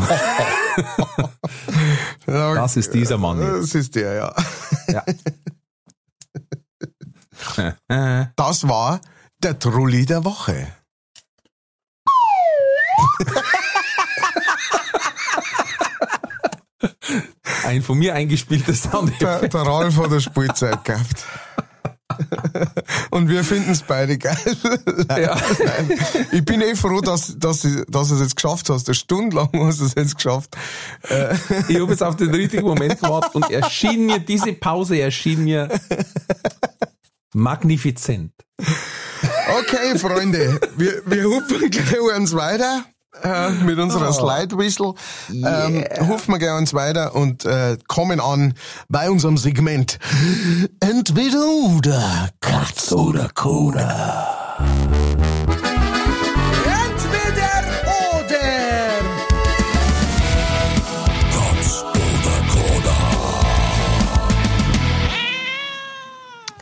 Das 2.25 2.75
ist 2.75 2.93
dieser 2.93 3.17
Mann 3.17 3.39
jetzt. 3.39 3.73
Das 3.73 3.75
ist 3.75 3.95
der, 3.95 4.13
ja. 4.15 4.35
Ja. 7.87 8.25
Das 8.35 8.67
war 8.67 8.99
der 9.41 9.57
Trulli 9.57 10.05
der 10.05 10.25
Woche. 10.25 10.67
Ein 17.65 17.81
von 17.81 17.97
mir 17.97 18.13
eingespielter 18.13 18.73
Sound. 18.73 19.19
Der, 19.19 19.47
der 19.47 19.61
Ralf 19.61 19.97
hat 19.97 20.05
eine 20.05 20.21
Spielzeit 20.21 20.83
gehabt. 20.85 21.25
Und 23.09 23.29
wir 23.29 23.43
finden 23.43 23.71
es 23.71 23.81
beide 23.81 24.17
geil. 24.17 24.37
Ja. 25.09 25.35
Nein. 25.35 25.99
Ich 26.31 26.45
bin 26.45 26.61
eh 26.61 26.75
froh, 26.75 27.01
dass, 27.01 27.37
dass, 27.39 27.67
dass 27.87 28.09
du 28.09 28.15
es 28.15 28.21
jetzt 28.21 28.35
geschafft 28.35 28.69
hast. 28.69 28.87
Eine 28.87 28.95
Stunde 28.95 29.35
lang 29.35 29.49
hast 29.65 29.81
du 29.81 29.85
es 29.85 29.95
jetzt 29.95 30.15
geschafft. 30.15 30.55
Ich 31.67 31.79
habe 31.79 31.91
jetzt 31.91 32.03
auf 32.03 32.15
den 32.15 32.29
richtigen 32.29 32.65
Moment 32.65 33.01
gewartet 33.01 33.33
und 33.33 33.49
erschien 33.49 34.05
mir, 34.05 34.19
diese 34.19 34.53
Pause 34.53 34.99
erschien 34.99 35.43
mir 35.43 35.67
magnifizent. 37.33 38.33
Okay, 39.59 39.97
Freunde, 39.97 40.59
wir, 40.77 41.01
wir 41.05 41.23
hupen 41.25 41.69
gleich 41.69 41.99
uns 42.15 42.33
weiter. 42.35 42.85
Äh, 43.23 43.51
mit 43.63 43.79
unserer 43.79 44.13
Slide 44.13 44.57
Whistle. 44.57 44.93
Ähm, 45.29 45.85
hufen 46.07 46.33
wir 46.33 46.39
gleich 46.39 46.57
uns 46.57 46.73
weiter 46.73 47.15
und 47.15 47.45
äh, 47.45 47.77
kommen 47.87 48.19
an 48.19 48.53
bei 48.89 49.09
unserem 49.09 49.37
Segment. 49.37 49.99
Entweder 50.79 51.45
oder 51.47 52.29
Katz 52.39 52.91
oder 52.91 53.29
Koda. 53.33 54.57
Entweder 56.65 57.63
oder. 58.15 58.45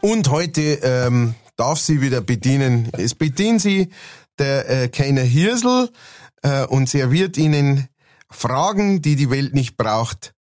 Und 0.02 0.30
heute 0.30 0.62
ähm, 0.84 1.36
darf 1.56 1.80
sie 1.80 2.02
wieder 2.02 2.22
bedienen. 2.22 2.90
Es 2.98 3.16
bedient 3.16 3.62
sie 3.62 3.90
der 4.38 4.70
äh, 4.70 4.88
Keiner 4.90 5.22
Hirsel 5.22 5.90
äh, 6.44 6.66
und 6.66 6.88
serviert 6.88 7.38
ihnen 7.38 7.88
Fragen, 8.30 9.02
die 9.02 9.16
die 9.16 9.30
Welt 9.32 9.54
nicht 9.54 9.76
braucht. 9.78 10.34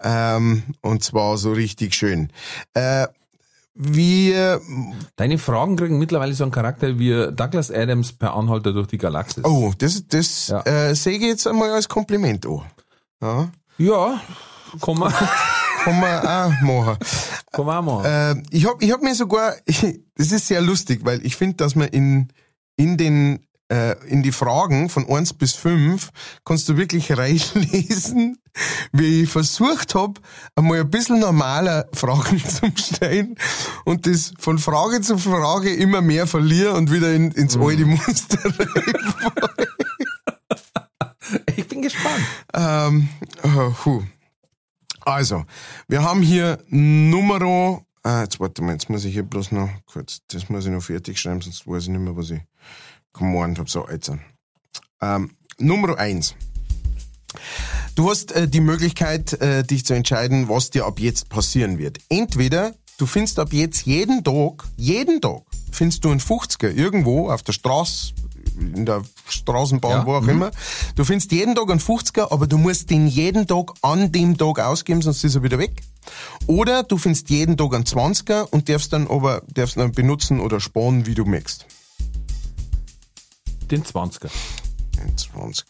Ähm, 0.00 0.64
und 0.82 1.02
zwar 1.04 1.36
so 1.38 1.52
richtig 1.52 1.94
schön. 1.94 2.30
Äh, 2.74 3.06
wir, 3.76 4.60
Deine 5.16 5.36
Fragen 5.38 5.76
kriegen 5.76 5.98
mittlerweile 5.98 6.32
so 6.34 6.44
einen 6.44 6.52
Charakter 6.52 6.98
wie 6.98 7.10
Douglas 7.32 7.70
Adams 7.72 8.12
per 8.12 8.34
Anhalter 8.34 8.72
durch 8.72 8.86
die 8.86 8.98
Galaxis. 8.98 9.44
oh, 9.44 9.72
das, 9.76 10.06
das 10.06 10.48
Ja. 10.48 10.60
äh, 10.62 10.94
sehe 10.94 11.14
ich 11.16 11.22
jetzt 11.22 11.46
einmal 11.46 11.70
als 11.72 11.88
Kompliment 11.88 12.46
an. 12.46 12.62
Ja, 13.20 13.48
Ja, 13.78 14.20
kann 14.80 14.96
man, 14.98 15.12
kann 15.84 15.98
man 16.00 16.18
auch 16.20 16.60
machen. 16.62 16.98
kann 17.50 17.66
man 17.66 17.76
auch 17.88 18.02
machen. 18.04 18.04
Äh, 18.04 18.42
ich 18.56 18.64
hab, 18.66 18.80
ich 18.80 18.92
hab 18.92 19.02
mir 19.02 19.14
sogar, 19.14 19.54
das 19.66 20.30
ist 20.32 20.46
sehr 20.46 20.60
lustig, 20.60 21.00
weil 21.02 21.24
ich 21.26 21.34
finde, 21.34 21.56
dass 21.56 21.74
man 21.74 21.88
in, 21.88 22.28
in 22.76 22.96
den, 22.96 23.44
äh, 23.68 23.96
in 24.06 24.22
die 24.22 24.32
Fragen 24.32 24.88
von 24.88 25.08
1 25.08 25.34
bis 25.34 25.54
5 25.54 26.10
kannst 26.44 26.68
du 26.68 26.76
wirklich 26.76 27.16
reinlesen, 27.16 28.38
wie 28.92 29.22
ich 29.22 29.30
versucht 29.30 29.94
hab, 29.94 30.20
einmal 30.54 30.80
ein 30.80 30.90
bisschen 30.90 31.20
normaler 31.20 31.88
Fragen 31.92 32.42
zu 32.44 32.70
stellen 32.76 33.36
und 33.84 34.06
das 34.06 34.32
von 34.38 34.58
Frage 34.58 35.00
zu 35.00 35.18
Frage 35.18 35.74
immer 35.74 36.02
mehr 36.02 36.26
verliere 36.26 36.74
und 36.74 36.92
wieder 36.92 37.12
in, 37.12 37.30
ins 37.32 37.56
alte 37.56 37.84
Muster. 37.84 38.38
Ich 41.56 41.66
bin 41.66 41.82
gespannt. 41.82 42.22
Ähm, 42.52 43.08
äh, 43.42 43.70
puh. 43.82 44.02
Also, 45.00 45.44
wir 45.88 46.02
haben 46.02 46.22
hier 46.22 46.58
Numero. 46.68 47.84
Ah, 48.02 48.22
jetzt 48.22 48.38
warte 48.40 48.62
mal, 48.62 48.72
jetzt 48.72 48.90
muss 48.90 49.04
ich 49.04 49.14
hier 49.14 49.22
bloß 49.22 49.52
noch 49.52 49.70
kurz, 49.86 50.20
das 50.28 50.48
muss 50.48 50.66
ich 50.66 50.70
noch 50.70 50.82
fertig 50.82 51.18
schreiben, 51.18 51.40
sonst 51.40 51.66
weiß 51.66 51.84
ich 51.84 51.88
nicht 51.88 52.00
mehr, 52.00 52.16
was 52.16 52.30
ich 52.30 52.40
gemeint 53.14 53.58
habe. 53.58 53.70
So, 53.70 53.88
jetzt. 53.90 54.12
Ähm, 55.00 55.30
Nummer 55.58 55.98
eins. 55.98 56.34
Du 57.94 58.10
hast 58.10 58.32
äh, 58.32 58.48
die 58.48 58.60
Möglichkeit, 58.60 59.32
äh, 59.40 59.62
dich 59.64 59.84
zu 59.84 59.94
entscheiden, 59.94 60.48
was 60.48 60.70
dir 60.70 60.84
ab 60.84 60.98
jetzt 60.98 61.28
passieren 61.28 61.78
wird. 61.78 61.98
Entweder 62.08 62.74
du 62.98 63.06
findest 63.06 63.38
ab 63.38 63.52
jetzt 63.52 63.86
jeden 63.86 64.24
Tag, 64.24 64.64
jeden 64.76 65.20
Tag, 65.20 65.42
findest 65.70 66.04
du 66.04 66.10
einen 66.10 66.20
50er 66.20 66.70
irgendwo 66.70 67.30
auf 67.30 67.42
der 67.42 67.52
Straße, 67.52 68.14
in 68.56 68.86
der 68.86 69.02
Straßenbahn, 69.28 69.90
Ja, 69.90 70.06
wo 70.06 70.14
auch 70.14 70.26
immer. 70.26 70.50
Du 70.96 71.04
findest 71.04 71.32
jeden 71.32 71.54
Tag 71.54 71.70
einen 71.70 71.80
50er, 71.80 72.30
aber 72.32 72.46
du 72.46 72.58
musst 72.58 72.90
den 72.90 73.06
jeden 73.06 73.46
Tag 73.46 73.72
an 73.82 74.12
dem 74.12 74.36
Tag 74.36 74.60
ausgeben, 74.60 75.02
sonst 75.02 75.24
ist 75.24 75.34
er 75.34 75.42
wieder 75.42 75.58
weg. 75.58 75.82
Oder 76.46 76.82
du 76.82 76.98
findest 76.98 77.30
jeden 77.30 77.56
Tag 77.56 77.74
einen 77.74 77.84
20er 77.84 78.42
und 78.50 78.68
darfst 78.68 78.92
dann 78.92 79.08
aber 79.08 79.42
darfst 79.52 79.76
dann 79.76 79.92
benutzen 79.92 80.40
oder 80.40 80.60
sparen, 80.60 81.06
wie 81.06 81.14
du 81.14 81.24
möchtest. 81.24 81.66
Den 83.70 83.82
20er. 83.82 84.30
Ein 85.00 85.16
20er, 85.16 85.64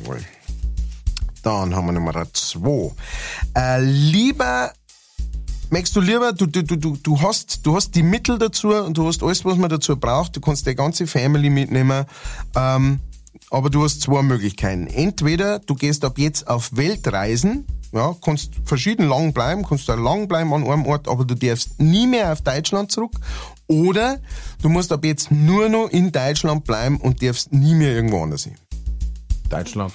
jawohl. 0.00 0.20
Dann 1.42 1.74
haben 1.74 1.86
wir 1.86 1.92
Nummer 1.92 2.32
2. 2.32 2.92
Äh, 3.56 3.80
lieber, 3.80 4.72
merkst 5.70 5.94
du 5.96 6.00
lieber, 6.00 6.32
du, 6.32 6.46
du, 6.46 6.62
du, 6.62 6.96
du 6.96 7.20
hast, 7.20 7.66
du 7.66 7.74
hast 7.74 7.94
die 7.96 8.04
Mittel 8.04 8.38
dazu 8.38 8.68
und 8.68 8.96
du 8.96 9.06
hast 9.08 9.22
alles, 9.22 9.44
was 9.44 9.56
man 9.56 9.68
dazu 9.68 9.96
braucht. 9.96 10.36
Du 10.36 10.40
kannst 10.40 10.66
die 10.66 10.74
ganze 10.74 11.06
Family 11.06 11.50
mitnehmen. 11.50 12.04
Ähm, 12.54 13.00
aber 13.50 13.70
du 13.70 13.82
hast 13.82 14.02
zwei 14.02 14.22
Möglichkeiten. 14.22 14.86
Entweder 14.86 15.58
du 15.58 15.74
gehst 15.74 16.04
ab 16.04 16.18
jetzt 16.18 16.48
auf 16.48 16.76
Weltreisen, 16.76 17.66
ja, 17.92 18.14
kannst 18.24 18.52
verschieden 18.64 19.08
lang 19.08 19.32
bleiben, 19.34 19.64
kannst 19.64 19.88
da 19.88 19.94
lang 19.94 20.28
bleiben 20.28 20.54
an 20.54 20.66
einem 20.66 20.86
Ort, 20.86 21.08
aber 21.08 21.24
du 21.24 21.34
darfst 21.34 21.80
nie 21.80 22.06
mehr 22.06 22.32
auf 22.32 22.40
Deutschland 22.40 22.90
zurück. 22.90 23.12
Oder 23.66 24.20
du 24.60 24.68
musst 24.68 24.92
ab 24.92 25.04
jetzt 25.04 25.30
nur 25.30 25.68
noch 25.68 25.88
in 25.88 26.12
Deutschland 26.12 26.64
bleiben 26.64 26.98
und 26.98 27.22
darfst 27.22 27.52
nie 27.52 27.74
mehr 27.74 27.94
irgendwo 27.94 28.22
anders 28.22 28.44
hin. 28.44 28.56
Deutschland. 29.48 29.92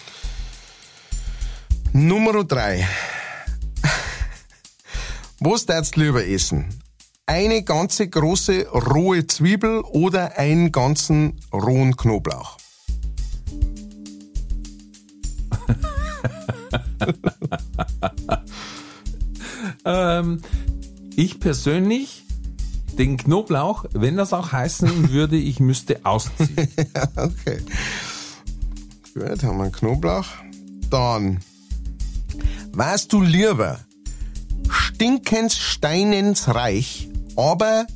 Nummer 1.93 2.43
drei. 2.43 2.88
Was 5.39 5.65
darfst 5.65 5.95
du 5.95 6.01
lieber 6.01 6.26
essen? 6.26 6.65
Eine 7.26 7.63
ganze 7.63 8.07
große 8.07 8.68
rohe 8.70 9.28
Zwiebel 9.28 9.82
oder 9.82 10.38
einen 10.38 10.72
ganzen 10.72 11.39
rohen 11.53 11.95
Knoblauch? 11.95 12.57
Ähm, 19.88 20.41
ich 21.15 21.39
persönlich, 21.39 22.26
den 22.97 23.17
Knoblauch, 23.17 23.85
wenn 23.93 24.17
das 24.17 24.33
auch 24.33 24.51
heißen 24.51 25.09
würde, 25.11 25.37
ich 25.37 25.59
müsste 25.59 26.05
ausziehen. 26.05 26.49
okay. 27.15 27.59
Gut, 29.13 29.43
haben 29.43 29.57
wir 29.57 29.63
einen 29.63 29.71
Knoblauch. 29.71 30.27
Dann, 30.89 31.39
warst 32.71 33.13
du 33.13 33.21
lieber 33.21 33.79
stinkens 34.69 35.57
steinens 35.57 36.47
reich, 36.53 37.09
aber 37.35 37.87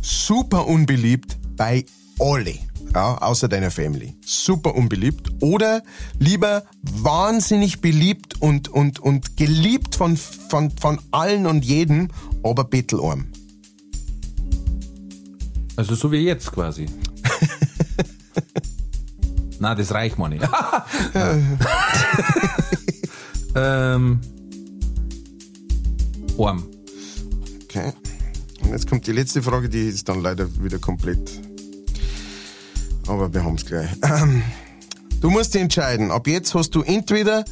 super 0.00 0.66
unbeliebt 0.66 1.36
bei 1.56 1.84
alle, 2.18 2.54
ja, 2.94 3.18
außer 3.18 3.48
deiner 3.48 3.70
Family. 3.70 4.16
Super 4.24 4.74
unbeliebt. 4.74 5.30
Oder 5.40 5.82
lieber 6.18 6.64
wahnsinnig 6.82 7.80
beliebt 7.80 8.40
und, 8.40 8.68
und, 8.68 9.00
und 9.00 9.36
geliebt 9.36 9.96
von, 9.96 10.16
von, 10.16 10.70
von 10.70 11.00
allen 11.10 11.46
und 11.46 11.64
jedem, 11.64 12.08
aber 12.42 12.64
bettelarm. 12.64 13.26
Also 15.76 15.94
so 15.94 16.12
wie 16.12 16.18
jetzt 16.18 16.52
quasi. 16.52 16.86
Na, 19.58 19.74
das 19.74 19.92
reicht 19.92 20.18
mir 20.18 20.28
nicht. 20.28 20.44
ähm, 23.54 24.20
arm. 26.38 26.64
Okay. 27.64 27.92
Und 28.62 28.70
jetzt 28.70 28.88
kommt 28.88 29.06
die 29.06 29.12
letzte 29.12 29.42
Frage, 29.42 29.68
die 29.68 29.88
ist 29.88 30.08
dann 30.08 30.22
leider 30.22 30.48
wieder 30.62 30.78
komplett. 30.78 31.40
Aber 33.06 33.32
wir 33.32 33.44
haben 33.44 33.56
es 33.56 33.66
gleich. 33.66 33.90
Du 35.20 35.30
musst 35.30 35.54
dich 35.54 35.62
entscheiden. 35.62 36.10
Ab 36.10 36.26
jetzt 36.26 36.52
hast 36.52 36.74
du 36.74 36.82
entweder 36.82 37.44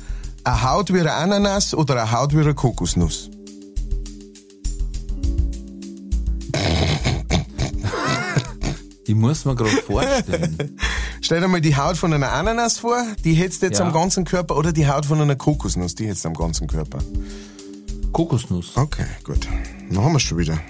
eine 0.42 0.62
Haut 0.64 0.92
wie 0.92 0.98
eine 0.98 1.12
Ananas 1.12 1.72
oder 1.72 2.02
eine 2.02 2.10
Haut 2.10 2.34
wie 2.34 2.40
eine 2.40 2.52
Kokosnuss. 2.52 3.29
Ich 9.10 9.16
muss 9.16 9.44
mir 9.44 9.56
gerade 9.56 9.70
vorstellen. 9.70 10.78
Stell 11.20 11.40
dir 11.40 11.48
mal 11.48 11.60
die 11.60 11.74
Haut 11.76 11.96
von 11.96 12.12
einer 12.14 12.30
Ananas 12.30 12.78
vor, 12.78 13.04
die 13.24 13.32
hättest 13.34 13.60
du 13.60 13.66
jetzt 13.66 13.80
Ja. 13.80 13.84
am 13.86 13.92
ganzen 13.92 14.24
Körper, 14.24 14.56
oder 14.56 14.70
die 14.72 14.86
Haut 14.86 15.04
von 15.04 15.20
einer 15.20 15.34
Kokosnuss, 15.34 15.96
die 15.96 16.06
hättest 16.06 16.24
du 16.24 16.28
am 16.28 16.34
ganzen 16.34 16.68
Körper. 16.68 16.98
Kokosnuss. 18.12 18.76
Okay, 18.76 19.06
gut. 19.24 19.48
Dann 19.90 20.04
haben 20.04 20.12
wir 20.12 20.20
schon 20.20 20.38
wieder. 20.38 20.60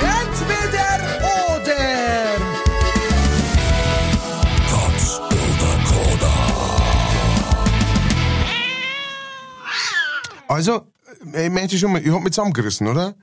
Entweder 0.00 0.88
oder! 1.58 1.84
Katz 4.70 5.20
oder 5.28 5.72
Koda. 5.90 6.32
Also, 10.48 10.86
ich 11.34 11.50
meinte 11.50 11.76
schon 11.76 11.92
mal, 11.92 12.00
ich 12.00 12.10
hab 12.10 12.22
mich 12.22 12.32
zusammengerissen, 12.32 12.86
oder? 12.88 13.14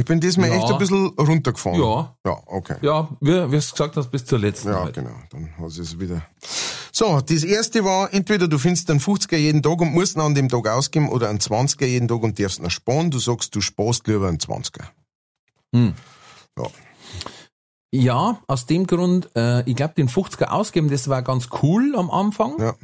Ich 0.00 0.06
bin 0.06 0.18
diesmal 0.18 0.48
Ja. 0.48 0.56
echt 0.56 0.64
ein 0.72 0.78
bisschen 0.78 1.08
runtergefahren. 1.08 1.78
Ja. 1.78 2.16
Ja, 2.24 2.38
okay. 2.46 2.76
Ja, 2.80 3.06
wie, 3.20 3.32
wie 3.32 3.50
du 3.50 3.50
gesagt 3.50 3.96
hast, 3.98 4.10
bis 4.10 4.24
zur 4.24 4.38
letzten 4.38 4.68
Ja, 4.70 4.84
halt. 4.84 4.94
genau. 4.94 5.10
Dann 5.28 5.50
hast 5.58 5.76
du 5.76 5.82
es 5.82 6.00
wieder. 6.00 6.22
So, 6.90 7.20
das 7.20 7.44
erste 7.44 7.84
war, 7.84 8.10
entweder 8.14 8.48
du 8.48 8.56
findest 8.58 8.90
einen 8.90 9.00
50er 9.00 9.36
jeden 9.36 9.62
Tag 9.62 9.78
und 9.82 9.92
musst 9.92 10.16
ihn 10.16 10.22
an 10.22 10.34
dem 10.34 10.48
Tag 10.48 10.66
ausgeben 10.68 11.10
oder 11.10 11.28
einen 11.28 11.38
20er 11.38 11.84
jeden 11.84 12.08
Tag 12.08 12.22
und 12.22 12.38
darfst 12.40 12.60
ihn 12.60 12.70
sparen. 12.70 13.10
Du 13.10 13.18
sagst, 13.18 13.54
du 13.54 13.60
sparst 13.60 14.06
lieber 14.06 14.26
einen 14.28 14.38
20er. 14.38 14.84
Hm. 15.76 15.92
Ja. 16.58 16.66
Ja, 17.92 18.40
aus 18.46 18.64
dem 18.64 18.86
Grund, 18.86 19.28
äh, 19.36 19.68
ich 19.68 19.76
glaube, 19.76 19.92
den 19.94 20.08
50er 20.08 20.46
ausgeben, 20.46 20.88
das 20.90 21.08
war 21.08 21.20
ganz 21.22 21.48
cool 21.62 21.94
am 21.94 22.10
Anfang. 22.10 22.58
Ja. 22.58 22.74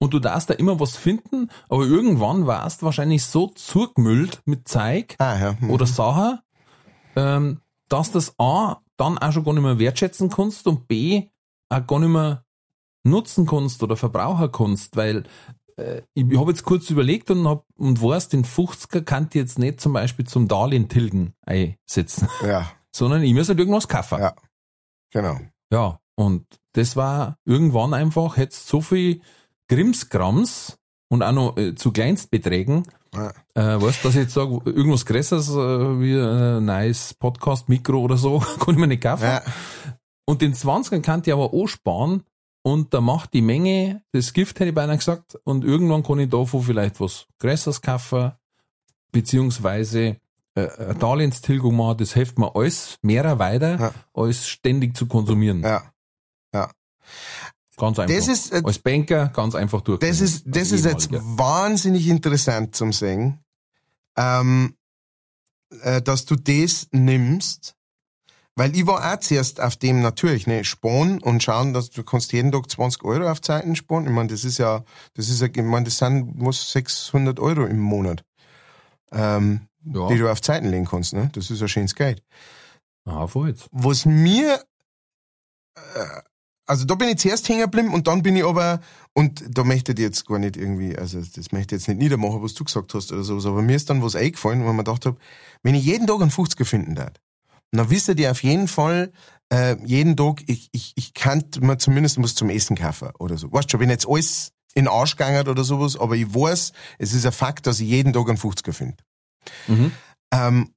Und 0.00 0.12
du 0.12 0.18
darfst 0.18 0.50
da 0.50 0.54
immer 0.54 0.78
was 0.80 0.96
finden, 0.96 1.50
aber 1.68 1.84
irgendwann 1.86 2.46
warst 2.46 2.82
du 2.82 2.86
wahrscheinlich 2.86 3.24
so 3.24 3.48
zugemüllt 3.54 4.42
mit 4.44 4.68
Zeug 4.68 5.14
Ah, 5.18 5.38
ja. 5.38 5.56
hm. 5.58 5.70
oder 5.70 5.86
Sachen, 5.86 6.40
ähm, 7.16 7.60
dass 7.88 8.12
das 8.12 8.38
A, 8.38 8.80
dann 8.96 9.18
auch 9.18 9.32
schon 9.32 9.44
gar 9.44 9.52
nicht 9.52 9.62
mehr 9.62 9.78
wertschätzen 9.78 10.30
kannst 10.30 10.66
und 10.66 10.88
B, 10.88 11.28
auch 11.68 11.86
gar 11.86 11.98
nicht 11.98 12.08
mehr 12.08 12.44
nutzen 13.04 13.46
kannst 13.46 13.82
oder 13.82 13.96
verbrauchen 13.96 14.50
kannst, 14.50 14.96
weil 14.96 15.24
äh, 15.76 16.02
ich 16.14 16.24
habe 16.38 16.50
jetzt 16.50 16.64
kurz 16.64 16.90
überlegt 16.90 17.30
und 17.30 17.46
hab, 17.46 17.66
und 17.76 18.00
weiß, 18.00 18.28
den 18.28 18.44
50er 18.44 19.02
kann 19.02 19.26
ich 19.28 19.34
jetzt 19.34 19.58
nicht 19.58 19.80
zum 19.80 19.92
Beispiel 19.92 20.26
zum 20.26 20.48
Darlehen 20.48 20.88
tilgen 20.88 21.34
einsetzen, 21.42 22.28
Ja, 22.42 22.70
sondern 22.92 23.22
ich 23.22 23.34
muss 23.34 23.48
halt 23.48 23.58
irgendwas 23.58 23.88
kaufen. 23.88 24.20
Ja. 24.20 24.34
genau. 25.12 25.38
Ja, 25.72 26.00
und 26.16 26.46
das 26.72 26.96
war 26.96 27.38
irgendwann 27.44 27.94
einfach 27.94 28.36
jetzt 28.36 28.68
so 28.68 28.80
viel 28.80 29.20
Grimskrams 29.68 30.78
und 31.08 31.22
auch 31.22 31.32
noch 31.32 31.56
äh, 31.56 31.74
zu 31.74 31.92
Kleinstbeträgen, 31.92 32.86
Ja. 33.14 33.32
äh, 33.76 33.80
weißt, 33.82 34.04
dass 34.04 34.14
ich 34.14 34.22
jetzt 34.22 34.34
sage, 34.34 34.60
irgendwas 34.64 35.06
Größeres 35.06 35.50
äh, 35.50 36.00
wie 36.00 36.14
ein 36.14 36.58
äh, 36.58 36.60
nice 36.60 37.14
Podcast-Mikro 37.14 37.98
oder 37.98 38.16
so, 38.16 38.38
kann 38.60 38.74
ich 38.74 38.80
mir 38.80 38.86
nicht 38.88 39.02
kaufen. 39.02 39.24
Ja, 39.24 39.42
Und 40.26 40.42
den 40.42 40.54
20er 40.54 41.00
kann 41.00 41.22
ich 41.24 41.32
aber 41.32 41.52
auch 41.54 41.66
sparen 41.66 42.22
und 42.62 42.94
da 42.94 43.00
macht 43.00 43.32
die 43.34 43.42
Menge 43.42 44.02
das 44.12 44.32
Gift, 44.32 44.58
hätte 44.60 44.70
ich 44.70 44.74
beinahe 44.74 44.96
gesagt, 44.96 45.38
und 45.44 45.64
irgendwann 45.64 46.02
kann 46.02 46.18
ich 46.18 46.30
davon 46.30 46.62
vielleicht 46.62 47.00
was 47.00 47.26
Größeres 47.38 47.82
kaufen, 47.82 48.32
beziehungsweise 49.12 50.16
äh, 50.54 50.68
eine 50.78 50.94
Darlehenstilgung 50.94 51.76
machen, 51.76 51.98
das 51.98 52.14
hilft 52.14 52.38
mir 52.38 52.54
alles 52.56 52.98
mehrer 53.02 53.38
weiter, 53.38 53.78
Ja. 53.78 53.92
als 54.12 54.46
ständig 54.48 54.96
zu 54.96 55.06
konsumieren. 55.06 55.62
ja. 55.62 55.82
Ganz 57.76 57.98
einfach. 57.98 58.14
Das 58.14 58.28
ist, 58.28 58.52
äh, 58.52 58.62
Als 58.64 58.78
Banker 58.78 59.28
ganz 59.28 59.54
einfach 59.54 59.80
durch. 59.80 59.98
das 60.00 60.20
ist, 60.20 60.44
das 60.46 60.70
ist 60.70 60.84
jetzt 60.84 61.08
wahnsinnig 61.10 62.06
interessant 62.08 62.74
zum 62.76 62.92
Sehen, 62.92 63.40
ähm, 64.16 64.76
äh, 65.82 66.00
dass 66.00 66.24
du 66.24 66.36
das 66.36 66.86
nimmst, 66.92 67.74
weil 68.56 68.76
ich 68.76 68.86
war 68.86 69.12
auch 69.12 69.18
zuerst 69.18 69.60
auf 69.60 69.76
dem 69.76 70.00
natürlich, 70.00 70.46
ne, 70.46 70.62
sparen 70.64 71.20
und 71.20 71.42
schauen, 71.42 71.72
dass 71.74 71.90
du 71.90 72.04
kannst 72.04 72.32
jeden 72.32 72.52
Tag 72.52 72.70
20 72.70 73.02
Euro 73.02 73.28
auf 73.28 73.40
Zeiten 73.40 73.74
sparen. 73.74 74.04
Ich 74.04 74.12
meine, 74.12 74.28
das 74.28 74.44
ist 74.44 74.58
ja, 74.58 74.84
das 75.14 75.28
ist 75.28 75.40
ja, 75.40 75.48
ich 75.48 75.56
meine, 75.62 75.84
das 75.86 75.98
sind 75.98 76.32
was 76.36 76.70
600 76.70 77.40
Euro 77.40 77.64
im 77.66 77.80
Monat, 77.80 78.24
ähm, 79.10 79.66
Ja. 79.84 80.06
die 80.08 80.18
du 80.18 80.30
auf 80.30 80.40
Zeiten 80.40 80.68
legen 80.68 80.84
kannst, 80.86 81.12
ne? 81.12 81.30
Das 81.32 81.50
ist 81.50 81.60
ein 81.60 81.68
schönes 81.68 81.96
Geld. 81.96 82.22
Ah, 83.04 83.26
voll 83.26 83.54
was 83.72 84.06
mir, 84.06 84.62
äh, 85.74 86.20
also 86.66 86.84
da 86.84 86.94
bin 86.94 87.08
ich 87.08 87.18
zuerst 87.18 87.48
hängen 87.48 87.62
geblieben 87.62 87.92
und 87.92 88.06
dann 88.06 88.22
bin 88.22 88.36
ich 88.36 88.44
aber, 88.44 88.80
und 89.12 89.44
da 89.48 89.64
möchte 89.64 89.92
ich 89.92 89.98
jetzt 89.98 90.26
gar 90.26 90.38
nicht 90.38 90.56
irgendwie, 90.56 90.96
also 90.96 91.20
das 91.20 91.52
möchte 91.52 91.74
ich 91.74 91.82
jetzt 91.82 91.88
nicht 91.88 91.98
niedermachen, 91.98 92.42
was 92.42 92.54
du 92.54 92.64
gesagt 92.64 92.94
hast 92.94 93.12
oder 93.12 93.22
sowas, 93.22 93.46
aber 93.46 93.62
mir 93.62 93.76
ist 93.76 93.90
dann 93.90 94.02
was 94.02 94.16
eingefallen, 94.16 94.64
wo 94.64 94.68
ich 94.68 94.72
mir 94.72 94.84
gedacht 94.84 95.06
habe, 95.06 95.18
wenn 95.62 95.74
ich 95.74 95.84
jeden 95.84 96.06
Tag 96.06 96.20
einen 96.20 96.30
50er 96.30 96.64
finden 96.64 96.94
darf, 96.94 97.12
dann 97.72 97.90
wisst 97.90 98.08
ihr 98.08 98.30
auf 98.30 98.42
jeden 98.42 98.68
Fall, 98.68 99.12
äh, 99.50 99.76
jeden 99.84 100.16
Tag, 100.16 100.42
ich, 100.46 100.68
ich, 100.72 100.92
ich 100.96 101.14
kann 101.14 101.44
mir 101.60 101.78
zumindest 101.78 102.22
was 102.22 102.34
zum 102.34 102.50
Essen 102.50 102.76
kaufen 102.76 103.10
oder 103.18 103.36
so. 103.36 103.52
Weißt 103.52 103.70
schon, 103.70 103.80
wenn 103.80 103.90
jetzt 103.90 104.08
alles 104.08 104.52
in 104.74 104.84
den 104.84 104.92
Arsch 104.92 105.16
gegangen 105.16 105.46
oder 105.48 105.64
sowas, 105.64 105.98
aber 105.98 106.16
ich 106.16 106.34
weiß, 106.34 106.72
es 106.98 107.12
ist 107.12 107.26
ein 107.26 107.32
Fakt, 107.32 107.66
dass 107.66 107.80
ich 107.80 107.88
jeden 107.88 108.12
Tag 108.12 108.28
einen 108.28 108.38
50er 108.38 108.72
finde. 108.72 108.96
Mhm. 109.66 109.92
Ähm, 110.32 110.74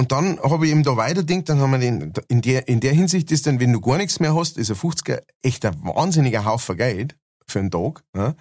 und 0.00 0.12
dann 0.12 0.40
habe 0.40 0.64
ich 0.64 0.72
eben 0.72 0.82
da 0.82 0.96
weiterdenkt, 0.96 1.50
dann 1.50 1.60
haben 1.60 1.72
wir 1.72 1.78
den, 1.78 2.14
in 2.28 2.40
der, 2.40 2.68
in 2.68 2.80
der 2.80 2.94
Hinsicht 2.94 3.30
ist 3.32 3.46
dann, 3.46 3.60
wenn 3.60 3.70
du 3.70 3.82
gar 3.82 3.98
nichts 3.98 4.18
mehr 4.18 4.34
hast, 4.34 4.56
ist 4.56 4.70
ein 4.70 4.76
50er 4.76 5.20
echt 5.42 5.62
ein 5.66 5.76
wahnsinniger 5.84 6.46
Haufen 6.46 6.78
Geld 6.78 7.18
für 7.46 7.58
einen 7.58 7.70
Tag. 7.70 8.02
Ja? 8.16 8.34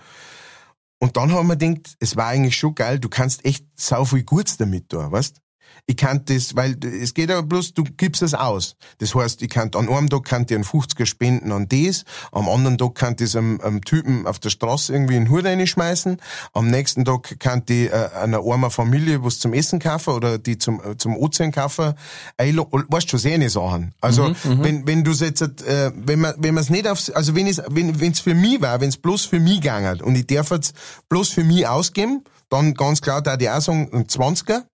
Und 0.99 1.17
dann 1.17 1.33
haben 1.33 1.47
wir 1.47 1.57
gedacht, 1.57 1.97
es 1.99 2.15
war 2.15 2.27
eigentlich 2.27 2.55
schon 2.55 2.75
geil, 2.75 2.97
du 2.97 3.09
kannst 3.09 3.43
echt 3.43 3.65
sau 3.75 4.05
viel 4.05 4.23
Gutes 4.23 4.55
damit 4.55 4.87
tun, 4.87 5.11
weißt? 5.11 5.41
Ich 5.89 5.97
kann 5.97 6.21
das, 6.25 6.55
weil 6.55 6.77
es 6.85 7.15
geht 7.15 7.31
ja 7.31 7.41
bloß, 7.41 7.73
du 7.73 7.83
gibst 7.83 8.21
es 8.21 8.35
aus. 8.35 8.75
Das 8.99 9.15
heißt, 9.15 9.41
ich 9.41 9.49
kann 9.49 9.71
an 9.73 9.89
einem 9.89 10.07
Tag 10.07 10.23
kann 10.23 10.45
ich 10.47 10.53
einen 10.53 10.63
50er 10.63 11.07
spenden 11.07 11.51
an 11.51 11.67
das, 11.67 12.05
am 12.31 12.47
anderen 12.47 12.77
Tag 12.77 12.93
kann 12.93 13.15
ich 13.15 13.25
es 13.25 13.35
einem, 13.35 13.59
einem 13.59 13.83
Typen 13.83 14.27
auf 14.27 14.37
der 14.37 14.51
Straße 14.51 14.93
irgendwie 14.93 15.15
in 15.15 15.25
den 15.25 15.31
Hut 15.31 15.45
reinschmeißen, 15.45 16.21
am 16.53 16.67
nächsten 16.67 17.05
Tag 17.05 17.39
kann 17.39 17.63
ich 17.67 17.91
äh, 17.91 18.09
einer 18.21 18.37
armen 18.37 18.69
Familie 18.69 19.23
was 19.23 19.39
zum 19.39 19.51
Essen 19.51 19.79
kaufen 19.79 20.13
oder 20.13 20.37
die 20.37 20.59
zum, 20.59 20.79
äh, 20.79 20.95
zum 20.95 21.17
Ozean 21.17 21.51
kaufen. 21.51 21.95
Weißt 22.37 23.09
schon, 23.09 23.19
sehr 23.19 23.33
eine 23.33 23.49
Sachen. 23.49 23.95
Also, 23.99 24.31
wenn, 24.43 24.85
wenn 24.85 25.03
du 25.03 25.09
jetzt, 25.09 25.41
äh, 25.41 25.91
wenn 25.95 26.19
man, 26.19 26.35
wenn 26.37 26.53
man 26.53 26.61
es 26.61 26.69
nicht 26.69 26.87
aufs, 26.87 27.09
also 27.09 27.33
wenn 27.33 27.47
es, 27.47 27.63
wenn, 27.67 27.99
wenn 27.99 28.11
es 28.11 28.19
für 28.19 28.35
mich 28.35 28.61
war, 28.61 28.79
wenn 28.79 28.89
es 28.89 28.97
bloß 28.97 29.25
für 29.25 29.39
mich 29.39 29.61
gegangen 29.61 30.01
und 30.01 30.13
ich 30.13 30.27
darf 30.27 30.51
jetzt 30.51 30.75
bloß 31.09 31.29
für 31.29 31.43
mich 31.43 31.67
ausgeben, 31.67 32.23
dann 32.49 32.75
ganz 32.75 33.01
klar, 33.01 33.23
da 33.23 33.37
die 33.37 33.49
auch 33.49 33.61
sagen, 33.61 33.89
ein 33.91 34.05
20er. 34.05 34.65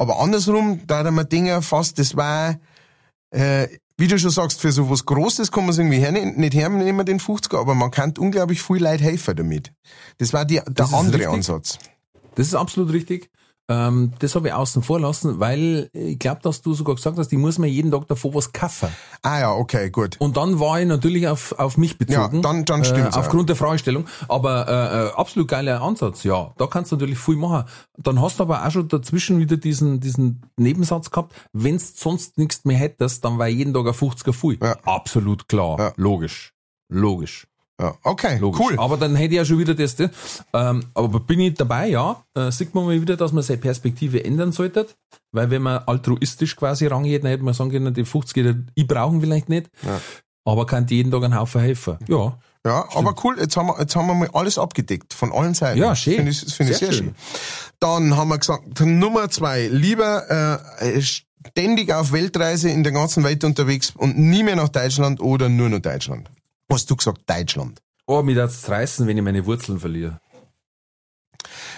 Aber 0.00 0.18
andersrum, 0.18 0.80
da 0.86 1.04
hat 1.04 1.12
man 1.12 1.28
Dinge 1.28 1.60
fast, 1.60 1.98
das 1.98 2.16
war, 2.16 2.58
äh, 3.32 3.68
wie 3.98 4.08
du 4.08 4.18
schon 4.18 4.30
sagst, 4.30 4.58
für 4.58 4.72
so 4.72 4.88
was 4.88 5.04
Großes 5.04 5.52
kann 5.52 5.64
man 5.64 5.72
es 5.72 5.78
irgendwie 5.78 5.98
hernehmen, 5.98 6.40
nicht 6.40 6.54
hernehmen, 6.54 7.04
den 7.04 7.20
50er, 7.20 7.60
aber 7.60 7.74
man 7.74 7.90
kann 7.90 8.14
unglaublich 8.18 8.62
viel 8.62 8.78
Leid 8.78 9.02
helfen 9.02 9.36
damit. 9.36 9.74
Das 10.16 10.32
war 10.32 10.46
die, 10.46 10.54
der 10.54 10.64
Das 10.70 10.94
andere. 10.94 11.28
Ansatz. 11.28 11.78
Das 12.34 12.46
ist 12.46 12.54
absolut 12.54 12.94
richtig. 12.94 13.28
Ähm, 13.70 14.12
das 14.18 14.34
habe 14.34 14.48
ich 14.48 14.52
außen 14.52 14.82
vor 14.82 14.98
lassen, 14.98 15.38
weil 15.38 15.88
ich 15.92 16.18
glaube, 16.18 16.40
dass 16.42 16.60
du 16.60 16.74
sogar 16.74 16.96
gesagt 16.96 17.16
hast, 17.18 17.32
ich 17.32 17.38
muss 17.38 17.56
mir 17.58 17.68
jeden 17.68 17.92
Tag 17.92 18.08
davor 18.08 18.34
was 18.34 18.52
kaufen. 18.52 18.88
Ah 19.22 19.38
ja, 19.38 19.52
okay, 19.54 19.90
gut. 19.90 20.16
Und 20.18 20.36
dann 20.36 20.58
war 20.58 20.80
ich 20.80 20.86
natürlich 20.88 21.28
auf, 21.28 21.52
auf 21.58 21.76
mich 21.78 21.96
bezogen. 21.96 22.36
Ja, 22.36 22.40
dann- 22.42 22.64
dann 22.64 22.80
äh, 22.82 22.84
stimmt's 22.84 23.16
auch. 23.16 23.20
Aufgrund 23.20 23.48
der 23.48 23.54
Fragestellung. 23.56 24.06
Aber 24.28 24.66
äh, 24.68 25.06
äh, 25.06 25.12
absolut 25.14 25.46
geiler 25.48 25.80
Ansatz, 25.82 26.24
ja. 26.24 26.52
Da 26.58 26.66
kannst 26.66 26.90
du 26.90 26.96
natürlich 26.96 27.18
viel 27.18 27.36
machen. 27.36 27.64
Dann 27.96 28.20
hast 28.20 28.40
du 28.40 28.42
aber 28.42 28.66
auch 28.66 28.70
schon 28.72 28.88
dazwischen 28.88 29.38
wieder 29.38 29.56
diesen, 29.56 30.00
diesen 30.00 30.42
Nebensatz 30.56 31.10
gehabt, 31.10 31.32
wenn 31.52 31.76
du 31.78 31.82
sonst 31.94 32.38
nichts 32.38 32.64
mehr 32.64 32.76
hättest, 32.76 33.24
dann 33.24 33.38
war 33.38 33.46
jeden 33.46 33.72
Tag 33.72 33.86
ein 33.86 33.92
50er 33.92 34.32
viel. 34.32 34.58
Ja. 34.60 34.76
Absolut 34.84 35.48
klar. 35.48 35.78
Ja. 35.78 35.92
Logisch. 35.96 36.52
Logisch. 36.88 37.46
Ja, 37.80 37.94
okay, 38.04 38.36
Logisch. 38.38 38.60
cool. 38.60 38.78
Aber 38.78 38.96
dann 38.98 39.16
hätte 39.16 39.32
ich 39.34 39.38
ja 39.38 39.44
schon 39.44 39.58
wieder 39.58 39.74
das. 39.74 39.96
Ähm, 40.52 40.84
aber 40.94 41.20
bin 41.20 41.40
ich 41.40 41.54
dabei, 41.54 41.88
ja. 41.88 42.22
Äh, 42.34 42.50
sieht 42.50 42.74
man 42.74 42.84
mal 42.84 43.00
wieder, 43.00 43.16
dass 43.16 43.32
man 43.32 43.42
seine 43.42 43.58
Perspektive 43.60 44.22
ändern 44.24 44.52
sollte. 44.52 44.86
Weil 45.32 45.50
wenn 45.50 45.62
man 45.62 45.78
altruistisch 45.86 46.56
quasi 46.56 46.86
rangeht, 46.86 47.24
dann 47.24 47.30
hätte 47.30 47.42
man 47.44 47.54
sagen 47.54 47.70
können, 47.70 47.94
die 47.94 48.04
50er, 48.04 48.66
ich 48.74 48.86
brauchen 48.86 49.20
vielleicht 49.20 49.48
nicht. 49.48 49.70
Aber 50.44 50.66
kann 50.66 50.86
die 50.86 50.96
jeden 50.96 51.10
Tag 51.10 51.22
einen 51.24 51.38
Haufen 51.38 51.60
helfen. 51.60 51.96
Ja. 52.08 52.38
Ja, 52.66 52.86
aber 52.94 53.14
cool, 53.24 53.36
jetzt 53.40 53.56
haben 53.56 53.68
wir, 53.68 53.80
jetzt 53.80 53.96
haben 53.96 54.06
wir 54.06 54.14
mal 54.14 54.28
alles 54.34 54.58
abgedeckt, 54.58 55.14
von 55.14 55.32
allen 55.32 55.54
Seiten. 55.54 55.78
Ja, 55.78 55.96
schön. 55.96 56.16
Finde 56.16 56.30
ich, 56.32 56.40
finde 56.40 56.72
ich 56.72 56.78
sehr, 56.78 56.88
Sehr 56.88 56.92
schön. 56.98 57.06
schön. 57.06 57.14
Dann 57.78 58.16
haben 58.18 58.28
wir 58.28 58.36
gesagt, 58.36 58.78
Nummer 58.80 59.30
zwei, 59.30 59.66
lieber 59.68 60.60
äh, 60.78 61.00
ständig 61.00 61.90
auf 61.94 62.12
Weltreise 62.12 62.68
in 62.68 62.82
der 62.82 62.92
ganzen 62.92 63.24
Welt 63.24 63.44
unterwegs 63.44 63.94
und 63.96 64.18
nie 64.18 64.42
mehr 64.42 64.56
nach 64.56 64.68
Deutschland 64.68 65.22
oder 65.22 65.48
nur 65.48 65.70
noch 65.70 65.78
Deutschland. 65.78 66.30
Hast 66.70 66.90
du 66.90 66.96
gesagt 66.96 67.28
Deutschland? 67.28 67.80
Oh, 68.06 68.22
mir 68.22 68.34
das 68.34 68.68
reißen, 68.68 69.06
wenn 69.06 69.16
ich 69.16 69.22
meine 69.22 69.44
Wurzeln 69.44 69.80
verliere. 69.80 70.20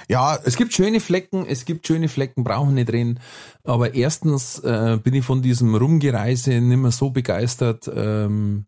Ja, 0.09 0.39
Es 0.45 0.57
gibt 0.57 0.73
schöne 0.75 1.01
Flecken, 1.01 1.47
es 1.47 1.65
gibt 1.65 1.87
schöne 1.87 2.09
Flecken, 2.09 2.45
brauchen 2.45 2.75
nicht 2.75 2.93
reden. 2.93 3.21
Aber 3.65 3.95
erstens 3.95 4.59
äh, 4.59 4.99
bin 5.03 5.15
ich 5.15 5.25
von 5.25 5.41
diesem 5.41 5.75
Rumgereise 5.75 6.61
nicht 6.61 6.77
mehr 6.77 6.91
so 6.91 7.11
begeistert. 7.11 7.91
Ähm, 7.95 8.67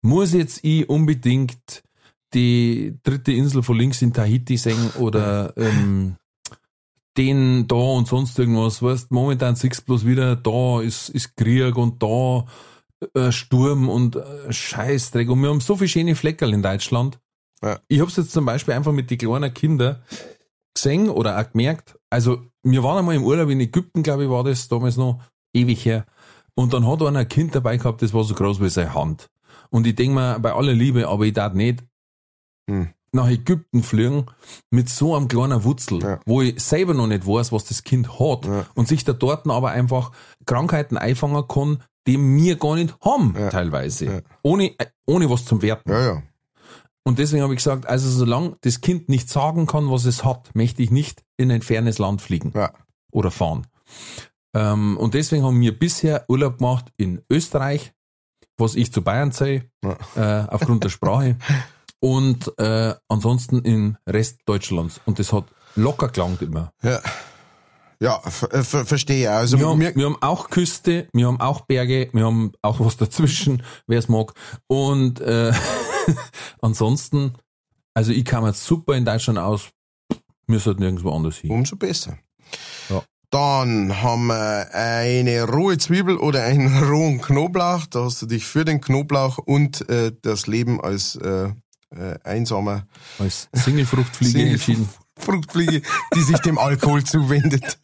muss 0.00 0.32
jetzt 0.32 0.64
ich 0.64 0.88
unbedingt 0.88 1.82
die 2.34 2.98
dritte 3.02 3.32
Insel 3.32 3.62
von 3.62 3.76
links 3.76 4.02
in 4.02 4.12
Tahiti 4.12 4.56
sehen 4.56 4.90
oder 4.98 5.52
ähm, 5.56 6.16
den 7.16 7.66
da 7.66 7.74
und 7.74 8.06
sonst 8.06 8.38
irgendwas. 8.38 8.82
Weißt, 8.82 9.10
momentan 9.10 9.56
siehst 9.56 9.80
du 9.80 9.84
bloß 9.86 10.06
wieder, 10.06 10.36
da 10.36 10.80
ist, 10.80 11.08
ist 11.08 11.36
Krieg 11.36 11.76
und 11.76 12.02
da 12.02 12.46
äh, 13.14 13.32
Sturm 13.32 13.88
und 13.88 14.16
äh, 14.16 14.52
Scheißdreck. 14.52 15.28
Und 15.30 15.42
wir 15.42 15.48
haben 15.50 15.60
so 15.60 15.76
viele 15.76 15.88
schöne 15.88 16.14
Fleckerl 16.14 16.52
in 16.54 16.62
Deutschland. 16.62 17.18
Ja. 17.62 17.78
Ich 17.88 18.00
hab's 18.00 18.16
jetzt 18.16 18.32
zum 18.32 18.44
Beispiel 18.44 18.74
einfach 18.74 18.92
mit 18.92 19.10
den 19.10 19.18
kleinen 19.18 19.52
Kindern 19.52 20.02
gesehen 20.74 21.08
oder 21.08 21.38
auch 21.40 21.50
gemerkt. 21.50 21.98
Also, 22.10 22.42
wir 22.62 22.82
waren 22.82 22.98
einmal 22.98 23.16
im 23.16 23.24
Urlaub 23.24 23.48
in 23.50 23.60
Ägypten, 23.60 24.02
glaube 24.02 24.24
ich, 24.24 24.30
war 24.30 24.44
das 24.44 24.68
damals 24.68 24.96
noch 24.96 25.20
ewig 25.52 25.84
her. 25.84 26.06
Und 26.54 26.72
dann 26.72 26.86
hat 26.86 27.02
einer 27.02 27.20
ein 27.20 27.28
Kind 27.28 27.54
dabei 27.54 27.76
gehabt, 27.76 28.02
das 28.02 28.12
war 28.14 28.24
so 28.24 28.34
groß 28.34 28.60
wie 28.60 28.68
seine 28.68 28.94
Hand. 28.94 29.28
Und 29.70 29.86
ich 29.86 29.94
denk 29.94 30.14
mir, 30.14 30.38
bei 30.40 30.52
aller 30.52 30.72
Liebe, 30.72 31.08
aber 31.08 31.24
ich 31.24 31.32
darf 31.32 31.52
nicht 31.54 31.84
Hm. 32.68 32.88
nach 33.12 33.28
Ägypten 33.28 33.82
fliegen 33.82 34.26
mit 34.70 34.88
so 34.88 35.14
einem 35.16 35.28
kleinen 35.28 35.64
Wutzel, 35.64 36.02
Ja. 36.02 36.20
wo 36.26 36.42
ich 36.42 36.60
selber 36.60 36.94
noch 36.94 37.06
nicht 37.06 37.26
weiß, 37.26 37.50
was 37.52 37.64
das 37.64 37.82
Kind 37.82 38.18
hat 38.20 38.44
Ja. 38.46 38.66
und 38.74 38.86
sich 38.88 39.04
da 39.04 39.12
dort 39.14 39.46
aber 39.48 39.70
einfach 39.70 40.12
Krankheiten 40.46 40.96
einfangen 40.98 41.46
kann, 41.48 41.82
die 42.08 42.18
wir 42.18 42.56
gar 42.56 42.74
nicht 42.74 42.96
haben, 43.04 43.34
Ja. 43.38 43.50
teilweise. 43.50 44.04
Ja. 44.06 44.20
Ohne, 44.42 44.74
ohne 45.06 45.30
was 45.30 45.44
zum 45.44 45.62
Werten. 45.62 45.90
ja. 45.90 46.22
Und 47.04 47.18
deswegen 47.18 47.42
habe 47.42 47.54
ich 47.54 47.58
gesagt, 47.58 47.86
also 47.86 48.10
solange 48.10 48.56
das 48.60 48.82
Kind 48.82 49.08
nicht 49.08 49.30
sagen 49.30 49.66
kann, 49.66 49.90
was 49.90 50.04
es 50.04 50.24
hat, 50.24 50.50
möchte 50.54 50.82
ich 50.82 50.90
nicht 50.90 51.22
in 51.38 51.50
ein 51.50 51.62
fernes 51.62 51.98
Land 51.98 52.20
fliegen 52.20 52.52
oder 53.12 53.30
fahren. 53.30 53.66
Ähm, 54.54 54.96
und 54.98 55.14
deswegen 55.14 55.42
haben 55.44 55.58
wir 55.60 55.78
bisher 55.78 56.24
Urlaub 56.28 56.58
gemacht 56.58 56.92
in 56.98 57.22
Österreich, 57.30 57.92
was 58.58 58.74
ich 58.74 58.92
zu 58.92 59.00
Bayern 59.02 59.32
zähle, 59.32 59.70
Ja. 59.82 59.96
äh, 60.42 60.48
aufgrund 60.48 60.84
der 60.84 60.90
Sprache. 60.90 61.36
Und 62.00 62.52
äh, 62.58 62.94
ansonsten 63.08 63.60
im 63.62 63.96
Rest 64.06 64.40
Deutschlands. 64.46 65.00
Und 65.06 65.18
das 65.18 65.32
hat 65.32 65.44
locker 65.76 66.08
gelangt 66.10 66.42
immer. 66.42 66.72
Ja, 66.82 67.00
ja 68.00 68.20
ver 68.20 68.84
verstehe. 68.86 69.30
Also 69.30 69.58
Wir 69.58 69.66
haben, 69.68 69.80
wir 69.80 70.04
haben 70.06 70.16
auch 70.22 70.50
Küste, 70.50 71.08
wir 71.12 71.26
haben 71.26 71.40
auch 71.40 71.62
Berge, 71.62 72.08
wir 72.12 72.24
haben 72.26 72.52
auch 72.62 72.80
was 72.80 72.96
dazwischen, 72.96 73.62
wer 73.86 73.98
es 73.98 74.08
mag. 74.08 74.32
Und 74.66 75.20
äh, 75.20 75.52
ansonsten, 76.60 77.32
also 77.94 78.12
ich 78.12 78.24
kam 78.24 78.46
jetzt 78.46 78.64
super 78.64 78.94
in 78.94 79.04
Deutschland 79.04 79.38
aus, 79.38 79.68
wir 80.46 80.60
sollten 80.60 80.80
nirgendwo 80.82 81.10
anders 81.12 81.36
hin. 81.38 81.50
umso 81.50 81.76
besser. 81.76 82.18
Ja. 82.88 83.02
Dann 83.30 84.00
haben 84.02 84.28
wir 84.28 84.68
eine 84.72 85.44
rohe 85.44 85.76
Zwiebel 85.76 86.16
oder 86.16 86.44
einen 86.44 86.82
rohen 86.88 87.20
Knoblauch. 87.20 87.84
Da 87.86 88.04
hast 88.04 88.22
du 88.22 88.26
dich 88.26 88.46
für 88.46 88.64
den 88.64 88.80
Knoblauch 88.80 89.36
und 89.38 89.86
äh, 89.90 90.12
das 90.22 90.46
Leben 90.46 90.80
als 90.80 91.16
äh, 91.16 91.52
äh, 91.90 92.18
einsamer 92.24 92.86
Als 93.18 93.48
Singlefruchtfliege 93.52 94.32
Single- 94.38 94.52
entschieden. 94.54 94.88
Fruchtfliege, 95.18 95.82
die 96.14 96.22
sich 96.22 96.38
dem 96.38 96.58
Alkohol 96.58 97.04
zuwendet. 97.04 97.78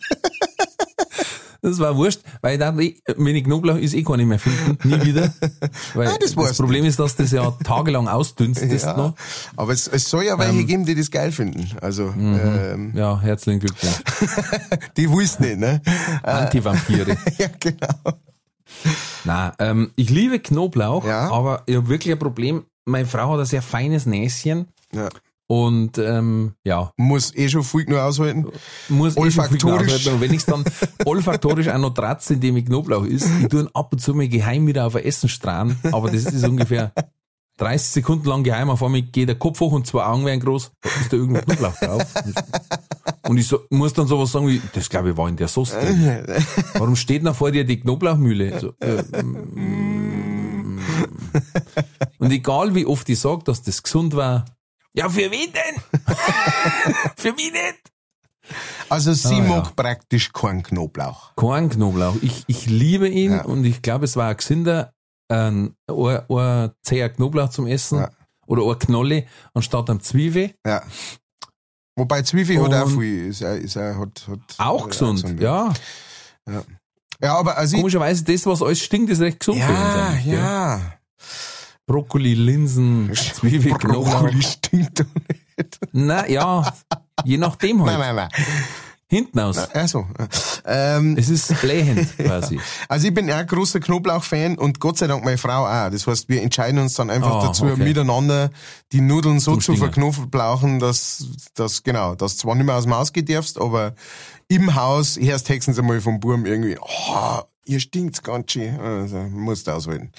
Das 1.62 1.78
war 1.78 1.96
wurscht, 1.96 2.20
weil 2.42 2.58
dann, 2.58 2.76
wenn 2.76 3.36
ich 3.36 3.44
Knoblauch 3.44 3.78
ist, 3.78 3.94
eh 3.94 4.02
gar 4.02 4.18
nicht 4.18 4.26
mehr 4.26 4.38
finden, 4.38 4.76
nie 4.86 5.00
wieder. 5.02 5.32
Weil 5.94 6.08
Ah, 6.08 6.16
das 6.20 6.34
das, 6.34 6.58
Problem 6.58 6.84
ist, 6.84 6.98
dass 6.98 7.16
das 7.16 7.30
ja 7.30 7.50
tagelang 7.64 8.06
ausdünstet 8.06 8.70
Ja, 8.82 8.94
noch. 8.94 9.14
aber 9.56 9.72
es, 9.72 9.88
es 9.88 10.10
soll 10.10 10.24
ja 10.24 10.38
welche 10.38 10.62
geben, 10.64 10.84
die 10.84 10.94
das 10.94 11.10
geil 11.10 11.32
finden. 11.32 11.66
Also 11.80 12.12
ähm, 12.18 12.92
Ja, 12.94 13.18
herzlichen 13.18 13.60
Glückwunsch. 13.60 13.94
die 14.98 15.08
wussten 15.08 15.44
nicht, 15.44 15.58
ne? 15.58 15.80
Antivampire. 16.22 17.16
ja, 17.38 17.46
genau. 17.58 18.12
Na, 19.24 19.54
ähm, 19.58 19.90
ich 19.96 20.10
liebe 20.10 20.40
Knoblauch, 20.40 21.06
Ja. 21.06 21.30
aber 21.30 21.62
ich 21.64 21.76
habe 21.76 21.88
wirklich 21.88 22.12
ein 22.12 22.18
Problem. 22.18 22.64
Meine 22.84 23.06
Frau 23.06 23.32
hat 23.32 23.40
ein 23.40 23.46
sehr 23.46 23.62
feines 23.62 24.04
Näschen 24.04 24.68
Ja. 24.92 25.08
Und 25.46 25.98
ähm, 25.98 26.54
ja, 26.64 26.92
Muss 26.96 27.34
eh 27.34 27.48
schon 27.48 27.64
viel 27.64 27.84
genug 27.84 28.00
aushalten. 28.00 28.46
muss 28.88 29.16
eh 29.16 29.30
schon 29.30 29.30
viel 29.30 29.42
Olfaktorisch. 29.42 29.92
aushalten. 29.92 30.08
Und 30.14 30.20
wenn 30.20 30.32
ich 30.32 30.44
dann 30.44 30.64
olfaktorisch 31.04 31.68
auch 31.68 31.78
noch 31.78 31.94
tratze, 31.94 32.34
indem 32.34 32.56
ich 32.56 32.66
Knoblauch 32.66 33.04
isst, 33.04 33.28
ich 33.42 33.48
tue 33.48 33.68
ab 33.74 33.92
und 33.92 33.98
zu 33.98 34.14
mal 34.14 34.28
geheim 34.28 34.66
wieder 34.66 34.86
auf 34.86 34.96
ein 34.96 35.04
Essen 35.04 35.28
strahlen, 35.28 35.76
aber 35.92 36.10
das 36.10 36.24
ist 36.24 36.46
ungefähr 36.46 36.92
30 37.58 37.88
Sekunden 37.88 38.28
lang 38.28 38.42
geheim, 38.42 38.70
auf 38.70 38.82
einmal 38.82 39.02
geht 39.02 39.28
der 39.28 39.36
Kopf 39.36 39.60
hoch 39.60 39.72
und 39.72 39.86
zwei 39.86 40.04
Augen 40.04 40.24
werden 40.24 40.40
groß, 40.40 40.72
da 40.80 40.88
ist 41.00 41.12
da 41.12 41.16
irgendwo 41.16 41.40
Knoblauch 41.42 41.76
drauf. 41.76 42.02
Und 43.28 43.38
ich 43.38 43.46
so, 43.46 43.60
muss 43.70 43.92
dann 43.92 44.06
sowas 44.06 44.32
sagen 44.32 44.48
wie, 44.48 44.60
das 44.72 44.88
glaube 44.88 45.10
ich 45.10 45.16
war 45.16 45.28
in 45.28 45.36
der 45.36 45.48
Sauce 45.48 45.70
drin. 45.70 46.24
Warum 46.74 46.96
steht 46.96 47.22
noch 47.22 47.36
vor 47.36 47.52
dir 47.52 47.64
die 47.64 47.80
Knoblauchmühle? 47.80 48.58
So, 48.60 48.72
äh, 48.80 49.02
mm. 49.02 50.80
und 52.18 52.30
egal 52.30 52.74
wie 52.74 52.86
oft 52.86 53.08
ich 53.08 53.20
sage, 53.20 53.44
dass 53.44 53.62
das 53.62 53.82
gesund 53.82 54.16
war, 54.16 54.44
ja, 54.96 55.08
für 55.08 55.30
wen 55.30 55.52
denn? 55.52 56.02
für 57.16 57.32
mich 57.32 57.52
nicht. 57.52 57.80
Also 58.90 59.12
sie 59.14 59.34
Ah, 59.36 59.38
ja. 59.38 59.42
mag 59.44 59.76
praktisch 59.76 60.32
keinen 60.32 60.62
Knoblauch. 60.62 61.34
Kein 61.36 61.70
Knoblauch. 61.70 62.16
Ich, 62.20 62.44
ich 62.46 62.66
liebe 62.66 63.08
ihn 63.08 63.32
Ja. 63.32 63.44
und 63.44 63.64
ich 63.64 63.80
glaube, 63.82 64.04
es 64.04 64.16
war 64.16 64.28
ein 64.30 64.36
gesünder, 64.36 64.92
ein, 65.28 65.74
ein, 65.88 66.20
ein 66.30 66.70
zäher 66.82 67.08
Knoblauch 67.08 67.48
zum 67.48 67.66
Essen 67.66 68.00
Ja. 68.00 68.10
oder 68.46 68.70
ein 68.70 68.78
Knolle 68.78 69.24
anstatt 69.54 69.88
einem 69.88 70.00
Zwiebel. 70.00 70.54
Ja. 70.66 70.82
Wobei 71.96 72.22
Zwiebel 72.22 72.62
hat 72.62 72.74
auch 72.74 72.90
viel, 72.90 73.28
ist, 73.28 73.42
auch- 73.44 73.54
ist, 73.54 73.76
auch- 73.78 73.96
hat, 74.00 74.28
hat 74.28 74.40
Auch 74.58 74.86
äh, 74.86 74.90
gesund, 74.90 75.40
ja. 75.40 75.72
Ja, 77.22 77.36
aber 77.38 77.56
also 77.56 77.76
ich, 77.76 77.80
Komischerweise, 77.80 78.24
das, 78.24 78.44
was 78.44 78.60
alles 78.60 78.80
stinkt, 78.80 79.10
ist 79.10 79.20
recht 79.20 79.38
gesund 79.40 79.62
für 79.62 79.70
uns 79.70 79.78
ja, 79.78 80.16
ja. 80.34 80.80
Brokkoli, 81.86 82.34
Linsen, 82.34 83.10
Zwiebel, 83.14 83.72
Knoblauch. 83.78 84.20
Brokkoli 84.22 84.42
stinkt 84.42 85.00
doch 85.00 85.06
nicht. 85.28 85.78
Na 85.92 86.26
ja, 86.28 86.72
je 87.24 87.36
nachdem 87.38 87.78
Nein, 87.78 87.98
halt. 87.98 87.98
nein, 87.98 88.14
nein. 88.16 88.28
hinten 89.06 89.38
aus. 89.38 89.58
Also, 89.58 90.06
ähm, 90.64 91.16
Es 91.16 91.28
ist 91.28 91.60
blähend 91.60 92.16
quasi. 92.18 92.58
also 92.88 93.06
ich 93.06 93.14
bin 93.14 93.30
ein 93.30 93.46
großer 93.46 93.78
Knoblauch-Fan 93.80 94.58
und 94.58 94.80
Gott 94.80 94.98
sei 94.98 95.06
Dank 95.06 95.24
meine 95.24 95.38
Frau 95.38 95.66
auch. 95.66 95.90
Das 95.90 96.06
heißt, 96.06 96.28
wir 96.28 96.42
entscheiden 96.42 96.80
uns 96.80 96.94
dann 96.94 97.10
einfach 97.10 97.36
Ah, 97.36 97.46
dazu, 97.46 97.66
okay. 97.66 97.84
miteinander 97.84 98.50
die 98.92 99.00
Nudeln 99.00 99.38
so 99.38 99.52
Zum 99.52 99.60
zu 99.60 99.76
verknoblauchen, 99.76 100.80
dass, 100.80 101.26
dass, 101.54 101.82
genau, 101.82 102.14
dass 102.14 102.38
zwar 102.38 102.54
nicht 102.56 102.66
mehr 102.66 102.76
aus 102.76 102.84
dem 102.84 102.94
Haus 102.94 103.12
darfst, 103.12 103.60
aber 103.60 103.94
im 104.48 104.74
Haus 104.74 105.18
hörst 105.20 105.48
höchstens 105.48 105.78
einmal 105.78 106.00
vom 106.00 106.18
Burm 106.18 106.46
irgendwie, 106.46 106.76
oh, 106.80 107.40
ihr 107.64 107.80
stinkt's 107.80 108.22
ganz 108.22 108.52
schön. 108.52 108.78
Also, 108.78 109.18
musst 109.30 109.66
du 109.66 109.72
aushalten. 109.72 110.12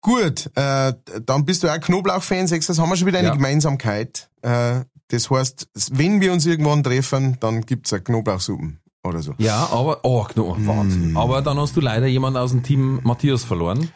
Gut, 0.00 0.50
äh, 0.54 0.92
dann 1.24 1.44
bist 1.44 1.62
du 1.62 1.68
auch 1.68 1.80
Knoblauch-Fan, 1.80 2.46
sagst 2.46 2.68
das 2.68 2.78
haben 2.78 2.88
wir 2.90 2.96
schon 2.96 3.06
wieder 3.06 3.18
eine 3.18 3.28
Ja. 3.28 3.34
Gemeinsamkeit. 3.34 4.30
Äh, 4.42 4.80
das 5.08 5.30
heißt, 5.30 5.68
wenn 5.92 6.20
wir 6.20 6.32
uns 6.32 6.46
irgendwann 6.46 6.82
treffen, 6.82 7.36
dann 7.40 7.62
gibt's 7.62 7.92
eine 7.92 8.02
Knoblauchsuppen 8.02 8.78
oder 9.02 9.22
so. 9.22 9.34
Ja, 9.38 9.68
aber, 9.70 10.00
oh, 10.04 10.24
Kno 10.24 10.56
Wahnsinn. 10.58 11.16
Aber 11.16 11.42
dann 11.42 11.58
hast 11.58 11.76
du 11.76 11.80
leider 11.80 12.06
jemanden 12.06 12.38
aus 12.38 12.50
dem 12.50 12.62
Team 12.62 13.00
Matthias 13.02 13.42
verloren, 13.42 13.90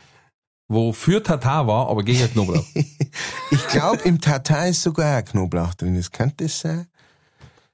wo 0.68 0.92
für 0.92 1.22
Tatar 1.22 1.66
war, 1.66 1.88
aber 1.88 2.02
gegen 2.02 2.28
Knoblauch. 2.30 2.64
Ich 3.50 3.68
glaube, 3.68 3.98
im 4.04 4.18
Tatar 4.22 4.68
ist 4.68 4.80
sogar 4.80 5.18
ein 5.18 5.24
Knoblauch 5.26 5.74
drin. 5.74 5.94
Das 5.94 6.10
könnte 6.10 6.44
das 6.44 6.58
sein? 6.60 6.86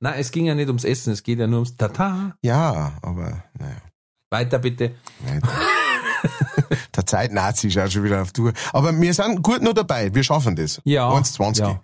Nein, 0.01 0.14
es 0.18 0.32
ging 0.32 0.47
ja 0.47 0.55
nicht 0.56 0.66
ums 0.66 0.82
Essen, 0.85 1.12
es 1.12 1.22
geht 1.22 1.39
ja 1.39 1.47
nur 1.47 1.60
ums 1.60 1.76
Tatar. 1.76 2.36
Ja, 2.43 2.93
aber 3.02 3.44
naja. 3.56 3.76
Weiter 4.31 4.59
bitte. 4.59 4.93
Der 6.97 7.07
Zeit-Nazi 7.07 7.69
ist 7.69 7.79
auch 7.79 7.89
schon 7.91 8.05
wieder 8.05 8.23
auf 8.23 8.33
Tour. 8.33 8.53
Aber 8.73 8.99
wir 8.99 9.15
sind 9.15 9.43
gut 9.43 9.63
noch 9.63 9.73
dabei. 9.73 10.13
Wir 10.15 10.23
schaffen 10.25 10.57
das. 10.57 10.81
Ja, 10.85 11.09
1,20. 11.11 11.59
ja. 11.61 11.81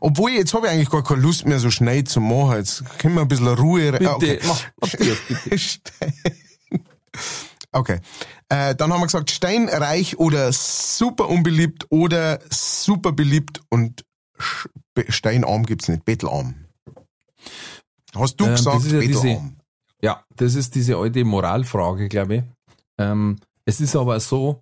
Obwohl, 0.00 0.30
jetzt 0.32 0.54
habe 0.54 0.66
ich 0.66 0.72
eigentlich 0.72 0.90
gar 0.90 1.02
keine 1.02 1.20
Lust 1.22 1.46
mehr, 1.46 1.58
so 1.58 1.70
schnell 1.70 2.04
zu 2.04 2.20
machen. 2.20 2.56
Jetzt 2.58 2.84
können 2.98 3.14
wir 3.14 3.22
ein 3.22 3.28
bisschen 3.28 3.48
Ruhe 3.48 3.92
rein. 3.92 3.98
Bitte, 3.98 4.10
Ah, 4.10 4.14
okay. 4.14 4.40
mach, 4.80 4.90
bitte. 4.92 5.58
Stein. 5.58 6.12
Okay. 7.72 8.00
Äh, 8.48 8.74
dann 8.76 8.92
haben 8.92 9.00
wir 9.00 9.06
gesagt, 9.06 9.30
steinreich 9.30 10.18
oder 10.18 10.52
super 10.52 11.28
unbeliebt 11.28 11.86
oder 11.90 12.38
super 12.50 13.12
beliebt 13.12 13.60
und 13.70 14.04
steinarm 15.08 15.64
gibt's 15.66 15.88
nicht, 15.88 16.04
bettelarm. 16.04 16.54
Hast 18.14 18.36
du 18.36 18.44
Ähm, 18.44 18.50
gesagt, 18.54 18.82
bettelarm? 18.88 19.56
Ja, 20.04 20.22
das 20.36 20.54
ist 20.54 20.74
diese 20.74 20.98
alte 20.98 21.24
Moralfrage, 21.24 22.10
glaube 22.10 22.34
ich. 22.36 22.42
Ähm, 22.98 23.38
es 23.64 23.80
ist 23.80 23.96
aber 23.96 24.20
so, 24.20 24.60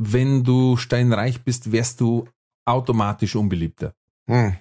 wenn 0.00 0.44
du 0.44 0.76
steinreich 0.76 1.42
bist, 1.42 1.72
wärst 1.72 2.00
du 2.00 2.28
automatisch 2.64 3.34
unbeliebter. 3.34 3.92
Hm. 4.28 4.54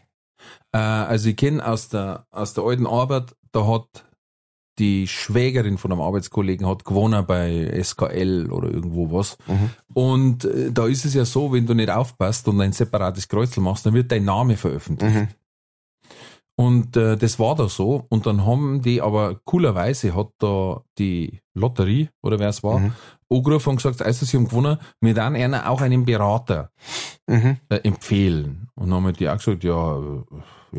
Äh, 0.72 0.78
also 0.80 1.30
ich 1.30 1.36
kenne 1.36 1.64
aus 1.64 1.90
der, 1.90 2.26
aus 2.32 2.56
der 2.56 2.64
alten 2.64 2.88
Arbeit, 2.88 3.36
da 3.52 3.68
hat 3.68 4.06
die 4.80 5.08
Schwägerin 5.08 5.78
von 5.78 5.92
einem 5.92 6.02
Arbeitskollegen 6.02 6.66
hat 6.66 6.84
gewonnen 6.84 7.24
bei 7.28 7.80
SKL 7.80 8.52
oder 8.52 8.70
irgendwo 8.70 9.12
was. 9.12 9.38
Mhm. 9.46 9.70
Und 9.94 10.46
äh, 10.46 10.72
da 10.72 10.88
ist 10.88 11.06
es 11.06 11.14
ja 11.14 11.26
so, 11.26 11.52
wenn 11.54 11.68
du 11.68 11.76
nicht 11.76 11.92
aufpasst 11.92 12.48
und 12.48 12.60
ein 12.62 12.74
separates 12.74 13.28
Kreuzel 13.28 13.62
machst, 13.62 13.86
dann 13.86 13.94
wird 13.94 14.12
dein 14.12 14.26
Name 14.26 14.58
veröffentlicht. 14.58 15.16
Mhm. 15.16 15.28
Und 16.60 16.98
äh, 16.98 17.16
das 17.18 17.38
war 17.38 17.56
da 17.56 17.70
so. 17.70 18.06
Und 18.10 18.26
dann 18.26 18.46
haben 18.46 18.82
die, 18.82 19.02
aber 19.02 19.36
coolerweise 19.46 20.16
hat 20.16 20.30
da 20.40 20.82
die 20.98 21.40
Lotterie, 21.54 22.10
oder 22.24 22.40
wer 22.40 22.50
es 22.50 22.64
war, 22.64 22.80
Mhm. 22.80 22.94
angerufen 23.30 23.70
und 23.70 23.76
gesagt, 23.78 24.02
also 24.02 24.26
sie 24.26 24.38
haben 24.38 24.48
gewonnen, 24.48 24.78
wir 25.00 25.14
dann 25.14 25.36
einer 25.36 25.70
auch 25.70 25.82
einen 25.82 26.04
Berater 26.06 26.72
Mhm. 27.28 27.58
äh, 27.70 27.76
empfehlen. 27.84 28.70
Und 28.76 28.90
dann 28.90 29.04
haben 29.04 29.14
die 29.14 29.30
auch 29.30 29.38
gesagt, 29.38 29.64
ja, 29.64 29.98
äh, 30.00 30.24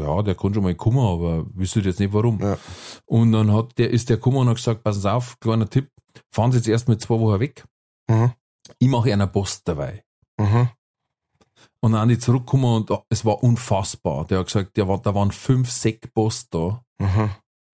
ja, 0.00 0.22
der 0.22 0.34
kann 0.34 0.52
schon 0.52 0.64
mal 0.64 0.74
kommen, 0.74 0.98
aber 0.98 1.46
wüsste 1.54 1.80
jetzt 1.80 2.00
nicht 2.00 2.12
warum. 2.12 2.40
Ja. 2.40 2.58
Und 3.06 3.32
dann 3.32 3.52
hat 3.52 3.78
der, 3.78 3.90
ist 3.90 4.08
der 4.08 4.16
gekommen 4.16 4.38
und 4.38 4.48
hat 4.48 4.56
gesagt, 4.56 4.82
passen 4.82 5.00
Sie 5.02 5.12
auf, 5.12 5.38
kleiner 5.40 5.68
Tipp, 5.70 5.90
fahren 6.30 6.50
Sie 6.50 6.58
jetzt 6.58 6.68
erst 6.68 6.88
mit 6.88 7.00
zwei 7.00 7.18
Wochen 7.20 7.38
weg. 7.40 7.64
Mhm. 8.10 8.32
Ich 8.80 8.88
mache 8.88 9.12
einer 9.12 9.26
Post 9.28 9.66
dabei. 9.68 10.02
Mhm. 10.38 10.68
Und 11.80 11.92
dann 11.92 12.08
die 12.08 12.18
zurückgekommen 12.18 12.74
und 12.74 12.90
oh, 12.90 13.04
es 13.08 13.24
war 13.24 13.42
unfassbar. 13.42 14.26
Der 14.26 14.40
hat 14.40 14.46
gesagt, 14.46 14.76
der 14.76 14.88
war, 14.88 14.98
da 15.00 15.14
waren 15.14 15.30
fünf 15.30 15.70
Säckpost 15.70 16.48
da 16.52 16.82
Mhm. 17.00 17.30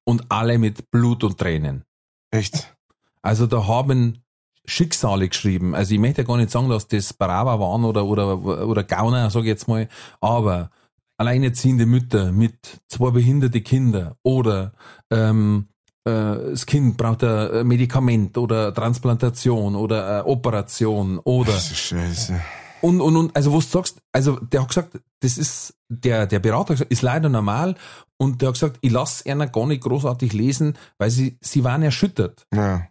und 0.05 0.26
alle 0.30 0.57
mit 0.57 0.91
Blut 0.91 1.23
und 1.23 1.38
Tränen. 1.38 1.85
Echt? 2.31 2.76
Also 3.22 3.47
da 3.47 3.65
haben 3.68 4.23
Schicksale 4.65 5.30
geschrieben. 5.30 5.76
Also 5.76 5.93
ich 5.93 5.99
möchte 5.99 6.22
ja 6.22 6.27
gar 6.27 6.35
nicht 6.38 6.51
sagen, 6.51 6.69
dass 6.69 6.88
das 6.88 7.14
Baraba 7.14 7.60
waren 7.60 7.85
oder, 7.85 8.03
oder, 8.05 8.68
oder 8.68 8.84
Gauner, 8.84 9.30
sage 9.30 9.45
ich 9.45 9.49
jetzt 9.49 9.68
mal, 9.69 9.88
aber 10.19 10.72
alleinerziehende 11.18 11.85
Mütter 11.85 12.31
mit 12.34 12.81
zwei 12.89 13.11
behinderte 13.11 13.61
Kinder 13.61 14.18
oder 14.23 14.73
ähm, 15.10 15.68
äh, 16.05 16.11
das 16.11 16.65
Kind 16.65 16.97
braucht 16.97 17.23
ein 17.23 17.65
Medikament 17.68 18.38
oder 18.38 18.73
Transplantation 18.73 19.76
oder 19.76 20.05
eine 20.07 20.26
Operation 20.26 21.19
oder 21.19 21.53
scheiße. 21.53 22.41
Und, 22.84 22.99
und, 23.01 23.15
und, 23.15 23.35
also, 23.35 23.53
was 23.53 23.65
du 23.72 23.77
sagst, 23.77 24.01
also, 24.11 24.35
der 24.39 24.61
hat 24.61 24.68
gesagt, 24.68 24.99
das 25.22 25.38
ist, 25.38 25.73
der, 25.88 26.27
der 26.27 26.39
Berater 26.39 26.73
gesagt, 26.73 26.91
ist 26.91 27.01
leider 27.01 27.30
normal. 27.30 27.76
Und 28.18 28.41
der 28.41 28.49
hat 28.49 28.55
gesagt, 28.55 28.77
ich 28.81 28.91
lasse 28.91 29.30
einer 29.31 29.47
gar 29.47 29.65
nicht 29.68 29.84
großartig 29.84 30.34
lesen, 30.34 30.77
weil 30.97 31.10
sie, 31.10 31.38
sie 31.41 31.64
waren 31.64 31.81
erschüttert. 31.81 32.45
Ja. 32.53 32.88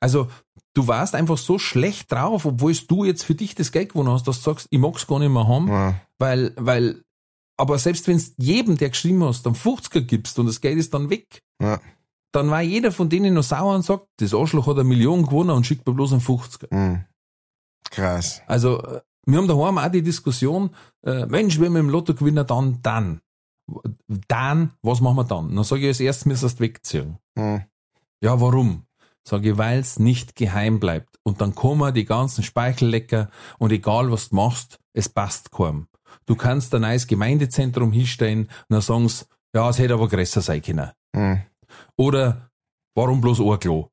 Also, 0.00 0.28
du 0.74 0.86
warst 0.86 1.14
einfach 1.14 1.38
so 1.38 1.58
schlecht 1.58 2.12
drauf, 2.12 2.44
obwohl 2.44 2.74
du 2.74 3.04
jetzt 3.04 3.24
für 3.24 3.34
dich 3.34 3.54
das 3.54 3.72
Geld 3.72 3.90
gewonnen 3.92 4.10
hast, 4.10 4.28
dass 4.28 4.38
du 4.42 4.50
sagst, 4.50 4.66
ich 4.70 4.78
mag's 4.78 5.06
gar 5.06 5.18
nicht 5.18 5.30
mehr 5.32 5.48
haben, 5.48 5.68
Ja. 5.68 5.94
weil, 6.18 6.52
weil, 6.56 7.02
aber 7.56 7.78
selbst 7.78 8.08
wenn 8.08 8.16
es 8.16 8.34
jedem, 8.36 8.76
der 8.76 8.90
geschrieben 8.90 9.24
hast, 9.24 9.46
dann 9.46 9.54
50er 9.54 10.00
gibst 10.02 10.38
und 10.38 10.46
das 10.46 10.60
Geld 10.60 10.78
ist 10.78 10.92
dann 10.92 11.08
weg, 11.08 11.42
Ja. 11.60 11.80
dann 12.32 12.50
war 12.50 12.60
jeder 12.60 12.92
von 12.92 13.08
denen 13.08 13.32
noch 13.34 13.44
sauer 13.44 13.74
und 13.74 13.82
sagt, 13.84 14.06
das 14.18 14.34
Arschloch 14.34 14.66
hat 14.66 14.74
eine 14.74 14.84
Million 14.84 15.24
gewonnen 15.24 15.50
und 15.50 15.66
schickt 15.66 15.86
mir 15.86 15.94
bloß 15.94 16.12
einen 16.12 16.20
50er. 16.22 16.74
Mhm. 16.74 17.04
Krass. 17.90 18.42
Also, 18.46 18.82
wir 19.26 19.38
haben 19.38 19.48
daheim 19.48 19.78
auch 19.78 19.88
die 19.88 20.02
Diskussion, 20.02 20.70
äh, 21.04 21.26
Mensch, 21.26 21.60
wenn 21.60 21.72
wir 21.72 21.80
im 21.80 21.90
Lotto 21.90 22.14
gewinnen, 22.14 22.46
dann, 22.46 22.80
dann. 22.82 23.20
Dann, 24.28 24.72
was 24.82 25.00
machen 25.00 25.16
wir 25.16 25.24
dann? 25.24 25.54
Dann 25.54 25.64
sage 25.64 25.82
ich, 25.82 25.88
als 25.88 26.00
erstes 26.00 26.26
müsstest 26.26 26.58
du 26.58 26.64
wegziehen. 26.64 27.18
Mhm. 27.36 27.62
Ja, 28.22 28.40
warum? 28.40 28.84
Sage 29.26 29.50
ich, 29.50 29.58
weil 29.58 29.78
es 29.78 29.98
nicht 29.98 30.34
geheim 30.34 30.80
bleibt. 30.80 31.18
Und 31.22 31.40
dann 31.40 31.54
kommen 31.54 31.94
die 31.94 32.04
ganzen 32.04 32.42
Speichellecker 32.42 33.30
und 33.58 33.70
egal 33.70 34.10
was 34.10 34.30
du 34.30 34.36
machst, 34.36 34.80
es 34.92 35.08
passt 35.08 35.52
kaum. 35.52 35.86
Du 36.26 36.34
kannst 36.34 36.74
ein 36.74 36.82
neues 36.82 37.06
Gemeindezentrum 37.06 37.92
hinstellen 37.92 38.42
und 38.42 38.50
dann 38.68 38.80
sagen 38.80 39.08
sie, 39.08 39.24
ja, 39.54 39.68
es 39.68 39.78
hätte 39.78 39.94
aber 39.94 40.08
größer 40.08 40.40
sein 40.40 40.62
können. 40.62 40.90
Mhm. 41.14 41.42
Oder 41.96 42.50
warum 42.96 43.20
bloß 43.20 43.40
ein 43.40 43.58
Klo? 43.60 43.88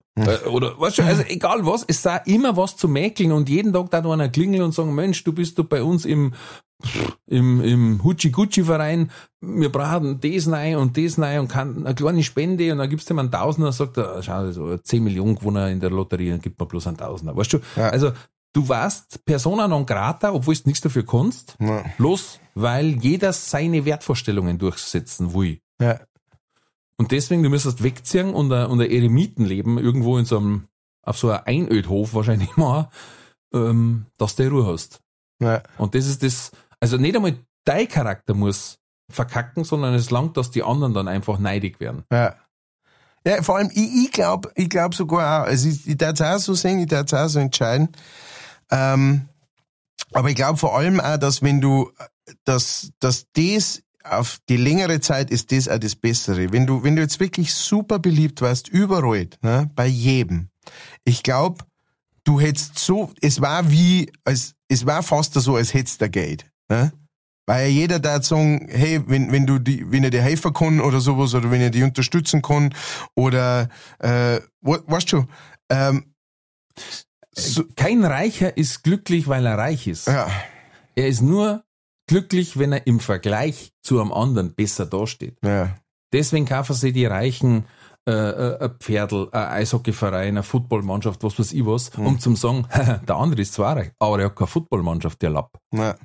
Oder 0.47 0.79
weißt 0.79 0.99
du, 0.99 1.03
also 1.03 1.23
egal 1.27 1.65
was, 1.65 1.83
es 1.87 2.01
sei 2.01 2.21
immer 2.25 2.55
was 2.57 2.77
zu 2.77 2.87
mäkeln 2.87 3.31
und 3.31 3.49
jeden 3.49 3.73
Tag 3.73 3.89
da 3.91 3.99
einer 3.99 4.29
klingeln 4.29 4.63
und 4.63 4.73
sagen, 4.73 4.93
Mensch, 4.95 5.23
du 5.23 5.33
bist 5.33 5.57
doch 5.59 5.65
bei 5.65 5.83
uns 5.83 6.05
im 6.05 6.33
im, 7.27 7.61
im 7.61 8.03
Hutschi-Gucci-Verein, 8.03 9.11
wir 9.41 9.69
brauchen 9.71 10.19
das 10.21 10.49
rein 10.49 10.77
und 10.77 10.97
das 10.97 11.19
rein 11.19 11.39
und 11.41 11.47
kann 11.49 11.85
eine 11.85 11.93
kleine 11.95 12.23
Spende 12.23 12.71
und 12.71 12.77
dann 12.77 12.89
gibst 12.89 13.09
du 13.09 13.13
ihm 13.13 13.19
einen 13.19 13.31
Tausender 13.31 13.67
und 13.67 13.73
sagt, 13.73 13.97
er, 13.97 14.23
schau, 14.23 14.49
so 14.51 14.77
10 14.77 15.03
Millionen 15.03 15.35
Gewinner 15.35 15.69
in 15.69 15.79
der 15.81 15.89
Lotterie, 15.89 16.29
dann 16.29 16.39
gibt 16.41 16.57
man 16.59 16.67
bloß 16.67 16.87
einen 16.87 16.97
Tausender. 16.97 17.35
Weißt 17.35 17.53
du? 17.53 17.59
Ja. 17.75 17.89
Also 17.89 18.13
du 18.53 18.69
warst 18.69 19.25
Persona 19.25 19.67
non 19.67 19.85
grata, 19.85 20.31
obwohl 20.33 20.55
du 20.55 20.61
nichts 20.65 20.81
dafür 20.81 21.05
kannst, 21.05 21.57
Ja. 21.59 21.83
bloß 21.97 22.39
weil 22.55 22.97
jeder 23.01 23.33
seine 23.33 23.83
Wertvorstellungen 23.85 24.57
durchsetzen 24.57 25.33
will. 25.33 25.59
Ja. 25.81 25.99
Und 26.99 27.13
deswegen, 27.13 27.43
du 27.43 27.49
müsstest 27.49 27.81
wegziehen 27.81 28.33
und 28.33 28.51
ein, 28.51 28.67
und 28.67 28.81
ein 28.81 28.91
Eremitenleben 28.91 29.77
irgendwo 29.77 30.17
in 30.17 30.25
so 30.25 30.37
einem, 30.37 30.67
auf 31.01 31.17
so 31.17 31.31
einem 31.31 31.43
Einödhof 31.45 32.13
wahrscheinlich 32.13 32.57
mal, 32.57 32.89
ähm, 33.53 34.05
dass 34.17 34.35
du 34.35 34.49
Ruhe 34.49 34.67
hast. 34.67 34.99
Ja. 35.41 35.63
Und 35.77 35.95
das 35.95 36.07
ist 36.07 36.23
das, 36.23 36.51
also 36.81 36.97
nicht 36.97 37.15
einmal 37.15 37.37
dein 37.63 37.87
Charakter 37.87 38.33
muss 38.33 38.79
verkacken, 39.09 39.63
sondern 39.63 39.93
es 39.93 40.11
langt, 40.11 40.35
dass 40.35 40.51
die 40.51 40.61
anderen 40.61 40.93
dann 40.93 41.07
einfach 41.07 41.39
neidig 41.39 41.79
werden. 41.79 42.03
Ja. 42.11 42.35
Ja, 43.25 43.43
vor 43.43 43.57
allem, 43.57 43.69
ich, 43.73 44.05
ich 44.05 44.11
glaube 44.11 44.51
ich 44.55 44.69
glaub 44.69 44.93
sogar 44.93 45.43
auch, 45.43 45.47
also 45.47 45.69
ich, 45.69 45.87
ich 45.87 45.97
darf 45.97 46.13
es 46.13 46.21
auch 46.21 46.37
so 46.37 46.53
sehen, 46.53 46.79
ich 46.79 46.87
darf 46.87 47.05
es 47.05 47.13
auch 47.13 47.27
so 47.27 47.39
entscheiden. 47.39 47.89
Ähm, 48.71 49.29
aber 50.11 50.29
ich 50.29 50.35
glaube 50.35 50.57
vor 50.57 50.77
allem 50.77 50.99
auch, 50.99 51.17
dass 51.17 51.41
wenn 51.41 51.61
du, 51.61 51.91
dass, 52.43 52.91
dass 52.99 53.25
das 53.33 53.83
auf 54.03 54.39
die 54.49 54.57
längere 54.57 54.99
Zeit 55.01 55.29
ist 55.31 55.51
das 55.51 55.67
auch 55.67 55.77
das 55.79 55.95
Bessere. 55.95 56.51
Wenn 56.51 56.65
du, 56.65 56.83
wenn 56.83 56.95
du 56.95 57.01
jetzt 57.01 57.19
wirklich 57.19 57.53
super 57.53 57.99
beliebt 57.99 58.41
warst, 58.41 58.67
überall, 58.67 59.27
ne, 59.41 59.69
bei 59.75 59.85
jedem. 59.87 60.49
Ich 61.03 61.23
glaube, 61.23 61.63
du 62.23 62.39
hättest 62.39 62.79
so, 62.79 63.11
es 63.21 63.41
war 63.41 63.69
wie, 63.71 64.11
als, 64.23 64.55
es 64.67 64.85
war 64.85 65.03
fast 65.03 65.33
so, 65.33 65.55
als 65.55 65.73
hättest 65.73 66.01
du 66.01 66.09
Geld, 66.09 66.49
ne? 66.69 66.91
Weil 67.45 67.69
jeder 67.69 67.97
da 67.99 68.21
sagen, 68.21 68.67
hey, 68.69 69.01
wenn, 69.07 69.31
wenn 69.31 69.47
du 69.47 69.57
die, 69.57 69.91
wenn 69.91 70.03
er 70.03 70.11
dir 70.11 70.21
helfen 70.21 70.53
kann 70.53 70.79
oder 70.79 70.99
sowas, 70.99 71.33
oder 71.33 71.49
wenn 71.49 71.61
er 71.61 71.71
die 71.71 71.81
unterstützen 71.81 72.43
kann, 72.43 72.75
oder 73.15 73.69
äh, 73.97 74.39
we- 74.61 74.83
weißt 74.85 75.13
du, 75.13 75.25
ähm, 75.71 76.13
so, 77.35 77.63
Kein 77.75 78.03
Reicher 78.05 78.55
ist 78.55 78.83
glücklich, 78.83 79.27
weil 79.27 79.45
er 79.47 79.57
reich 79.57 79.87
ist. 79.87 80.07
ja, 80.07 80.29
Er 80.95 81.07
ist 81.07 81.21
nur 81.21 81.63
glücklich, 82.09 82.57
wenn 82.59 82.73
er 82.73 82.85
im 82.87 82.99
Vergleich 82.99 83.71
zu 83.81 84.01
einem 84.01 84.11
anderen 84.11 84.53
besser 84.55 84.85
dasteht. 84.85 85.37
ja, 85.43 85.75
Deswegen 86.11 86.45
kaufen 86.45 86.73
sie 86.73 86.91
die 86.91 87.05
Reichen 87.05 87.65
äh, 88.07 88.11
äh, 88.11 88.59
ein 88.63 88.71
Pferdl, 88.79 89.29
ein 89.31 89.47
Eishockeyverein, 89.61 90.29
eine 90.29 90.43
Footballmannschaft, 90.43 91.23
was 91.23 91.37
weiß 91.37 91.53
ich 91.53 91.65
was, 91.65 91.95
Hm. 91.95 92.05
um 92.07 92.19
zum 92.19 92.35
sagen, 92.35 92.65
der 93.07 93.15
andere 93.15 93.41
ist 93.41 93.53
zwar 93.53 93.77
reich, 93.77 93.91
aber 93.99 94.19
er 94.19 94.25
hat 94.25 94.35
keine 94.35 94.47
Footballmannschaft, 94.47 95.21
der 95.21 95.29
Lapp. 95.29 95.59
Ja. 95.71 95.95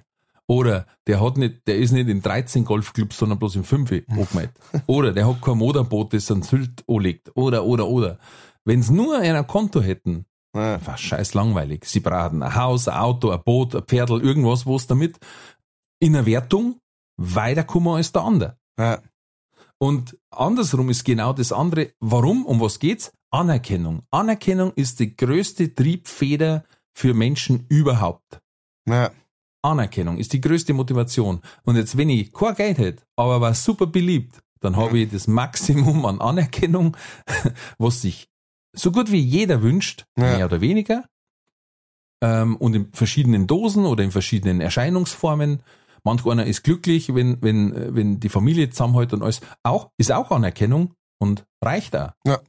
Oder 0.47 0.85
der 1.07 1.23
hat 1.23 1.39
nicht, 1.39 1.67
der 1.67 1.79
ist 1.79 1.93
nicht 1.93 2.09
in 2.11 2.21
13 2.21 2.67
Golfclubs, 2.67 3.17
sondern 3.17 3.39
bloß 3.39 3.57
in 3.57 3.65
5 3.65 3.91
angemeldet. 4.11 4.55
Oder 4.87 5.13
der 5.13 5.27
hat 5.27 5.41
kein 5.41 5.57
Motorboot, 5.57 6.13
das 6.13 6.31
an 6.31 6.43
Sylt 6.43 6.85
anlegt. 6.87 7.31
Oder, 7.35 7.65
oder, 7.65 7.87
oder. 7.89 8.19
Wenn 8.67 8.83
sie 8.83 8.93
nur 8.93 9.19
ein 9.19 9.47
Konto 9.47 9.81
hätten, 9.81 10.27
Ja. 10.55 10.79
war 10.87 10.99
scheiß 10.99 11.33
langweilig. 11.33 11.87
Sie 11.87 12.01
brauchen 12.01 12.43
ein 12.43 12.55
Haus, 12.55 12.89
ein 12.89 12.95
Auto, 12.99 13.31
ein 13.31 13.43
Boot, 13.43 13.75
ein 13.75 13.85
Pferdl, 13.85 14.21
irgendwas, 14.21 14.67
wo 14.67 14.77
es 14.77 14.87
damit 14.87 15.17
in 16.01 16.13
der 16.15 16.27
Wertung 16.27 16.81
weiterkommen 17.17 17.95
als 17.97 18.13
der 18.13 18.23
andere. 18.23 18.57
Ja. 18.79 19.01
Und 19.79 20.17
andersrum 20.31 20.89
ist 20.91 21.05
genau 21.05 21.33
das 21.33 21.53
andere. 21.53 21.93
Warum? 22.01 22.47
Um 22.47 22.61
was 22.61 22.79
geht's? 22.79 23.13
Anerkennung. 23.31 24.03
Anerkennung 24.11 24.73
ist 24.75 25.01
die 25.01 25.17
größte 25.17 25.75
Triebfeder 25.75 26.65
für 26.93 27.15
Menschen 27.15 27.67
überhaupt. 27.69 28.41
Ja. 28.89 29.11
Anerkennung 29.63 30.19
ist 30.19 30.33
die 30.33 30.41
größte 30.41 30.75
Motivation. 30.75 31.41
Und 31.65 31.77
jetzt, 31.77 31.97
wenn 31.97 32.11
ich 32.11 32.33
kein 32.33 32.55
Geld 32.55 32.79
hätte, 32.79 33.03
aber 33.17 33.41
war 33.41 33.55
super 33.55 33.87
beliebt, 33.87 34.41
dann 34.61 34.77
habe 34.77 34.99
ich 35.01 35.11
das 35.11 35.27
Maximum 35.27 36.05
an 36.07 36.21
Anerkennung, 36.21 36.97
was 37.79 38.03
sich 38.03 38.29
so 38.77 38.93
gut 38.93 39.11
wie 39.11 39.21
jeder 39.21 39.63
wünscht, 39.63 40.05
Ja. 40.17 40.37
mehr 40.37 40.47
oder 40.47 40.61
weniger, 40.61 41.05
ähm, 42.23 42.57
und 42.57 42.75
in 42.75 42.93
verschiedenen 42.93 43.47
Dosen 43.47 43.87
oder 43.87 44.05
in 44.05 44.11
verschiedenen 44.11 44.61
Erscheinungsformen. 44.61 45.63
Manch 46.05 46.27
einer 46.27 46.47
ist 46.47 46.63
glücklich, 46.63 47.15
wenn, 47.15 47.43
wenn, 47.43 47.75
äh, 47.75 47.95
wenn 47.95 48.21
die 48.21 48.29
Familie 48.29 48.71
zusammenhält 48.71 49.13
und 49.13 49.23
alles. 49.23 49.41
Auch, 49.63 49.91
ist 49.99 50.13
auch 50.13 50.31
Anerkennung 50.31 50.95
und 51.19 51.45
reicht 51.63 51.97
auch. 51.97 52.11
Ja. 52.27 52.41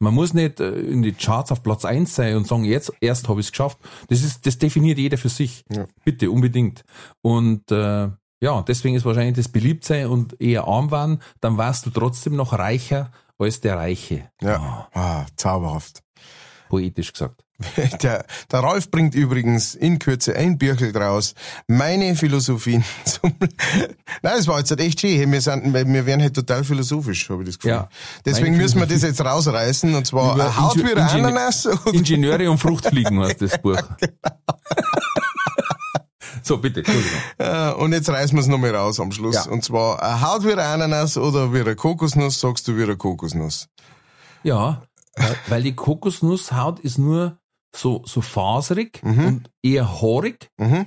Man 0.00 0.14
muss 0.14 0.34
nicht 0.34 0.60
äh, 0.60 0.70
in 0.70 1.02
die 1.02 1.12
Charts 1.12 1.50
auf 1.50 1.62
Platz 1.62 1.84
eins 1.84 2.14
sein 2.14 2.36
und 2.36 2.46
sagen, 2.46 2.64
jetzt 2.64 2.92
erst 3.00 3.28
habe 3.28 3.40
ich 3.40 3.46
es 3.46 3.52
geschafft. 3.52 3.78
Das 4.08 4.22
ist, 4.22 4.46
das 4.46 4.58
definiert 4.58 4.98
jeder 4.98 5.18
für 5.18 5.28
sich. 5.28 5.64
Ja. 5.70 5.86
Bitte, 6.04 6.30
unbedingt. 6.30 6.84
Und 7.22 7.70
äh, 7.72 8.08
ja, 8.40 8.62
deswegen 8.62 8.94
ist 8.94 9.04
wahrscheinlich 9.04 9.36
das 9.36 9.48
Beliebtsein 9.48 10.06
und 10.06 10.40
eher 10.40 10.64
arm 10.64 10.90
waren, 10.90 11.20
dann 11.40 11.56
warst 11.56 11.86
du 11.86 11.90
trotzdem 11.90 12.36
noch 12.36 12.52
reicher 12.52 13.10
als 13.38 13.60
der 13.60 13.76
Reiche. 13.76 14.30
Ja. 14.40 14.88
Ah, 14.92 15.26
zauberhaft. 15.34 16.02
Poetisch 16.68 17.12
gesagt. 17.12 17.44
Der, 18.02 18.24
der 18.52 18.60
Ralf 18.60 18.88
bringt 18.88 19.16
übrigens 19.16 19.74
in 19.74 19.98
Kürze 19.98 20.36
ein 20.36 20.58
Birkel 20.58 20.92
draus. 20.92 21.34
Meine 21.66 22.14
Philosophien 22.14 22.84
zum, 23.04 23.34
nein, 24.22 24.38
es 24.38 24.46
war 24.46 24.58
jetzt 24.60 24.70
halt 24.70 24.80
echt 24.80 25.00
schön. 25.00 25.32
Wir 25.32 25.40
sind, 25.40 25.74
wir 25.74 26.06
werden 26.06 26.22
halt 26.22 26.34
total 26.34 26.62
philosophisch, 26.62 27.28
habe 27.30 27.42
ich 27.42 27.48
das 27.48 27.58
Gefühl. 27.58 27.70
Ja. 27.72 27.88
Deswegen 28.24 28.56
müssen 28.56 28.78
wir 28.78 28.86
das 28.86 29.02
jetzt 29.02 29.20
rausreißen, 29.20 29.92
und 29.92 30.06
zwar 30.06 30.36
Über 30.36 30.56
Haut 30.56 30.76
wie 30.76 30.82
ein 30.82 30.98
Ingenie- 30.98 31.24
Ananas. 31.26 31.66
oder- 31.66 31.86
Ingenieure 31.94 32.48
und 32.48 32.58
Fruchtfliegen 32.58 33.18
heißt 33.24 33.42
das 33.42 33.58
Buch. 33.60 33.82
so, 36.42 36.58
bitte. 36.58 36.82
Äh, 37.38 37.72
Und 37.72 37.92
jetzt 37.92 38.08
reißen 38.08 38.36
wir 38.36 38.40
es 38.42 38.46
nochmal 38.46 38.74
raus 38.74 39.00
am 39.00 39.12
Schluss. 39.12 39.34
Ja. 39.34 39.48
Und 39.50 39.64
zwar 39.64 40.02
eine 40.02 40.20
Haut 40.20 40.44
wie 40.44 40.52
ein 40.52 40.58
Ananas 40.60 41.16
oder 41.16 41.52
wie 41.52 41.60
eine 41.60 41.74
Kokosnuss, 41.74 42.40
sagst 42.40 42.68
du 42.68 42.76
wie 42.76 42.84
eine 42.84 42.96
Kokosnuss. 42.96 43.68
Ja, 44.44 44.82
weil 45.48 45.62
die 45.64 45.74
Kokosnusshaut 45.74 46.78
ist 46.78 46.98
nur 46.98 47.36
so, 47.78 48.02
so 48.06 48.20
faserig 48.20 49.00
und 49.02 49.50
eher 49.62 50.00
haarig 50.02 50.50
Mhm. 50.58 50.86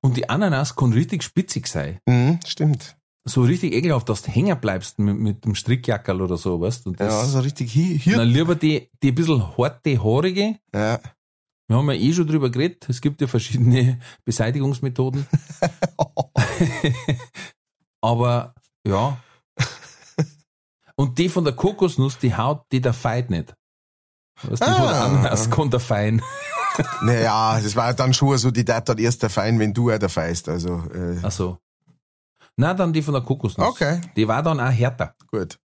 und 0.00 0.16
die 0.16 0.28
Ananas 0.28 0.76
kann 0.76 0.92
richtig 0.92 1.22
spitzig 1.22 1.66
sein. 1.68 2.00
Mhm, 2.06 2.40
stimmt. 2.46 2.96
So 3.28 3.42
richtig 3.42 3.72
ekelhaft, 3.72 4.08
dass 4.08 4.22
du 4.22 4.30
hängen 4.30 4.58
bleibst 4.60 5.00
mit, 5.00 5.16
mit 5.16 5.44
dem 5.44 5.56
Strickjackerl 5.56 6.22
oder 6.22 6.36
so, 6.36 6.60
weißt 6.60 6.86
du? 6.86 6.90
Und 6.90 7.00
Ja, 7.00 7.06
das, 7.06 7.32
so 7.32 7.40
richtig 7.40 7.72
hier. 7.72 7.96
hier. 7.96 8.16
dann 8.18 8.28
lieber 8.28 8.54
die, 8.54 8.88
die 9.02 9.08
ein 9.10 9.14
bisschen 9.16 9.56
harte, 9.58 10.02
haarige. 10.02 10.56
Ja. 10.72 11.00
Wir 11.68 11.76
haben 11.76 11.90
ja 11.90 11.96
eh 11.96 12.12
schon 12.12 12.28
drüber 12.28 12.50
geredet. 12.50 12.88
Es 12.88 13.00
gibt 13.00 13.20
ja 13.20 13.26
verschiedene 13.26 13.98
Beseitigungsmethoden. 14.24 15.26
Aber, 18.00 18.54
ja. 18.86 19.18
Und 20.96 21.18
die 21.18 21.28
von 21.28 21.44
der 21.44 21.54
Kokosnuss, 21.54 22.18
die 22.18 22.34
Haut, 22.36 22.62
die 22.72 22.80
der 22.80 22.94
feit 22.94 23.30
nicht. 23.30 23.54
Weißt 24.42 24.62
du, 24.62 24.66
Ah. 24.66 24.74
von 24.74 24.86
der 24.88 25.00
Ananas 25.02 25.50
kann 25.50 25.70
der 25.70 25.80
fein. 25.80 26.22
Naja, 27.02 27.58
das 27.62 27.74
war 27.74 27.94
dann 27.94 28.12
schon 28.12 28.36
so, 28.38 28.50
die 28.50 28.64
Tat 28.64 28.88
hat 28.88 29.00
erst 29.00 29.22
der 29.22 29.30
Fein, 29.30 29.58
wenn 29.58 29.72
du 29.72 29.90
auch 29.90 29.98
der 29.98 30.08
Feist. 30.10 30.48
Also, 30.48 30.82
äh, 30.94 31.16
Ach 31.22 31.30
so. 31.30 31.58
Na, 32.58 32.72
dann 32.72 32.92
die 32.92 33.02
von 33.02 33.12
der 33.14 33.22
Kokosnuss. 33.22 33.66
Okay. 33.68 34.00
Die 34.16 34.26
war 34.28 34.42
dann 34.42 34.60
auch 34.60 34.70
härter. 34.70 35.14
gut. 35.30 35.58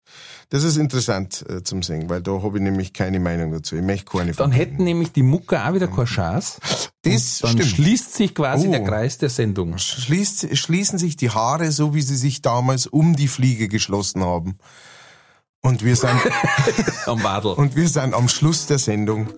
Das 0.49 0.65
ist 0.65 0.77
interessant 0.77 1.45
äh, 1.49 1.63
zum 1.63 1.85
Singen, 1.85 2.11
weil 2.11 2.21
da 2.23 2.43
habe 2.43 2.59
ich 2.59 2.63
nämlich 2.65 2.93
keine 2.93 3.21
Meinung 3.21 3.53
dazu. 3.53 3.77
Ich 3.77 3.83
möchte 3.83 4.07
keine 4.11 4.33
Dann 4.33 4.51
hätten 4.51 4.83
nämlich 4.83 5.13
die 5.13 5.23
Mucker 5.23 5.69
auch 5.69 5.75
wieder 5.75 5.87
keine 5.87 6.07
Chance. 6.07 6.59
Das 7.03 7.39
Dann 7.39 7.51
stimmt. 7.53 7.65
schließt 7.67 8.15
sich 8.15 8.35
quasi 8.35 8.67
Oh. 8.67 8.71
der 8.73 8.83
Kreis 8.83 9.19
der 9.19 9.31
Sendung. 9.31 9.79
Schließt, 9.79 10.57
schließen 10.57 10.99
sich 10.99 11.15
die 11.17 11.31
Haare 11.31 11.71
so, 11.71 11.95
wie 11.95 12.03
sie 12.03 12.17
sich 12.17 12.43
damals 12.43 12.89
um 12.89 13.15
die 13.15 13.29
Fliege 13.29 13.69
geschlossen 13.69 14.25
haben. 14.25 14.59
Und 15.63 15.85
wir 15.85 15.95
sind, 15.97 16.11
Am 17.07 17.23
Wadel. 17.23 17.53
und 17.53 17.77
wir 17.77 17.89
sind 17.89 18.15
am 18.15 18.29
Schluss 18.29 18.67
der 18.67 18.79
Sendung 18.79 19.29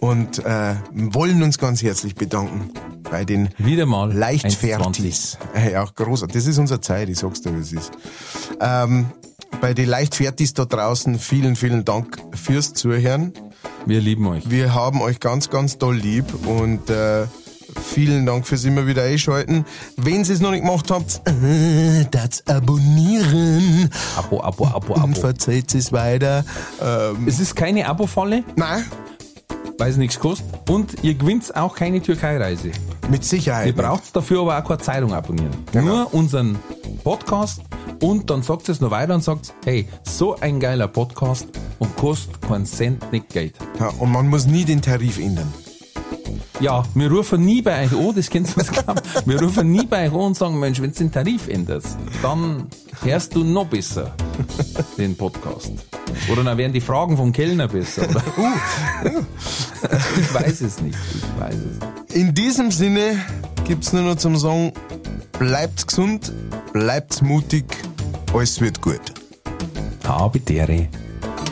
und 0.00 0.38
äh, 0.44 0.76
wollen 0.92 1.42
uns 1.42 1.58
ganz 1.58 1.82
herzlich 1.82 2.14
bedanken 2.14 2.70
bei 3.10 3.24
den 3.24 3.48
Wieder 3.58 3.84
mal 3.86 4.10
1,20. 4.10 4.14
Leichtfertis. 4.14 5.38
Äh, 5.54 5.72
Ja, 5.72 5.84
großartig. 5.84 6.34
Das 6.34 6.46
ist 6.46 6.58
unsere 6.58 6.80
Zeit, 6.80 7.08
ich 7.08 7.18
sag's 7.18 7.40
dir, 7.40 7.54
wie 7.56 7.60
es 7.60 7.72
ist. 7.72 7.90
Ähm, 8.60 9.06
bei 9.60 9.74
den 9.74 9.88
Leichtfertis 9.88 10.54
da 10.54 10.64
draußen 10.64 11.18
vielen, 11.18 11.56
vielen 11.56 11.84
Dank 11.84 12.18
fürs 12.34 12.72
Zuhören. 12.72 13.32
Wir 13.84 14.00
lieben 14.00 14.26
euch. 14.28 14.48
Wir 14.48 14.74
haben 14.74 15.02
euch 15.02 15.18
ganz, 15.18 15.50
ganz 15.50 15.76
doll 15.76 15.96
lieb 15.96 16.24
und 16.46 16.88
äh, 16.88 17.26
vielen 17.80 18.26
Dank 18.26 18.46
fürs 18.46 18.64
immer 18.64 18.86
wieder 18.86 19.02
einschalten. 19.04 19.64
Wenn 19.96 20.24
ihr 20.24 20.30
es 20.30 20.40
noch 20.40 20.50
nicht 20.50 20.62
gemacht 20.64 20.90
habt, 20.90 21.20
äh, 21.26 22.04
das 22.10 22.46
abonnieren 22.46 23.90
Abo, 24.16 24.40
Abo, 24.42 24.66
Abo, 24.66 24.94
und 24.94 25.02
Abo. 25.02 25.20
verzeiht 25.20 25.74
es 25.74 25.92
weiter. 25.92 26.44
Ähm, 26.80 27.26
Es 27.26 27.40
ist 27.40 27.54
keine 27.56 27.86
Abo-Falle, 27.88 28.44
nein, 28.56 28.84
weil 29.78 29.90
es 29.90 29.96
nichts 29.96 30.18
kostet. 30.18 30.46
Und 30.70 31.02
ihr 31.02 31.14
gewinnt 31.14 31.54
auch 31.56 31.74
keine 31.74 32.00
Türkei-Reise. 32.00 32.70
mit 33.10 33.24
Sicherheit. 33.24 33.66
Ihr 33.66 33.74
braucht 33.74 34.14
dafür 34.14 34.40
aber 34.42 34.58
auch 34.58 34.64
keine 34.68 34.80
Zeitung 34.80 35.12
abonnieren. 35.12 35.50
Genau. 35.72 35.84
Nur 35.86 36.14
unseren 36.14 36.56
Podcast 37.02 37.60
und 38.00 38.30
dann 38.30 38.42
sagt 38.42 38.68
es 38.68 38.80
noch 38.80 38.90
weiter 38.92 39.14
und 39.14 39.24
sagt, 39.24 39.52
hey, 39.64 39.88
so 40.04 40.36
ein 40.38 40.60
geiler 40.60 40.86
Podcast 40.88 41.48
und 41.80 41.96
kostet 41.96 42.40
keinen 42.42 42.64
Cent 42.64 43.10
nicht 43.12 43.28
Geld. 43.30 43.54
Ja, 43.80 43.88
und 43.98 44.10
man 44.12 44.28
muss 44.28 44.46
nie 44.46 44.64
den 44.64 44.80
Tarif 44.82 45.18
ändern. 45.18 45.52
Ja, 46.60 46.84
wir 46.94 47.10
rufen 47.10 47.44
nie 47.44 47.62
bei 47.62 47.84
euch 47.84 47.92
an, 47.98 48.14
das 48.14 48.30
kennst 48.30 48.56
du 48.56 48.60
uns 48.60 48.70
glauben. 48.70 49.00
Wir 49.26 49.40
rufen 49.40 49.70
nie 49.70 49.86
bei 49.86 50.06
euch 50.06 50.12
an 50.12 50.20
und 50.20 50.36
sagen, 50.36 50.58
Mensch, 50.58 50.80
wenn 50.80 50.92
du 50.92 50.98
den 50.98 51.12
Tarif 51.12 51.48
änderst, 51.48 51.98
dann 52.22 52.66
hörst 53.02 53.34
du 53.34 53.44
noch 53.44 53.66
besser 53.66 54.14
den 54.98 55.16
Podcast. 55.16 55.72
Oder 56.30 56.44
dann 56.44 56.58
werden 56.58 56.72
die 56.72 56.80
Fragen 56.80 57.16
vom 57.16 57.32
Kellner 57.32 57.68
besser. 57.68 58.02
Oder? 58.08 58.22
ich 60.20 60.34
weiß 60.34 60.60
es 60.60 60.80
nicht. 60.80 60.98
Ich 61.14 61.40
weiß 61.40 61.54
es 61.54 61.80
nicht. 61.80 62.14
In 62.14 62.34
diesem 62.34 62.70
Sinne 62.70 63.18
gibt's 63.64 63.92
nur 63.92 64.02
noch 64.02 64.16
zum 64.16 64.36
Sagen, 64.36 64.72
bleibt 65.38 65.88
gesund, 65.88 66.32
bleibt 66.72 67.22
mutig, 67.22 67.64
alles 68.32 68.60
wird 68.60 68.80
gut. 68.80 69.00
Habitere. 70.04 70.88
Diese 70.88 71.51